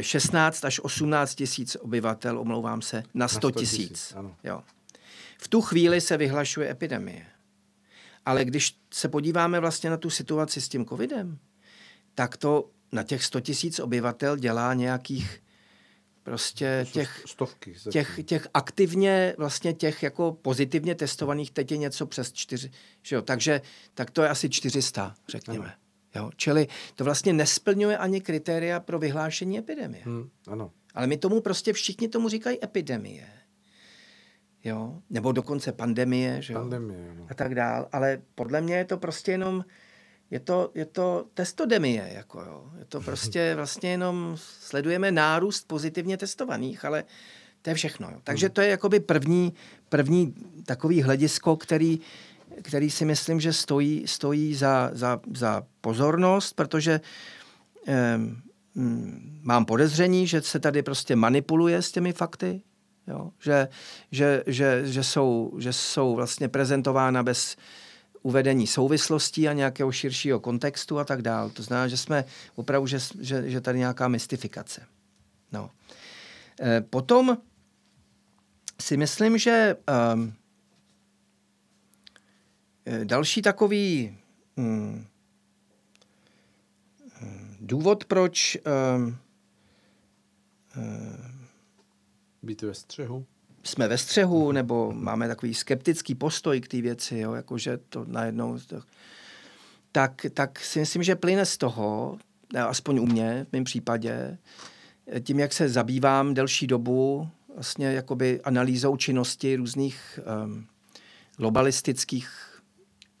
16 0.00 0.64
až 0.64 0.80
18 0.80 1.34
tisíc 1.34 1.76
obyvatel, 1.80 2.38
omlouvám 2.38 2.82
se, 2.82 3.02
na 3.14 3.28
100 3.28 3.50
tisíc. 3.50 4.14
Jo. 4.44 4.62
V 5.38 5.48
tu 5.48 5.60
chvíli 5.60 6.00
se 6.00 6.16
vyhlašuje 6.16 6.70
epidemie. 6.70 7.26
Ale 8.24 8.44
když 8.44 8.78
se 8.94 9.08
podíváme 9.08 9.60
vlastně 9.60 9.90
na 9.90 9.96
tu 9.96 10.10
situaci 10.10 10.60
s 10.60 10.68
tím 10.68 10.86
covidem, 10.86 11.38
tak 12.14 12.36
to 12.36 12.70
na 12.92 13.02
těch 13.02 13.24
100 13.24 13.40
tisíc 13.40 13.78
obyvatel 13.78 14.36
dělá 14.36 14.74
nějakých 14.74 15.42
prostě 16.22 16.86
těch, 16.92 17.22
Stovky, 17.26 17.74
těch, 17.90 18.20
těch 18.24 18.48
aktivně, 18.54 19.34
vlastně 19.38 19.72
těch 19.74 20.02
jako 20.02 20.32
pozitivně 20.42 20.94
testovaných, 20.94 21.50
teď 21.50 21.70
je 21.70 21.76
něco 21.76 22.06
přes 22.06 22.32
čtyři, 22.32 22.70
že 23.02 23.16
jo, 23.16 23.22
takže 23.22 23.60
tak 23.94 24.10
to 24.10 24.22
je 24.22 24.28
asi 24.28 24.50
400, 24.50 25.14
řekněme. 25.28 25.64
Ano. 25.64 25.74
Jo, 26.14 26.30
čili 26.36 26.68
to 26.94 27.04
vlastně 27.04 27.32
nesplňuje 27.32 27.98
ani 27.98 28.20
kritéria 28.20 28.80
pro 28.80 28.98
vyhlášení 28.98 29.58
epidemie. 29.58 30.04
Hmm, 30.04 30.30
ano. 30.46 30.72
Ale 30.94 31.06
my 31.06 31.16
tomu 31.16 31.40
prostě 31.40 31.72
všichni 31.72 32.08
tomu 32.08 32.28
říkají 32.28 32.64
epidemie 32.64 33.28
jo? 34.68 34.98
nebo 35.10 35.32
dokonce 35.32 35.72
pandemie, 35.72 36.42
že 36.42 36.52
jo? 36.52 36.60
Pandemie, 36.60 37.14
no. 37.18 37.26
a 37.30 37.34
tak 37.34 37.54
dál. 37.54 37.88
Ale 37.92 38.18
podle 38.34 38.60
mě 38.60 38.76
je 38.76 38.84
to 38.84 38.96
prostě 38.96 39.32
jenom, 39.32 39.64
je 40.30 40.40
to, 40.40 40.70
je 40.74 40.84
to 40.84 41.26
testodemie, 41.34 42.10
jako 42.14 42.40
jo. 42.40 42.70
Je 42.78 42.84
to 42.84 43.00
prostě 43.04 43.54
vlastně 43.54 43.90
jenom, 43.90 44.36
sledujeme 44.36 45.12
nárůst 45.12 45.68
pozitivně 45.68 46.16
testovaných, 46.16 46.84
ale 46.84 47.04
to 47.62 47.70
je 47.70 47.74
všechno. 47.74 48.08
Jo. 48.12 48.20
Takže 48.24 48.48
to 48.48 48.60
je 48.60 48.68
jakoby 48.68 49.00
první, 49.00 49.52
první 49.88 50.34
takový 50.66 51.02
hledisko, 51.02 51.56
který, 51.56 52.00
který 52.62 52.90
si 52.90 53.04
myslím, 53.04 53.40
že 53.40 53.52
stojí, 53.52 54.06
stojí 54.06 54.54
za, 54.54 54.90
za, 54.92 55.20
za 55.34 55.62
pozornost, 55.80 56.52
protože 56.52 57.00
eh, 57.88 58.18
mám 59.42 59.64
podezření, 59.64 60.26
že 60.26 60.42
se 60.42 60.60
tady 60.60 60.82
prostě 60.82 61.16
manipuluje 61.16 61.82
s 61.82 61.92
těmi 61.92 62.12
fakty, 62.12 62.62
Jo? 63.06 63.30
Že, 63.40 63.68
že, 64.10 64.42
že, 64.46 64.82
že, 64.86 65.04
jsou, 65.04 65.52
že 65.58 65.72
jsou 65.72 66.14
vlastně 66.14 66.48
prezentována 66.48 67.22
bez 67.22 67.56
uvedení 68.22 68.66
souvislostí 68.66 69.48
a 69.48 69.52
nějakého 69.52 69.92
širšího 69.92 70.40
kontextu 70.40 70.98
a 70.98 71.04
tak 71.04 71.22
dále. 71.22 71.50
To 71.50 71.62
znamená, 71.62 71.88
že 71.88 71.96
jsme 71.96 72.24
opravdu, 72.54 72.86
že, 72.86 72.98
že, 73.20 73.50
že 73.50 73.60
tady 73.60 73.78
nějaká 73.78 74.08
mystifikace. 74.08 74.86
No. 75.52 75.70
E, 76.60 76.80
potom 76.80 77.38
si 78.80 78.96
myslím, 78.96 79.38
že 79.38 79.76
um, 80.14 80.34
další 83.04 83.42
takový 83.42 84.18
um, 84.56 85.06
důvod, 87.60 88.04
proč 88.04 88.58
um, 88.96 89.16
být 92.46 92.62
ve 92.62 92.74
střehu? 92.74 93.26
Jsme 93.62 93.88
ve 93.88 93.98
střehu, 93.98 94.52
nebo 94.52 94.92
máme 94.92 95.28
takový 95.28 95.54
skeptický 95.54 96.14
postoj 96.14 96.60
k 96.60 96.68
té 96.68 96.80
věci, 96.80 97.18
jo, 97.18 97.32
jakože 97.32 97.78
to 97.88 98.04
najednou... 98.08 98.58
Tak, 99.92 100.26
tak 100.34 100.60
si 100.60 100.78
myslím, 100.78 101.02
že 101.02 101.16
plyne 101.16 101.46
z 101.46 101.56
toho, 101.56 102.18
aspoň 102.68 102.98
u 102.98 103.06
mě 103.06 103.46
v 103.48 103.52
mém 103.52 103.64
případě, 103.64 104.38
tím, 105.22 105.38
jak 105.38 105.52
se 105.52 105.68
zabývám 105.68 106.34
delší 106.34 106.66
dobu 106.66 107.28
vlastně 107.54 107.86
jakoby 107.86 108.40
analýzou 108.40 108.96
činnosti 108.96 109.56
různých 109.56 110.20
um, 110.44 110.66
globalistických 111.36 112.28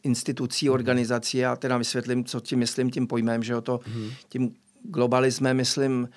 institucí, 0.02 0.70
organizací. 0.70 1.38
Já 1.38 1.56
teda 1.56 1.78
vysvětlím, 1.78 2.24
co 2.24 2.40
tím 2.40 2.58
myslím 2.58 2.90
tím 2.90 3.06
pojmem, 3.06 3.42
že 3.42 3.56
o 3.56 3.60
to, 3.60 3.80
mhm. 3.86 4.10
tím 4.28 4.54
globalismem 4.82 5.56
myslím 5.56 6.08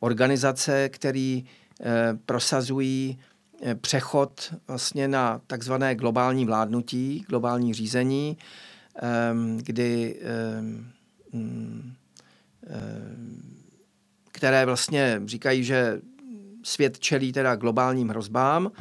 organizace, 0.00 0.88
který 0.88 1.44
prosazují 2.26 3.18
eh, 3.62 3.74
přechod 3.74 4.54
vlastně 4.68 5.08
na 5.08 5.40
takzvané 5.46 5.94
globální 5.94 6.46
vládnutí, 6.46 7.24
globální 7.28 7.74
řízení, 7.74 8.38
kdy 9.56 10.20
mm, 11.32 11.94
které 14.32 14.66
vlastně 14.66 15.20
říkají, 15.24 15.64
že 15.64 16.00
svět 16.62 16.98
čelí 16.98 17.32
teda 17.32 17.56
globálním 17.56 18.08
hrozbám 18.08 18.72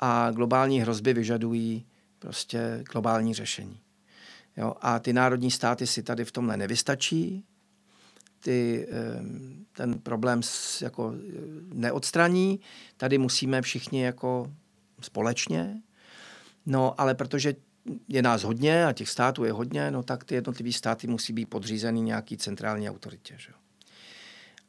a 0.00 0.30
globální 0.30 0.80
hrozby 0.80 1.12
vyžadují 1.12 1.86
prostě 2.18 2.84
globální 2.92 3.34
řešení. 3.34 3.80
Jo, 4.56 4.74
a 4.80 4.98
ty 4.98 5.12
národní 5.12 5.50
státy 5.50 5.86
si 5.86 6.02
tady 6.02 6.24
v 6.24 6.32
tomhle 6.32 6.56
nevystačí, 6.56 7.44
ty, 8.40 8.88
ten 9.72 9.98
problém 9.98 10.40
jako 10.82 11.14
neodstraní. 11.72 12.60
Tady 12.96 13.18
musíme 13.18 13.62
všichni 13.62 14.02
jako 14.02 14.52
společně. 15.00 15.82
No, 16.66 17.00
ale 17.00 17.14
protože 17.14 17.54
je 18.08 18.22
nás 18.22 18.42
hodně 18.42 18.86
a 18.86 18.92
těch 18.92 19.08
států 19.08 19.44
je 19.44 19.52
hodně, 19.52 19.90
no 19.90 20.02
tak 20.02 20.24
ty 20.24 20.34
jednotlivé 20.34 20.72
státy 20.72 21.06
musí 21.06 21.32
být 21.32 21.46
podřízeny 21.46 22.00
nějaký 22.00 22.36
centrální 22.36 22.90
autoritě. 22.90 23.34
Že? 23.38 23.52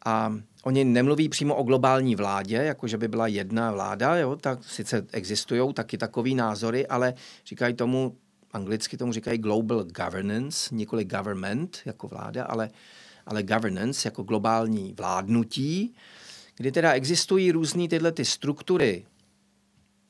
A 0.06 0.34
oni 0.64 0.84
nemluví 0.84 1.30
přímo 1.30 1.56
o 1.56 1.64
globální 1.64 2.16
vládě, 2.16 2.56
jako 2.56 2.88
že 2.88 2.98
by 2.98 3.08
byla 3.08 3.28
jedna 3.28 3.72
vláda, 3.72 4.16
jo, 4.16 4.36
tak 4.36 4.64
sice 4.64 5.08
existují 5.12 5.74
taky 5.74 5.98
takové 5.98 6.30
názory, 6.30 6.88
ale 6.88 7.14
říkají 7.46 7.74
tomu, 7.74 8.18
anglicky 8.52 8.98
tomu 8.98 9.14
říkají 9.14 9.38
global 9.38 9.84
governance, 9.84 10.76
nikoli 10.76 11.06
government 11.06 11.78
jako 11.86 12.08
vláda, 12.08 12.44
ale, 12.44 12.70
ale 13.28 13.44
governance 13.44 14.08
jako 14.08 14.24
globální 14.24 14.94
vládnutí, 14.98 15.96
kdy 16.58 16.72
teda 16.72 16.92
existují 16.92 17.52
různé 17.52 17.88
tyhle 17.88 18.12
ty 18.12 18.26
struktury 18.26 19.06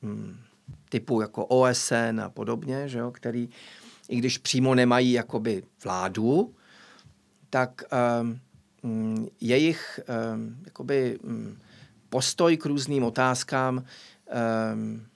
hmm, 0.02 0.36
typu 0.88 1.20
jako 1.20 1.46
OSN 1.46 2.20
a 2.22 2.30
podobně, 2.30 2.88
že 2.88 2.98
jo, 2.98 3.10
který 3.10 3.48
i 4.08 4.16
když 4.16 4.38
přímo 4.38 4.74
nemají 4.74 5.12
jakoby 5.12 5.62
vládu, 5.84 6.54
tak 7.50 7.82
um, 8.82 9.28
jejich 9.40 10.00
um, 10.34 10.56
jakoby, 10.64 11.18
um, 11.22 11.58
postoj 12.08 12.56
k 12.56 12.66
různým 12.66 13.04
otázkám 13.04 13.84
um, 14.74 15.06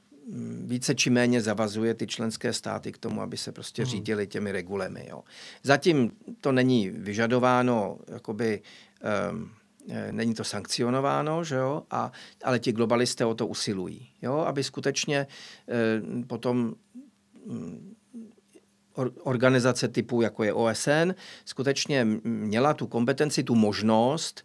více 0.64 0.94
či 0.94 1.10
méně 1.10 1.40
zavazuje 1.40 1.94
ty 1.94 2.06
členské 2.06 2.52
státy 2.52 2.92
k 2.92 2.98
tomu, 2.98 3.22
aby 3.22 3.36
se 3.36 3.52
prostě 3.52 3.82
hmm. 3.82 3.90
řídili 3.90 4.26
těmi 4.26 4.52
regulemi. 4.52 5.06
Jo. 5.10 5.22
Zatím 5.62 6.12
to 6.40 6.52
není 6.52 6.90
vyžadováno, 6.90 7.98
jakoby, 8.08 8.62
um, 9.32 9.50
není 10.10 10.34
to 10.34 10.44
sankcionováno, 10.44 11.44
že 11.44 11.54
jo? 11.54 11.82
A, 11.90 12.12
ale 12.44 12.58
ti 12.58 12.72
globalisté 12.72 13.24
o 13.24 13.34
to 13.34 13.46
usilují, 13.46 14.08
jo? 14.22 14.34
aby 14.34 14.64
skutečně 14.64 15.26
um, 16.02 16.24
potom 16.24 16.74
um, 17.44 17.94
organizace 19.22 19.88
typu, 19.88 20.22
jako 20.22 20.44
je 20.44 20.52
OSN, 20.52 21.14
skutečně 21.44 22.04
měla 22.24 22.74
tu 22.74 22.86
kompetenci, 22.86 23.42
tu 23.42 23.54
možnost 23.54 24.44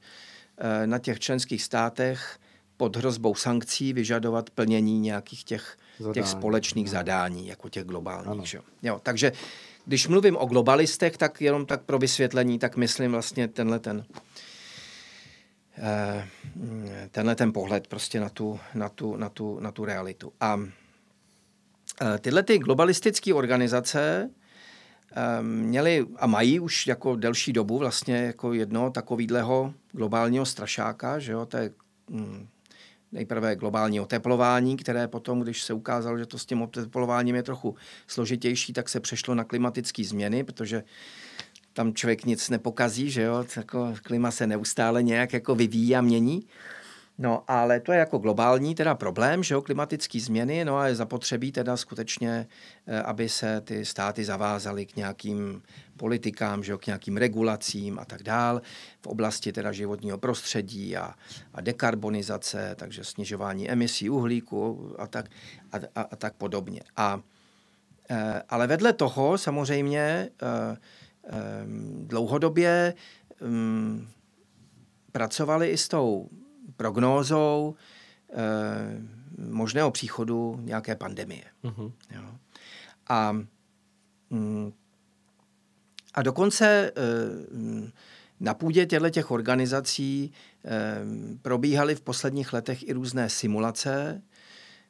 eh, 0.58 0.88
na 0.88 1.00
těch 1.00 1.20
členských 1.20 1.64
státech 1.64 2.40
pod 2.78 2.96
hrozbou 2.96 3.36
sankcí 3.36 3.94
vyžadovat 3.94 4.50
plnění 4.50 5.00
nějakých 5.00 5.44
těch, 5.44 5.78
zadání. 6.00 6.14
těch 6.14 6.28
společných 6.28 6.86
no. 6.86 6.92
zadání, 6.92 7.48
jako 7.48 7.70
těch 7.70 7.84
globálních. 7.84 8.48
Že? 8.48 8.60
Jo, 8.84 9.00
takže 9.04 9.32
když 9.86 10.08
mluvím 10.08 10.38
o 10.38 10.46
globalistech, 10.46 11.18
tak 11.18 11.42
jenom 11.42 11.66
tak 11.66 11.82
pro 11.82 12.00
vysvětlení, 12.00 12.60
tak 12.60 12.78
myslím 12.78 13.12
vlastně 13.12 13.48
tenhle 13.48 13.80
ten 13.80 14.06
eh, 15.78 16.28
tenhle 17.12 17.36
ten 17.36 17.54
pohled 17.54 17.88
prostě 17.88 18.20
na 18.20 18.30
tu, 18.30 18.60
na 18.74 18.90
tu, 18.90 19.16
na 19.16 19.30
tu, 19.30 19.60
na 19.60 19.72
tu 19.72 19.86
realitu. 19.86 20.34
A 20.40 20.60
Eh, 22.02 22.18
tyhle 22.20 22.44
ty 22.44 22.58
globalistické 22.58 23.34
organizace 23.34 24.30
eh, 25.12 25.44
měly 25.44 26.06
a 26.16 26.28
mají 26.28 26.60
už 26.60 26.88
jako 26.88 27.16
delší 27.16 27.54
dobu 27.54 27.78
vlastně 27.78 28.16
jako 28.16 28.54
jedno 28.54 28.92
takového 28.92 29.74
globálního 29.92 30.46
strašáka, 30.46 31.20
že 31.20 31.32
jo, 31.32 31.46
to 31.46 31.58
je 31.58 31.72
hm, 32.10 32.48
nejprve 33.12 33.56
globální 33.56 34.00
oteplování, 34.00 34.78
které 34.78 35.08
potom, 35.08 35.40
když 35.40 35.64
se 35.64 35.74
ukázalo, 35.74 36.18
že 36.18 36.26
to 36.26 36.38
s 36.38 36.46
tím 36.46 36.62
oteplováním 36.62 37.36
je 37.36 37.44
trochu 37.44 37.76
složitější, 38.08 38.74
tak 38.74 38.90
se 38.90 39.00
přešlo 39.00 39.36
na 39.36 39.44
klimatické 39.44 40.04
změny, 40.04 40.44
protože 40.44 40.84
tam 41.74 41.94
člověk 41.94 42.26
nic 42.26 42.50
nepokazí, 42.50 43.12
že 43.12 43.22
jo, 43.22 43.46
jako 43.58 43.94
klima 44.04 44.32
se 44.32 44.48
neustále 44.48 45.04
nějak 45.04 45.34
jako 45.34 45.56
vyvíjí 45.56 45.96
a 45.96 46.02
mění. 46.02 46.48
No, 47.20 47.44
ale 47.48 47.80
to 47.80 47.92
je 47.92 48.00
jako 48.00 48.18
globální 48.18 48.76
teda 48.76 48.96
problém, 48.96 49.44
že 49.44 49.54
jo, 49.54 49.62
klimatické 49.62 50.20
změny, 50.20 50.66
no 50.66 50.78
a 50.78 50.88
je 50.88 50.96
zapotřebí 50.96 51.52
teda 51.52 51.78
skutečně, 51.78 52.48
eh, 52.88 53.02
aby 53.02 53.30
se 53.30 53.62
ty 53.62 53.86
státy 53.86 54.26
zavázaly 54.26 54.86
k 54.86 54.96
nějakým 54.96 55.62
politikám, 55.98 56.64
že 56.64 56.72
jo, 56.72 56.78
k 56.78 56.86
nějakým 56.86 57.18
regulacím 57.18 58.00
a 58.00 58.06
tak 58.06 58.24
dál 58.24 58.62
v 59.02 59.08
oblasti 59.08 59.52
teda 59.52 59.72
životního 59.72 60.18
prostředí 60.18 60.98
a, 60.98 61.14
a 61.54 61.62
dekarbonizace, 61.62 62.76
takže 62.76 63.04
snižování 63.04 63.72
emisí 63.72 64.10
uhlíku 64.10 64.96
a 64.98 65.08
tak, 65.08 65.26
a, 65.72 65.78
a, 65.96 66.02
a 66.02 66.16
tak 66.16 66.34
podobně. 66.34 66.82
A, 66.98 67.22
e, 68.10 68.44
ale 68.50 68.68
vedle 68.68 68.94
toho 68.94 69.38
samozřejmě 69.38 70.00
e, 70.00 70.30
e, 70.30 70.78
dlouhodobě 72.02 72.94
m, 73.42 74.08
pracovali 75.12 75.70
i 75.70 75.78
s 75.78 75.88
tou 75.88 76.30
prognózou 76.78 77.76
eh, 78.30 78.36
možného 79.38 79.92
příchodu 79.92 80.60
nějaké 80.62 80.96
pandemie. 80.96 81.44
Uh-huh. 81.64 81.92
Jo. 82.16 82.22
A, 83.10 83.32
mm, 84.30 84.74
a 86.14 86.22
dokonce 86.22 86.92
eh, 86.96 87.92
na 88.40 88.54
půdě 88.54 88.86
těchto 88.86 89.10
těch 89.10 89.32
organizací 89.32 90.32
eh, 90.66 90.70
probíhaly 91.42 91.96
v 91.96 92.02
posledních 92.02 92.54
letech 92.54 92.88
i 92.88 92.94
různé 92.94 93.30
simulace, 93.30 94.22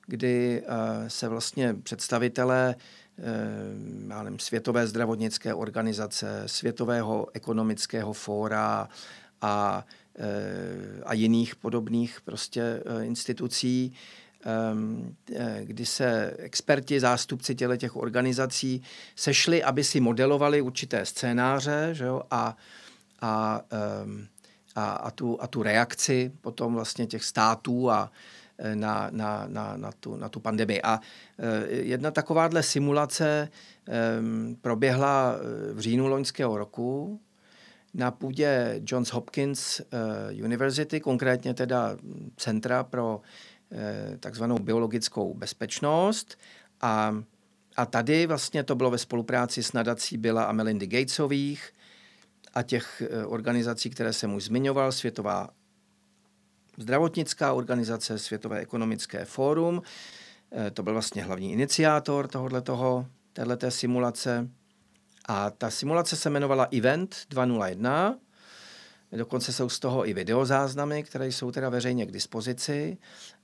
kdy 0.08 0.64
se 1.08 1.28
vlastně 1.28 1.74
představitelé 1.74 2.76
já 4.10 4.24
nevím, 4.24 4.40
Světové 4.40 4.88
zdravotnické 4.88 5.54
organizace, 5.54 6.44
Světového 6.46 7.28
ekonomického 7.34 8.14
fóra 8.14 8.90
a 9.42 9.86
a 11.06 11.14
jiných 11.14 11.56
podobných 11.56 12.22
prostě 12.22 12.62
eh, 12.62 13.06
institucí, 13.06 13.94
ehm, 14.46 15.16
eh, 15.36 15.62
kdy 15.64 15.86
se 15.86 16.34
experti, 16.38 17.00
zástupci 17.00 17.56
těle 17.56 17.78
těch 17.78 17.96
organizací 17.96 18.82
sešli, 19.16 19.64
aby 19.64 19.84
si 19.84 20.00
modelovali 20.00 20.62
určité 20.62 21.06
scénáře 21.06 21.90
že 21.92 22.06
jo, 22.06 22.22
a, 22.32 22.58
a, 23.22 23.62
ehm, 23.72 24.28
a, 24.76 24.92
a, 24.92 25.12
tu, 25.12 25.42
a 25.42 25.48
tu 25.48 25.64
reakci 25.64 26.32
potom 26.42 26.74
vlastně 26.74 27.08
těch 27.08 27.24
států 27.24 27.92
a 27.92 28.12
eh, 28.58 28.76
na, 28.76 29.10
na, 29.12 29.46
na, 29.48 29.78
na, 29.78 29.92
tu, 30.00 30.16
na 30.16 30.30
tu 30.30 30.40
pandemii. 30.40 30.82
A 30.82 31.00
jedna 31.70 32.12
takováhle 32.12 32.64
simulace 32.64 33.50
ehm, 33.88 34.58
proběhla 34.62 35.36
v 35.74 35.80
říjnu 35.80 36.08
loňského 36.08 36.58
roku 36.58 37.20
na 37.94 38.12
půdě 38.12 38.82
Johns 38.86 39.10
Hopkins 39.10 39.80
uh, 39.80 40.46
University, 40.46 41.00
konkrétně 41.00 41.54
teda 41.54 41.98
Centra 42.38 42.84
pro 42.84 43.22
uh, 43.22 43.78
takzvanou 44.20 44.60
biologickou 44.60 45.34
bezpečnost. 45.34 46.38
A, 46.82 47.24
a 47.76 47.86
tady 47.86 48.28
vlastně 48.28 48.64
to 48.64 48.76
bylo 48.76 48.92
ve 48.92 48.98
spolupráci 48.98 49.64
s 49.64 49.74
nadací 49.74 50.18
Billa 50.18 50.44
a 50.44 50.52
Melindy 50.52 50.88
Gatesových 50.88 51.74
a 52.54 52.64
těch 52.64 53.04
uh, 53.26 53.34
organizací, 53.34 53.90
které 53.90 54.14
jsem 54.14 54.34
už 54.34 54.44
zmiňoval, 54.44 54.92
Světová 54.92 55.50
zdravotnická 56.78 57.54
organizace, 57.54 58.20
Světové 58.20 58.60
ekonomické 58.60 59.26
fórum. 59.26 59.82
To 60.74 60.84
byl 60.84 60.94
vlastně 60.94 61.24
hlavní 61.24 61.54
iniciátor 61.54 62.28
tohoto, 62.28 63.06
téhleté 63.34 63.72
simulace. 63.72 64.50
A 65.28 65.50
ta 65.50 65.70
simulace 65.70 66.16
se 66.16 66.30
jmenovala 66.30 66.68
Event 66.78 67.16
201. 67.30 68.18
Dokonce 69.12 69.54
jsou 69.54 69.70
z 69.70 69.80
toho 69.80 70.08
i 70.08 70.14
videozáznamy, 70.14 71.04
které 71.04 71.28
jsou 71.28 71.52
teda 71.52 71.70
veřejně 71.70 72.06
k 72.06 72.12
dispozici. 72.12 72.98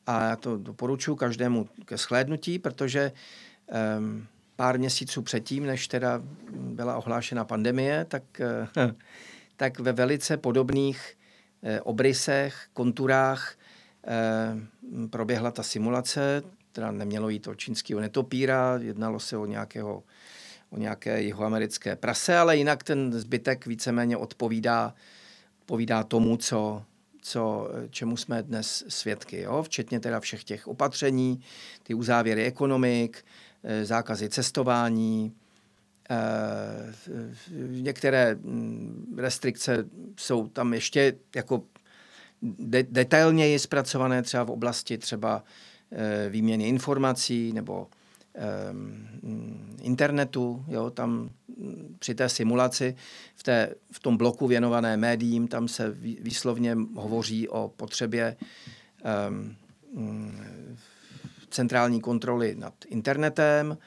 A 0.07 0.23
já 0.23 0.35
to 0.35 0.57
doporučuji 0.57 1.15
každému 1.15 1.67
ke 1.85 1.97
shlédnutí, 1.97 2.59
protože 2.59 3.11
um, 3.97 4.27
pár 4.55 4.79
měsíců 4.79 5.21
předtím, 5.21 5.65
než 5.65 5.87
teda 5.87 6.21
byla 6.51 6.97
ohlášena 6.97 7.45
pandemie, 7.45 8.05
tak, 8.05 8.23
uh, 8.77 8.91
tak 9.57 9.79
ve 9.79 9.91
velice 9.91 10.37
podobných 10.37 11.17
uh, 11.61 11.69
obrysech, 11.83 12.67
konturách 12.73 13.55
uh, 14.07 15.07
proběhla 15.09 15.51
ta 15.51 15.63
simulace. 15.63 16.43
Teda 16.71 16.91
nemělo 16.91 17.29
jít 17.29 17.47
o 17.47 17.55
čínského 17.55 18.01
netopíra, 18.01 18.77
jednalo 18.81 19.19
se 19.19 19.37
o 19.37 19.45
nějakého 19.45 20.03
o 20.73 20.77
nějaké 20.77 21.21
jihoamerické 21.21 21.95
prase, 21.95 22.37
ale 22.37 22.57
jinak 22.57 22.83
ten 22.83 23.13
zbytek 23.13 23.65
víceméně 23.65 24.17
odpovídá, 24.17 24.93
odpovídá 25.61 26.03
tomu, 26.03 26.37
co, 26.37 26.83
co, 27.21 27.69
čemu 27.89 28.17
jsme 28.17 28.43
dnes 28.43 28.83
svědky, 28.87 29.41
jo? 29.41 29.63
včetně 29.63 29.99
teda 29.99 30.19
všech 30.19 30.43
těch 30.43 30.67
opatření, 30.67 31.41
ty 31.83 31.93
uzávěry 31.93 32.45
ekonomik, 32.45 33.25
eh, 33.63 33.85
zákazy 33.85 34.29
cestování, 34.29 35.33
eh, 36.09 36.93
některé 37.67 38.35
mm, 38.35 39.15
restrikce 39.17 39.85
jsou 40.17 40.47
tam 40.47 40.73
ještě 40.73 41.15
jako 41.35 41.63
de- 42.41 42.83
detailněji 42.83 43.59
zpracované 43.59 44.23
třeba 44.23 44.43
v 44.43 44.51
oblasti 44.51 44.97
třeba 44.97 45.43
eh, 45.91 46.29
výměny 46.29 46.67
informací 46.67 47.53
nebo 47.53 47.87
internetu, 49.81 50.65
jo, 50.67 50.89
tam 50.89 51.29
při 51.99 52.15
té 52.15 52.29
simulaci, 52.29 52.95
v, 53.35 53.43
té, 53.43 53.75
v 53.91 53.99
tom 53.99 54.17
bloku 54.17 54.47
věnované 54.47 54.97
médiím, 54.97 55.47
tam 55.47 55.67
se 55.67 55.91
výslovně 55.99 56.77
hovoří 56.95 57.49
o 57.49 57.73
potřebě 57.75 58.35
um, 59.27 59.55
centrální 61.49 62.01
kontroly 62.01 62.55
nad 62.55 62.73
internetem 62.87 63.77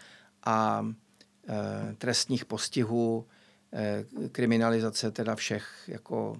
a 0.44 0.80
uh, 0.80 1.54
trestních 1.98 2.44
postihů, 2.44 3.26
uh, 4.16 4.28
kriminalizace 4.28 5.10
teda 5.10 5.34
všech 5.34 5.84
jako 5.88 6.36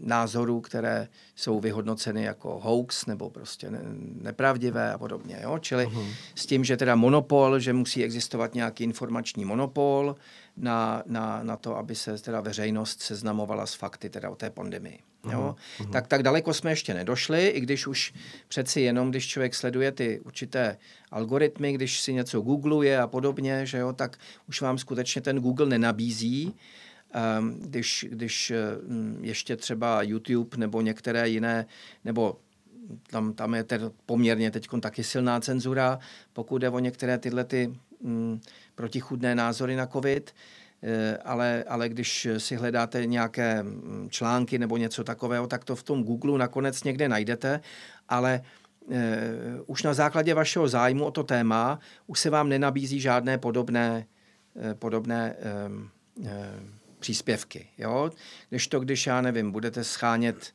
názorů, 0.00 0.60
které 0.60 1.08
jsou 1.34 1.60
vyhodnoceny 1.60 2.22
jako 2.22 2.60
hoax 2.62 3.06
nebo 3.06 3.30
prostě 3.30 3.70
nepravdivé 4.20 4.92
a 4.92 4.98
podobně. 4.98 5.38
Jo? 5.42 5.58
Čili 5.58 5.86
uh-huh. 5.86 6.06
s 6.34 6.46
tím, 6.46 6.64
že 6.64 6.76
teda 6.76 6.94
monopol, 6.94 7.58
že 7.58 7.72
musí 7.72 8.04
existovat 8.04 8.54
nějaký 8.54 8.84
informační 8.84 9.44
monopol 9.44 10.16
na, 10.56 11.02
na, 11.06 11.42
na 11.42 11.56
to, 11.56 11.76
aby 11.76 11.94
se 11.94 12.18
teda 12.18 12.40
veřejnost 12.40 13.02
seznamovala 13.02 13.66
s 13.66 13.74
fakty 13.74 14.10
teda 14.10 14.30
o 14.30 14.36
té 14.36 14.50
pandemii. 14.50 14.98
Jo? 15.32 15.56
Uh-huh. 15.78 15.90
Tak, 15.90 16.06
tak 16.06 16.22
daleko 16.22 16.54
jsme 16.54 16.70
ještě 16.70 16.94
nedošli, 16.94 17.46
i 17.46 17.60
když 17.60 17.86
už 17.86 18.14
přeci 18.48 18.80
jenom, 18.80 19.10
když 19.10 19.28
člověk 19.28 19.54
sleduje 19.54 19.92
ty 19.92 20.20
určité 20.20 20.78
algoritmy, 21.10 21.72
když 21.72 22.00
si 22.00 22.12
něco 22.12 22.40
googluje 22.40 23.00
a 23.00 23.06
podobně, 23.06 23.66
že 23.66 23.78
jo, 23.78 23.92
tak 23.92 24.16
už 24.48 24.60
vám 24.60 24.78
skutečně 24.78 25.22
ten 25.22 25.38
Google 25.40 25.66
nenabízí 25.66 26.46
Ehm, 26.46 26.54
když, 27.60 28.06
když 28.10 28.50
eh, 28.50 28.56
ještě 29.20 29.56
třeba 29.56 30.02
YouTube 30.02 30.56
nebo 30.56 30.80
některé 30.80 31.28
jiné, 31.28 31.66
nebo 32.04 32.36
tam, 33.10 33.32
tam 33.32 33.54
je 33.54 33.64
ten 33.64 33.90
poměrně 34.06 34.50
teď 34.50 34.68
taky 34.80 35.04
silná 35.04 35.40
cenzura, 35.40 35.98
pokud 36.32 36.58
jde 36.58 36.70
o 36.70 36.78
některé 36.78 37.18
tyhle 37.18 37.44
ty 37.44 37.72
mm, 38.00 38.40
protichudné 38.74 39.34
názory 39.34 39.76
na 39.76 39.86
COVID, 39.86 40.34
eh, 40.82 41.16
ale, 41.16 41.64
ale 41.68 41.88
když 41.88 42.28
si 42.38 42.56
hledáte 42.56 43.06
nějaké 43.06 43.62
mm, 43.62 44.08
články 44.10 44.58
nebo 44.58 44.76
něco 44.76 45.04
takového, 45.04 45.46
tak 45.46 45.64
to 45.64 45.76
v 45.76 45.82
tom 45.82 46.04
Google 46.04 46.38
nakonec 46.38 46.84
někde 46.84 47.08
najdete, 47.08 47.60
ale 48.08 48.42
eh, 48.90 49.18
už 49.66 49.82
na 49.82 49.94
základě 49.94 50.34
vašeho 50.34 50.68
zájmu 50.68 51.04
o 51.04 51.10
to 51.10 51.22
téma 51.22 51.78
už 52.06 52.20
se 52.20 52.30
vám 52.30 52.48
nenabízí 52.48 53.00
žádné 53.00 53.38
podobné, 53.38 54.06
podobné 54.78 55.34
eh, 55.38 55.70
eh, 56.26 56.75
příspěvky. 57.06 57.66
Jo? 57.78 58.10
Když 58.48 58.68
to, 58.68 58.80
když 58.80 59.06
já 59.06 59.20
nevím, 59.20 59.52
budete 59.52 59.84
schánět 59.84 60.54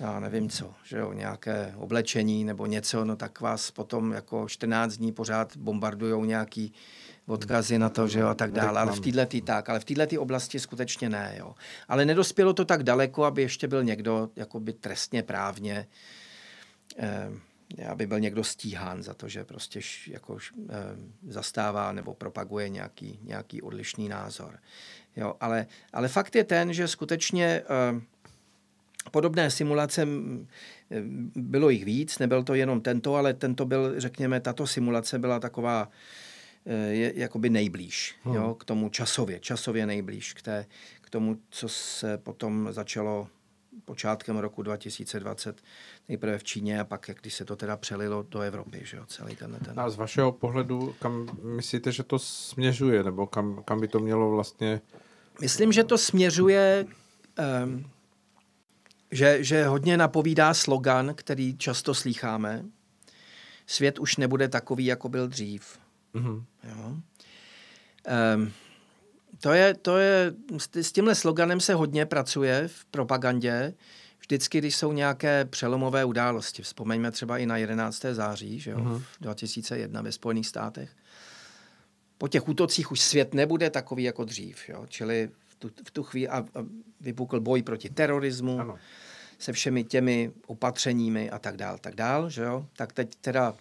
já 0.00 0.20
nevím 0.20 0.48
co, 0.48 0.74
že 0.84 0.96
jo, 0.96 1.12
nějaké 1.12 1.74
oblečení 1.76 2.44
nebo 2.44 2.66
něco, 2.66 3.04
no 3.04 3.16
tak 3.16 3.40
vás 3.40 3.70
potom 3.70 4.12
jako 4.12 4.48
14 4.48 4.96
dní 4.96 5.12
pořád 5.12 5.56
bombardujou 5.56 6.24
nějaký 6.24 6.72
odkazy 7.26 7.78
na 7.78 7.88
to, 7.88 8.08
že 8.08 8.20
jo, 8.20 8.28
a 8.28 8.34
tak 8.34 8.52
dále. 8.52 8.80
Ale 8.80 8.92
v 8.92 9.00
této 9.00 9.46
tak, 9.46 9.68
ale 9.68 9.80
v 9.80 9.84
této 9.84 10.20
oblasti 10.20 10.60
skutečně 10.60 11.08
ne, 11.08 11.34
jo. 11.38 11.54
Ale 11.88 12.04
nedospělo 12.04 12.52
to 12.52 12.64
tak 12.64 12.82
daleko, 12.82 13.24
aby 13.24 13.42
ještě 13.42 13.68
byl 13.68 13.84
někdo 13.84 14.30
jakoby 14.36 14.72
trestně 14.72 15.22
právně 15.22 15.86
eh, 16.98 17.30
aby 17.88 18.06
byl 18.06 18.20
někdo 18.20 18.44
stíhán 18.44 19.02
za 19.02 19.14
to, 19.14 19.28
že 19.28 19.44
prostě 19.44 19.80
jako, 20.06 20.38
eh, 20.68 20.74
zastává 21.28 21.92
nebo 21.92 22.14
propaguje 22.14 22.68
nějaký, 22.68 23.18
nějaký 23.22 23.62
odlišný 23.62 24.08
názor. 24.08 24.58
Jo, 25.16 25.34
ale, 25.40 25.66
ale 25.92 26.08
fakt 26.08 26.36
je 26.36 26.44
ten, 26.44 26.72
že 26.72 26.88
skutečně 26.88 27.46
eh, 27.46 28.00
podobné 29.10 29.50
simulace 29.50 30.06
bylo 31.34 31.70
jich 31.70 31.84
víc, 31.84 32.18
nebyl 32.18 32.42
to 32.42 32.54
jenom 32.54 32.80
tento, 32.80 33.14
ale 33.14 33.34
tento 33.34 33.64
byl, 33.64 34.00
řekněme, 34.00 34.40
tato 34.40 34.66
simulace 34.66 35.18
byla 35.18 35.40
taková 35.40 35.88
eh, 36.66 36.92
je, 36.92 37.12
jakoby 37.16 37.50
nejblíž 37.50 38.16
hmm. 38.22 38.34
jo, 38.34 38.54
k 38.54 38.64
tomu 38.64 38.88
časově, 38.88 39.40
časově 39.40 39.86
nejblíž 39.86 40.34
k, 40.34 40.42
té, 40.42 40.66
k 41.00 41.10
tomu, 41.10 41.38
co 41.50 41.68
se 41.68 42.18
potom 42.18 42.68
začalo 42.70 43.28
počátkem 43.84 44.36
roku 44.36 44.62
2020 44.62 45.62
nejprve 46.08 46.38
v 46.38 46.44
Číně 46.44 46.80
a 46.80 46.84
pak, 46.84 47.08
jak 47.08 47.20
když 47.20 47.34
se 47.34 47.44
to 47.44 47.56
teda 47.56 47.76
přelilo 47.76 48.22
do 48.22 48.40
Evropy, 48.40 48.80
že 48.84 48.96
jo, 48.96 49.04
celý 49.06 49.36
ten, 49.36 49.58
ten... 49.64 49.80
A 49.80 49.90
z 49.90 49.96
vašeho 49.96 50.32
pohledu, 50.32 50.94
kam 50.98 51.38
myslíte, 51.42 51.92
že 51.92 52.02
to 52.02 52.18
směřuje, 52.18 53.02
nebo 53.02 53.26
kam, 53.26 53.62
kam 53.64 53.80
by 53.80 53.88
to 53.88 53.98
mělo 54.00 54.30
vlastně 54.30 54.80
Myslím, 55.40 55.72
že 55.72 55.84
to 55.84 55.98
směřuje, 55.98 56.86
um, 57.64 57.90
že, 59.10 59.44
že 59.44 59.66
hodně 59.66 59.96
napovídá 59.96 60.54
slogan, 60.54 61.14
který 61.14 61.56
často 61.56 61.94
slýcháme. 61.94 62.64
Svět 63.66 63.98
už 63.98 64.16
nebude 64.16 64.48
takový, 64.48 64.84
jako 64.84 65.08
byl 65.08 65.28
dřív. 65.28 65.78
Mm-hmm. 66.14 66.44
Jo? 66.64 66.96
Um, 68.36 68.52
to 69.40 69.52
je, 69.52 69.74
to 69.74 69.98
je, 69.98 70.32
s 70.74 70.92
tímhle 70.92 71.14
sloganem 71.14 71.60
se 71.60 71.74
hodně 71.74 72.06
pracuje 72.06 72.68
v 72.68 72.84
propagandě. 72.84 73.74
Vždycky, 74.20 74.58
když 74.58 74.76
jsou 74.76 74.92
nějaké 74.92 75.44
přelomové 75.44 76.04
události. 76.04 76.62
Vzpomeňme 76.62 77.10
třeba 77.10 77.38
i 77.38 77.46
na 77.46 77.56
11. 77.56 78.04
září, 78.12 78.60
že 78.60 78.70
jo, 78.70 78.78
mm-hmm. 78.78 79.02
2001 79.20 80.02
ve 80.02 80.12
Spojených 80.12 80.46
státech 80.46 80.90
po 82.18 82.28
těch 82.28 82.48
útocích 82.48 82.92
už 82.92 83.00
svět 83.00 83.34
nebude 83.34 83.70
takový 83.70 84.02
jako 84.02 84.24
dřív. 84.24 84.68
Jo? 84.68 84.86
Čili 84.88 85.30
v 85.48 85.54
tu, 85.54 85.70
v 85.86 85.90
tu 85.90 86.02
chvíli 86.02 86.28
a, 86.28 86.38
a 86.38 86.44
vypukl 87.00 87.40
boj 87.40 87.62
proti 87.62 87.90
terorismu 87.90 88.60
ano. 88.60 88.78
se 89.38 89.52
všemi 89.52 89.84
těmi 89.84 90.32
opatřeními 90.46 91.30
a 91.30 91.38
tak 91.38 91.56
dál, 91.56 91.78
tak 91.78 91.94
dál, 91.94 92.30
že 92.30 92.42
jo? 92.42 92.66
Tak 92.76 92.92
teď 92.92 93.14
teda 93.20 93.54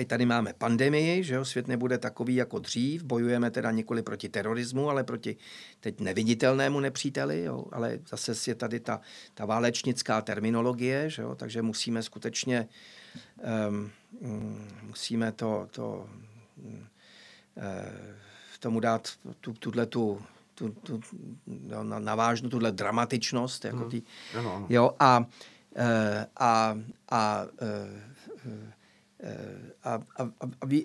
Teď 0.00 0.08
tady 0.08 0.26
máme 0.26 0.52
pandemii, 0.52 1.24
že 1.24 1.34
jo, 1.34 1.44
svět 1.44 1.68
nebude 1.68 1.98
takový 1.98 2.34
jako 2.34 2.58
dřív, 2.58 3.02
bojujeme 3.02 3.50
teda 3.50 3.70
nikoli 3.70 4.02
proti 4.02 4.28
terorismu, 4.28 4.90
ale 4.90 5.04
proti 5.04 5.36
teď 5.80 6.00
neviditelnému 6.00 6.80
nepříteli, 6.80 7.44
jo, 7.44 7.64
ale 7.72 7.98
zase 8.08 8.50
je 8.50 8.54
tady 8.54 8.80
ta, 8.80 9.00
ta 9.34 9.44
válečnická 9.44 10.20
terminologie, 10.20 11.10
že 11.10 11.22
jo, 11.22 11.34
takže 11.34 11.62
musíme 11.62 12.02
skutečně 12.02 12.68
um, 13.68 13.90
musíme 14.82 15.32
to, 15.32 15.68
to 15.70 16.08
tomu 18.60 18.80
dát 18.80 19.08
tu, 19.40 19.52
tuhle 19.52 19.86
tu, 19.86 20.22
tu, 20.54 20.68
tu 20.68 21.00
no, 21.46 21.84
navážnu 21.84 22.48
tuhle 22.48 22.72
dramatičnost. 22.72 23.64
Jako 23.64 23.76
hmm. 23.76 24.02
ano, 24.38 24.54
ano. 24.56 24.66
Jo, 24.70 24.90
a, 24.98 25.24
eh, 25.76 26.26
a, 26.36 26.76
a, 27.10 27.46
eh, 27.62 28.02
a, 28.40 28.79
a, 29.82 30.00
a, 30.18 30.30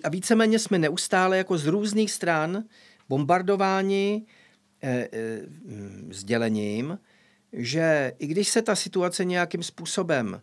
a 0.04 0.08
víceméně 0.08 0.58
jsme 0.58 0.78
neustále 0.78 1.38
jako 1.38 1.58
z 1.58 1.66
různých 1.66 2.10
stran 2.10 2.64
bombardováni 3.08 4.26
eh, 4.82 5.08
eh, 5.12 5.40
sdělením, 6.10 6.98
že 7.52 8.12
i 8.18 8.26
když 8.26 8.48
se 8.48 8.62
ta 8.62 8.76
situace 8.76 9.24
nějakým 9.24 9.62
způsobem 9.62 10.42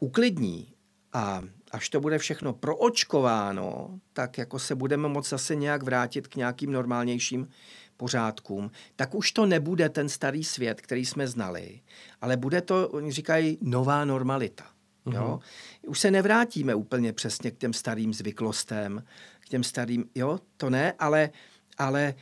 uklidní 0.00 0.74
a 1.12 1.42
až 1.70 1.88
to 1.88 2.00
bude 2.00 2.18
všechno 2.18 2.52
proočkováno, 2.52 4.00
tak 4.12 4.38
jako 4.38 4.58
se 4.58 4.74
budeme 4.74 5.08
moct 5.08 5.28
zase 5.28 5.54
nějak 5.54 5.82
vrátit 5.82 6.28
k 6.28 6.36
nějakým 6.36 6.72
normálnějším 6.72 7.48
pořádkům, 7.96 8.70
tak 8.96 9.14
už 9.14 9.32
to 9.32 9.46
nebude 9.46 9.88
ten 9.88 10.08
starý 10.08 10.44
svět, 10.44 10.80
který 10.80 11.06
jsme 11.06 11.28
znali, 11.28 11.80
ale 12.20 12.36
bude 12.36 12.60
to, 12.60 12.88
oni 12.88 13.12
říkají, 13.12 13.58
nová 13.60 14.04
normalita. 14.04 14.75
Uh-huh. 15.06 15.14
Jo? 15.14 15.40
Už 15.86 16.00
se 16.00 16.10
nevrátíme 16.10 16.74
úplně 16.74 17.12
přesně 17.12 17.50
k 17.50 17.58
těm 17.58 17.72
starým 17.72 18.14
zvyklostem, 18.14 19.04
k 19.40 19.48
těm 19.48 19.64
starým, 19.64 20.04
jo, 20.14 20.40
to 20.56 20.70
ne, 20.70 20.92
ale, 20.98 21.30
ale 21.78 22.14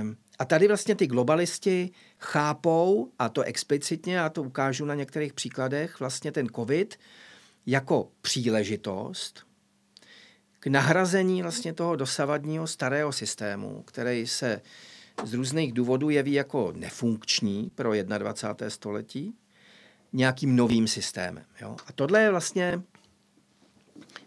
um, 0.00 0.16
a 0.38 0.44
tady 0.44 0.68
vlastně 0.68 0.94
ty 0.94 1.06
globalisti 1.06 1.90
chápou, 2.18 3.10
a 3.18 3.28
to 3.28 3.42
explicitně, 3.42 4.16
já 4.16 4.28
to 4.28 4.42
ukážu 4.42 4.84
na 4.84 4.94
některých 4.94 5.32
příkladech, 5.32 6.00
vlastně 6.00 6.32
ten 6.32 6.46
covid, 6.48 6.98
jako 7.66 8.08
příležitost 8.20 9.46
k 10.66 10.68
nahrazení 10.68 11.42
vlastně 11.42 11.72
toho 11.72 11.96
dosavadního 11.96 12.66
starého 12.66 13.12
systému, 13.12 13.82
který 13.82 14.26
se 14.26 14.60
z 15.24 15.34
různých 15.34 15.72
důvodů 15.72 16.10
jeví 16.10 16.32
jako 16.32 16.72
nefunkční 16.76 17.70
pro 17.74 17.92
21. 18.18 18.70
století, 18.70 19.34
nějakým 20.12 20.56
novým 20.56 20.88
systémem. 20.88 21.44
Jo? 21.60 21.76
A 21.86 21.92
tohle 21.94 22.20
je 22.20 22.30
vlastně 22.30 22.82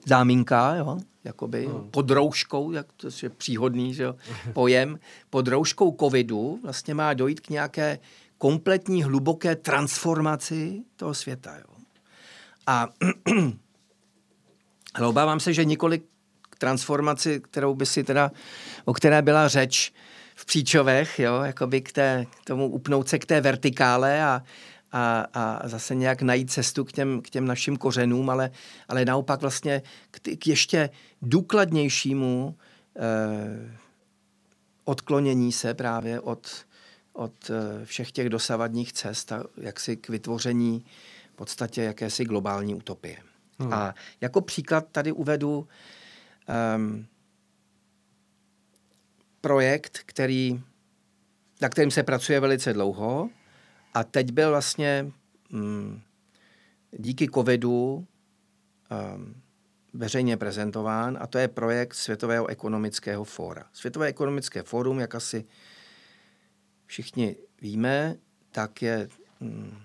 záminka, 0.06 0.76
jo? 0.76 0.98
jakoby 1.24 1.66
hmm. 1.66 1.92
pod 1.92 2.12
rouškou, 2.12 2.72
jak 2.72 2.86
to 2.98 3.08
je 3.24 3.30
příhodný 3.30 3.94
že 3.94 4.04
jo? 4.04 4.16
pojem, 4.54 5.00
pod 5.30 5.48
rouškou 5.48 5.96
covidu 6.00 6.60
vlastně 6.64 6.94
má 6.94 7.14
dojít 7.14 7.40
k 7.40 7.50
nějaké 7.50 8.00
kompletní 8.38 9.04
hluboké 9.04 9.56
transformaci 9.56 10.84
toho 10.96 11.14
světa. 11.14 11.58
Jo? 11.58 11.76
A 12.68 12.88
ale 14.94 15.08
obávám 15.08 15.40
se, 15.40 15.54
že 15.54 15.66
několik 15.66 16.04
transformaci, 16.58 17.40
kterou 17.40 17.76
by 17.76 17.86
si 17.86 18.04
teda, 18.04 18.32
o 18.86 18.94
které 18.94 19.22
byla 19.22 19.48
řeč 19.48 19.94
v 20.36 20.46
příčovech, 20.46 21.20
jo, 21.20 21.42
jakoby 21.42 21.82
k, 21.82 21.92
té, 21.92 22.26
k 22.42 22.46
tomu 22.46 22.68
upnout 22.68 23.10
se 23.10 23.20
k 23.20 23.26
té 23.26 23.42
vertikále 23.42 24.24
a, 24.24 24.42
a, 24.92 25.28
a 25.34 25.68
zase 25.68 25.96
nějak 25.96 26.22
najít 26.22 26.52
cestu 26.52 26.86
k 26.86 26.92
těm, 26.92 27.22
k 27.22 27.30
těm 27.30 27.46
našim 27.46 27.78
kořenům, 27.78 28.30
ale, 28.30 28.52
ale 28.88 29.06
naopak 29.06 29.42
vlastně 29.42 29.82
k, 30.12 30.20
k 30.38 30.48
ještě 30.48 30.90
důkladnějšímu 31.22 32.56
eh, 32.96 33.78
odklonění 34.84 35.52
se 35.52 35.74
právě 35.74 36.20
od, 36.20 36.66
od 37.14 37.34
eh, 37.50 37.86
všech 37.86 38.12
těch 38.12 38.30
dosavadních 38.30 38.94
cest 38.94 39.32
a 39.32 39.44
jaksi 39.58 39.98
k 39.98 40.10
vytvoření 40.10 40.86
podstatě 41.40 41.84
jakési 41.84 42.26
globální 42.26 42.76
utopie. 42.76 43.18
Hmm. 43.60 43.74
A 43.74 43.96
jako 44.22 44.42
příklad 44.42 44.88
tady 44.92 45.12
uvedu 45.12 45.68
um, 46.76 47.06
projekt, 49.42 50.00
který, 50.06 50.62
na 51.62 51.70
kterým 51.70 51.92
se 51.92 52.04
pracuje 52.04 52.40
velice 52.40 52.74
dlouho 52.74 53.30
a 53.94 54.04
teď 54.04 54.32
byl 54.32 54.50
vlastně 54.50 55.12
mm, 55.50 56.02
díky 56.92 57.30
covidu 57.30 58.08
um, 59.16 59.42
veřejně 59.94 60.38
prezentován 60.38 61.18
a 61.22 61.28
to 61.28 61.38
je 61.38 61.48
projekt 61.48 61.94
Světového 61.94 62.48
ekonomického 62.48 63.24
fóra. 63.24 63.66
Světové 63.74 64.08
ekonomické 64.08 64.64
fórum, 64.64 65.00
jak 65.00 65.16
asi 65.16 65.46
všichni 66.86 67.36
víme, 67.62 68.16
tak 68.52 68.82
je, 68.82 69.08
mm, 69.40 69.78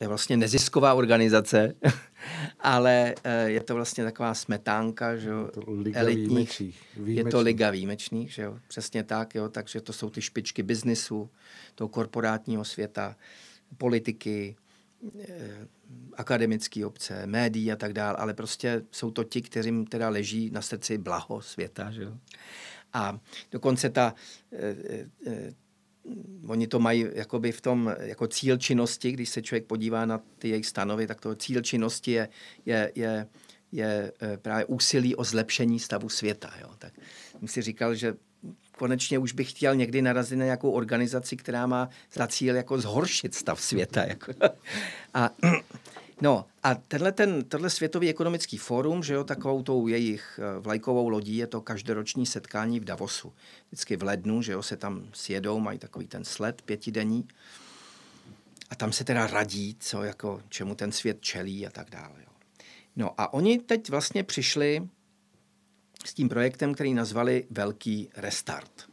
je 0.00 0.08
vlastně 0.08 0.36
nezisková 0.36 0.94
organizace, 0.94 1.74
ale 2.62 3.14
eh, 3.24 3.50
je 3.50 3.60
to 3.60 3.74
vlastně 3.74 4.04
taková 4.04 4.34
smetánka, 4.34 5.16
že 5.16 5.28
jo, 5.28 5.50
Liga 5.66 6.00
elitních. 6.00 6.28
výjimečných. 6.28 6.82
Je 7.04 7.24
to 7.24 7.40
liga 7.40 7.70
výjimečných, 7.70 8.32
že 8.32 8.42
jo, 8.42 8.58
přesně 8.68 9.04
tak, 9.04 9.34
jo, 9.34 9.48
takže 9.48 9.80
to 9.80 9.92
jsou 9.92 10.10
ty 10.10 10.22
špičky 10.22 10.62
biznisu, 10.62 11.30
toho 11.74 11.88
korporátního 11.88 12.64
světa, 12.64 13.16
politiky, 13.78 14.56
eh, 15.20 15.66
akademické 16.14 16.86
obce, 16.86 17.26
médií 17.26 17.72
a 17.72 17.76
tak 17.76 17.92
dále, 17.92 18.16
ale 18.16 18.34
prostě 18.34 18.82
jsou 18.90 19.10
to 19.10 19.24
ti, 19.24 19.42
kterým 19.42 19.86
teda 19.86 20.08
leží 20.08 20.50
na 20.50 20.62
srdci 20.62 20.98
blaho 20.98 21.42
světa, 21.42 21.90
že 21.90 22.02
jo. 22.02 22.12
A 22.92 23.20
dokonce 23.50 23.90
ta, 23.90 24.14
eh, 24.52 25.54
oni 26.46 26.66
to 26.66 26.78
mají 26.78 27.06
jakoby 27.14 27.52
v 27.52 27.60
tom 27.60 27.94
jako 27.98 28.26
cíl 28.26 28.56
činnosti, 28.56 29.12
když 29.12 29.28
se 29.28 29.42
člověk 29.42 29.64
podívá 29.64 30.06
na 30.06 30.20
ty 30.38 30.48
jejich 30.48 30.66
stanovy, 30.66 31.06
tak 31.06 31.20
to 31.20 31.34
cíl 31.34 31.62
činnosti 31.62 32.10
je, 32.10 32.28
je, 32.66 32.92
je, 32.94 33.26
je 33.72 34.12
eh, 34.22 34.36
právě 34.36 34.64
úsilí 34.64 35.16
o 35.16 35.24
zlepšení 35.24 35.78
stavu 35.78 36.08
světa. 36.08 36.50
Jo. 36.60 36.70
Tak 36.78 36.92
jsem 37.38 37.48
si 37.48 37.62
říkal, 37.62 37.94
že 37.94 38.14
konečně 38.72 39.18
už 39.18 39.32
bych 39.32 39.50
chtěl 39.50 39.74
někdy 39.76 40.02
narazit 40.02 40.38
na 40.38 40.44
nějakou 40.44 40.70
organizaci, 40.70 41.36
která 41.36 41.66
má 41.66 41.88
za 42.12 42.26
cíl 42.26 42.56
jako 42.56 42.80
zhoršit 42.80 43.34
stav 43.34 43.60
světa. 43.60 44.04
Jako. 44.04 44.32
A, 45.14 45.30
no 46.20 46.46
a 46.62 46.74
tenhle, 46.74 47.12
ten, 47.12 47.44
tenhle 47.44 47.70
Světový 47.70 48.08
ekonomický 48.08 48.56
fórum, 48.58 49.02
že 49.02 49.14
jo, 49.14 49.24
takovou 49.24 49.62
tou 49.62 49.86
jejich 49.86 50.40
eh, 50.42 50.60
vlajkovou 50.60 51.08
lodí 51.08 51.36
je 51.36 51.46
to 51.46 51.60
každoroční 51.60 52.26
setkání 52.26 52.80
v 52.80 52.84
Davosu. 52.84 53.32
Vždycky 53.66 53.96
v 53.96 54.02
lednu, 54.02 54.42
že 54.42 54.52
jo, 54.52 54.62
se 54.62 54.76
tam 54.76 55.08
sjedou, 55.12 55.60
mají 55.60 55.78
takový 55.78 56.06
ten 56.06 56.24
sled 56.24 56.62
pětidenní. 56.62 57.28
A 58.70 58.74
tam 58.74 58.92
se 58.92 59.04
teda 59.04 59.26
radí, 59.26 59.76
co 59.80 60.02
jako, 60.02 60.42
čemu 60.48 60.74
ten 60.74 60.92
svět 60.92 61.20
čelí 61.20 61.66
a 61.66 61.70
tak 61.70 61.90
dále. 61.90 62.14
Jo. 62.18 62.30
No 62.96 63.20
a 63.20 63.32
oni 63.32 63.58
teď 63.58 63.90
vlastně 63.90 64.24
přišli 64.24 64.88
s 66.04 66.14
tím 66.14 66.28
projektem, 66.28 66.74
který 66.74 66.94
nazvali 66.94 67.46
Velký 67.50 68.08
restart. 68.16 68.90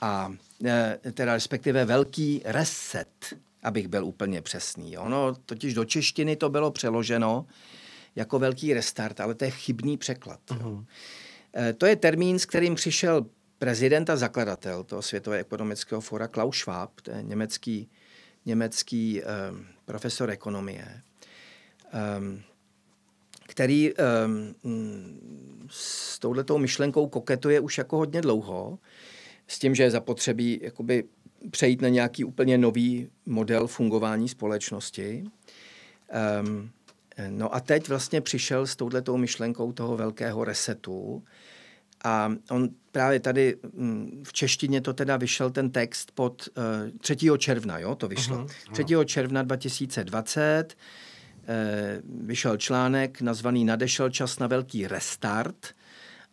A 0.00 0.34
e, 0.64 0.98
teda 1.12 1.34
respektive 1.34 1.84
Velký 1.84 2.42
reset, 2.44 3.34
abych 3.62 3.88
byl 3.88 4.04
úplně 4.04 4.42
přesný. 4.42 4.98
Ono 4.98 5.34
totiž 5.34 5.74
do 5.74 5.84
češtiny 5.84 6.36
to 6.36 6.48
bylo 6.48 6.70
přeloženo 6.70 7.46
jako 8.16 8.38
Velký 8.38 8.74
restart, 8.74 9.20
ale 9.20 9.34
to 9.34 9.44
je 9.44 9.50
chybný 9.50 9.96
překlad. 9.96 10.40
Uh-huh. 10.48 10.84
E, 11.56 11.72
to 11.72 11.86
je 11.86 11.96
termín, 11.96 12.38
s 12.38 12.46
kterým 12.46 12.74
přišel 12.74 13.26
prezident 13.58 14.10
a 14.10 14.16
zakladatel 14.16 14.84
toho 14.84 15.02
Světového 15.02 15.40
ekonomického 15.40 16.00
fora 16.00 16.28
Klaus 16.28 16.56
Schwab, 16.56 17.00
to 17.00 17.10
je 17.10 17.22
německý, 17.22 17.88
německý 18.46 19.22
um, 19.22 19.66
profesor 19.84 20.30
ekonomie. 20.30 21.02
Um, 22.18 22.42
který 23.46 23.92
um, 23.94 24.54
s 25.70 26.18
touhletou 26.18 26.58
myšlenkou 26.58 27.08
koketuje 27.08 27.60
už 27.60 27.78
jako 27.78 27.96
hodně 27.96 28.20
dlouho, 28.20 28.78
s 29.48 29.58
tím, 29.58 29.74
že 29.74 29.82
je 29.82 29.90
zapotřebí 29.90 30.60
jakoby 30.62 31.04
přejít 31.50 31.82
na 31.82 31.88
nějaký 31.88 32.24
úplně 32.24 32.58
nový 32.58 33.08
model 33.26 33.66
fungování 33.66 34.28
společnosti. 34.28 35.24
Um, 36.42 36.70
no 37.28 37.54
a 37.54 37.60
teď 37.60 37.88
vlastně 37.88 38.20
přišel 38.20 38.66
s 38.66 38.76
touhletou 38.76 39.16
myšlenkou 39.16 39.72
toho 39.72 39.96
velkého 39.96 40.44
resetu 40.44 41.22
a 42.04 42.32
on 42.50 42.68
právě 42.92 43.20
tady 43.20 43.56
mm, 43.72 44.22
v 44.26 44.32
češtině 44.32 44.80
to 44.80 44.92
teda 44.92 45.16
vyšel 45.16 45.50
ten 45.50 45.70
text 45.70 46.10
pod 46.14 46.48
uh, 46.88 46.98
3. 46.98 47.16
června, 47.38 47.78
jo, 47.78 47.94
to 47.94 48.08
vyšlo. 48.08 48.36
Uh-huh, 48.36 48.84
3. 49.04 49.06
června 49.06 49.42
2020 49.42 50.76
Eh, 51.48 52.02
vyšel 52.04 52.56
článek 52.56 53.20
nazvaný 53.20 53.64
Nadešel 53.64 54.10
čas 54.10 54.38
na 54.38 54.46
velký 54.46 54.86
restart, 54.86 55.66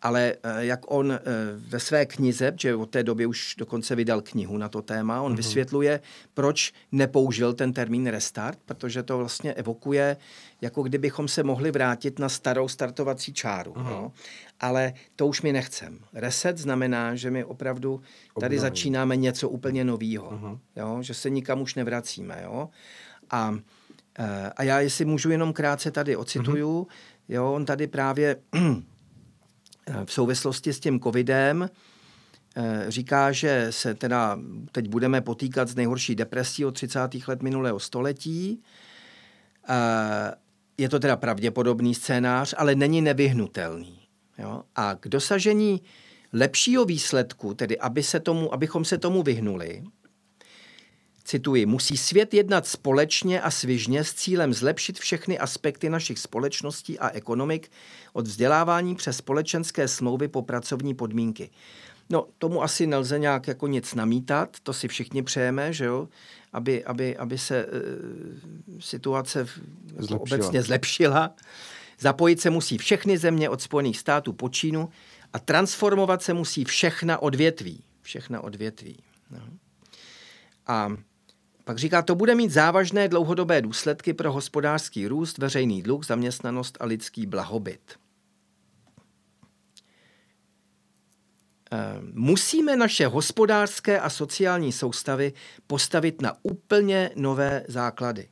ale 0.02 0.34
eh, 0.44 0.66
jak 0.66 0.92
on 0.92 1.12
eh, 1.12 1.20
ve 1.56 1.80
své 1.80 2.06
knize, 2.06 2.54
že 2.60 2.76
od 2.76 2.90
té 2.90 3.04
doby 3.04 3.26
už 3.26 3.56
dokonce 3.58 3.96
vydal 3.96 4.22
knihu 4.22 4.58
na 4.58 4.70
to 4.70 4.82
téma, 4.82 5.22
on 5.22 5.32
mm-hmm. 5.32 5.38
vysvětluje, 5.38 6.00
proč 6.34 6.74
nepoužil 6.92 7.54
ten 7.54 7.74
termín 7.74 8.08
restart, 8.08 8.60
protože 8.66 9.04
to 9.04 9.18
vlastně 9.18 9.54
evokuje, 9.54 10.18
jako 10.62 10.84
kdybychom 10.84 11.28
se 11.28 11.44
mohli 11.44 11.72
vrátit 11.72 12.20
na 12.20 12.30
starou 12.30 12.68
startovací 12.68 13.34
čáru. 13.34 13.74
Mm-hmm. 13.74 13.90
No. 13.90 14.12
Ale 14.60 14.94
to 15.16 15.28
už 15.28 15.42
mi 15.42 15.54
nechcem. 15.54 16.00
Reset 16.14 16.58
znamená, 16.58 17.16
že 17.16 17.32
my 17.32 17.44
opravdu 17.44 17.98
tady 17.98 18.34
Obnovím. 18.34 18.60
začínáme 18.60 19.16
něco 19.16 19.50
úplně 19.50 19.84
nového. 19.84 20.32
Mm-hmm. 20.32 20.60
Jo? 20.76 20.98
Že 21.02 21.14
se 21.14 21.30
nikam 21.30 21.62
už 21.62 21.76
nevracíme. 21.76 22.42
Jo? 22.44 22.70
A 23.32 23.56
Eh, 24.20 24.52
a 24.56 24.64
já, 24.64 24.80
jestli 24.80 25.06
můžu 25.06 25.30
jenom 25.30 25.54
krátce 25.54 25.92
tady 25.92 26.16
ocituju, 26.16 26.82
mm-hmm. 26.82 27.34
jo, 27.34 27.54
on 27.54 27.66
tady 27.66 27.88
právě 27.88 28.36
v 30.06 30.14
souvislosti 30.14 30.74
s 30.74 30.80
tím 30.80 31.00
covidem 31.00 31.70
eh, 32.56 32.86
říká, 32.88 33.32
že 33.32 33.68
se 33.70 33.94
teda 33.94 34.40
teď 34.72 34.88
budeme 34.90 35.22
potýkat 35.22 35.70
s 35.70 35.76
nejhorší 35.76 36.16
depresí 36.16 36.66
od 36.66 36.72
30. 36.72 37.00
let 37.28 37.42
minulého 37.42 37.80
století. 37.80 38.64
Je 40.78 40.90
to 40.90 41.00
teda 41.00 41.16
pravděpodobný 41.16 41.96
scénář, 41.96 42.54
ale 42.58 42.76
není 42.76 43.02
nevyhnutelný. 43.02 44.00
Jo? 44.38 44.64
A 44.76 44.96
k 44.96 45.08
dosažení 45.08 45.82
lepšího 46.34 46.86
výsledku, 46.86 47.54
tedy 47.54 47.80
aby 47.80 48.04
se 48.04 48.20
tomu, 48.20 48.54
abychom 48.54 48.86
se 48.86 48.98
tomu 48.98 49.24
vyhnuli, 49.24 49.84
Cituji, 51.30 51.66
musí 51.66 51.98
svět 51.98 52.34
jednat 52.34 52.68
společně 52.68 53.42
a 53.42 53.52
svižně 53.52 54.04
s 54.04 54.14
cílem 54.14 54.54
zlepšit 54.54 55.00
všechny 55.00 55.40
aspekty 55.40 55.90
našich 55.90 56.20
společností 56.20 57.00
a 57.00 57.10
ekonomik 57.10 57.72
od 58.14 58.28
vzdělávání 58.28 58.96
přes 58.96 59.18
společenské 59.18 59.88
smlouvy 59.88 60.28
po 60.28 60.42
pracovní 60.42 60.94
podmínky. 60.94 61.50
No, 62.10 62.28
tomu 62.38 62.64
asi 62.64 62.88
nelze 62.88 63.20
nějak 63.20 63.48
jako 63.48 63.68
nic 63.68 63.96
namítat, 63.96 64.58
to 64.64 64.74
si 64.74 64.88
všichni 64.88 65.24
přejeme, 65.24 65.74
že 65.74 65.86
jo, 65.86 66.08
aby, 66.54 66.86
aby, 66.86 67.18
aby 67.18 67.38
se 67.38 67.58
e, 67.58 67.68
situace 68.80 69.48
zlepšila. 69.98 70.20
obecně 70.20 70.64
zlepšila. 70.64 71.36
Zapojit 72.00 72.42
se 72.42 72.50
musí 72.50 72.78
všechny 72.78 73.18
země 73.18 73.50
od 73.50 73.62
Spojených 73.62 73.98
států 73.98 74.34
po 74.34 74.50
Čínu 74.50 74.90
a 75.34 75.40
transformovat 75.40 76.22
se 76.22 76.34
musí 76.34 76.66
všechna 76.66 77.22
odvětví. 77.22 77.84
Všechna 78.02 78.42
odvětví. 78.42 78.98
No. 79.32 79.40
A 80.68 80.90
pak 81.70 81.78
říká, 81.78 82.02
to 82.02 82.16
bude 82.16 82.36
mít 82.36 82.52
závažné 82.52 83.08
dlouhodobé 83.08 83.62
důsledky 83.62 84.14
pro 84.14 84.32
hospodářský 84.32 85.08
růst, 85.08 85.38
veřejný 85.38 85.82
dluh, 85.82 86.06
zaměstnanost 86.06 86.78
a 86.80 86.86
lidský 86.86 87.26
blahobyt. 87.26 88.00
Ehm, 91.72 92.12
musíme 92.14 92.76
naše 92.76 93.08
hospodářské 93.08 94.00
a 94.00 94.10
sociální 94.10 94.72
soustavy 94.72 95.34
postavit 95.68 96.22
na 96.22 96.38
úplně 96.44 97.12
nové 97.16 97.66
základy. 97.68 98.30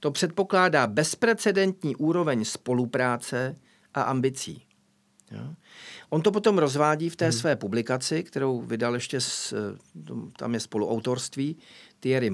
To 0.00 0.10
předpokládá 0.10 0.86
bezprecedentní 0.86 1.96
úroveň 1.96 2.44
spolupráce 2.44 3.54
a 3.94 4.02
ambicí. 4.02 4.66
Jo? 5.30 5.54
On 6.10 6.22
to 6.22 6.32
potom 6.32 6.58
rozvádí 6.58 7.08
v 7.08 7.16
té 7.16 7.24
hmm. 7.24 7.32
své 7.32 7.56
publikaci, 7.56 8.22
kterou 8.22 8.60
vydal 8.60 8.94
ještě, 8.94 9.20
s, 9.20 9.54
tam 10.38 10.54
je 10.54 10.60
spoluautorství, 10.60 11.56
Thierry 12.00 12.30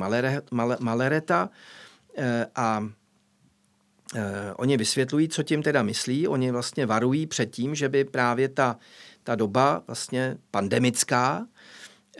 Malereta 0.81 1.51
eh, 2.17 2.47
a 2.55 2.89
eh, 4.15 4.55
oni 4.57 4.77
vysvětlují, 4.77 5.29
co 5.29 5.43
tím 5.43 5.63
teda 5.63 5.83
myslí. 5.83 6.29
Oni 6.29 6.51
vlastně 6.51 6.87
varují 6.87 7.27
před 7.27 7.47
tím, 7.47 7.75
že 7.75 7.89
by 7.89 8.05
právě 8.05 8.49
ta, 8.49 8.79
ta 9.23 9.35
doba 9.35 9.83
vlastně 9.87 10.37
pandemická 10.51 11.47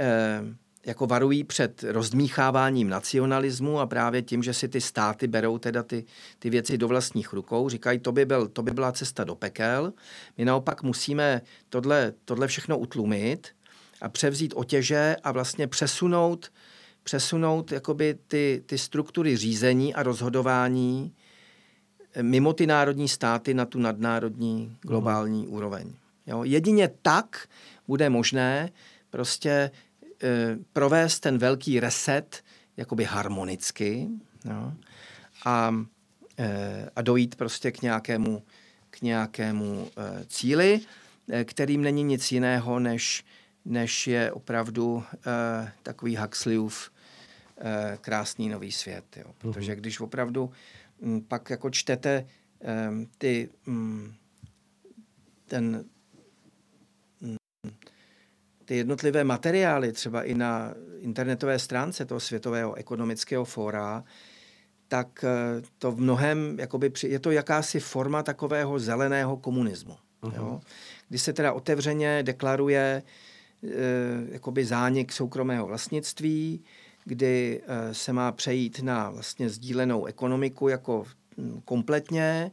eh, 0.01 0.43
jako 0.87 1.07
varují 1.07 1.45
před 1.45 1.83
rozdmícháváním 1.83 2.89
nacionalismu 2.89 3.81
a 3.81 3.87
právě 3.87 4.23
tím, 4.23 4.43
že 4.43 4.55
si 4.55 4.69
ty 4.69 4.81
státy 4.81 5.27
berou 5.27 5.59
teda 5.59 5.83
ty, 5.83 6.05
ty 6.39 6.51
věci 6.51 6.79
do 6.79 6.89
vlastních 6.89 7.33
rukou. 7.33 7.69
Říkají, 7.69 7.99
to 7.99 8.13
by, 8.13 8.25
byl, 8.25 8.49
to 8.49 8.63
by 8.63 8.71
byla 8.71 8.93
cesta 8.93 9.25
do 9.25 9.35
pekel. 9.35 9.93
My 10.39 10.45
naopak 10.45 10.83
musíme 10.83 11.43
tohle, 11.69 12.13
tohle 12.25 12.47
všechno 12.47 12.79
utlumit 12.79 13.49
a 14.01 14.09
převzít 14.09 14.53
otěže 14.57 15.17
a 15.25 15.33
vlastně 15.33 15.67
přesunout 15.67 16.53
přesunout 17.03 17.73
jakoby 17.73 18.19
ty, 18.29 18.63
ty 18.67 18.79
struktury 18.79 19.37
řízení 19.37 19.95
a 19.95 20.03
rozhodování 20.03 21.13
eh, 22.15 22.23
mimo 22.23 22.53
ty 22.53 22.67
národní 22.67 23.09
státy 23.09 23.55
na 23.55 23.65
tu 23.65 23.79
nadnárodní 23.79 24.77
globální 24.83 25.47
mm. 25.47 25.53
úroveň. 25.53 25.93
Jo? 26.27 26.45
Jedině 26.45 26.91
tak 27.03 27.49
bude 27.89 28.11
možné 28.11 28.71
prostě 29.11 29.71
provést 30.73 31.21
ten 31.21 31.39
velký 31.39 31.81
reset 31.81 32.43
jakoby 32.77 33.05
harmonicky 33.05 34.09
no, 34.45 34.75
a, 35.45 35.75
e, 36.39 36.91
a 36.97 37.03
dojít 37.03 37.35
prostě 37.35 37.73
k 37.73 37.83
nějakému, 37.83 38.43
k 38.91 39.03
nějakému 39.03 39.91
e, 39.97 40.25
cíli, 40.27 40.81
e, 41.31 41.45
kterým 41.45 41.83
není 41.83 42.03
nic 42.03 42.33
jiného, 42.33 42.79
než, 42.79 43.25
než 43.65 44.07
je 44.07 44.33
opravdu 44.33 45.05
e, 45.27 45.73
takový 45.83 46.17
Huxleyův 46.17 46.91
e, 47.59 47.99
krásný 48.01 48.49
nový 48.49 48.73
svět. 48.73 49.05
Jo. 49.17 49.25
Mhm. 49.27 49.35
Protože 49.39 49.77
když 49.77 50.01
opravdu 50.01 50.51
m, 51.03 51.21
pak 51.21 51.51
jako 51.51 51.71
čtete 51.71 52.11
e, 52.11 52.27
ty, 53.19 53.49
m, 53.67 54.15
ten, 55.47 55.85
ty 58.65 58.77
jednotlivé 58.77 59.25
materiály, 59.25 59.93
třeba 59.93 60.23
i 60.23 60.35
na 60.35 60.75
internetové 60.99 61.59
stránce 61.59 62.05
toho 62.05 62.21
Světového 62.21 62.75
ekonomického 62.75 63.45
fóra, 63.45 64.05
tak 64.89 65.25
eh, 65.25 65.63
to 65.79 65.93
v 65.93 66.01
mnohem, 66.01 66.57
jakoby, 66.59 66.93
je 67.03 67.19
to 67.19 67.31
jakási 67.31 67.81
forma 67.81 68.23
takového 68.23 68.79
zeleného 68.79 69.37
komunismu. 69.37 69.97
Uh-huh. 70.23 70.37
Jo? 70.37 70.61
Kdy 71.09 71.19
se 71.19 71.33
teda 71.33 71.53
otevřeně 71.53 72.23
deklaruje 72.23 73.03
jakoby 74.29 74.65
zánik 74.65 75.13
soukromého 75.13 75.67
vlastnictví, 75.67 76.65
kdy 77.05 77.61
e, 77.67 77.95
se 77.95 78.13
má 78.13 78.33
přejít 78.33 78.83
na 78.83 79.11
vlastně 79.11 79.51
sdílenou 79.51 80.05
ekonomiku 80.05 80.69
jako 80.69 81.05
hm, 81.39 81.61
kompletně. 81.65 82.53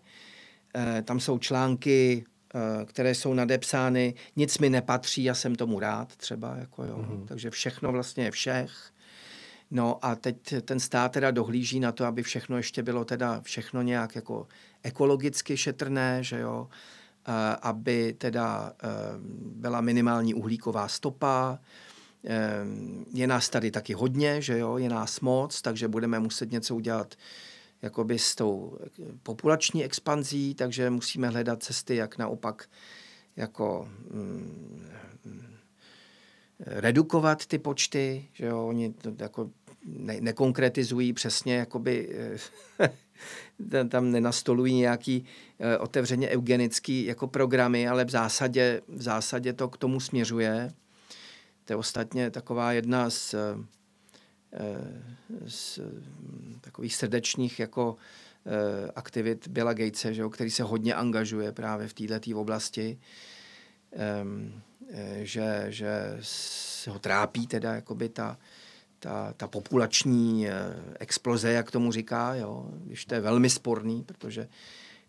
E, 0.76 1.02
tam 1.02 1.20
jsou 1.20 1.38
články 1.38 2.26
Eh, 2.56 2.86
které 2.86 3.16
jsou 3.16 3.34
nadepsány, 3.34 4.14
nic 4.36 4.58
mi 4.58 4.70
nepatří, 4.70 5.24
já 5.24 5.34
jsem 5.34 5.56
tomu 5.56 5.80
rád 5.80 6.16
třeba, 6.16 6.56
jako 6.56 6.84
jo. 6.84 6.98
Mm-hmm. 6.98 7.26
takže 7.26 7.50
všechno 7.50 7.92
vlastně 7.92 8.24
je 8.24 8.32
všech. 8.32 8.92
No 9.72 10.06
a 10.06 10.16
teď 10.16 10.36
ten 10.62 10.80
stát 10.80 11.12
teda 11.12 11.32
dohlíží 11.32 11.80
na 11.80 11.92
to, 11.92 12.06
aby 12.06 12.24
všechno 12.24 12.58
ještě 12.58 12.84
bylo 12.84 13.06
teda 13.06 13.42
všechno 13.42 13.82
nějak 13.82 14.16
jako 14.16 14.48
ekologicky 14.84 15.58
šetrné, 15.58 16.24
že 16.24 16.40
jo, 16.40 16.68
aby 17.62 18.14
teda 18.14 18.74
uh, 18.84 18.90
byla 19.52 19.82
minimální 19.82 20.34
uhlíková 20.34 20.88
stopa, 20.88 21.60
je 23.14 23.28
nás 23.28 23.50
tady 23.50 23.72
taky 23.72 23.94
hodně, 23.94 24.42
že 24.42 24.58
jo, 24.58 24.78
je 24.78 24.90
nás 24.90 25.20
moc, 25.20 25.62
takže 25.62 25.88
budeme 25.88 26.20
muset 26.20 26.52
něco 26.52 26.76
udělat 26.76 27.16
jakoby 27.82 28.20
s 28.20 28.36
tou 28.36 28.78
populační 29.24 29.84
expanzí, 29.84 30.56
takže 30.56 30.90
musíme 30.90 31.30
hledat 31.30 31.64
cesty, 31.64 31.96
jak 31.96 32.18
naopak 32.18 32.70
jako 33.36 33.90
mm, 34.12 34.90
redukovat 36.60 37.46
ty 37.46 37.60
počty, 37.60 38.28
že 38.34 38.46
jo, 38.46 38.68
oni 38.68 38.94
to 38.94 39.12
jako 39.20 39.50
ne, 39.86 40.22
nekonkretizují 40.22 41.14
přesně, 41.14 41.56
jakoby 41.56 42.16
tam 43.90 44.12
nenastolují 44.12 44.74
nějaký 44.74 45.20
uh, 45.20 45.84
otevřeně 45.84 46.30
eugenický 46.30 47.06
jako 47.06 47.28
programy, 47.28 47.88
ale 47.88 48.06
v 48.06 48.10
zásadě, 48.10 48.82
v 48.88 49.02
zásadě 49.02 49.54
to 49.54 49.68
k 49.68 49.78
tomu 49.78 50.00
směřuje. 50.00 50.74
To 51.66 51.74
je 51.74 51.78
ostatně 51.78 52.32
taková 52.32 52.72
jedna 52.72 53.10
z 53.10 53.34
uh, 53.34 53.66
z 55.48 55.80
takových 56.62 56.96
srdečních 56.96 57.60
jako 57.60 57.98
eh, 58.46 58.92
aktivit 58.96 59.48
Billa 59.48 59.74
Gatese, 59.74 60.14
že, 60.14 60.24
který 60.32 60.50
se 60.50 60.64
hodně 60.64 60.96
angažuje 60.96 61.52
právě 61.52 61.88
v 61.88 61.94
této 61.94 62.40
oblasti, 62.40 63.00
ehm, 63.92 64.62
eh, 64.92 65.20
že, 65.22 65.66
že 65.70 66.20
ho 66.90 67.00
trápí 67.00 67.48
teda 67.48 67.76
jakoby 67.76 68.10
ta, 68.10 68.38
ta, 69.00 69.34
ta 69.38 69.48
populační 69.48 70.48
eh, 70.48 70.54
exploze, 71.00 71.52
jak 71.52 71.72
tomu 71.72 71.92
říká, 71.92 72.36
jo, 72.36 72.70
když 72.84 73.06
to 73.06 73.16
je 73.16 73.22
velmi 73.22 73.50
sporný, 73.50 74.04
protože 74.04 74.48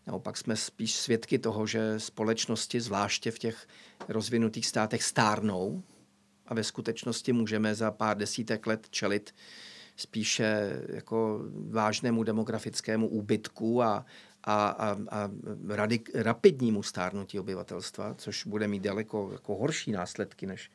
naopak 0.07 0.37
jsme 0.37 0.57
spíš 0.57 0.95
svědky 0.95 1.39
toho, 1.39 1.67
že 1.67 2.01
společnosti, 2.01 2.81
zvláště 2.81 3.31
v 3.31 3.39
těch 3.39 3.69
rozvinutých 4.09 4.67
státech, 4.67 5.03
stárnou, 5.03 5.83
a 6.51 6.55
ve 6.55 6.65
skutečnosti 6.65 7.33
můžeme 7.33 7.75
za 7.75 7.91
pár 7.91 8.17
desítek 8.17 8.67
let 8.67 8.87
čelit 8.91 9.35
spíše 9.97 10.81
jako 10.89 11.41
vážnému 11.71 12.23
demografickému 12.23 13.09
úbytku 13.09 13.83
a, 13.83 14.07
a, 14.45 14.69
a, 14.69 14.99
a 15.11 15.31
radik, 15.69 16.11
rapidnímu 16.15 16.83
stárnutí 16.83 17.39
obyvatelstva, 17.39 18.15
což 18.15 18.47
bude 18.47 18.69
mít 18.69 18.83
daleko 18.83 19.29
jako 19.33 19.57
horší 19.57 19.93
následky, 19.93 20.47
než, 20.47 20.71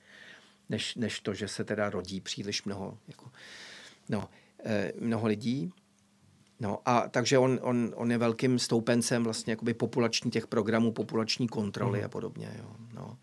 než, 0.69 0.95
než 0.95 1.19
to, 1.19 1.33
že 1.33 1.47
se 1.47 1.63
teda 1.63 1.89
rodí 1.89 2.21
příliš 2.21 2.63
mnoho, 2.63 2.97
jako, 3.07 3.31
no, 4.09 4.29
eh, 4.65 4.91
mnoho 4.99 5.27
lidí. 5.27 5.73
No 6.59 6.79
a 6.85 7.09
takže 7.09 7.37
on, 7.37 7.59
on, 7.61 7.93
on 7.95 8.11
je 8.11 8.17
velkým 8.17 8.59
stoupencem 8.59 9.23
vlastně 9.23 9.51
jakoby 9.51 9.73
populační 9.73 10.31
těch 10.31 10.47
programů, 10.47 10.91
populační 10.91 11.47
kontroly 11.47 11.99
mm. 11.99 12.05
a 12.05 12.09
podobně. 12.09 12.55
Jo. 12.57 12.75
No. 12.93 13.17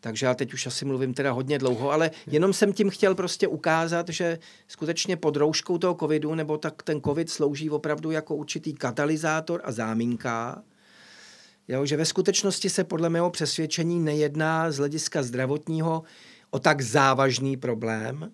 Takže 0.00 0.26
já 0.26 0.34
teď 0.34 0.54
už 0.54 0.66
asi 0.66 0.84
mluvím 0.84 1.14
teda 1.14 1.32
hodně 1.32 1.58
dlouho, 1.58 1.90
ale 1.90 2.10
jenom 2.26 2.52
jsem 2.52 2.72
tím 2.72 2.90
chtěl 2.90 3.14
prostě 3.14 3.48
ukázat, 3.48 4.08
že 4.08 4.38
skutečně 4.68 5.16
pod 5.16 5.36
rouškou 5.36 5.78
toho 5.78 5.94
covidu, 5.94 6.34
nebo 6.34 6.58
tak 6.58 6.82
ten 6.82 7.00
covid 7.00 7.30
slouží 7.30 7.70
opravdu 7.70 8.10
jako 8.10 8.34
určitý 8.36 8.74
katalyzátor 8.74 9.60
a 9.64 9.72
záminka, 9.72 10.62
jo, 11.68 11.86
že 11.86 11.96
ve 11.96 12.04
skutečnosti 12.04 12.70
se 12.70 12.84
podle 12.84 13.08
mého 13.08 13.30
přesvědčení 13.30 14.00
nejedná 14.00 14.70
z 14.70 14.76
hlediska 14.76 15.22
zdravotního 15.22 16.02
o 16.50 16.58
tak 16.58 16.80
závažný 16.80 17.56
problém, 17.56 18.32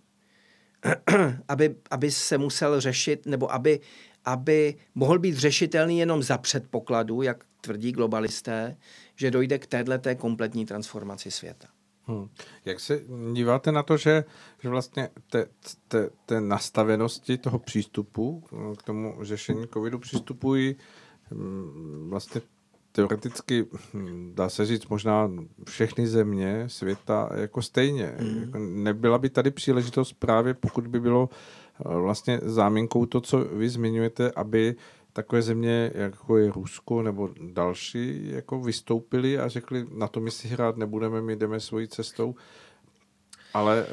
aby, 1.49 1.77
aby 1.91 2.11
se 2.11 2.39
musel 2.39 2.81
řešit, 2.81 3.27
nebo 3.27 3.53
aby, 3.53 3.81
aby 4.25 4.77
mohl 4.95 5.19
být 5.19 5.37
řešitelný 5.37 5.99
jenom 5.99 6.23
za 6.23 6.39
předpokladu, 6.39 7.23
jak 7.23 7.45
tvrdí 7.61 7.93
globalisté, 7.93 8.77
že 9.17 9.31
dojde 9.31 9.59
k 9.59 9.67
této 9.67 10.17
kompletní 10.17 10.67
transformaci 10.67 11.31
světa. 11.31 11.69
Hmm. 12.07 12.29
Jak 12.65 12.81
se 12.81 13.01
díváte 13.33 13.73
na 13.73 13.83
to, 13.83 13.97
že, 13.97 14.25
že 14.63 14.69
vlastně 14.69 15.09
te, 15.31 15.47
te, 15.89 16.11
te 16.27 16.41
nastavenosti 16.41 17.39
toho 17.39 17.59
přístupu 17.59 18.45
k 18.79 18.83
tomu 18.83 19.19
řešení 19.25 19.67
covidu 19.73 19.99
přistupují 19.99 20.77
hm, 21.31 22.07
vlastně 22.11 22.41
teoreticky, 22.97 23.67
hm, 23.95 24.33
dá 24.35 24.49
se 24.49 24.67
říct, 24.67 24.87
možná 24.89 25.31
všechny 25.69 26.07
země 26.07 26.65
světa 26.67 27.31
jako 27.35 27.63
stejně. 27.63 28.15
Mm. 28.21 28.41
Jako 28.41 28.59
nebyla 28.59 29.19
by 29.19 29.31
tady 29.31 29.51
příležitost 29.51 30.13
právě, 30.13 30.55
pokud 30.55 30.87
by 30.87 31.01
bylo 31.01 31.29
eh, 31.31 31.97
vlastně 31.99 32.41
záminkou 32.43 33.07
to, 33.07 33.21
co 33.21 33.39
vy 33.39 33.69
zmiňujete, 33.69 34.31
aby 34.31 34.75
takové 35.13 35.43
země, 35.43 35.91
jako 35.95 36.39
je 36.39 36.53
Rusko 36.53 37.03
nebo 37.03 37.31
další, 37.41 38.31
jako 38.31 38.61
vystoupili 38.61 39.39
a 39.39 39.49
řekli, 39.49 39.87
na 39.93 40.09
to 40.09 40.21
my 40.21 40.31
si 40.31 40.49
hrát 40.49 40.77
nebudeme, 40.77 41.23
my 41.23 41.37
jdeme 41.37 41.61
svojí 41.61 41.89
cestou. 41.89 42.35
Ale 43.55 43.87
eh, 43.87 43.91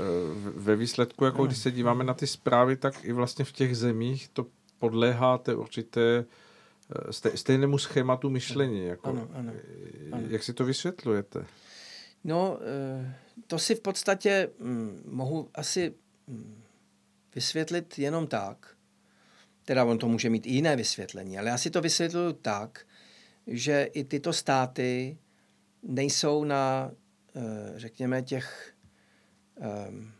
ve 0.56 0.76
výsledku, 0.76 1.26
jako 1.26 1.46
když 1.46 1.58
se 1.58 1.72
díváme 1.72 2.04
na 2.04 2.14
ty 2.14 2.28
zprávy, 2.28 2.76
tak 2.76 3.06
i 3.06 3.14
vlastně 3.14 3.46
v 3.46 3.52
těch 3.52 3.78
zemích 3.78 4.30
to 4.34 4.46
podléhá 4.80 5.38
té 5.38 5.56
určité 5.56 6.02
eh, 6.20 6.26
stejnému 7.36 7.78
schématu 7.78 8.30
myšlení. 8.30 8.86
Jako, 8.86 9.10
ano, 9.10 9.30
ano, 9.34 9.54
ano. 10.12 10.24
Jak 10.30 10.44
si 10.44 10.54
to 10.54 10.66
vysvětlujete? 10.66 11.46
No, 12.24 12.60
eh, 12.62 13.16
to 13.48 13.60
si 13.60 13.76
v 13.76 13.82
podstatě 13.82 14.50
hm, 14.60 15.02
mohu 15.06 15.50
asi 15.54 15.94
hm, 16.28 16.62
vysvětlit 17.36 18.00
jenom 18.00 18.28
tak, 18.28 18.76
Teda 19.66 19.86
on 19.86 19.98
to 19.98 20.08
může 20.08 20.30
mít 20.30 20.48
i 20.48 20.50
jiné 20.50 20.76
vysvětlení, 20.76 21.40
ale 21.40 21.50
já 21.50 21.58
si 21.58 21.70
to 21.70 21.82
vysvětluju 21.82 22.34
tak, 22.34 22.86
že 23.48 23.84
i 23.84 24.04
tyto 24.04 24.34
státy 24.34 25.18
nejsou 25.84 26.44
na, 26.44 26.92
eh, 27.36 27.74
řekněme, 27.76 28.22
těch, 28.22 28.74
ehm, 29.62 30.12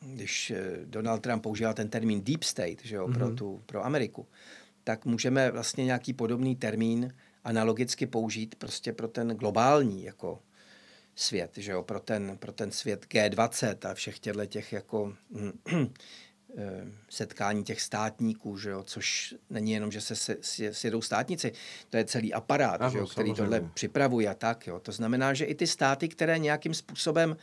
když 0.00 0.50
eh, 0.50 0.80
Donald 0.84 1.20
Trump 1.20 1.42
používá 1.42 1.72
ten 1.72 1.88
termín 1.88 2.24
deep 2.24 2.42
state 2.42 2.84
že 2.84 2.96
jo, 2.96 3.08
mm-hmm. 3.08 3.14
pro, 3.14 3.26
mhm. 3.26 3.36
tu, 3.36 3.62
pro 3.66 3.84
Ameriku, 3.84 4.26
tak 4.90 5.04
můžeme 5.04 5.50
vlastně 5.50 5.84
nějaký 5.84 6.12
podobný 6.12 6.56
termín 6.56 7.14
analogicky 7.44 8.06
použít 8.06 8.54
prostě 8.54 8.92
pro 8.92 9.08
ten 9.08 9.28
globální 9.28 10.04
jako 10.04 10.42
svět, 11.14 11.50
že 11.56 11.72
jo, 11.72 11.82
pro 11.82 12.00
ten, 12.00 12.36
pro 12.38 12.52
ten 12.52 12.70
svět 12.70 13.06
G20 13.06 13.90
a 13.90 13.94
všech 13.94 14.18
těchto 14.18 14.46
těch 14.46 14.72
jako 14.72 15.14
Eh, 16.56 16.84
setkání 17.08 17.64
těch 17.64 17.80
státníků, 17.80 18.58
že 18.58 18.70
jo, 18.70 18.82
což 18.82 19.34
není 19.50 19.72
jenom, 19.72 19.92
že 19.92 20.00
se, 20.00 20.16
se 20.40 20.74
sjedou 20.74 21.02
státníci, 21.02 21.52
to 21.90 21.96
je 21.96 22.04
celý 22.04 22.34
aparát, 22.34 22.82
Aho, 22.82 22.90
že 22.90 22.98
jo, 22.98 23.06
který 23.06 23.28
samozřejmě. 23.28 23.42
tohle 23.42 23.70
připravuje 23.74 24.28
a 24.28 24.34
tak. 24.34 24.66
Jo. 24.66 24.80
To 24.80 24.92
znamená, 24.92 25.34
že 25.34 25.44
i 25.44 25.54
ty 25.54 25.66
státy, 25.66 26.08
které 26.08 26.38
nějakým 26.38 26.74
způsobem 26.74 27.36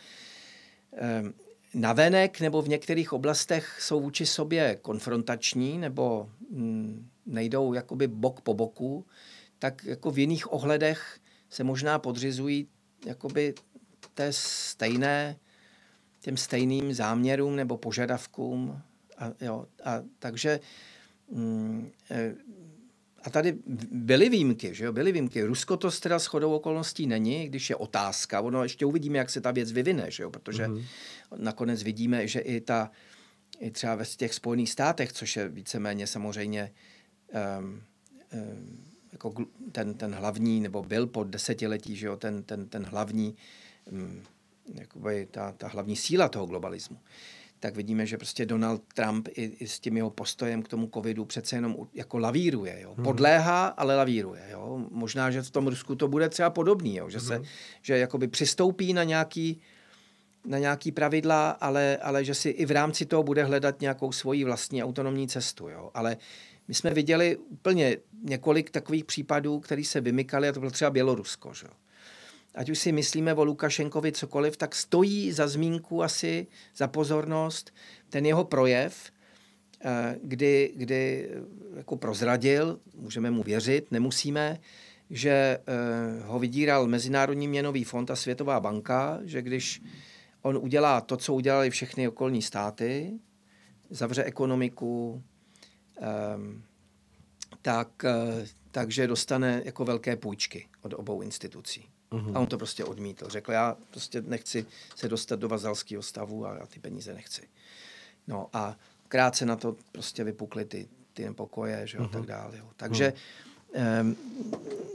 eh, 0.93 1.23
navenek 1.73 2.39
nebo 2.39 2.61
v 2.61 2.69
některých 2.69 3.13
oblastech 3.13 3.81
jsou 3.81 4.01
vůči 4.01 4.25
sobě 4.25 4.77
konfrontační 4.81 5.77
nebo 5.77 6.29
hm, 6.51 7.09
nejdou 7.27 7.73
jakoby 7.73 8.07
bok 8.07 8.41
po 8.41 8.53
boku, 8.53 9.05
tak 9.59 9.83
jako 9.85 10.11
v 10.11 10.19
jiných 10.19 10.53
ohledech 10.53 11.19
se 11.49 11.63
možná 11.63 11.99
podřizují 11.99 12.67
jakoby 13.05 13.53
té 14.17 14.33
stejné 14.33 15.37
těm 16.19 16.37
stejným 16.37 16.93
záměrům 16.93 17.55
nebo 17.55 17.77
požadavkům. 17.77 18.81
A, 19.17 19.31
jo, 19.41 19.65
a 19.83 20.03
takže 20.19 20.59
mm, 21.31 21.91
e, 22.11 22.35
a 23.23 23.29
tady 23.29 23.57
byly 23.91 24.29
výjimky, 24.29 24.75
že 24.75 24.85
jo, 24.85 24.93
byly 24.93 25.11
výjimky. 25.11 25.43
Rusko 25.43 25.77
to 25.77 25.91
teda 25.91 26.19
shodou 26.19 26.53
okolností 26.53 27.07
není, 27.07 27.47
když 27.47 27.69
je 27.69 27.75
otázka. 27.75 28.41
Ono 28.41 28.63
ještě 28.63 28.85
uvidíme, 28.85 29.17
jak 29.17 29.29
se 29.29 29.41
ta 29.41 29.51
věc 29.51 29.71
vyvine, 29.71 30.11
že 30.11 30.23
jo, 30.23 30.29
protože 30.29 30.67
mm-hmm. 30.67 30.83
nakonec 31.37 31.83
vidíme, 31.83 32.27
že 32.27 32.39
i 32.39 32.61
ta, 32.61 32.91
i 33.59 33.71
třeba 33.71 33.95
ve 33.95 34.05
těch 34.05 34.33
Spojených 34.33 34.69
státech, 34.69 35.13
což 35.13 35.35
je 35.35 35.49
víceméně 35.49 36.07
samozřejmě 36.07 36.71
jako 39.11 39.33
ten, 39.71 39.93
ten 39.93 40.15
hlavní, 40.15 40.59
nebo 40.59 40.83
byl 40.83 41.07
po 41.07 41.23
desetiletí, 41.23 41.95
že 41.95 42.07
jo, 42.07 42.17
ten, 42.17 42.43
ten, 42.43 42.67
ten 42.67 42.85
hlavní, 42.85 43.35
um, 43.91 44.21
jakoby 44.73 45.27
ta, 45.31 45.51
ta 45.51 45.67
hlavní 45.67 45.95
síla 45.95 46.29
toho 46.29 46.45
globalismu 46.45 46.97
tak 47.59 47.75
vidíme, 47.75 48.05
že 48.05 48.17
prostě 48.17 48.45
Donald 48.45 48.81
Trump 48.93 49.27
i, 49.27 49.43
i 49.43 49.67
s 49.67 49.79
tím 49.79 49.97
jeho 49.97 50.09
postojem 50.09 50.63
k 50.63 50.67
tomu 50.67 50.89
covidu 50.93 51.25
přece 51.25 51.55
jenom 51.55 51.75
jako 51.93 52.17
lavíruje. 52.17 52.81
Jo. 52.81 52.93
Hmm. 52.93 53.03
Podléhá, 53.03 53.67
ale 53.67 53.95
lavíruje. 53.95 54.41
Jo. 54.51 54.85
Možná, 54.91 55.31
že 55.31 55.41
v 55.41 55.51
tom 55.51 55.67
Rusku 55.67 55.95
to 55.95 56.07
bude 56.07 56.29
třeba 56.29 56.49
podobný, 56.49 56.95
jo. 56.95 57.09
že, 57.09 57.19
se, 57.19 57.35
hmm. 57.35 57.45
že 57.81 57.97
jakoby 57.97 58.27
přistoupí 58.27 58.93
na 58.93 59.03
nějaký, 59.03 59.61
na 60.45 60.57
nějaký 60.57 60.91
pravidla, 60.91 61.49
ale, 61.49 61.97
ale 61.97 62.25
že 62.25 62.35
si 62.35 62.49
i 62.49 62.65
v 62.65 62.71
rámci 62.71 63.05
toho 63.05 63.23
bude 63.23 63.43
hledat 63.43 63.81
nějakou 63.81 64.11
svoji 64.11 64.43
vlastní 64.43 64.83
autonomní 64.83 65.27
cestu. 65.27 65.69
Jo. 65.69 65.91
Ale 65.93 66.17
my 66.67 66.73
jsme 66.73 66.93
viděli 66.93 67.37
úplně 67.37 67.97
několik 68.23 68.71
takových 68.71 69.05
případů, 69.05 69.59
které 69.59 69.83
se 69.83 70.01
vymykaly, 70.01 70.49
a 70.49 70.51
to 70.51 70.59
bylo 70.59 70.71
třeba 70.71 70.91
Bělorusko. 70.91 71.53
Že? 71.53 71.67
ať 72.57 72.69
už 72.69 72.79
si 72.79 72.91
myslíme 72.91 73.33
o 73.33 73.43
Lukašenkovi 73.43 74.11
cokoliv, 74.11 74.57
tak 74.57 74.75
stojí 74.75 75.31
za 75.31 75.47
zmínku 75.47 76.03
asi, 76.03 76.47
za 76.75 76.87
pozornost 76.87 77.73
ten 78.09 78.25
jeho 78.25 78.43
projev, 78.43 79.11
eh, 79.81 80.19
kdy, 80.23 80.73
kdy 80.75 81.29
jako 81.75 81.97
prozradil, 81.97 82.79
můžeme 82.95 83.31
mu 83.31 83.43
věřit, 83.43 83.91
nemusíme, 83.91 84.59
že 85.09 85.29
eh, 85.29 85.63
ho 86.23 86.39
vydíral 86.39 86.87
Mezinárodní 86.87 87.47
měnový 87.47 87.83
fond 87.83 88.11
a 88.11 88.15
Světová 88.15 88.59
banka, 88.59 89.19
že 89.23 89.41
když 89.41 89.81
on 90.41 90.57
udělá 90.57 91.01
to, 91.01 91.17
co 91.17 91.33
udělali 91.33 91.69
všechny 91.69 92.07
okolní 92.07 92.41
státy, 92.41 93.19
zavře 93.89 94.23
ekonomiku, 94.23 95.23
tak, 97.61 98.03
eh, 98.05 98.45
takže 98.71 99.07
dostane 99.07 99.61
jako 99.65 99.85
velké 99.85 100.15
půjčky 100.15 100.67
od 100.81 100.93
obou 100.93 101.21
institucí. 101.21 101.89
Uhum. 102.11 102.37
A 102.37 102.39
on 102.39 102.47
to 102.47 102.57
prostě 102.57 102.85
odmítl. 102.85 103.29
Řekl, 103.29 103.51
já 103.51 103.77
prostě 103.91 104.21
nechci 104.21 104.65
se 104.95 105.09
dostat 105.09 105.39
do 105.39 105.47
vazalského 105.47 106.03
stavu 106.03 106.45
a 106.45 106.57
já 106.59 106.65
ty 106.65 106.79
peníze 106.79 107.13
nechci. 107.13 107.41
No 108.27 108.49
a 108.53 108.77
krátce 109.07 109.45
na 109.45 109.55
to 109.55 109.75
prostě 109.91 110.23
vypukly 110.23 110.65
ty, 110.65 110.87
ty 111.13 111.25
nepokoje, 111.25 111.87
že 111.87 111.97
jo, 111.97 112.07
tak 112.07 112.25
dále. 112.25 112.57
Jo. 112.57 112.69
Takže 112.77 113.13
um, 114.01 114.15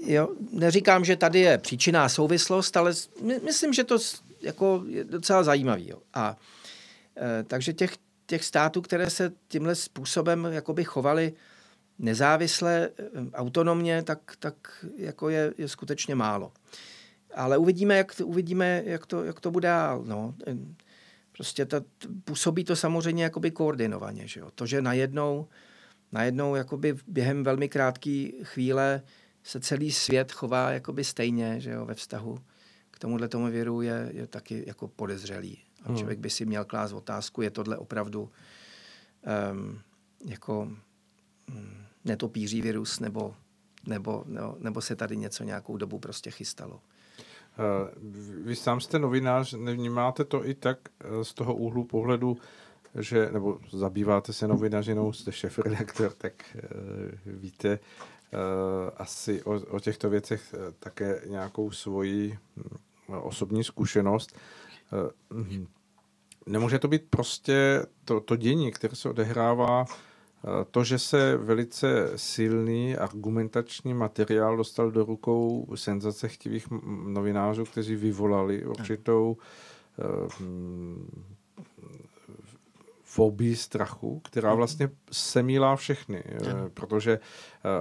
jo, 0.06 0.28
neříkám, 0.52 1.04
že 1.04 1.16
tady 1.16 1.40
je 1.40 1.58
příčinná 1.58 2.08
souvislost, 2.08 2.76
ale 2.76 2.92
my, 3.22 3.40
myslím, 3.44 3.72
že 3.72 3.84
to 3.84 3.98
jako 4.40 4.82
je 4.86 5.04
docela 5.04 5.42
zajímavý. 5.42 5.88
Jo. 5.88 5.98
A 6.14 6.36
e, 7.16 7.42
takže 7.42 7.72
těch, 7.72 7.96
těch 8.26 8.44
států, 8.44 8.80
které 8.80 9.10
se 9.10 9.32
tímhle 9.48 9.74
způsobem 9.74 10.44
jakoby 10.44 10.84
chovaly 10.84 11.32
nezávisle, 11.98 12.90
autonomně, 13.34 14.02
tak, 14.02 14.36
tak 14.38 14.84
jako 14.96 15.28
je, 15.28 15.54
je 15.58 15.68
skutečně 15.68 16.14
málo. 16.14 16.52
Ale 17.34 17.58
uvidíme, 17.58 17.96
jak, 17.96 18.12
uvidíme, 18.24 18.82
jak, 18.84 19.06
to, 19.06 19.24
jak 19.24 19.40
to 19.40 19.50
bude 19.50 19.68
dál. 19.68 20.04
No. 20.06 20.34
Prostě 21.32 21.66
to, 21.66 21.80
působí 22.24 22.64
to 22.64 22.76
samozřejmě 22.76 23.24
jakoby 23.24 23.50
koordinovaně. 23.50 24.28
Že 24.28 24.40
jo? 24.40 24.50
To, 24.54 24.66
že 24.66 24.82
najednou, 24.82 25.48
najednou 26.12 26.54
jakoby 26.54 26.96
během 27.06 27.44
velmi 27.44 27.68
krátké 27.68 28.28
chvíle 28.42 29.02
se 29.42 29.60
celý 29.60 29.92
svět 29.92 30.32
chová 30.32 30.70
jakoby 30.70 31.04
stejně 31.04 31.60
že 31.60 31.70
jo? 31.70 31.86
ve 31.86 31.94
vztahu 31.94 32.38
k 32.90 32.98
tomuhle 32.98 33.28
tomu 33.28 33.50
věru 33.50 33.82
je, 33.82 34.10
je 34.12 34.26
taky 34.26 34.64
jako 34.66 34.88
podezřelý. 34.88 35.58
A 35.84 35.88
hmm. 35.88 35.96
člověk 35.96 36.18
by 36.18 36.30
si 36.30 36.46
měl 36.46 36.64
klást 36.64 36.92
otázku, 36.92 37.42
je 37.42 37.50
tohle 37.50 37.76
opravdu 37.76 38.30
um, 39.52 39.80
jako 40.24 40.60
um, 40.60 40.76
netopíří 42.04 42.62
virus, 42.62 43.00
nebo, 43.00 43.34
nebo, 43.86 44.24
no, 44.26 44.56
nebo 44.58 44.80
se 44.80 44.96
tady 44.96 45.16
něco 45.16 45.44
nějakou 45.44 45.76
dobu 45.76 45.98
prostě 45.98 46.30
chystalo. 46.30 46.80
Eh, 47.58 47.90
vy 48.44 48.56
sám 48.56 48.80
jste 48.80 48.98
novinář, 48.98 49.54
nevnímáte 49.54 50.24
to 50.24 50.46
i 50.46 50.54
tak 50.54 50.78
eh, 51.00 51.24
z 51.24 51.34
toho 51.34 51.54
úhlu 51.54 51.84
pohledu, 51.84 52.36
že, 52.98 53.30
nebo 53.32 53.58
zabýváte 53.70 54.32
se 54.32 54.48
novinařinou, 54.48 55.12
jste 55.12 55.32
šef 55.32 55.58
redaktor, 55.58 56.12
tak 56.18 56.32
uh, 56.54 57.40
víte 57.40 57.78
asi 58.96 59.42
o, 59.42 59.50
o 59.50 59.80
těchto 59.80 60.10
věcech 60.10 60.54
také 60.78 61.22
nějakou 61.26 61.70
svoji 61.70 62.38
uh, 62.56 63.26
osobní 63.26 63.64
zkušenost. 63.64 64.36
Uh, 65.30 65.46
nemůže 66.46 66.78
to 66.78 66.88
být 66.88 67.02
prostě 67.10 67.86
to, 68.04 68.20
to 68.20 68.36
dění, 68.36 68.72
které 68.72 68.96
se 68.96 69.08
odehrává 69.08 69.84
to, 70.70 70.84
že 70.84 70.98
se 70.98 71.36
velice 71.36 72.12
silný 72.16 72.96
argumentační 72.96 73.94
materiál 73.94 74.56
dostal 74.56 74.90
do 74.90 75.04
rukou 75.04 75.66
senzacechtivých 75.74 76.66
novinářů, 77.06 77.64
kteří 77.64 77.96
vyvolali 77.96 78.64
určitou 78.64 79.36
uh, 79.36 80.28
fobii 83.12 83.56
strachu, 83.56 84.20
která 84.24 84.48
mhm. 84.48 84.56
vlastně 84.56 84.90
semílá 85.12 85.76
všechny, 85.76 86.24
protože 86.74 87.18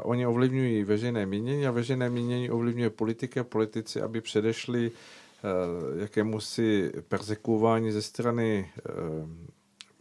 oni 0.04 0.26
ovlivňují 0.26 0.84
veřejné 0.84 1.26
mínění 1.26 1.68
a 1.68 1.72
veřejné 1.72 2.10
mínění 2.10 2.50
ovlivňuje 2.50 2.90
politiky 2.90 3.40
a 3.40 3.44
politici, 3.44 4.02
aby 4.02 4.22
předešli 4.22 4.92
uh, 5.44 6.00
jakému 6.02 6.40
si 6.40 6.92
persekuování 7.08 7.92
ze 7.92 8.02
strany 8.02 8.70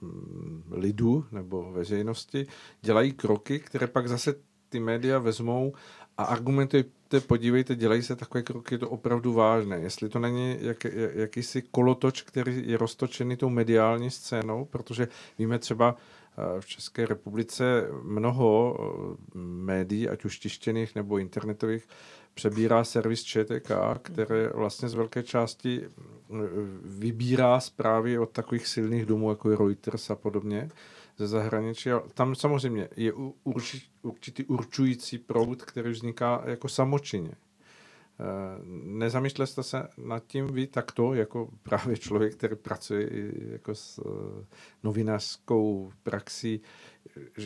Mm, 0.02 0.62
lidu 0.70 1.24
nebo 1.32 1.72
veřejnosti 1.72 2.46
dělají 2.82 3.12
kroky, 3.12 3.58
které 3.58 3.86
pak 3.86 4.08
zase 4.08 4.34
ty 4.68 4.80
média 4.80 5.18
vezmou 5.18 5.72
a 6.18 6.24
argumentují, 6.24 6.84
podívejte, 7.26 7.76
dělají 7.76 8.02
se 8.02 8.16
takové 8.16 8.42
kroky, 8.42 8.74
je 8.74 8.78
to 8.78 8.88
opravdu 8.90 9.32
vážné. 9.32 9.76
Jestli 9.76 10.08
to 10.08 10.18
není 10.18 10.56
jak, 10.60 10.84
jakýsi 11.14 11.62
kolotoč, 11.62 12.22
který 12.22 12.62
je 12.70 12.76
roztočený 12.76 13.36
tou 13.36 13.48
mediální 13.48 14.10
scénou, 14.10 14.64
protože 14.64 15.08
víme 15.38 15.58
třeba 15.58 15.96
eh, 15.96 16.19
v 16.60 16.66
České 16.66 17.06
republice 17.06 17.88
mnoho 18.02 18.78
eh, 18.80 19.38
médií, 19.38 20.08
ať 20.08 20.24
už 20.24 20.38
tištěných 20.38 20.94
nebo 20.94 21.18
internetových, 21.18 21.88
přebírá 22.34 22.84
servis 22.84 23.22
ČTK, 23.22 23.70
které 24.02 24.50
vlastně 24.54 24.88
z 24.88 24.94
velké 24.94 25.22
části 25.22 25.82
eh, 25.84 26.34
vybírá 26.84 27.60
zprávy 27.60 28.18
od 28.18 28.30
takových 28.30 28.66
silných 28.66 29.06
domů, 29.06 29.30
jako 29.30 29.50
je 29.50 29.56
Reuters 29.56 30.10
a 30.10 30.14
podobně 30.14 30.70
ze 31.18 31.26
zahraničí. 31.26 31.90
A 31.90 32.02
tam 32.14 32.34
samozřejmě 32.34 32.88
je 32.96 33.12
určitý 34.02 34.44
určující 34.44 35.18
proud, 35.18 35.62
který 35.62 35.90
vzniká 35.90 36.42
jako 36.46 36.68
samočině. 36.68 37.30
Eh, 38.20 38.60
nezamýšlel 38.84 39.46
jste 39.46 39.62
se 39.62 39.88
nad 39.98 40.26
tím 40.26 40.46
vy 40.46 40.66
takto, 40.66 41.14
jako 41.14 41.48
právě 41.62 41.96
člověk, 41.96 42.34
který 42.34 42.56
pracuje 42.56 43.08
jako 43.52 43.74
s 43.74 43.98
eh, 43.98 44.44
novinářskou 44.82 45.92
praxí, 46.02 46.60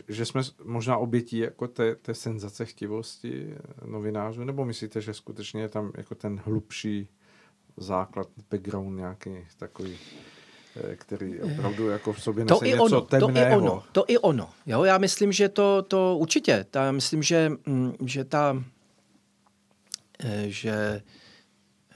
že 0.09 0.27
jsme 0.27 0.43
možná 0.65 0.97
obětí 0.97 1.39
jako 1.39 1.69
té, 1.69 1.95
té 1.95 2.15
senzace 2.15 2.65
chtivosti 2.65 3.55
novinářů, 3.85 4.45
nebo 4.45 4.65
myslíte, 4.65 5.01
že 5.01 5.15
skutečně 5.15 5.63
je 5.63 5.69
tam 5.69 5.93
jako 5.97 6.15
ten 6.15 6.41
hlubší 6.45 7.09
základ, 7.77 8.29
background 8.51 8.97
nějaký 8.97 9.31
takový, 9.57 9.99
eh, 10.77 10.97
který 10.97 11.43
opravdu 11.43 11.89
jako 11.89 12.13
v 12.13 12.23
sobě 12.23 12.45
nese 12.45 12.59
to 12.59 12.65
něco 12.65 12.85
ono, 12.85 13.01
temného. 13.01 13.33
To 13.33 13.39
i 13.39 13.57
ono, 13.57 13.83
to 13.93 14.05
i 14.09 14.19
ono. 14.19 14.51
Jo, 14.67 14.85
já 14.85 14.99
myslím, 14.99 15.33
že 15.33 15.49
to, 15.49 15.83
to 15.83 16.17
určitě. 16.17 16.67
Ta, 16.71 16.93
myslím, 16.93 17.23
že, 17.23 17.51
mm, 17.67 17.95
že 18.07 18.25
ta 18.25 18.57
eh, 18.59 18.84
že 20.47 21.03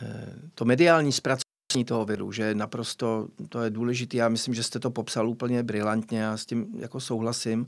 eh, 0.03 0.35
to 0.55 0.65
mediální 0.65 1.12
zpracování 1.12 1.85
toho 1.86 2.05
viru, 2.05 2.32
že 2.32 2.55
naprosto 2.55 3.28
to 3.49 3.62
je 3.62 3.70
důležité. 3.70 4.16
Já 4.16 4.28
myslím, 4.28 4.55
že 4.55 4.62
jste 4.62 4.78
to 4.78 4.90
popsal 4.90 5.28
úplně 5.28 5.62
brilantně, 5.62 6.19
já 6.19 6.36
s 6.36 6.47
tím 6.47 6.66
jako 6.78 7.01
souhlasím. 7.01 7.66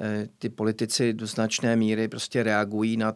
Eh, 0.00 0.28
ty 0.38 0.48
politici 0.48 1.12
do 1.12 1.26
značné 1.26 1.76
míry 1.76 2.08
prostě 2.08 2.42
reagují 2.42 2.96
na, 2.96 3.14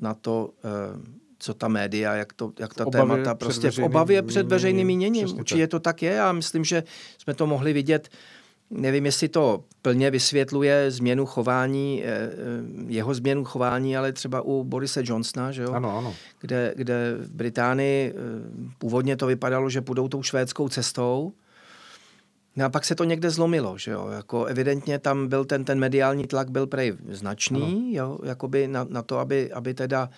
na 0.00 0.14
to, 0.14 0.50
eh, 0.64 1.18
co 1.38 1.54
ta 1.54 1.68
média, 1.68 2.14
jak, 2.14 2.32
to, 2.32 2.52
jak 2.58 2.74
ta 2.74 2.84
témata, 2.84 3.34
prostě 3.34 3.70
v 3.70 3.78
obavě 3.78 4.22
před 4.22 4.46
veřejným 4.46 4.86
míněním. 4.86 5.28
Určitě 5.38 5.66
to 5.66 5.80
tak 5.80 6.02
je. 6.02 6.12
Já 6.12 6.32
myslím, 6.32 6.64
že 6.64 6.82
jsme 7.18 7.34
to 7.34 7.46
mohli 7.46 7.72
vidět 7.72 8.08
Nevím, 8.70 9.06
jestli 9.06 9.28
to 9.28 9.64
plně 9.82 10.10
vysvětluje 10.10 10.90
změnu 10.90 11.26
chování, 11.26 12.02
eh, 12.04 12.08
eh, 12.08 12.32
jeho 12.86 13.14
změnu 13.14 13.44
chování, 13.44 13.96
ale 13.96 14.12
třeba 14.12 14.42
u 14.42 14.64
Borise 14.64 15.02
Johnsona, 15.04 15.52
že 15.52 15.62
jo? 15.62 15.72
Ano, 15.72 15.98
ano. 15.98 16.14
Kde, 16.40 16.74
kde 16.76 17.16
v 17.18 17.30
Británii 17.30 18.12
eh, 18.12 18.14
původně 18.78 19.16
to 19.16 19.26
vypadalo, 19.26 19.70
že 19.70 19.80
půjdou 19.80 20.08
tou 20.08 20.22
švédskou 20.22 20.68
cestou, 20.68 21.32
No 22.56 22.64
a 22.64 22.68
pak 22.68 22.84
se 22.84 22.94
to 22.94 23.04
někde 23.04 23.30
zlomilo, 23.30 23.78
že 23.78 23.90
jo, 23.90 24.08
jako 24.08 24.44
evidentně 24.44 24.98
tam 24.98 25.28
byl 25.28 25.44
ten, 25.44 25.64
ten 25.64 25.78
mediální 25.78 26.26
tlak 26.26 26.50
byl 26.50 26.66
prej 26.66 26.96
značný, 27.08 27.62
ano. 27.62 27.82
jo, 27.88 28.18
jakoby 28.24 28.68
na, 28.68 28.86
na 28.90 29.02
to, 29.02 29.18
aby, 29.18 29.52
aby 29.52 29.74
teda 29.74 30.10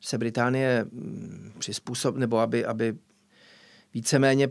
se 0.00 0.18
Británie 0.18 0.84
mm, 0.92 1.52
přizpůsob, 1.58 2.16
nebo 2.16 2.38
aby, 2.38 2.64
aby 2.64 2.96
víceméně, 3.94 4.48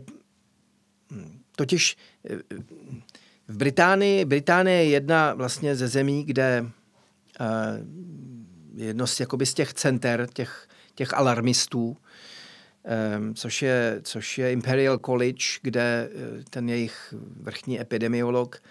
mm, 1.10 1.40
totiž 1.56 1.96
v 3.50 3.56
Británii, 3.56 4.24
Británie 4.24 4.84
je 4.84 4.90
jedna 4.90 5.34
vlastně 5.34 5.76
ze 5.76 5.88
zemí, 5.88 6.24
kde 6.24 6.64
uh, 7.40 7.46
jedno 8.74 9.06
z, 9.06 9.20
jakoby 9.20 9.46
z 9.46 9.54
těch 9.54 9.74
center, 9.74 10.28
těch, 10.32 10.68
těch 10.94 11.14
alarmistů, 11.14 11.96
um, 13.18 13.34
což, 13.34 13.62
je, 13.62 14.00
což 14.02 14.38
je 14.38 14.52
Imperial 14.52 14.98
College, 14.98 15.44
kde 15.62 16.10
eh, 16.12 16.44
ten 16.50 16.68
jejich 16.68 17.14
vrchní 17.40 17.80
epidemiolog 17.80 18.62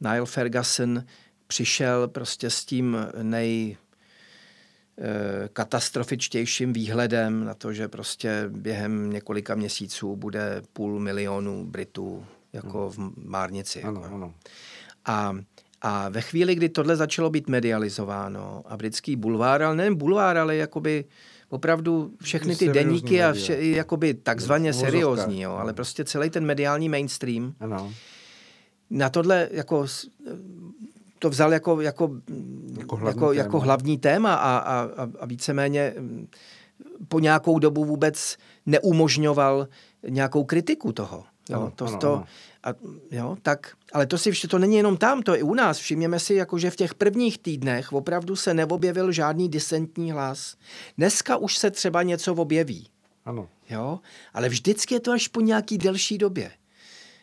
Niall 0.00 0.26
Ferguson 0.26 1.04
přišel 1.46 2.08
prostě 2.08 2.50
s 2.50 2.64
tím 2.64 2.96
nej 3.22 3.76
eh, 4.98 5.48
katastrofičtějším 5.52 6.72
výhledem 6.72 7.44
na 7.44 7.54
to, 7.54 7.72
že 7.72 7.88
prostě 7.88 8.44
během 8.48 9.10
několika 9.12 9.54
měsíců 9.54 10.16
bude 10.16 10.62
půl 10.72 11.00
milionu 11.00 11.64
Britů 11.66 12.26
jako 12.52 12.90
v 12.90 12.98
Márnici. 13.24 13.82
Ano, 13.82 14.00
jako. 14.02 14.14
ano. 14.14 14.34
A, 15.04 15.36
a 15.82 16.08
ve 16.08 16.20
chvíli, 16.20 16.54
kdy 16.54 16.68
tohle 16.68 16.96
začalo 16.96 17.30
být 17.30 17.48
medializováno 17.48 18.62
a 18.66 18.76
britský 18.76 19.16
bulvár, 19.16 19.62
ale 19.62 19.76
nejen 19.76 19.94
bulvár, 19.94 20.38
ale 20.38 20.56
jakoby 20.56 21.04
opravdu 21.48 22.12
všechny 22.22 22.56
ty 22.56 22.68
deníky 22.68 23.22
a 23.22 23.32
vše, 23.32 23.56
jakoby 23.60 24.14
takzvaně 24.14 24.72
seriózní, 24.72 25.40
jo, 25.42 25.52
ale 25.52 25.72
prostě 25.72 26.04
celý 26.04 26.30
ten 26.30 26.46
mediální 26.46 26.88
mainstream 26.88 27.54
ano. 27.60 27.92
na 28.90 29.08
tohle 29.08 29.48
jako 29.52 29.86
to 31.18 31.30
vzal 31.30 31.52
jako, 31.52 31.80
jako, 31.80 32.10
Jako 32.78 32.96
jako, 32.96 32.96
hlavní 32.96 33.16
jako, 33.16 33.28
téma. 33.28 33.42
jako 33.42 33.60
hlavní 33.60 33.98
téma 33.98 34.34
a, 34.34 34.58
a, 34.58 34.80
a, 34.96 35.08
a 35.20 35.26
víceméně 35.26 35.94
mm, 35.98 36.26
po 37.08 37.20
nějakou 37.20 37.58
dobu 37.58 37.84
vůbec 37.84 38.36
neumožňoval 38.66 39.68
nějakou 40.08 40.44
kritiku 40.44 40.92
toho. 40.92 41.24
Jo, 41.50 41.56
Ano, 41.56 41.72
to, 41.74 41.84
ano, 41.86 41.98
to, 41.98 42.14
ano. 42.14 42.24
A, 42.64 42.68
jo, 43.10 43.36
tak, 43.42 43.72
ale 43.92 44.06
to 44.06 44.18
si 44.18 44.30
vš- 44.30 44.48
to 44.48 44.58
není 44.58 44.76
jenom 44.76 44.96
tam, 44.96 45.22
to 45.22 45.32
je 45.34 45.38
i 45.40 45.42
u 45.42 45.54
nás. 45.54 45.78
Všimněme 45.78 46.18
si, 46.18 46.34
jako, 46.34 46.58
že 46.58 46.70
v 46.70 46.76
těch 46.76 46.94
prvních 46.94 47.38
týdnech 47.38 47.92
opravdu 47.92 48.36
se 48.36 48.54
neobjevil 48.54 49.12
žádný 49.12 49.48
disentní 49.48 50.12
hlas. 50.12 50.56
Dneska 50.98 51.36
už 51.36 51.56
se 51.56 51.70
třeba 51.70 52.02
něco 52.02 52.34
objeví. 52.34 52.88
Ano. 53.24 53.48
Jo? 53.70 54.00
Ale 54.34 54.48
vždycky 54.48 54.94
je 54.94 55.00
to 55.00 55.12
až 55.12 55.28
po 55.28 55.40
nějaký 55.40 55.78
delší 55.78 56.18
době. 56.18 56.50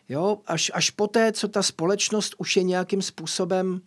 Jo? 0.10 0.38
Až, 0.48 0.72
až 0.74 0.90
poté, 0.90 1.32
co 1.32 1.48
ta 1.48 1.64
společnost 1.64 2.36
už 2.38 2.58
je 2.58 2.64
nějakým 2.64 3.02
způsobem, 3.02 3.82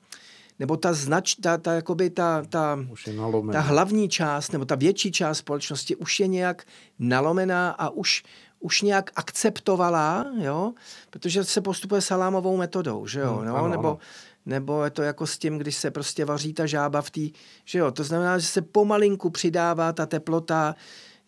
nebo 0.58 0.76
ta 0.76 0.92
znač, 0.92 1.34
ta, 1.34 1.58
ta, 1.58 1.72
jakoby 1.72 2.10
ta, 2.10 2.42
ta, 2.48 2.78
Už 2.92 3.06
je 3.06 3.12
nalomený. 3.12 3.52
ta 3.52 3.60
hlavní 3.60 4.08
část, 4.08 4.52
nebo 4.52 4.64
ta 4.64 4.74
větší 4.74 5.12
část 5.12 5.38
společnosti 5.38 5.96
už 5.96 6.20
je 6.20 6.26
nějak 6.26 6.64
nalomená 6.98 7.70
a 7.70 7.88
už, 7.90 8.22
už 8.60 8.82
nějak 8.82 9.10
akceptovala, 9.16 10.26
jo? 10.38 10.72
protože 11.10 11.44
se 11.44 11.60
postupuje 11.60 12.00
salámovou 12.00 12.56
metodou, 12.56 13.06
že 13.06 13.20
jo? 13.20 13.34
Hmm, 13.34 13.46
no? 13.46 13.56
ano, 13.56 13.68
nebo, 13.68 13.88
ano. 13.88 13.98
nebo 14.46 14.84
je 14.84 14.90
to 14.90 15.02
jako 15.02 15.26
s 15.26 15.38
tím, 15.38 15.58
když 15.58 15.76
se 15.76 15.90
prostě 15.90 16.24
vaří 16.24 16.52
ta 16.52 16.66
žába 16.66 17.02
v 17.02 17.10
té, 17.10 17.20
že 17.64 17.78
jo, 17.78 17.90
to 17.90 18.04
znamená, 18.04 18.38
že 18.38 18.46
se 18.46 18.62
pomalinku 18.62 19.30
přidává 19.30 19.92
ta 19.92 20.06
teplota, 20.06 20.74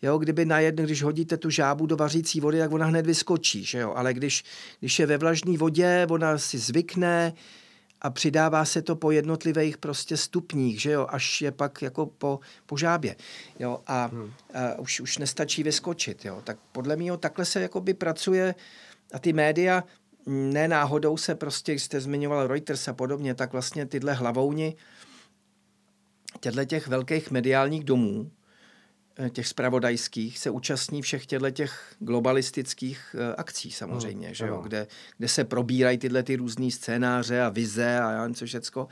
Jo, 0.03 0.17
kdyby 0.17 0.45
najednou, 0.45 0.85
když 0.85 1.03
hodíte 1.03 1.37
tu 1.37 1.49
žábu 1.49 1.85
do 1.85 1.95
vařící 1.95 2.39
vody, 2.39 2.59
tak 2.59 2.71
ona 2.71 2.85
hned 2.85 3.05
vyskočí, 3.05 3.65
že 3.65 3.79
jo? 3.79 3.93
Ale 3.95 4.13
když, 4.13 4.43
když 4.79 4.99
je 4.99 5.05
ve 5.05 5.17
vlažné 5.17 5.57
vodě, 5.57 6.07
ona 6.09 6.37
si 6.37 6.57
zvykne 6.57 7.33
a 8.03 8.09
přidává 8.09 8.65
se 8.65 8.81
to 8.81 8.95
po 8.95 9.11
jednotlivých 9.11 9.77
prostě 9.77 10.17
stupních, 10.17 10.81
že 10.81 10.91
jo? 10.91 11.07
Až 11.09 11.41
je 11.41 11.51
pak 11.51 11.81
jako 11.81 12.05
po, 12.05 12.39
po 12.65 12.77
žábě, 12.77 13.15
jo? 13.59 13.79
A, 13.87 14.05
hmm. 14.05 14.33
a 14.53 14.79
už, 14.79 14.99
už 14.99 15.17
nestačí 15.17 15.63
vyskočit, 15.63 16.25
jo? 16.25 16.41
Tak 16.43 16.57
podle 16.71 16.95
mého 16.95 17.17
takhle 17.17 17.45
se 17.45 17.61
jakoby 17.61 17.93
pracuje 17.93 18.55
a 19.13 19.19
ty 19.19 19.33
média 19.33 19.83
ne 20.25 20.67
náhodou 20.67 21.17
se 21.17 21.35
prostě, 21.35 21.73
jste 21.73 22.01
zmiňoval 22.01 22.47
Reuters 22.47 22.87
a 22.87 22.93
podobně, 22.93 23.35
tak 23.35 23.51
vlastně 23.51 23.85
tyhle 23.85 24.13
hlavouni 24.13 24.75
těchto 26.39 26.65
těch 26.65 26.87
velkých 26.87 27.31
mediálních 27.31 27.83
domů, 27.83 28.31
těch 29.29 29.47
spravodajských, 29.47 30.39
se 30.39 30.49
účastní 30.49 31.01
všech 31.01 31.25
těchto 31.25 31.51
těch 31.51 31.95
globalistických 31.99 33.15
eh, 33.19 33.35
akcí 33.35 33.71
samozřejmě, 33.71 34.27
Hmm, 34.27 34.35
že 34.35 34.47
jo? 34.47 34.61
Kde, 34.61 34.87
kde 35.17 35.27
se 35.27 35.43
probírají 35.43 35.97
tyhle 35.97 36.23
ty 36.23 36.35
různý 36.35 36.71
scénáře 36.71 37.41
a 37.41 37.49
vize 37.49 37.99
a 37.99 38.11
já 38.11 38.21
nevím 38.21 38.35
co 38.35 38.45
všecko, 38.45 38.87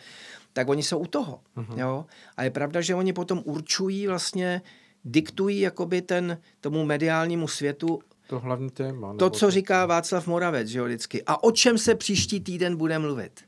tak 0.53 0.69
oni 0.69 0.83
jsou 0.83 0.99
u 0.99 1.05
toho. 1.05 1.41
Mhm. 1.55 1.79
Jo? 1.79 2.05
A 2.37 2.43
je 2.43 2.49
pravda, 2.49 2.81
že 2.81 2.95
oni 2.95 3.13
potom 3.13 3.41
určují 3.45 4.07
vlastně, 4.07 4.61
diktují 5.03 5.59
jakoby 5.59 6.01
ten, 6.01 6.37
tomu 6.61 6.85
mediálnímu 6.85 7.47
světu 7.47 7.99
To 8.27 8.39
hlavní 8.39 8.69
téma. 8.69 9.15
to, 9.15 9.29
co 9.29 9.51
říká 9.51 9.85
Václav 9.85 10.27
Moravec, 10.27 10.67
že 10.67 10.79
jo, 10.79 10.85
vždycky. 10.85 11.23
A 11.23 11.43
o 11.43 11.51
čem 11.51 11.77
se 11.77 11.95
příští 11.95 12.39
týden 12.39 12.75
bude 12.75 12.99
mluvit? 12.99 13.43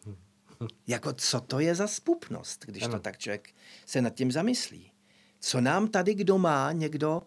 Jako, 0.88 1.14
co 1.14 1.40
to 1.42 1.60
je 1.60 1.76
za 1.76 1.88
spupnost, 1.88 2.66
když 2.66 2.84
Ano. 2.84 2.94
to 2.94 3.00
tak 3.00 3.18
člověk 3.18 3.50
se 3.86 4.02
nad 4.02 4.10
tím 4.14 4.32
zamyslí. 4.32 4.92
Co 5.46 5.62
nám 5.62 5.88
tady 5.88 6.14
kdo 6.14 6.38
má 6.38 6.72
někdo 6.72 7.22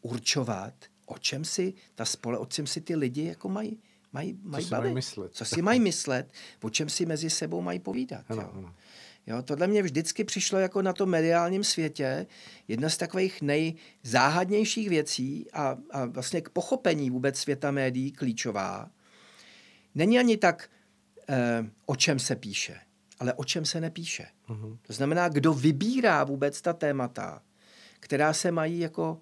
určovat, 0.00 0.74
o 1.06 1.18
čem 1.18 1.44
si 1.44 1.74
ta 1.94 2.04
spole, 2.04 2.38
o 2.38 2.46
čem 2.46 2.66
si 2.66 2.80
ty 2.80 2.96
lidi 2.96 3.24
jako 3.24 3.48
mají, 3.48 3.82
mají, 4.12 4.38
mají 4.42 4.64
si 4.64 4.70
bavit. 4.70 4.84
mají 4.84 4.94
myslet. 4.94 5.34
Co 5.34 5.44
si 5.44 5.62
mají 5.62 5.80
myslet, 5.80 6.32
o 6.62 6.70
čem 6.70 6.88
si 6.88 7.06
mezi 7.06 7.30
sebou 7.30 7.62
mají 7.62 7.78
povídat. 7.78 8.24
Ano, 8.28 8.42
jo. 8.42 8.50
ano. 8.54 8.74
Jo, 9.26 9.42
tohle 9.42 9.66
mě 9.66 9.82
vždycky 9.82 10.24
přišlo 10.24 10.58
jako 10.58 10.82
na 10.82 10.92
tom 10.92 11.08
mediálním 11.08 11.64
světě 11.64 12.26
jedna 12.68 12.88
z 12.88 12.96
takových 12.96 13.42
nejzáhadnějších 13.42 14.88
věcí 14.88 15.50
a, 15.52 15.76
a 15.90 16.04
vlastně 16.04 16.40
k 16.40 16.48
pochopení 16.48 17.10
vůbec 17.10 17.38
světa 17.38 17.70
médií 17.70 18.12
klíčová. 18.12 18.90
Není 19.94 20.18
ani 20.18 20.36
tak, 20.36 20.70
eh, 21.28 21.64
o 21.86 21.96
čem 21.96 22.18
se 22.18 22.36
píše, 22.36 22.80
ale 23.18 23.34
o 23.34 23.44
čem 23.44 23.64
se 23.64 23.80
nepíše. 23.80 24.26
Mhm. 24.48 24.78
To 24.82 24.92
znamená, 24.92 25.28
kdo 25.28 25.54
vybírá 25.54 26.24
vůbec 26.24 26.62
ta 26.62 26.72
témata, 26.72 27.42
která 28.06 28.32
se 28.32 28.52
mají 28.52 28.78
jako, 28.78 29.18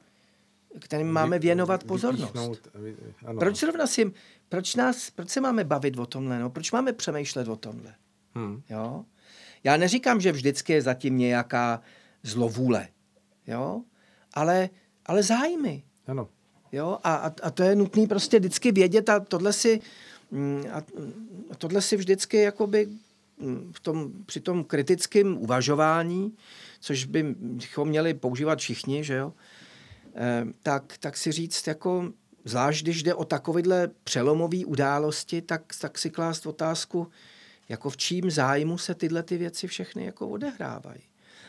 kterým 0.81 1.11
máme 1.11 1.39
věnovat 1.39 1.85
pozornost. 1.85 2.69
vy- 2.75 2.97
ano. 3.27 3.39
Proč 3.39 3.61
zrovna 3.61 3.87
si, 3.87 4.13
proč, 4.49 4.75
nás, 4.75 5.11
proč 5.11 5.31
se 5.31 5.41
máme 5.41 5.65
bavit 5.65 5.99
o 5.99 6.07
tomhle, 6.07 6.39
no? 6.39 6.51
proč 6.51 6.73
máme 6.73 6.93
přemýšlet 6.93 7.49
o 7.49 7.57
tomhle? 7.57 7.95
Hm. 8.39 8.63
Jo? 8.71 9.05
Já 9.65 9.77
neříkám, 9.77 10.21
že 10.21 10.33
vždycky 10.33 10.73
je 10.73 10.83
zatím 10.83 11.19
nějaká 11.19 11.81
zlovůle, 12.23 12.89
jo? 13.47 13.83
Ale, 14.35 14.71
ale 15.07 15.23
zájmy. 15.23 15.83
Ano. 16.07 16.29
Jo? 16.73 16.99
A, 17.05 17.15
a, 17.15 17.33
a 17.43 17.51
to 17.51 17.63
je 17.63 17.77
nutné 17.77 18.07
prostě 18.07 18.39
vždycky 18.39 18.73
vědět 18.73 19.09
a 19.09 19.21
tohle 19.21 19.53
si, 19.53 19.81
mm, 20.31 20.65
a, 20.73 20.79
a 21.51 21.55
tohle 21.59 21.83
si 21.83 21.97
vždycky 21.97 22.37
jakoby 22.37 22.89
mm, 23.39 23.73
v 23.73 23.81
tom, 23.81 24.13
při 24.27 24.41
tom 24.41 24.65
kritickém 24.65 25.39
uvažování, 25.39 26.37
což 26.85 27.05
bychom 27.05 27.89
měli 27.89 28.15
používat 28.15 28.59
všichni, 28.59 29.05
že 29.05 29.15
jo? 29.15 29.33
Eh, 30.15 30.45
tak, 30.63 30.95
tak 31.01 31.17
si 31.17 31.33
říct, 31.33 31.67
jako, 31.67 32.13
zvlášť 32.45 32.83
když 32.83 33.03
jde 33.03 33.15
o 33.15 33.25
takovéhle 33.25 33.91
přelomové 34.05 34.65
události, 34.65 35.43
tak, 35.43 35.63
tak 35.81 35.99
si 35.99 36.11
klást 36.11 36.47
otázku, 36.47 37.11
jako 37.69 37.91
v 37.91 37.97
čím 37.97 38.31
zájmu 38.31 38.79
se 38.79 38.95
tyhle 38.95 39.23
ty 39.23 39.39
věci 39.39 39.67
všechny 39.67 40.05
jako 40.05 40.29
odehrávají. 40.29 41.01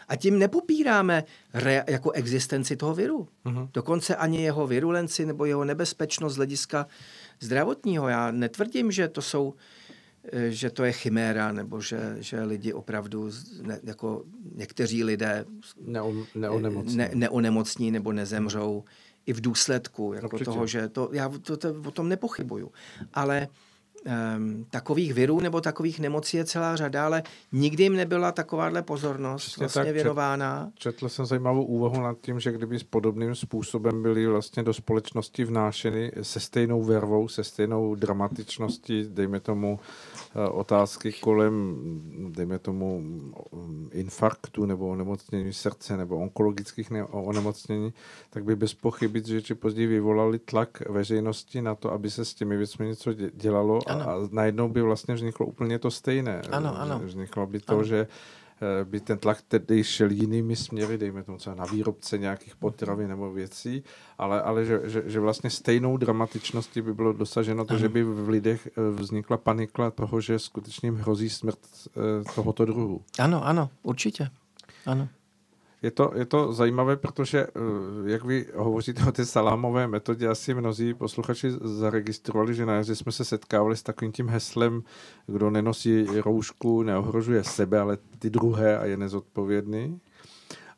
A 0.08 0.16
tím 0.16 0.40
nepopíráme 0.40 1.24
re, 1.54 1.84
jako 1.88 2.12
existenci 2.12 2.78
toho 2.78 2.96
viru. 2.96 3.28
Mhm. 3.46 3.70
Dokonce 3.74 4.16
ani 4.16 4.44
jeho 4.44 4.68
virulenci 4.68 5.26
nebo 5.26 5.46
jeho 5.46 5.66
nebezpečnost 5.66 6.34
z 6.34 6.36
hlediska 6.38 6.88
zdravotního. 7.40 8.08
Já 8.08 8.32
netvrdím, 8.32 8.92
že 8.92 9.08
to 9.08 9.22
jsou 9.22 9.54
že 10.50 10.70
to 10.70 10.84
je 10.84 10.92
chiméra, 10.92 11.52
nebo 11.52 11.82
že, 11.82 12.18
že 12.20 12.44
lidi 12.44 12.74
opravdu, 12.74 13.30
ne, 13.62 13.80
jako 13.84 14.24
někteří 14.56 15.04
lidé 15.04 15.46
Neo, 15.82 16.14
neonemocní. 16.36 16.98
ne, 16.98 17.12
neonemocní 17.14 17.92
nebo 17.92 18.12
nezemřou 18.12 18.84
i 19.26 19.34
v 19.34 19.42
důsledku 19.42 20.14
jako 20.14 20.26
Určitě. 20.26 20.46
toho, 20.46 20.68
že 20.68 20.88
to, 20.88 21.10
já 21.12 21.30
to, 21.30 21.58
to, 21.58 21.76
o 21.86 21.92
tom 21.92 22.10
nepochybuju. 22.10 22.72
Ale 23.14 23.48
um, 24.38 24.66
takových 24.70 25.14
virů 25.14 25.40
nebo 25.40 25.62
takových 25.62 26.00
nemocí 26.00 26.38
je 26.38 26.46
celá 26.46 26.76
řada, 26.76 27.06
ale 27.06 27.24
nikdy 27.52 27.84
jim 27.84 27.96
nebyla 27.96 28.32
takováhle 28.32 28.82
pozornost 28.82 29.46
Přesně 29.46 29.62
vlastně 29.62 29.84
tak, 29.84 29.94
věnována. 29.94 30.72
Četl 30.76 31.10
jsem 31.10 31.26
zajímavou 31.26 31.64
úvahu 31.66 32.02
nad 32.02 32.18
tím, 32.22 32.40
že 32.40 32.52
kdyby 32.52 32.80
s 32.80 32.84
podobným 32.84 33.36
způsobem 33.36 34.02
byly 34.04 34.28
vlastně 34.28 34.64
do 34.64 34.74
společnosti 34.74 35.44
vnášeny 35.44 36.12
se 36.22 36.40
stejnou 36.40 36.84
vervou, 36.84 37.28
se 37.28 37.44
stejnou 37.44 37.96
dramatičností, 37.96 39.06
dejme 39.10 39.40
tomu 39.40 39.80
eh, 39.80 40.15
otázky 40.52 41.12
kolem, 41.14 41.76
dejme 42.30 42.60
tomu 42.60 43.04
infarktu 43.92 44.66
nebo 44.66 44.88
onemocnění 44.88 45.54
srdce 45.54 45.98
nebo 45.98 46.18
onkologických 46.18 46.92
ne- 46.92 47.04
onemocnění, 47.04 47.94
tak 48.30 48.44
by 48.44 48.56
bez 48.56 48.74
pochyby, 48.74 49.22
že 49.26 49.42
či 49.42 49.56
později 49.56 49.88
vyvolali 49.88 50.40
tlak 50.40 50.90
veřejnosti 50.90 51.62
na 51.62 51.76
to, 51.76 51.92
aby 51.92 52.10
se 52.10 52.26
s 52.26 52.34
těmi 52.34 52.58
věcmi 52.58 52.88
něco 52.88 53.10
dě- 53.10 53.32
dělalo 53.34 53.80
a 53.90 53.94
a 53.94 54.16
najednou 54.32 54.70
by 54.70 54.82
vlastně 54.82 55.16
vzniklo 55.16 55.46
úplně 55.46 55.80
to 55.80 55.92
stejné. 55.92 56.42
Ano, 56.52 56.80
ano. 56.80 57.02
Vzniklo 57.04 57.48
by 57.48 57.60
to, 57.60 57.74
ano. 57.74 57.84
že 57.84 58.08
Eh, 58.08 58.08
by 58.84 59.00
ten 59.00 59.18
tlak 59.18 59.42
tedy 59.42 59.84
šel 59.84 60.12
jinými 60.12 60.56
směry, 60.56 60.98
dejme 60.98 61.24
tomu 61.24 61.38
třeba 61.38 61.56
na 61.56 61.66
výrobce 61.66 62.18
nějakých 62.18 62.56
potravin 62.56 63.10
nebo 63.10 63.32
věcí, 63.32 63.84
ale, 64.18 64.42
ale 64.42 64.66
že, 64.66 64.82
že, 64.84 65.04
že 65.06 65.20
vlastně 65.20 65.50
stejnou 65.50 65.98
dramatičností 65.98 66.82
by 66.82 66.94
bylo 66.94 67.14
dosaženo 67.14 67.66
to, 67.66 67.74
ano. 67.74 67.80
že 67.80 67.90
by 67.90 68.04
v 68.04 68.30
lidech 68.30 68.68
eh, 68.68 68.82
vznikla 69.02 69.38
panikla 69.38 69.92
toho, 69.92 70.22
že 70.22 70.40
skutečně 70.40 70.88
jim 70.88 70.96
hrozí 70.96 71.30
smrt 71.30 71.60
eh, 71.88 72.34
tohoto 72.36 72.66
druhu. 72.66 73.02
Ano, 73.20 73.46
ano, 73.46 73.70
určitě. 73.84 74.30
Ano. 74.86 75.08
Je 75.86 75.92
to, 75.92 76.12
je 76.16 76.26
to 76.26 76.54
zajímavé, 76.54 76.98
protože, 76.98 77.48
eh, 77.48 77.50
jak 78.06 78.24
vy 78.24 78.46
hovoříte 78.56 79.04
o 79.06 79.12
té 79.12 79.26
salámové 79.26 79.88
metodě, 79.88 80.28
asi 80.28 80.54
mnozí 80.54 80.94
posluchači 80.94 81.52
zaregistrovali, 81.62 82.54
že 82.54 82.66
na 82.66 82.74
jazdě 82.74 82.96
jsme 82.96 83.12
se 83.12 83.26
setkávali 83.26 83.78
s 83.78 83.84
takovým 83.84 84.12
tím 84.12 84.30
heslem, 84.30 84.84
kdo 85.28 85.50
nenosí 85.50 86.06
roušku, 86.06 86.84
neohrožuje 86.84 87.44
sebe, 87.44 87.80
ale 87.80 87.98
ty 88.20 88.30
druhé 88.30 88.78
a 88.78 88.86
je 88.86 88.98
nezodpovědný. 88.98 90.00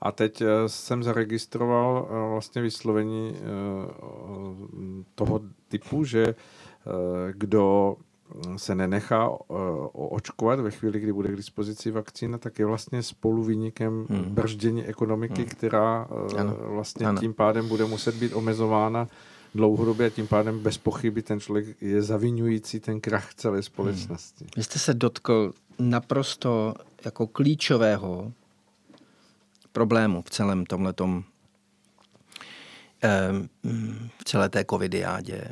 A 0.01 0.11
teď 0.11 0.41
eh, 0.41 0.47
jsem 0.67 1.03
zaregistroval 1.03 2.07
eh, 2.09 2.29
vlastně 2.31 2.61
vyslovení 2.61 3.35
toho 5.15 5.41
typu, 5.67 6.03
že 6.03 6.35
kdo 7.31 7.95
se 8.57 8.75
nenechá 8.75 9.29
uh, 9.29 9.37
očkovat 9.93 10.59
ve 10.59 10.71
chvíli, 10.71 10.99
kdy 10.99 11.13
bude 11.13 11.29
k 11.29 11.35
dispozici 11.35 11.91
vakcína, 11.91 12.37
tak 12.37 12.59
je 12.59 12.65
vlastně 12.65 13.03
spoluviníkem 13.03 14.05
hmm. 14.09 14.23
brždění 14.23 14.85
ekonomiky, 14.85 15.41
hmm. 15.41 15.49
která 15.49 16.05
uh, 16.05 16.39
ano. 16.39 16.57
vlastně 16.61 17.05
ano. 17.05 17.19
tím 17.19 17.33
pádem 17.33 17.67
bude 17.67 17.85
muset 17.85 18.15
být 18.15 18.33
omezována 18.33 19.07
dlouhodobě 19.55 20.07
a 20.07 20.09
tím 20.09 20.27
pádem 20.27 20.59
bez 20.59 20.77
pochyby 20.77 21.21
ten 21.21 21.39
člověk 21.39 21.81
je 21.81 22.01
zavinující 22.01 22.79
ten 22.79 23.01
krach 23.01 23.33
celé 23.33 23.63
společnosti. 23.63 24.43
Hmm. 24.43 24.51
Vy 24.55 24.63
jste 24.63 24.79
se 24.79 24.93
dotkl 24.93 25.53
naprosto 25.79 26.73
jako 27.05 27.27
klíčového 27.27 28.31
problému 29.71 30.21
v 30.21 30.29
celém 30.29 30.65
tomhletom 30.65 31.23
eh, 33.03 33.31
v 34.17 34.23
celé 34.23 34.49
té 34.49 34.65
covidiádě 34.69 35.51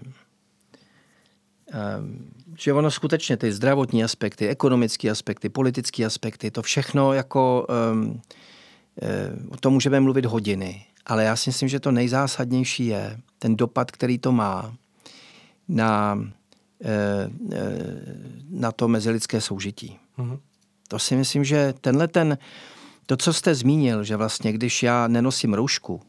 že 2.57 2.73
ono 2.73 2.91
skutečně 2.91 3.38
ty 3.38 3.52
zdravotní 3.52 4.03
aspekty, 4.03 4.48
ekonomické 4.48 5.10
aspekty, 5.10 5.49
politické 5.49 6.06
aspekty, 6.06 6.52
to 6.52 6.61
všechno 6.61 7.14
jako 7.14 7.68
um, 7.94 8.22
o 9.49 9.57
tom 9.57 9.73
můžeme 9.73 9.99
mluvit 9.99 10.26
hodiny, 10.26 10.86
ale 11.06 11.23
já 11.23 11.36
si 11.36 11.49
myslím, 11.49 11.69
že 11.69 11.80
to 11.80 11.91
nejzásadnější 11.91 12.86
je 12.86 13.18
ten 13.40 13.56
dopad, 13.56 13.91
který 13.91 14.18
to 14.18 14.32
má 14.32 14.76
na, 15.68 16.19
eh, 16.84 17.30
na 18.49 18.72
to 18.72 18.88
mezilidské 18.88 19.41
soužití. 19.41 19.99
Mm-hmm. 20.18 20.40
To 20.88 20.99
si 20.99 21.15
myslím, 21.15 21.44
že 21.44 21.73
tenhle 21.82 22.07
ten, 22.07 22.38
to, 23.06 23.18
co 23.18 23.34
jste 23.34 23.56
zmínil, 23.56 24.03
že 24.03 24.15
vlastně 24.15 24.53
když 24.53 24.84
já 24.84 25.07
nenosím 25.07 25.53
roušku 25.53 26.02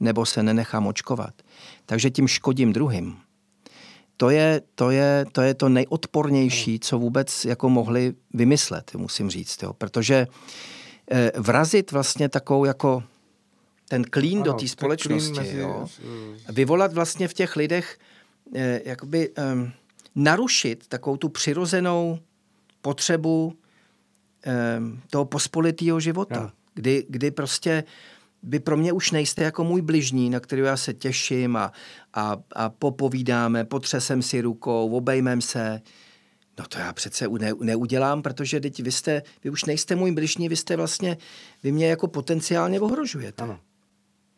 nebo 0.00 0.26
se 0.26 0.42
nenechám 0.42 0.86
očkovat, 0.86 1.34
takže 1.86 2.10
tím 2.10 2.28
škodím 2.28 2.72
druhým, 2.72 3.16
to 4.16 4.30
je, 4.30 4.60
to 4.74 4.90
je, 4.90 5.26
to 5.32 5.42
je 5.42 5.54
to 5.54 5.68
nejodpornější, 5.68 6.80
co 6.80 6.98
vůbec 6.98 7.44
jako 7.44 7.68
mohli 7.68 8.14
vymyslet, 8.34 8.94
musím 8.94 9.30
říct. 9.30 9.62
Jo. 9.62 9.72
Protože 9.72 10.26
eh, 11.10 11.32
vrazit 11.36 11.92
vlastně 11.92 12.28
takovou 12.28 12.64
jako 12.64 13.02
ten 13.92 14.04
klín 14.04 14.38
ano, 14.38 14.44
do 14.44 14.52
té 14.52 14.68
společnosti, 14.68 15.40
mezi... 15.40 15.58
jo, 15.58 15.86
vyvolat 16.48 16.92
vlastně 16.92 17.28
v 17.28 17.34
těch 17.34 17.56
lidech, 17.56 17.98
eh, 18.54 18.80
jakoby 18.84 19.30
eh, 19.38 19.72
narušit 20.14 20.88
takovou 20.88 21.16
tu 21.16 21.28
přirozenou 21.28 22.18
potřebu 22.82 23.54
eh, 24.46 24.80
toho 25.10 25.24
pospolitého 25.24 26.00
života, 26.00 26.52
kdy, 26.74 27.06
kdy 27.08 27.30
prostě 27.30 27.84
vy 28.42 28.60
pro 28.60 28.76
mě 28.76 28.92
už 28.92 29.10
nejste 29.10 29.42
jako 29.42 29.64
můj 29.64 29.82
bližní, 29.82 30.30
na 30.30 30.40
který 30.40 30.62
já 30.62 30.76
se 30.76 30.94
těším 30.94 31.56
a, 31.56 31.72
a, 32.14 32.36
a 32.52 32.68
popovídáme, 32.68 33.64
potřesem 33.64 34.22
si 34.22 34.40
rukou, 34.40 34.90
obejmem 34.90 35.40
se. 35.40 35.80
No 36.58 36.64
to 36.68 36.78
já 36.78 36.92
přece 36.92 37.28
ne, 37.28 37.52
neudělám, 37.60 38.22
protože 38.22 38.60
teď 38.60 38.82
vy, 38.82 38.92
jste, 38.92 39.22
vy 39.44 39.50
už 39.50 39.64
nejste 39.64 39.96
můj 39.96 40.12
bližní, 40.12 40.48
vy 40.48 40.56
jste 40.56 40.76
vlastně, 40.76 41.16
vy 41.62 41.72
mě 41.72 41.86
jako 41.86 42.08
potenciálně 42.08 42.80
ohrožujete. 42.80 43.42
Ano. 43.42 43.60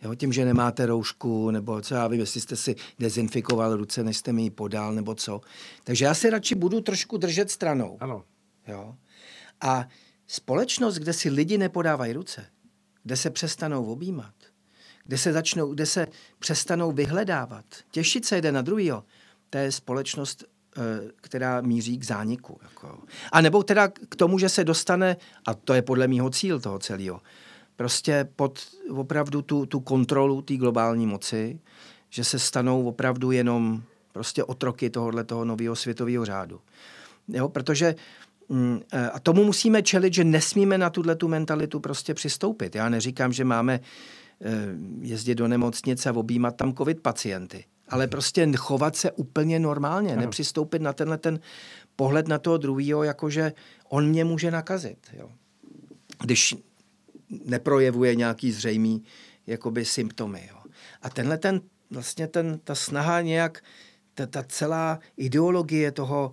Jo, 0.03 0.15
tím, 0.15 0.33
že 0.33 0.45
nemáte 0.45 0.87
roušku, 0.87 1.51
nebo 1.51 1.81
co 1.81 1.95
já 1.95 2.09
vím, 2.09 2.21
jestli 2.21 2.41
jste 2.41 2.57
si 2.57 2.75
dezinfikoval 2.99 3.77
ruce, 3.77 4.05
než 4.05 4.17
jste 4.17 4.33
mi 4.33 4.43
ji 4.43 4.51
podal, 4.51 4.95
nebo 4.95 5.15
co. 5.15 5.41
Takže 5.85 6.05
já 6.05 6.15
se 6.15 6.31
radši 6.31 6.55
budu 6.55 6.81
trošku 6.81 7.17
držet 7.17 7.51
stranou. 7.51 7.99
Ano. 8.01 8.25
Jo. 8.67 8.95
A 9.61 9.89
společnost, 10.27 10.95
kde 10.95 11.13
si 11.13 11.31
lidi 11.31 11.59
nepodávají 11.59 12.13
ruce, 12.13 12.47
kde 13.05 13.17
se 13.17 13.31
přestanou 13.31 13.85
objímat, 13.85 14.35
kde 15.05 15.19
se, 15.19 15.33
začnou, 15.33 15.75
kde 15.75 15.87
se 15.87 16.07
přestanou 16.39 16.93
vyhledávat, 16.93 17.65
těšit 17.91 18.25
se 18.25 18.37
jeden 18.37 18.55
na 18.55 18.63
druhýho, 18.63 19.05
to 19.51 19.59
je 19.59 19.73
společnost, 19.73 20.45
eh, 20.77 20.81
která 21.17 21.61
míří 21.61 21.99
k 21.99 22.05
zániku. 22.05 22.59
Jako. 22.63 22.99
A 23.33 23.41
nebo 23.41 23.63
teda 23.63 23.89
k 23.89 24.17
tomu, 24.17 24.39
že 24.39 24.49
se 24.49 24.65
dostane, 24.65 25.17
a 25.47 25.55
to 25.55 25.75
je 25.75 25.83
podle 25.83 26.09
mého 26.09 26.31
cíl 26.31 26.61
toho 26.61 26.79
celého, 26.79 27.21
prostě 27.77 28.29
pod 28.37 28.61
opravdu 28.91 29.43
tu, 29.43 29.67
tu 29.67 29.81
kontrolu 29.81 30.43
té 30.43 30.57
globální 30.57 31.07
moci, 31.07 31.61
že 32.11 32.25
se 32.25 32.39
stanou 32.39 32.87
opravdu 32.87 33.31
jenom 33.31 33.83
prostě 34.13 34.45
otroky 34.45 34.91
tohohle 34.91 35.25
toho 35.25 35.45
nového 35.45 35.77
světového 35.77 36.25
řádu. 36.25 36.61
Jo, 37.29 37.49
protože 37.49 37.95
a 39.13 39.21
tomu 39.21 39.45
musíme 39.45 39.83
čelit, 39.83 40.15
že 40.15 40.25
nesmíme 40.25 40.79
na 40.79 40.91
tuhle 40.91 41.17
tu 41.17 41.29
mentalitu 41.29 41.81
prostě 41.81 42.15
přistoupit. 42.15 42.75
Já 42.75 42.89
neříkám, 42.89 43.33
že 43.33 43.45
máme 43.45 43.81
eh, 44.41 44.51
jezdit 45.01 45.35
do 45.35 45.49
nemocnice 45.49 46.09
a 46.09 46.13
objímat 46.13 46.57
tam 46.57 46.75
covid 46.75 47.01
pacienty, 47.01 47.65
ale 47.89 48.07
prostě 48.07 48.53
chovat 48.57 48.97
se 48.97 49.13
úplně 49.13 49.59
normálně, 49.59 50.13
ano. 50.13 50.21
nepřistoupit 50.21 50.83
na 50.83 50.93
tenhle 50.93 51.19
ten 51.19 51.41
pohled 51.97 52.29
na 52.29 52.39
toho 52.39 52.57
druhého, 52.57 53.03
jakože 53.03 53.53
on 53.89 54.09
mě 54.09 54.25
může 54.25 54.51
nakazit. 54.51 54.99
Jo. 55.13 55.31
Když 56.25 56.55
neprojevuje 57.45 58.15
nějaký 58.15 58.53
zřejmý 58.53 59.05
jakoby 59.47 59.85
symptomy. 59.85 60.49
Jo. 60.51 60.59
A 61.03 61.11
tenhle 61.11 61.39
ten, 61.39 61.61
vlastně 61.91 62.27
ten, 62.27 62.61
ta 62.65 62.75
snaha 62.75 63.21
nějak, 63.21 63.65
ta, 64.15 64.27
ta 64.27 64.43
celá 64.43 64.99
ideologie 65.17 65.93
toho, 65.93 66.33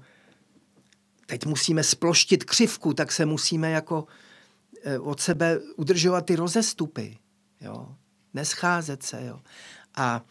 teď 1.32 1.46
musíme 1.46 1.84
sploštit 1.84 2.44
křivku, 2.44 2.94
tak 2.94 3.12
se 3.12 3.26
musíme 3.26 3.72
jako 3.72 4.06
eh, 4.84 5.00
od 5.00 5.20
sebe 5.20 5.60
udržovat 5.76 6.26
ty 6.26 6.36
rozestupy, 6.36 7.18
jo? 7.62 7.96
nescházet 8.34 9.04
se 9.04 9.26
jo? 9.26 9.40
a 9.96 10.26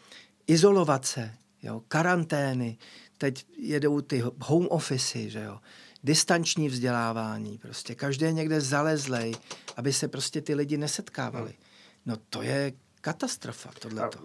izolovat 0.47 1.05
se, 1.05 1.33
jo? 1.63 1.81
karantény, 1.87 2.77
teď 3.17 3.45
jedou 3.57 4.01
ty 4.01 4.23
home 4.41 4.67
office, 4.69 5.29
že 5.29 5.43
jo? 5.43 5.59
distanční 6.03 6.69
vzdělávání, 6.69 7.57
prostě 7.57 7.95
každý 7.95 8.25
je 8.25 8.31
někde 8.31 8.61
zalezlej, 8.61 9.33
aby 9.75 9.93
se 9.93 10.07
prostě 10.07 10.41
ty 10.41 10.55
lidi 10.55 10.77
nesetkávali. 10.77 11.53
No 12.05 12.17
to 12.29 12.41
je 12.41 12.73
katastrofa, 13.01 13.71
tohleto 13.79 14.19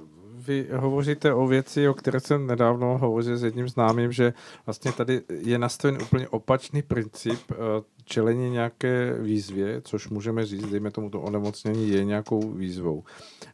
vy 0.47 0.67
hovoříte 0.73 1.35
o 1.35 1.47
věci, 1.47 1.89
o 1.89 1.95
které 1.95 2.21
jsem 2.21 2.47
nedávno 2.47 2.99
hovořil 2.99 3.37
s 3.37 3.43
jedním 3.43 3.69
známým, 3.69 4.13
že 4.13 4.33
vlastně 4.67 4.93
tady 4.93 5.23
je 5.29 5.59
nastaven 5.59 6.03
úplně 6.03 6.29
opačný 6.29 6.83
princip 6.83 7.41
eh, 7.51 7.57
čelení 8.05 8.51
nějaké 8.51 9.17
výzvě, 9.21 9.81
což 9.83 10.09
můžeme 10.09 10.47
říct, 10.47 10.67
dejme 10.67 10.91
tomu 10.91 11.11
to 11.11 11.21
onemocnění 11.21 11.89
je 11.89 12.05
nějakou 12.05 12.53
výzvou. 12.53 13.05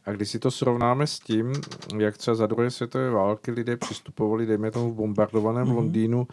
A 0.05 0.11
když 0.11 0.29
si 0.29 0.39
to 0.39 0.51
srovnáme 0.51 1.07
s 1.07 1.19
tím, 1.19 1.53
jak 1.97 2.17
třeba 2.17 2.35
za 2.35 2.47
druhé 2.47 2.71
světové 2.71 3.09
války 3.09 3.51
lidé 3.51 3.77
přistupovali, 3.77 4.45
dejme 4.45 4.71
tomu 4.71 4.91
v 4.91 4.95
bombardovaném 4.95 5.67
mm-hmm. 5.67 5.75
Londýnu, 5.75 6.27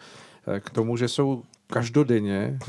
eh, 0.47 0.59
k 0.59 0.69
tomu, 0.69 0.97
že 0.97 1.07
jsou 1.07 1.43
každodenně 1.67 2.59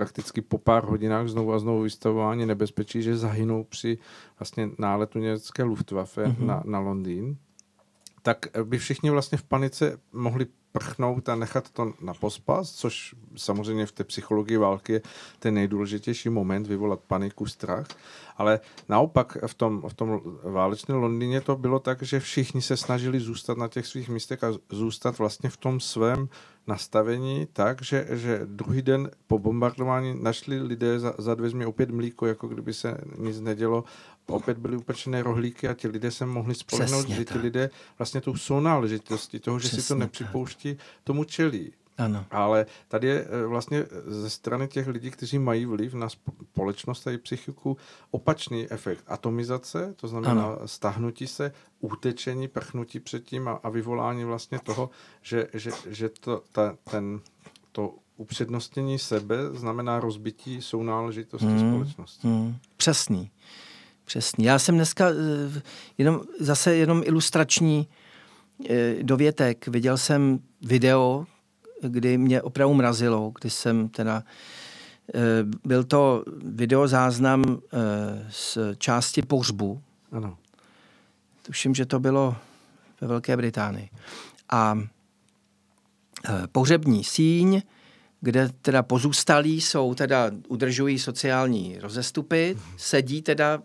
prakticky 0.00 0.40
po 0.40 0.58
pár 0.58 0.88
hodinách 0.88 1.28
znovu 1.28 1.52
a 1.52 1.58
znovu 1.58 1.82
vystavování 1.82 2.46
nebezpečí, 2.46 3.02
že 3.02 3.16
zahynou 3.16 3.64
při 3.64 3.98
vlastně 4.38 4.70
náletu 4.78 5.18
německé 5.18 5.62
Luftwaffe 5.62 6.24
mm-hmm. 6.24 6.46
na, 6.46 6.62
na 6.64 6.78
Londýn, 6.80 7.36
tak 8.22 8.46
by 8.64 8.78
všichni 8.78 9.10
vlastně 9.10 9.38
v 9.38 9.42
panice 9.42 10.00
mohli 10.12 10.46
prchnout 10.72 11.28
a 11.28 11.34
nechat 11.34 11.70
to 11.70 11.92
na 12.00 12.14
pospas, 12.14 12.72
což 12.72 13.14
samozřejmě 13.36 13.86
v 13.86 13.92
té 13.92 14.04
psychologii 14.04 14.56
války 14.56 14.92
je 14.92 15.02
ten 15.38 15.54
nejdůležitější 15.54 16.28
moment, 16.28 16.66
vyvolat 16.66 17.00
paniku, 17.00 17.46
strach. 17.46 17.86
Ale 18.36 18.60
naopak 18.88 19.38
v 19.46 19.54
tom, 19.54 19.82
v 19.88 19.94
tom 19.94 20.20
válečném 20.42 20.98
Londýně 20.98 21.40
to 21.40 21.56
bylo 21.56 21.78
tak, 21.78 22.02
že 22.02 22.20
všichni 22.20 22.62
se 22.62 22.76
snažili 22.76 23.20
zůstat 23.20 23.58
na 23.58 23.68
těch 23.68 23.86
svých 23.86 24.08
místech 24.08 24.44
a 24.44 24.52
zůstat 24.70 25.18
vlastně 25.18 25.50
v 25.50 25.56
tom 25.56 25.80
svém 25.80 26.28
nastavení 26.66 27.48
tak, 27.52 27.82
že, 27.82 28.06
že 28.10 28.40
druhý 28.44 28.82
den 28.82 29.10
po 29.26 29.38
bombardování 29.38 30.22
našli 30.22 30.62
lidé 30.62 30.98
za, 30.98 31.14
za 31.18 31.34
dveřmi 31.34 31.66
opět 31.66 31.90
mlíko, 31.90 32.26
jako 32.26 32.48
kdyby 32.48 32.74
se 32.74 32.98
nic 33.18 33.40
nedělo. 33.40 33.84
Opět 34.26 34.58
byly 34.58 34.76
upečené 34.76 35.22
rohlíky 35.22 35.68
a 35.68 35.74
ti 35.74 35.88
lidé 35.88 36.10
se 36.10 36.26
mohli 36.26 36.54
spolehnout, 36.54 37.08
že 37.08 37.24
ti 37.24 37.38
lidé 37.38 37.70
vlastně 37.98 38.20
tou 38.20 38.36
sounáležitostí 38.36 39.38
toho, 39.38 39.58
že 39.58 39.68
Přesně 39.68 39.82
si 39.82 39.88
to 39.88 39.94
nepřipouští, 39.94 40.76
tomu 41.04 41.24
čelí. 41.24 41.72
Ano. 42.00 42.26
Ale 42.30 42.66
tady 42.88 43.06
je 43.06 43.26
eh, 43.30 43.46
vlastně 43.46 43.86
ze 44.06 44.30
strany 44.30 44.68
těch 44.68 44.86
lidí, 44.86 45.10
kteří 45.10 45.38
mají 45.38 45.66
vliv 45.66 45.94
na 45.94 46.08
společnost 46.08 47.06
a 47.06 47.18
psychiku, 47.22 47.76
opačný 48.10 48.66
efekt. 48.70 49.04
Atomizace, 49.06 49.94
to 49.96 50.08
znamená 50.08 50.44
ano. 50.44 50.58
stahnutí 50.66 51.26
se, 51.26 51.52
utečení, 51.80 52.48
prchnutí 52.48 53.00
předtím 53.00 53.48
a, 53.48 53.52
a 53.52 53.68
vyvolání 53.68 54.24
vlastně 54.24 54.58
toho, 54.58 54.90
že, 55.22 55.48
že, 55.54 55.70
že 55.88 56.08
to, 56.08 56.42
ta, 56.52 56.76
ten, 56.90 57.20
to 57.72 57.94
upřednostnění 58.16 58.98
sebe 58.98 59.36
znamená 59.52 60.00
rozbití 60.00 60.62
sounáležitosti 60.62 61.46
hmm. 61.46 61.72
společnosti. 61.72 62.28
Hmm. 62.28 62.56
Přesný. 62.76 63.30
Přesný. 64.10 64.44
Já 64.44 64.58
jsem 64.58 64.74
dneska 64.74 65.08
eh, 65.10 65.62
jenom, 65.98 66.20
zase 66.40 66.76
jenom 66.76 67.02
ilustrační 67.04 67.88
eh, 68.70 68.94
dovětek. 69.02 69.68
Viděl 69.68 69.98
jsem 69.98 70.38
video, 70.62 71.26
kdy 71.82 72.18
mě 72.18 72.42
opravdu 72.42 72.74
mrazilo, 72.74 73.32
kdy 73.40 73.50
jsem 73.50 73.88
teda 73.88 74.22
eh, 75.14 75.20
byl 75.64 75.84
to 75.84 76.24
videozáznam 76.44 77.60
z 78.30 78.58
části 78.78 79.22
pohřbu. 79.22 79.82
Ano. 80.12 80.38
Tuším, 81.42 81.74
že 81.74 81.86
to 81.86 82.00
bylo 82.00 82.36
ve 83.00 83.08
Velké 83.08 83.36
Británii. 83.36 83.88
A 84.50 84.78
pohřební 86.52 87.04
síň, 87.04 87.62
kde 88.20 88.48
teda 88.62 88.82
pozůstalí 88.82 89.60
jsou, 89.60 89.94
teda 89.94 90.30
udržují 90.48 90.98
sociální 90.98 91.78
rozestupy, 91.78 92.56
sedí 92.76 93.22
teda 93.22 93.62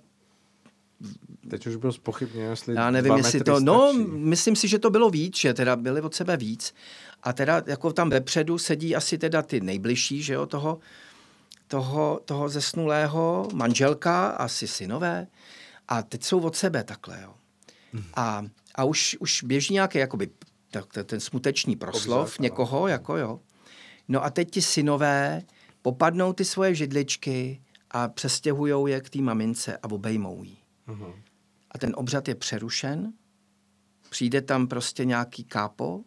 Teď 1.49 1.67
už 1.67 1.75
bylo 1.75 1.93
spochybně, 1.93 2.43
jestli 2.43 2.75
Já 2.75 2.91
nevím, 2.91 3.13
jestli 3.13 3.39
to, 3.39 3.59
no, 3.59 3.93
myslím 4.07 4.55
si, 4.55 4.67
že 4.67 4.79
to 4.79 4.89
bylo 4.89 5.09
víc, 5.09 5.37
že 5.37 5.53
teda 5.53 5.75
byli 5.75 6.01
od 6.01 6.15
sebe 6.15 6.37
víc. 6.37 6.73
A 7.23 7.33
teda 7.33 7.63
jako 7.65 7.93
tam 7.93 8.09
vepředu 8.09 8.57
sedí 8.57 8.95
asi 8.95 9.17
teda 9.17 9.41
ty 9.41 9.61
nejbližší, 9.61 10.23
že 10.23 10.33
jo, 10.33 10.45
toho, 10.45 10.79
toho, 11.67 12.21
toho 12.25 12.49
zesnulého, 12.49 13.47
manželka, 13.53 14.27
asi 14.27 14.67
synové. 14.67 15.27
A 15.87 16.03
teď 16.03 16.23
jsou 16.23 16.39
od 16.39 16.55
sebe 16.55 16.83
takhle, 16.83 17.21
jo. 17.23 17.33
Hmm. 17.93 18.03
A, 18.15 18.45
a 18.75 18.83
už, 18.83 19.17
už 19.19 19.43
běží 19.43 19.73
nějaký 19.73 19.97
jakoby 19.97 20.29
tak, 20.71 20.85
ten 21.03 21.19
smuteční 21.19 21.75
proslov 21.75 22.27
Obzak, 22.27 22.39
někoho, 22.39 22.77
ano. 22.77 22.87
jako 22.87 23.17
jo. 23.17 23.39
No 24.07 24.23
a 24.23 24.29
teď 24.29 24.51
ti 24.51 24.61
synové 24.61 25.41
popadnou 25.81 26.33
ty 26.33 26.45
svoje 26.45 26.75
židličky 26.75 27.61
a 27.91 28.07
přestěhují 28.07 28.93
je 28.93 29.01
k 29.01 29.09
té 29.09 29.21
mamince 29.21 29.77
a 29.77 29.91
obejmou 29.91 30.43
jí. 30.43 30.57
Uh-huh. 30.87 31.13
A 31.71 31.77
ten 31.77 31.93
obřad 31.95 32.27
je 32.27 32.35
přerušen, 32.35 33.13
přijde 34.09 34.41
tam 34.41 34.67
prostě 34.67 35.05
nějaký 35.05 35.43
kápo 35.43 36.03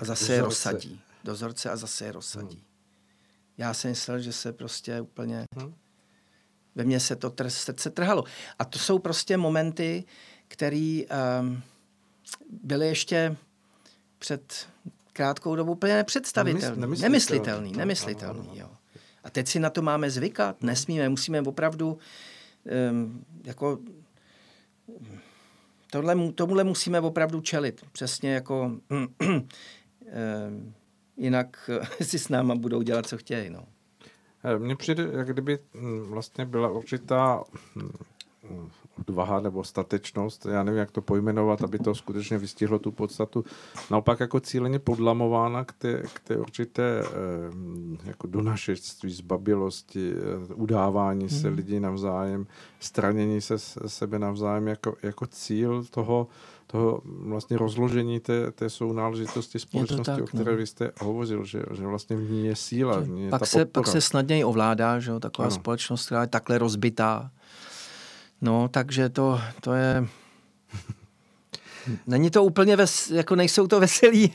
a 0.00 0.04
zase 0.04 0.32
je 0.32 0.40
rozsadí. 0.40 1.00
Dozorce 1.24 1.70
a 1.70 1.76
zase 1.76 2.04
je 2.04 2.12
rozsadí. 2.12 2.56
Uh-huh. 2.56 2.72
Já 3.58 3.74
jsem 3.74 3.90
myslel, 3.90 4.20
že 4.20 4.32
se 4.32 4.52
prostě 4.52 5.00
úplně... 5.00 5.46
Uh-huh. 5.56 5.74
Ve 6.74 6.84
mně 6.84 7.00
se 7.00 7.16
to 7.16 7.30
tr- 7.30 7.46
srdce 7.46 7.90
trhalo. 7.90 8.24
A 8.58 8.64
to 8.64 8.78
jsou 8.78 8.98
prostě 8.98 9.36
momenty, 9.36 10.04
které 10.48 11.00
um, 11.40 11.62
byly 12.62 12.86
ještě 12.86 13.36
před 14.18 14.68
krátkou 15.12 15.56
dobu 15.56 15.72
úplně 15.72 15.94
nepředstavitelný. 15.94 16.80
Nemyslitelný. 16.80 17.02
Nemyslitelný, 17.02 17.72
nemyslitelný 17.72 18.58
jo. 18.58 18.70
A 19.24 19.30
teď 19.30 19.48
si 19.48 19.60
na 19.60 19.70
to 19.70 19.82
máme 19.82 20.10
zvykat, 20.10 20.62
nesmíme, 20.62 21.08
musíme 21.08 21.40
opravdu 21.42 21.98
um, 22.90 23.24
jako 23.44 23.78
tohle, 25.90 26.32
tomuhle 26.32 26.64
musíme 26.64 27.00
opravdu 27.00 27.40
čelit. 27.40 27.84
Přesně 27.92 28.34
jako 28.34 28.72
um, 28.90 29.14
jinak 31.16 31.70
si 32.02 32.18
s 32.18 32.28
náma 32.28 32.54
budou 32.54 32.82
dělat, 32.82 33.06
co 33.06 33.18
chtějí. 33.18 33.50
No. 33.50 33.66
Mně 34.58 34.76
přijde, 34.76 35.08
jak 35.12 35.28
kdyby 35.28 35.58
hm, 35.74 36.00
vlastně 36.00 36.44
byla 36.44 36.70
určitá 36.70 37.44
hm, 37.76 38.70
odvaha 39.08 39.40
nebo 39.40 39.64
statečnost, 39.64 40.46
já 40.46 40.62
nevím, 40.62 40.78
jak 40.78 40.90
to 40.90 41.02
pojmenovat, 41.02 41.62
aby 41.62 41.78
to 41.78 41.94
skutečně 41.94 42.38
vystihlo 42.38 42.78
tu 42.78 42.92
podstatu, 42.92 43.44
naopak 43.90 44.20
jako 44.20 44.40
cíleně 44.40 44.78
podlamována 44.78 45.64
k 45.64 45.72
té, 45.72 46.02
k 46.14 46.20
té 46.20 46.36
určité 46.36 47.02
eh, 47.04 47.08
jako 48.04 48.26
donašectví, 48.26 49.12
zbabilosti, 49.12 50.12
eh, 50.12 50.54
udávání 50.54 51.28
se 51.28 51.48
hmm. 51.48 51.56
lidí 51.56 51.80
navzájem, 51.80 52.46
stranění 52.80 53.40
se 53.40 53.58
sebe 53.86 54.18
navzájem 54.18 54.68
jako, 54.68 54.94
jako 55.02 55.26
cíl 55.26 55.84
toho, 55.90 56.28
toho 56.66 57.02
vlastně 57.04 57.58
rozložení 57.58 58.20
té, 58.20 58.50
té 58.52 58.70
sounáležitosti 58.70 59.58
společnosti, 59.58 60.04
tak, 60.04 60.22
o 60.22 60.26
které 60.26 60.50
no. 60.52 60.56
vy 60.56 60.66
jste 60.66 60.90
hovořil, 61.00 61.44
že, 61.44 61.62
že 61.72 61.86
vlastně 61.86 62.16
v 62.16 62.30
ní 62.30 62.46
je 62.46 62.56
síla, 62.56 63.00
v 63.00 63.08
ní 63.08 63.24
je 63.24 63.30
pak, 63.30 63.40
ta 63.40 63.46
se, 63.46 63.64
pak 63.64 63.86
se 63.86 64.00
snadněji 64.00 64.44
ovládá, 64.44 65.00
že 65.00 65.12
taková 65.20 65.46
ano. 65.46 65.54
společnost, 65.54 66.06
která 66.06 66.20
je 66.20 66.26
takhle 66.26 66.58
rozbitá, 66.58 67.30
No, 68.42 68.68
takže 68.68 69.08
to, 69.08 69.40
to 69.60 69.72
je... 69.72 70.06
Není 72.06 72.30
to 72.30 72.44
úplně, 72.44 72.76
ves, 72.76 73.10
jako 73.10 73.36
nejsou 73.36 73.66
to 73.66 73.80
veselý 73.80 74.34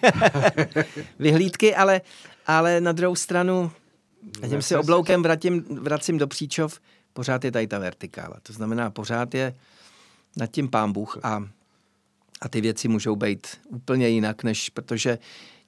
vyhlídky, 1.20 1.76
ale, 1.76 2.02
ale 2.46 2.82
na 2.82 2.92
druhou 2.92 3.16
stranu, 3.16 3.72
tím 4.50 4.62
si 4.62 4.76
obloukem 4.76 5.24
vracím, 5.24 5.66
vracím 5.70 6.18
do 6.18 6.28
příčov, 6.28 6.80
pořád 7.14 7.46
je 7.46 7.52
tady 7.52 7.68
ta 7.68 7.80
vertikála. 7.80 8.38
To 8.44 8.54
znamená, 8.54 8.90
pořád 8.90 9.36
je 9.36 9.56
nad 10.38 10.48
tím 10.48 10.70
pán 10.70 10.92
Bůh 10.92 11.18
a, 11.24 11.48
a 12.42 12.50
ty 12.50 12.62
věci 12.62 12.88
můžou 12.88 13.16
být 13.16 13.48
úplně 13.68 14.10
jinak, 14.10 14.44
než 14.44 14.70
protože 14.70 15.18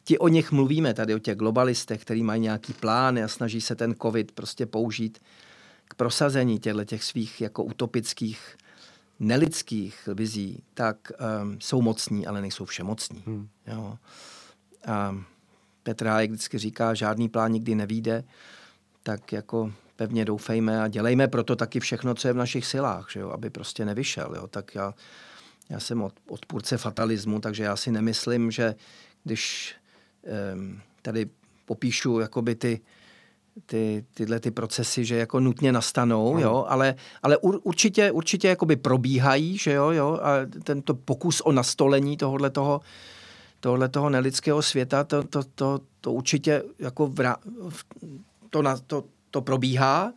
ti 0.03 0.17
o 0.17 0.27
nich 0.27 0.51
mluvíme 0.51 0.93
tady, 0.93 1.15
o 1.15 1.19
těch 1.19 1.35
globalistech, 1.35 2.01
který 2.01 2.23
mají 2.23 2.41
nějaký 2.41 2.73
plány 2.73 3.23
a 3.23 3.27
snaží 3.27 3.61
se 3.61 3.75
ten 3.75 3.95
covid 4.01 4.31
prostě 4.31 4.65
použít 4.65 5.19
k 5.89 5.93
prosazení 5.93 6.59
těchto 6.59 6.85
těch 6.85 7.03
svých 7.03 7.41
jako 7.41 7.63
utopických, 7.63 8.57
nelidských 9.19 10.09
vizí, 10.13 10.63
tak 10.73 11.11
um, 11.41 11.61
jsou 11.61 11.81
mocní, 11.81 12.27
ale 12.27 12.41
nejsou 12.41 12.65
všemocní. 12.65 13.23
Hmm. 13.25 13.47
Jo. 13.67 13.97
A 14.87 15.23
Petr 15.83 16.07
Hájek 16.07 16.31
vždycky 16.31 16.57
říká, 16.57 16.93
žádný 16.93 17.29
plán 17.29 17.51
nikdy 17.51 17.75
nevíde, 17.75 18.23
tak 19.03 19.33
jako 19.33 19.73
pevně 19.95 20.25
doufejme 20.25 20.81
a 20.81 20.87
dělejme 20.87 21.27
proto 21.27 21.55
taky 21.55 21.79
všechno, 21.79 22.15
co 22.15 22.27
je 22.27 22.33
v 22.33 22.37
našich 22.37 22.65
silách, 22.65 23.07
že 23.11 23.19
jo, 23.19 23.29
aby 23.29 23.49
prostě 23.49 23.85
nevyšel. 23.85 24.33
Jo. 24.35 24.47
Tak 24.47 24.75
já, 24.75 24.93
já 25.69 25.79
jsem 25.79 26.01
od, 26.01 26.13
odpůrce 26.27 26.77
fatalismu, 26.77 27.39
takže 27.39 27.63
já 27.63 27.75
si 27.75 27.91
nemyslím, 27.91 28.51
že 28.51 28.75
když 29.23 29.75
um, 30.53 30.81
tady 31.01 31.29
popíšu 31.65 32.19
jakoby 32.19 32.55
ty 32.55 32.81
ty, 33.65 34.05
tyhle 34.13 34.39
ty 34.39 34.51
procesy, 34.51 35.05
že 35.05 35.15
jako 35.15 35.39
nutně 35.39 35.71
nastanou, 35.71 36.33
hmm. 36.33 36.41
jo, 36.41 36.65
ale, 36.67 36.95
ale 37.23 37.37
ur, 37.37 37.59
určitě, 37.63 38.11
určitě 38.11 38.47
jakoby 38.47 38.75
probíhají, 38.75 39.57
že 39.57 39.73
jo, 39.73 39.89
jo, 39.89 40.19
a 40.23 40.31
tento 40.63 40.93
pokus 40.93 41.41
o 41.41 41.51
nastolení 41.51 42.17
tohohle 42.17 42.49
toho, 42.49 42.81
tohle 43.59 43.89
toho 43.89 44.09
nelidského 44.09 44.61
světa, 44.61 45.03
to, 45.03 45.23
to, 45.23 45.43
to, 45.55 45.79
to 46.01 46.11
určitě 46.11 46.63
jako 46.79 47.07
vra, 47.07 47.37
to, 48.49 48.61
na, 48.61 48.77
to, 48.77 49.03
to 49.31 49.41
probíhá, 49.41 50.13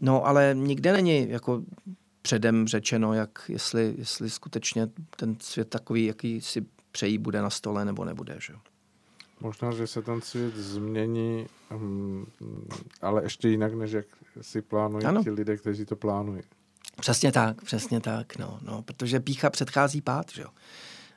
no 0.00 0.26
ale 0.26 0.50
nikde 0.54 0.92
není 0.92 1.30
jako 1.30 1.62
předem 2.22 2.68
řečeno, 2.68 3.14
jak 3.14 3.44
jestli, 3.48 3.94
jestli 3.98 4.30
skutečně 4.30 4.88
ten 5.16 5.36
svět 5.40 5.68
takový, 5.68 6.04
jaký 6.04 6.40
si 6.40 6.66
přejí, 6.92 7.18
bude 7.18 7.42
na 7.42 7.50
stole 7.50 7.84
nebo 7.84 8.04
nebude, 8.04 8.36
že 8.40 8.52
jo. 8.52 8.58
Možná, 9.40 9.72
že 9.72 9.86
se 9.86 10.02
ten 10.02 10.20
svět 10.20 10.56
změní, 10.56 11.46
um, 11.74 12.26
ale 13.02 13.22
ještě 13.22 13.48
jinak, 13.48 13.74
než 13.74 13.92
jak 13.92 14.06
si 14.40 14.62
plánují 14.62 15.04
ano. 15.04 15.22
ti 15.22 15.30
lidé, 15.30 15.56
kteří 15.56 15.84
to 15.84 15.96
plánují. 15.96 16.42
Přesně 17.00 17.32
tak, 17.32 17.62
přesně 17.62 18.00
tak, 18.00 18.38
no, 18.38 18.58
no, 18.62 18.82
protože 18.82 19.20
pícha 19.20 19.50
předchází 19.50 20.00
pád, 20.00 20.26
že 20.32 20.42
jo. 20.42 20.48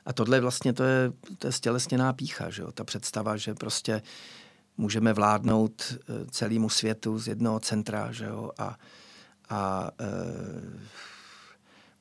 A 0.06 0.12
tohle 0.12 0.40
vlastně 0.40 0.72
to 0.72 0.82
je, 0.82 1.12
to 1.38 1.46
je 1.46 1.52
stělesněná 1.52 2.12
pícha, 2.12 2.50
že 2.50 2.62
jo, 2.62 2.72
ta 2.72 2.84
představa, 2.84 3.36
že 3.36 3.54
prostě 3.54 4.02
můžeme 4.76 5.12
vládnout 5.12 5.82
eh, 5.92 6.26
celému 6.30 6.68
světu 6.68 7.18
z 7.18 7.28
jednoho 7.28 7.60
centra, 7.60 8.12
že 8.12 8.24
jo, 8.24 8.50
a, 8.58 8.76
a 9.48 9.90
e, 10.00 10.06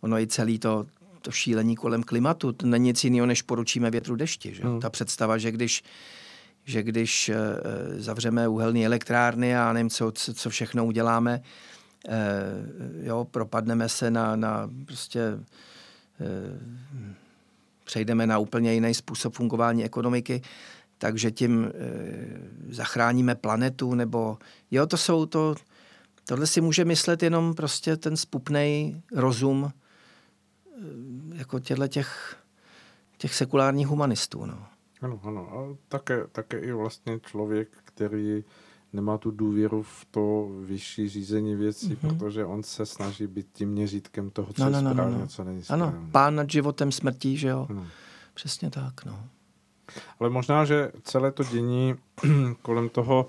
ono 0.02 0.20
i 0.20 0.28
celý 0.28 0.60
to, 0.60 0.86
to 1.24 1.32
šílení 1.32 1.76
kolem 1.76 2.04
klimatu, 2.04 2.54
to 2.54 2.68
není 2.68 2.84
nic 2.84 3.04
jiného, 3.04 3.26
než 3.26 3.42
poručíme 3.42 3.92
větru 3.92 4.16
dešti. 4.16 4.56
Že? 4.56 4.64
Hmm. 4.64 4.80
Ta 4.80 4.90
představa, 4.90 5.38
že 5.38 5.52
když, 5.52 5.84
že 6.66 6.84
když 6.84 7.30
uh, 7.30 7.36
zavřeme 8.02 8.48
uhelné 8.48 8.86
elektrárny 8.86 9.58
a 9.58 9.74
nevím, 9.74 9.90
co, 9.90 10.12
co 10.12 10.50
všechno 10.50 10.86
uděláme, 10.86 11.42
uh, 12.08 12.14
jo, 13.06 13.28
propadneme 13.32 13.90
se 13.90 14.12
na, 14.12 14.36
na 14.36 14.70
prostě 14.86 15.34
uh, 15.34 17.08
přejdeme 17.84 18.28
na 18.28 18.38
úplně 18.38 18.74
jiný 18.74 18.94
způsob 18.94 19.34
fungování 19.34 19.84
ekonomiky, 19.86 20.42
takže 20.98 21.32
tím 21.32 21.72
zachráníme 22.70 23.36
planetu, 23.36 23.96
nebo 23.96 24.38
jo, 24.72 24.88
to 24.88 24.98
jsou 24.98 25.26
to, 25.26 25.56
tohle 26.26 26.48
si 26.48 26.62
může 26.62 26.86
myslet 26.86 27.24
jenom 27.24 27.54
prostě 27.54 27.98
ten 27.98 28.18
spupnej 28.18 29.02
rozum 29.16 29.72
jako 31.34 31.60
těchto 31.60 31.88
těch, 31.88 32.36
těch 33.18 33.36
sekulárních 33.36 33.88
humanistů. 33.88 34.46
No. 34.46 34.66
Ano, 35.02 35.20
ano. 35.24 35.50
A 35.52 35.78
také, 35.88 36.28
také 36.32 36.60
i 36.60 36.72
vlastně 36.72 37.20
člověk, 37.20 37.70
který 37.84 38.44
nemá 38.94 39.18
tu 39.18 39.32
důvěru 39.32 39.84
v 39.84 40.06
to 40.12 40.50
vyšší 40.62 41.10
řízení 41.10 41.56
věcí, 41.56 41.90
mm-hmm. 41.96 42.18
protože 42.18 42.46
on 42.46 42.64
se 42.64 42.86
snaží 42.86 43.28
být 43.28 43.48
tím 43.54 43.70
měřítkem 43.70 44.30
toho, 44.30 44.54
co 44.54 44.64
no, 44.64 44.70
no, 44.70 44.78
je 44.78 44.94
správně, 44.94 45.16
no, 45.16 45.20
no. 45.20 45.28
co 45.28 45.44
není 45.44 45.64
správně. 45.64 45.84
Ano, 45.84 46.08
pán 46.12 46.36
nad 46.36 46.50
životem 46.50 46.92
smrtí, 46.92 47.38
že 47.38 47.48
jo? 47.48 47.68
Ano. 47.70 47.88
Přesně 48.34 48.70
tak, 48.70 49.06
no. 49.06 49.26
Ale 50.20 50.30
možná, 50.30 50.66
že 50.66 50.92
celé 51.04 51.32
to 51.32 51.44
dění 51.44 51.96
kolem 52.62 52.90
toho 52.90 53.28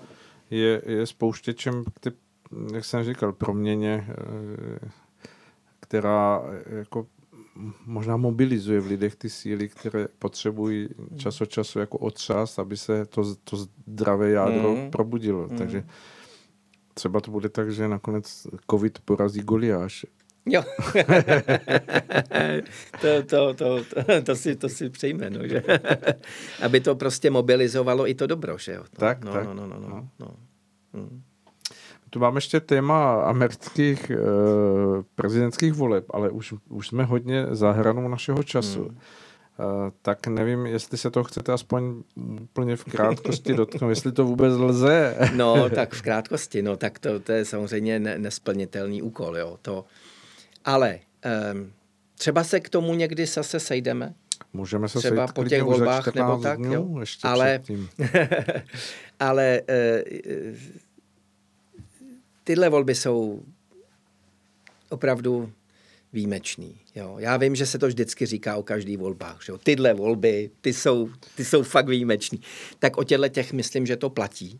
je, 0.49 0.81
je 0.85 1.07
spouštěčem, 1.07 1.83
ty, 1.99 2.11
jak 2.73 2.85
jsem 2.85 3.03
říkal, 3.03 3.33
proměně, 3.33 4.07
eh, 4.09 4.89
která 5.79 6.41
jako 6.65 7.07
možná 7.85 8.17
mobilizuje 8.17 8.79
v 8.79 8.87
lidech 8.87 9.15
ty 9.15 9.29
síly, 9.29 9.69
které 9.69 10.07
potřebují 10.19 10.89
čas 11.17 11.41
od 11.41 11.49
času 11.49 11.79
jako 11.79 11.97
otřás, 11.97 12.59
aby 12.59 12.77
se 12.77 13.05
to, 13.05 13.35
to 13.35 13.57
zdravé 13.57 14.29
jádro 14.29 14.75
mm. 14.75 14.91
probudilo. 14.91 15.47
Mm. 15.47 15.57
Takže 15.57 15.83
třeba 16.93 17.19
to 17.19 17.31
bude 17.31 17.49
tak, 17.49 17.71
že 17.71 17.87
nakonec 17.87 18.47
covid 18.71 18.99
porazí 18.99 19.41
Goliáš. 19.41 20.05
Jo. 20.45 20.63
to, 23.01 23.23
to, 23.23 23.53
to, 23.53 23.83
to, 23.83 24.21
to, 24.23 24.35
si, 24.35 24.55
to 24.55 24.69
si 24.69 24.89
přejme, 24.89 25.29
no, 25.29 25.47
že? 25.47 25.63
aby 26.61 26.79
to 26.79 26.95
prostě 26.95 27.29
mobilizovalo 27.29 28.09
i 28.09 28.15
to 28.15 28.27
dobro, 28.27 28.57
že 28.57 28.73
jo? 28.73 28.83
To, 28.83 28.99
tak, 28.99 29.25
no, 29.25 29.33
tak. 29.33 29.45
No, 29.45 29.53
no, 29.53 29.67
no, 29.67 29.79
no, 29.79 29.89
no. 29.89 30.09
no. 30.19 30.35
Hmm. 30.93 31.23
Tu 32.15 32.19
mám 32.19 32.35
ještě 32.35 32.59
téma 32.59 33.23
amerických 33.23 34.11
e, 34.11 34.17
prezidentských 35.15 35.73
voleb, 35.73 36.05
ale 36.09 36.29
už, 36.29 36.53
už 36.69 36.87
jsme 36.87 37.03
hodně 37.03 37.45
za 37.51 37.71
hranou 37.71 38.07
našeho 38.07 38.43
času. 38.43 38.83
Hmm. 38.83 38.97
Uh, 39.75 39.91
tak 40.01 40.27
nevím, 40.27 40.65
jestli 40.65 40.97
se 40.97 41.11
to 41.11 41.23
chcete 41.23 41.53
aspoň 41.53 42.03
úplně 42.41 42.75
v 42.75 42.83
krátkosti 42.83 43.53
dotknout, 43.53 43.89
jestli 43.89 44.11
to 44.11 44.25
vůbec 44.25 44.53
lze. 44.53 45.15
no, 45.35 45.69
tak 45.69 45.93
v 45.93 46.01
krátkosti, 46.01 46.61
no, 46.61 46.77
tak 46.77 46.99
to, 46.99 47.19
to 47.19 47.31
je 47.31 47.45
samozřejmě 47.45 47.99
ne, 47.99 48.19
nesplnitelný 48.19 49.01
úkol, 49.01 49.37
jo, 49.37 49.57
to. 49.61 49.85
Ale 50.65 50.99
um, 51.53 51.71
třeba 52.17 52.43
se 52.43 52.59
k 52.59 52.69
tomu 52.69 52.93
někdy 52.93 53.25
zase 53.25 53.59
sejdeme. 53.59 54.13
Můžeme 54.53 54.89
se 54.89 54.99
třeba 54.99 55.27
po 55.27 55.43
těch 55.43 55.63
volbách 55.63 56.15
nebo 56.15 56.37
tak, 56.37 56.57
dnů, 56.57 56.73
jo. 56.73 56.99
Ještě 56.99 57.27
ale, 57.27 57.61
ale 59.19 59.61
uh, 59.69 60.55
tyhle 62.45 62.69
volby 62.69 62.95
jsou 62.95 63.43
opravdu 64.89 65.51
výjimečný. 66.13 66.81
Jo. 66.95 67.15
Já 67.19 67.37
vím, 67.37 67.55
že 67.55 67.65
se 67.65 67.79
to 67.79 67.87
vždycky 67.87 68.25
říká 68.25 68.55
o 68.55 68.63
každý 68.63 68.97
volbách. 68.97 69.43
Že 69.45 69.51
jo. 69.51 69.57
Tyhle 69.57 69.93
volby, 69.93 70.51
ty 70.61 70.73
jsou, 70.73 71.09
ty 71.35 71.45
jsou 71.45 71.63
fakt 71.63 71.89
výjimečný. 71.89 72.41
Tak 72.79 72.97
o 72.97 73.03
těchto 73.03 73.29
těch 73.29 73.53
myslím, 73.53 73.85
že 73.85 73.97
to 73.97 74.09
platí. 74.09 74.59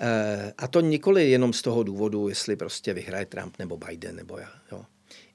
E, 0.00 0.52
a 0.58 0.68
to 0.68 0.80
nikoli 0.80 1.30
jenom 1.30 1.52
z 1.52 1.62
toho 1.62 1.82
důvodu, 1.82 2.28
jestli 2.28 2.56
prostě 2.56 2.94
vyhraje 2.94 3.26
Trump 3.26 3.58
nebo 3.58 3.76
Biden 3.76 4.16
nebo 4.16 4.38
já. 4.38 4.52
Jo. 4.72 4.84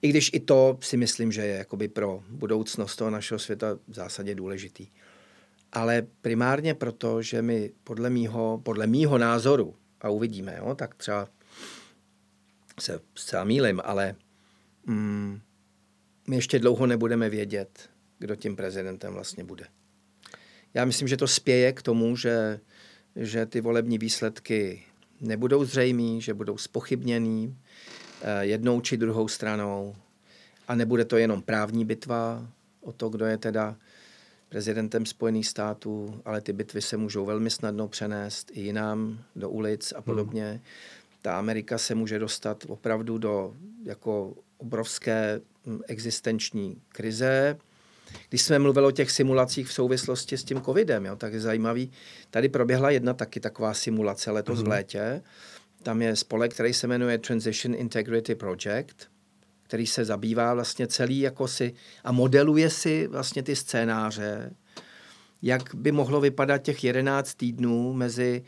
I 0.02 0.10
když 0.10 0.30
i 0.34 0.40
to 0.40 0.78
si 0.82 0.98
myslím, 0.98 1.32
že 1.32 1.42
je 1.42 1.56
jakoby 1.58 1.88
pro 1.88 2.24
budoucnost 2.30 2.96
toho 2.96 3.10
našeho 3.10 3.40
světa 3.40 3.78
v 3.88 3.94
zásadě 3.94 4.36
důležitý. 4.36 4.88
Ale 5.74 6.08
primárně 6.22 6.74
proto, 6.74 7.22
že 7.22 7.42
my 7.42 7.72
podle 7.84 8.10
mýho, 8.10 8.62
podle 8.64 8.88
mýho 8.88 9.18
názoru, 9.18 9.76
a 10.04 10.10
uvidíme, 10.10 10.56
jo? 10.58 10.76
tak 10.76 10.96
třeba 10.96 11.30
se 12.80 13.00
zcela 13.16 13.44
mýlim, 13.44 13.82
ale 13.84 14.16
mm, 14.86 15.40
my 16.28 16.36
ještě 16.36 16.60
dlouho 16.60 16.88
nebudeme 16.88 17.30
vědět, 17.30 17.90
kdo 18.20 18.36
tím 18.36 18.56
prezidentem 18.56 19.14
vlastně 19.14 19.44
bude. 19.44 19.66
Já 20.74 20.86
myslím, 20.86 21.08
že 21.08 21.18
to 21.18 21.28
spěje 21.28 21.74
k 21.74 21.82
tomu, 21.82 22.18
že, 22.18 22.60
že 23.16 23.46
ty 23.46 23.62
volební 23.62 23.98
výsledky 23.98 24.84
nebudou 25.22 25.66
zřejmý, 25.66 26.22
že 26.22 26.34
budou 26.34 26.58
spochybněný 26.58 27.58
eh, 28.22 28.46
jednou 28.46 28.82
či 28.82 28.98
druhou 28.98 29.28
stranou 29.28 29.96
a 30.68 30.76
nebude 30.76 31.06
to 31.06 31.18
jenom 31.18 31.42
právní 31.42 31.86
bitva 31.86 32.48
o 32.82 32.92
to, 32.92 33.10
kdo 33.10 33.26
je 33.26 33.38
teda 33.38 33.76
prezidentem 34.54 35.06
Spojených 35.06 35.48
států, 35.48 36.22
ale 36.26 36.42
ty 36.42 36.54
bitvy 36.54 36.82
se 36.82 36.98
můžou 36.98 37.26
velmi 37.26 37.50
snadno 37.50 37.88
přenést 37.88 38.52
i 38.54 38.62
jinam, 38.62 39.20
do 39.36 39.50
ulic 39.50 39.94
a 39.96 40.02
podobně. 40.02 40.50
Hmm. 40.50 40.60
Ta 41.22 41.40
Amerika 41.40 41.78
se 41.78 41.96
může 41.96 42.20
dostat 42.20 42.66
opravdu 42.68 43.18
do 43.18 43.54
jako 43.84 44.34
obrovské 44.58 45.42
hm, 45.66 45.80
existenční 45.88 46.82
krize. 46.90 47.58
Když 48.30 48.42
jsme 48.42 48.60
mluvili 48.60 48.88
o 48.88 48.92
těch 48.92 49.12
simulacích 49.12 49.68
v 49.68 49.74
souvislosti 49.74 50.38
s 50.38 50.44
tím 50.44 50.62
covidem, 50.62 51.06
jo, 51.06 51.16
tak 51.16 51.34
je 51.34 51.40
zajímavý. 51.40 51.92
Tady 52.30 52.50
proběhla 52.50 52.90
jedna 52.90 53.14
taky 53.14 53.40
taková 53.40 53.74
simulace 53.74 54.32
letos 54.32 54.58
hmm. 54.58 54.66
v 54.66 54.70
létě. 54.70 55.22
Tam 55.84 56.02
je 56.02 56.16
spolek, 56.16 56.54
který 56.54 56.74
se 56.74 56.88
jmenuje 56.88 57.18
Transition 57.18 57.76
Integrity 57.76 58.36
Project– 58.36 58.96
který 59.64 59.88
se 59.88 60.06
zabývá 60.06 60.54
vlastně 60.54 60.88
celý 60.88 61.20
jako 61.20 61.48
si 61.48 61.74
a 62.04 62.12
modeluje 62.12 62.70
si 62.70 63.08
vlastně 63.08 63.44
ty 63.44 63.56
scénáře, 63.56 64.54
jak 65.42 65.76
by 65.76 65.92
mohlo 65.92 66.22
vypadat 66.22 66.58
těch 66.58 66.84
11 66.84 67.34
týdnů 67.34 67.94
mezi 67.94 68.44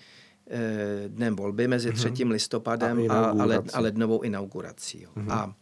eh, 0.49 1.03
dnem 1.07 1.35
volby, 1.35 1.67
mezi 1.67 1.93
3. 1.93 2.09
Mm-hmm. 2.09 2.31
listopadem 2.31 3.11
a, 3.11 3.25
a, 3.25 3.45
led, 3.45 3.65
a 3.73 3.79
lednovou 3.79 4.21
inaugurací. 4.21 5.05
Mm-hmm. 5.05 5.31
A, 5.31 5.55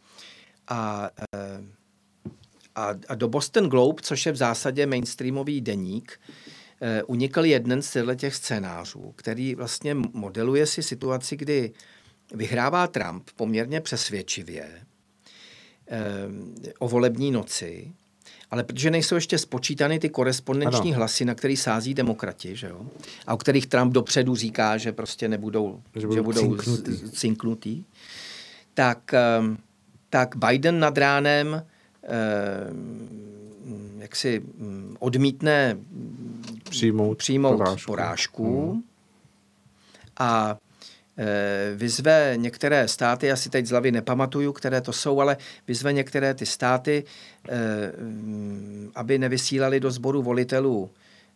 a, 0.68 1.10
eh, 1.36 1.64
a, 2.76 2.94
a 3.08 3.16
do 3.16 3.28
Boston 3.28 3.70
Globe, 3.70 4.02
což 4.02 4.26
je 4.26 4.32
v 4.32 4.36
zásadě 4.36 4.86
mainstreamový 4.86 5.62
deník, 5.62 6.20
eh, 6.82 7.04
unikl 7.04 7.46
jeden 7.46 7.82
z 7.82 7.98
těch 8.16 8.36
scénářů, 8.36 9.14
který 9.16 9.56
vlastně 9.56 9.94
modeluje 9.94 10.66
si 10.66 10.84
situaci, 10.84 11.36
kdy 11.36 11.72
vyhrává 12.34 12.88
Trump 12.88 13.30
poměrně 13.36 13.82
přesvědčivě, 13.82 14.86
o 16.80 16.88
volební 16.88 17.32
noci, 17.32 17.92
ale 18.52 18.64
protože 18.64 18.92
nejsou 18.92 19.16
ještě 19.16 19.38
spočítány 19.38 20.00
ty 20.00 20.10
korespondenční 20.10 20.90
ano. 20.90 20.98
hlasy, 20.98 21.26
na 21.26 21.36
který 21.36 21.58
sází 21.58 21.94
demokrati, 21.94 22.56
že 22.56 22.68
jo? 22.68 22.82
a 23.28 23.34
o 23.34 23.38
kterých 23.38 23.68
Trump 23.68 23.94
dopředu 23.94 24.36
říká, 24.36 24.78
že 24.78 24.92
prostě 24.92 25.28
nebudou, 25.28 25.82
že 25.96 26.08
budou, 26.08 26.16
že 26.16 26.22
budou 26.22 26.42
cinknutý. 26.42 27.12
cinknutý, 27.12 27.84
tak, 28.74 29.12
tak 30.10 30.36
Biden 30.36 30.80
nad 30.80 30.98
ránem 30.98 31.64
jak 33.98 34.16
si 34.16 34.40
mm, 34.40 34.96
odmítne 35.00 35.78
přijmout, 36.70 37.18
přijmout 37.18 37.58
porážku, 37.58 37.92
porážku 37.92 38.72
hmm. 38.72 38.84
a 40.18 40.58
Eh, 40.58 40.60
vyzve 41.76 42.34
některé 42.36 42.88
státy, 42.88 43.28
já 43.28 43.36
si 43.36 43.50
teď 43.50 43.66
z 43.66 43.70
hlavy 43.70 43.92
nepamatuju, 43.92 44.54
které 44.54 44.82
to 44.82 44.94
jsou, 44.94 45.20
ale 45.20 45.38
vyzve 45.68 45.94
některé 45.94 46.34
ty 46.34 46.46
státy, 46.46 47.04
eh, 47.50 47.92
aby 48.96 49.18
nevysílali 49.18 49.80
do 49.80 49.92
sboru 49.92 50.22
volitelů 50.22 50.90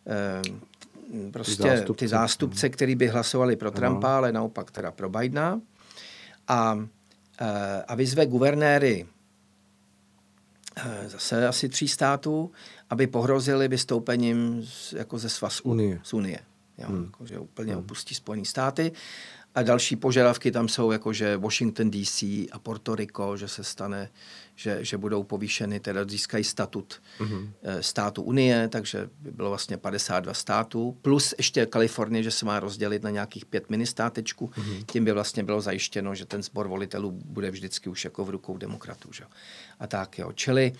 eh, 0.06 1.30
prostě 1.30 1.62
ty 1.62 1.68
zástupce, 1.68 2.04
ty 2.04 2.08
zástupce 2.08 2.68
který 2.68 2.94
by 2.94 3.08
hlasovali 3.08 3.56
pro 3.56 3.70
Trumpa, 3.70 4.16
ale 4.16 4.32
naopak 4.32 4.70
teda 4.70 4.90
pro 4.90 5.08
Bidena. 5.08 5.60
A, 6.48 6.78
a 7.88 7.94
vyzve 7.94 8.26
guvernéry 8.26 9.06
zase 11.06 11.48
asi 11.48 11.68
tří 11.68 11.88
států, 11.88 12.50
aby 12.90 13.06
pohrozili 13.06 13.68
vystoupením 13.68 14.62
z, 14.64 14.92
jako 14.92 15.18
ze 15.18 15.28
svaz 15.28 15.60
Unie. 15.60 16.00
Z 16.02 16.12
Unie. 16.12 16.38
Jo, 16.78 16.86
hmm. 16.88 17.04
jako, 17.04 17.26
že 17.26 17.38
úplně 17.38 17.72
hmm. 17.72 17.82
opustí 17.82 18.14
Spojené 18.14 18.44
státy 18.44 18.92
a 19.58 19.62
další 19.62 19.96
požadavky 19.96 20.50
tam 20.50 20.68
jsou, 20.68 20.90
jako 20.90 21.12
že 21.12 21.36
Washington 21.36 21.90
DC 21.90 22.22
a 22.22 22.58
Porto 22.62 22.94
Rico, 22.94 23.36
že 23.36 23.48
se 23.48 23.64
stane, 23.64 24.10
že, 24.54 24.84
že 24.84 24.98
budou 24.98 25.22
povýšeny, 25.22 25.80
teda 25.80 26.04
získají 26.04 26.44
statut 26.44 27.02
mm-hmm. 27.20 27.48
státu 27.80 28.22
Unie, 28.22 28.68
takže 28.68 29.08
by 29.20 29.30
bylo 29.30 29.48
vlastně 29.48 29.76
52 29.76 30.34
států, 30.34 30.96
plus 31.02 31.34
ještě 31.38 31.66
Kalifornie, 31.66 32.22
že 32.22 32.30
se 32.30 32.46
má 32.46 32.60
rozdělit 32.60 33.02
na 33.02 33.10
nějakých 33.10 33.46
pět 33.46 33.70
ministátečků. 33.70 34.46
Mm-hmm. 34.46 34.84
Tím 34.92 35.04
by 35.04 35.12
vlastně 35.12 35.44
bylo 35.44 35.60
zajištěno, 35.60 36.14
že 36.14 36.24
ten 36.24 36.42
sbor 36.42 36.68
volitelů 36.68 37.10
bude 37.10 37.50
vždycky 37.50 37.90
už 37.90 38.04
jako 38.04 38.24
v 38.24 38.30
rukou 38.30 38.58
demokratů. 38.58 39.12
Že? 39.12 39.24
A 39.80 39.86
tak 39.86 40.18
jo. 40.18 40.32
Čili, 40.32 40.72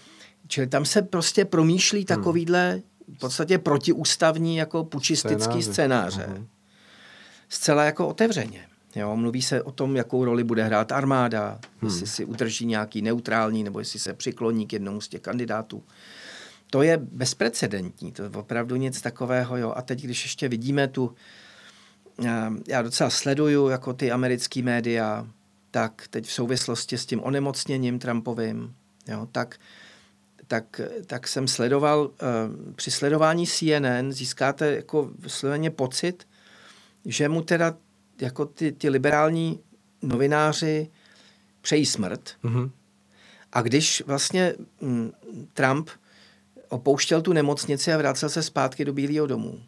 čili 0.47 0.67
tam 0.67 0.85
se 0.85 1.03
prostě 1.03 1.45
promýšlí 1.45 1.99
mhm. 1.99 2.07
takovýhle 2.07 2.83
v 3.17 3.19
podstatě 3.19 3.59
protiústavní 3.59 4.57
jako 4.57 4.85
pučistický 4.85 5.63
scénáře. 5.63 5.73
scénáře. 5.73 6.27
Mm-hmm 6.33 6.47
zcela 7.49 7.85
jako 7.85 8.09
otevřeně. 8.09 8.68
Jo, 8.99 9.17
mluví 9.17 9.43
se 9.43 9.63
o 9.63 9.73
tom, 9.73 9.97
jakou 9.97 10.25
roli 10.25 10.45
bude 10.45 10.65
hrát 10.65 10.93
armáda, 10.93 11.59
hmm. 11.81 11.91
jestli 11.91 12.07
si 12.07 12.25
udrží 12.25 12.67
nějaký 12.67 13.03
neutrální, 13.03 13.65
nebo 13.65 13.79
jestli 13.79 13.99
se 13.99 14.15
přikloní 14.15 14.67
k 14.67 14.73
jednomu 14.73 15.01
z 15.01 15.09
těch 15.09 15.21
kandidátů. 15.21 15.83
To 16.71 16.83
je 16.83 16.97
bezprecedentní, 16.97 18.13
to 18.13 18.23
je 18.23 18.29
opravdu 18.29 18.77
nic 18.77 19.01
takového. 19.01 19.57
Jo. 19.57 19.73
A 19.77 19.83
teď, 19.83 20.03
když 20.03 20.25
ještě 20.25 20.49
vidíme 20.49 20.89
tu, 20.89 21.15
já 22.69 22.83
docela 22.83 23.11
sleduju 23.11 23.69
jako 23.69 23.93
ty 23.93 24.13
americké 24.13 24.63
média, 24.63 25.27
tak 25.71 26.05
teď 26.11 26.27
v 26.27 26.33
souvislosti 26.33 26.99
s 26.99 27.07
tím 27.07 27.21
onemocněním 27.23 27.99
Trumpovým, 27.99 28.75
jo, 29.09 29.29
tak 29.33 29.59
tak, 30.49 30.81
tak 31.07 31.29
jsem 31.29 31.49
sledoval, 31.49 32.11
při 32.75 32.91
sledování 32.91 33.47
CNN 33.47 34.13
získáte 34.13 34.77
jako 34.77 35.11
vysloveně 35.19 35.71
pocit, 35.71 36.29
že 37.05 37.29
mu 37.29 37.43
teda 37.43 37.77
jako 38.21 38.47
ty, 38.47 38.73
ty 38.73 38.89
liberální 38.89 39.61
novináři 40.03 40.91
přejí 41.61 41.87
smrt. 41.87 42.31
Mm-hmm. 42.45 42.71
A 43.53 43.63
když 43.63 44.03
vlastně 44.07 44.55
mm, 44.81 45.13
Trump 45.53 45.91
opouštěl 46.69 47.23
tu 47.23 47.33
nemocnici 47.33 47.93
a 47.93 47.99
vracel 47.99 48.29
se 48.29 48.43
zpátky 48.43 48.85
do 48.85 48.93
Bílého 48.93 49.27
domu, 49.27 49.63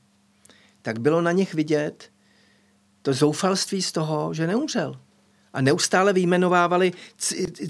tak 0.82 0.98
bylo 0.98 1.20
na 1.20 1.32
nich 1.32 1.54
vidět 1.54 2.12
to 3.02 3.12
zoufalství 3.12 3.82
z 3.82 3.92
toho, 3.92 4.34
že 4.34 4.46
neumřel. 4.46 5.00
A 5.52 5.60
neustále 5.60 6.12
vyjmenovávali, 6.12 6.92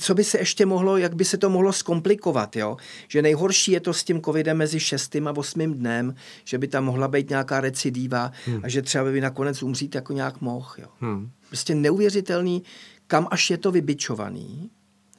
co 0.01 0.15
by 0.15 0.25
se 0.25 0.39
ještě 0.39 0.67
mohlo, 0.67 0.97
jak 0.97 1.15
by 1.15 1.25
se 1.25 1.39
to 1.39 1.51
mohlo 1.51 1.73
zkomplikovat. 1.73 2.57
Jo? 2.57 2.77
Že 3.09 3.23
nejhorší 3.23 3.73
je 3.73 3.81
to 3.81 3.95
s 3.95 4.05
tím 4.05 4.23
covidem 4.23 4.57
mezi 4.57 4.81
šestým 4.81 5.29
a 5.29 5.37
osmým 5.37 5.75
dnem, 5.75 6.15
že 6.45 6.59
by 6.59 6.69
tam 6.69 6.85
mohla 6.85 7.09
být 7.09 7.31
nějaká 7.31 7.61
recidiva 7.61 8.33
hmm. 8.47 8.61
a 8.63 8.69
že 8.69 8.83
třeba 8.83 9.05
by 9.05 9.21
nakonec 9.21 9.63
umřít 9.63 9.95
jako 9.95 10.13
nějak 10.13 10.41
mohl. 10.41 10.71
Jo? 10.79 10.89
Hmm. 11.01 11.31
Prostě 11.49 11.75
neuvěřitelný, 11.75 12.63
kam 13.07 13.29
až 13.31 13.51
je 13.51 13.59
to 13.59 13.73
vybičovaný. 13.73 14.71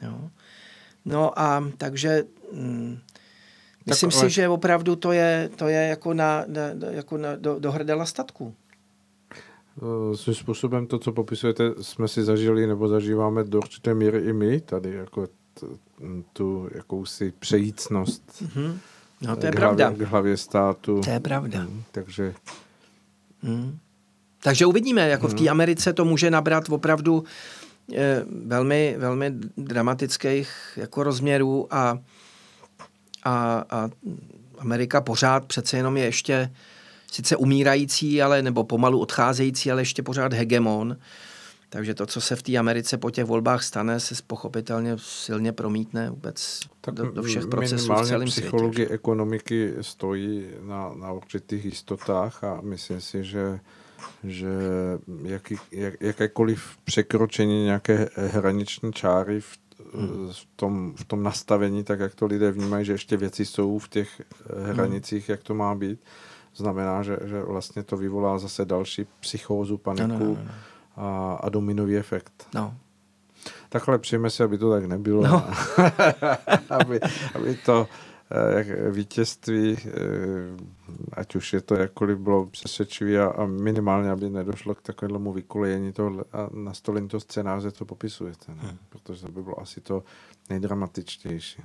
Jo? 0.02 0.30
No 1.06 1.40
a 1.40 1.64
takže 1.78 2.24
mm, 2.54 3.00
myslím 3.86 4.10
tak, 4.10 4.20
ale... 4.20 4.30
si, 4.30 4.36
že 4.36 4.48
opravdu 4.48 4.96
to 4.96 5.12
je, 5.12 5.50
to 5.56 5.68
je 5.68 5.88
jako, 5.88 6.14
na, 6.14 6.46
na, 6.48 6.62
jako 6.92 7.18
na, 7.18 7.36
do, 7.36 7.60
do 7.60 7.72
hrdela 7.72 8.06
statku. 8.06 8.56
Eh, 9.78 10.18
svým 10.18 10.36
způsobem 10.36 10.88
to, 10.88 11.00
co 11.00 11.12
popisujete, 11.12 11.64
jsme 11.82 12.08
si 12.08 12.24
zažili 12.24 12.68
nebo 12.68 12.88
zažíváme 12.88 13.44
do 13.44 13.58
určité 13.58 13.94
míry 13.94 14.20
i 14.20 14.34
my 14.34 14.62
tady, 14.62 14.94
jako 14.94 15.28
t, 15.28 15.66
tu 16.34 16.70
jakousi 16.76 17.34
přejícnost. 17.40 18.24
Mm-hmm. 18.42 18.78
No 19.22 19.36
to 19.36 19.46
je 19.46 19.52
k 19.52 19.56
pravda. 19.56 19.88
Hlavě, 19.88 20.06
k 20.06 20.10
hlavě 20.10 20.38
státu. 20.38 21.02
To 21.02 21.10
je 21.10 21.20
pravda. 21.20 21.60
Hmm, 21.60 21.84
takže... 21.92 22.34
Hmm. 23.44 23.78
Takže 24.44 24.66
uvidíme, 24.66 25.10
jako 25.10 25.28
v 25.28 25.34
té 25.34 25.50
Americe 25.50 25.94
to 25.94 26.06
může 26.06 26.32
nabrat 26.32 26.70
opravdu 26.70 27.24
eh, 27.96 28.26
velmi, 28.46 28.96
velmi 28.98 29.34
dramatických 29.58 30.52
jako 30.76 31.04
rozměrů 31.04 31.68
a, 31.74 32.00
a, 33.24 33.64
a 33.70 33.90
Amerika 34.58 35.02
pořád 35.02 35.46
přece 35.46 35.78
jenom 35.78 35.98
je 35.98 36.04
ještě 36.04 36.52
sice 37.12 37.36
umírající, 37.36 38.22
ale 38.22 38.42
nebo 38.42 38.64
pomalu 38.64 39.00
odcházející, 39.00 39.72
ale 39.72 39.82
ještě 39.82 40.04
pořád 40.04 40.34
hegemon. 40.34 40.98
Takže 41.70 41.94
to, 41.94 42.06
co 42.06 42.22
se 42.22 42.36
v 42.36 42.44
té 42.44 42.58
Americe 42.58 42.98
po 42.98 43.12
těch 43.12 43.26
volbách 43.26 43.64
stane, 43.64 44.00
se 44.00 44.16
pochopitelně 44.28 44.96
silně 44.98 45.52
promítne 45.52 46.10
vůbec 46.10 46.60
tak 46.82 46.94
do, 46.94 47.12
do 47.12 47.24
všech 47.24 47.48
procesů 47.48 47.94
v 47.94 48.08
celém 48.08 48.28
psychologie 48.28 48.74
světě. 48.74 48.94
ekonomiky 48.94 49.74
stojí 49.82 50.46
na, 50.62 50.92
na 50.96 51.12
určitých 51.12 51.66
jistotách 51.66 52.44
a 52.44 52.62
myslím 52.62 53.02
si, 53.02 53.24
že 53.24 53.60
že 54.24 54.48
jaký, 55.24 55.58
jak, 55.72 56.02
jakékoliv 56.02 56.78
překročení 56.84 57.64
nějaké 57.64 58.10
hraniční 58.16 58.94
čáry 58.94 59.42
v, 59.42 59.58
hmm. 59.94 60.30
v, 60.32 60.48
tom, 60.56 60.94
v 60.96 61.06
tom 61.06 61.24
nastavení, 61.24 61.84
tak 61.84 62.00
jak 62.00 62.16
to 62.16 62.26
lidé 62.26 62.52
vnímají, 62.52 62.86
že 62.86 62.92
ještě 62.92 63.18
věci 63.18 63.46
jsou 63.46 63.80
v 63.80 63.90
těch 63.90 64.22
hranicích, 64.64 65.28
hmm. 65.28 65.34
jak 65.34 65.44
to 65.44 65.54
má 65.54 65.76
být, 65.76 66.00
znamená, 66.56 67.04
že, 67.04 67.18
že 67.24 67.42
vlastně 67.42 67.84
to 67.84 67.98
vyvolá 67.98 68.38
zase 68.38 68.66
další 68.66 69.08
psychózu, 69.20 69.78
paniku 69.78 70.08
no, 70.08 70.20
no, 70.20 70.26
no, 70.26 70.44
no. 70.44 70.52
A, 70.96 71.34
a 71.34 71.50
dominový 71.50 71.98
efekt. 71.98 72.48
No. 72.56 72.76
Takhle 73.70 74.00
přijeme 74.00 74.30
si, 74.30 74.44
aby 74.44 74.58
to 74.58 74.72
tak 74.72 74.86
nebylo. 74.86 75.28
No. 75.28 75.46
aby, 76.70 77.00
aby 77.36 77.56
to 77.66 77.88
eh, 78.32 78.58
jak 78.58 78.68
vítězství, 78.92 79.78
eh, 79.78 79.92
ať 81.14 81.36
už 81.36 81.54
je 81.54 81.62
to 81.62 81.76
jakkoliv 81.76 82.18
bylo 82.18 82.46
přesvědčivé 82.46 83.20
a, 83.20 83.26
a 83.26 83.46
minimálně, 83.46 84.12
aby 84.12 84.30
nedošlo 84.30 84.76
k 84.76 84.82
takovému 84.82 85.34
vykolejení 85.34 85.92
toho 85.92 86.26
a 86.34 86.50
nastolení 86.54 87.08
toho 87.08 87.22
scénáře, 87.22 87.72
co 87.72 87.86
popisujete. 87.86 88.52
Ne? 88.56 88.62
Hmm. 88.62 88.78
Protože 88.90 89.22
to 89.22 89.32
by 89.32 89.44
bylo 89.44 89.60
asi 89.62 89.82
to 89.82 90.04
nejdramatičtější. 90.50 91.64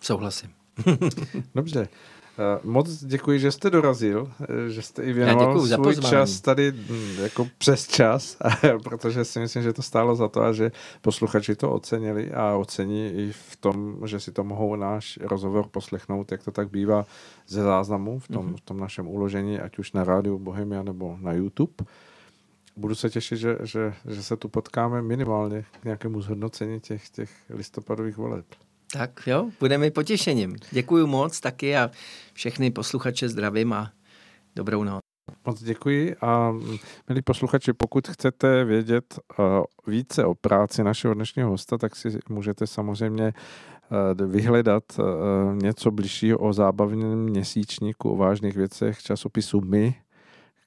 Souhlasím. 0.00 0.50
Dobře. 1.54 1.88
Eh, 2.38 2.60
moc 2.64 3.04
děkuji, 3.04 3.38
že 3.38 3.52
jste 3.52 3.70
dorazil, 3.70 4.32
eh, 4.40 4.70
že 4.70 4.82
jste 4.82 5.02
i 5.02 5.12
věnoval 5.12 5.66
svůj 5.66 5.96
čas 5.96 6.40
tady 6.40 6.72
hm, 6.72 7.22
jako 7.22 7.48
přes 7.58 7.86
čas, 7.88 8.36
protože 8.82 9.24
si 9.24 9.38
myslím, 9.38 9.62
že 9.62 9.72
to 9.72 9.82
stálo 9.82 10.16
za 10.16 10.28
to 10.28 10.42
a 10.42 10.52
že 10.52 10.72
posluchači 11.00 11.56
to 11.56 11.72
ocenili 11.72 12.32
a 12.32 12.56
ocení 12.56 13.12
i 13.12 13.32
v 13.32 13.56
tom, 13.56 13.96
že 14.06 14.20
si 14.20 14.32
to 14.32 14.44
mohou 14.44 14.76
náš 14.76 15.18
rozhovor 15.22 15.68
poslechnout, 15.68 16.32
jak 16.32 16.42
to 16.42 16.50
tak 16.50 16.70
bývá 16.70 17.06
ze 17.48 17.62
záznamu 17.62 18.18
v 18.18 18.28
tom, 18.28 18.46
mm-hmm. 18.46 18.56
v 18.56 18.60
tom 18.60 18.80
našem 18.80 19.08
uložení, 19.08 19.60
ať 19.60 19.78
už 19.78 19.92
na 19.92 20.04
rádiu 20.04 20.38
Bohemia 20.38 20.82
nebo 20.82 21.18
na 21.20 21.32
YouTube. 21.32 21.74
Budu 22.76 22.94
se 22.94 23.10
těšit, 23.10 23.38
že, 23.38 23.58
že, 23.62 23.94
že 24.08 24.22
se 24.22 24.36
tu 24.36 24.48
potkáme 24.48 25.02
minimálně 25.02 25.64
k 25.80 25.84
nějakému 25.84 26.20
zhodnocení 26.20 26.80
těch, 26.80 27.10
těch 27.10 27.30
listopadových 27.50 28.16
voleb. 28.16 28.44
Tak 28.98 29.20
jo, 29.26 29.50
budeme 29.60 29.90
potěšením. 29.90 30.56
Děkuji 30.70 31.06
moc 31.06 31.40
taky 31.40 31.76
a 31.76 31.90
všechny 32.32 32.70
posluchače 32.70 33.28
zdravím 33.28 33.72
a 33.72 33.92
dobrou 34.56 34.84
noc. 34.84 35.00
Moc 35.46 35.62
děkuji 35.62 36.16
a 36.20 36.52
milí 37.08 37.22
posluchači, 37.22 37.72
pokud 37.72 38.08
chcete 38.08 38.64
vědět 38.64 39.18
uh, 39.38 39.44
více 39.86 40.24
o 40.24 40.34
práci 40.34 40.84
našeho 40.84 41.14
dnešního 41.14 41.50
hosta, 41.50 41.78
tak 41.78 41.96
si 41.96 42.18
můžete 42.28 42.66
samozřejmě 42.66 43.32
uh, 44.22 44.30
vyhledat 44.30 44.84
uh, 44.98 45.04
něco 45.62 45.90
bližšího 45.90 46.38
o 46.38 46.52
zábavném 46.52 47.18
měsíčníku, 47.18 48.10
o 48.10 48.16
vážných 48.16 48.56
věcech 48.56 49.02
časopisu 49.02 49.60
My, 49.60 49.94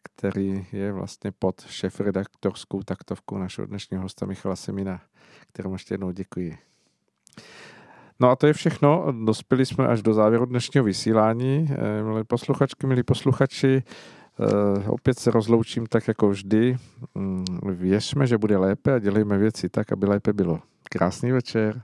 který 0.04 0.66
je 0.72 0.92
vlastně 0.92 1.32
pod 1.32 1.62
šéf-redaktorskou 1.62 2.84
taktovkou 2.84 3.38
našeho 3.38 3.68
dnešního 3.68 4.04
hosta 4.04 4.26
Michala 4.26 4.56
Semina, 4.56 5.02
kterému 5.54 5.76
ještě 5.76 5.94
jednou 5.94 6.12
děkuji. 6.12 6.58
No 8.20 8.30
a 8.30 8.36
to 8.36 8.48
je 8.48 8.54
všechno. 8.54 9.14
Dospěli 9.26 9.66
jsme 9.66 9.88
až 9.88 10.02
do 10.02 10.14
závěru 10.14 10.46
dnešního 10.46 10.84
vysílání. 10.84 11.70
Eh, 11.72 12.04
milí 12.04 12.24
posluchačky, 12.24 12.88
milí 12.88 13.04
posluchači, 13.04 13.84
eh, 14.40 14.90
opět 14.90 15.20
se 15.20 15.32
rozloučím 15.32 15.86
tak 15.86 16.08
jako 16.08 16.30
vždy. 16.30 16.78
Mm, 17.16 17.46
věřme, 17.64 18.28
že 18.28 18.38
bude 18.38 18.58
lépe 18.58 18.94
a 18.94 19.00
dělejme 19.00 19.38
věci 19.38 19.70
tak, 19.70 19.92
aby 19.92 20.06
lépe 20.06 20.34
bylo. 20.34 20.60
Krásný 20.90 21.32
večer. 21.32 21.82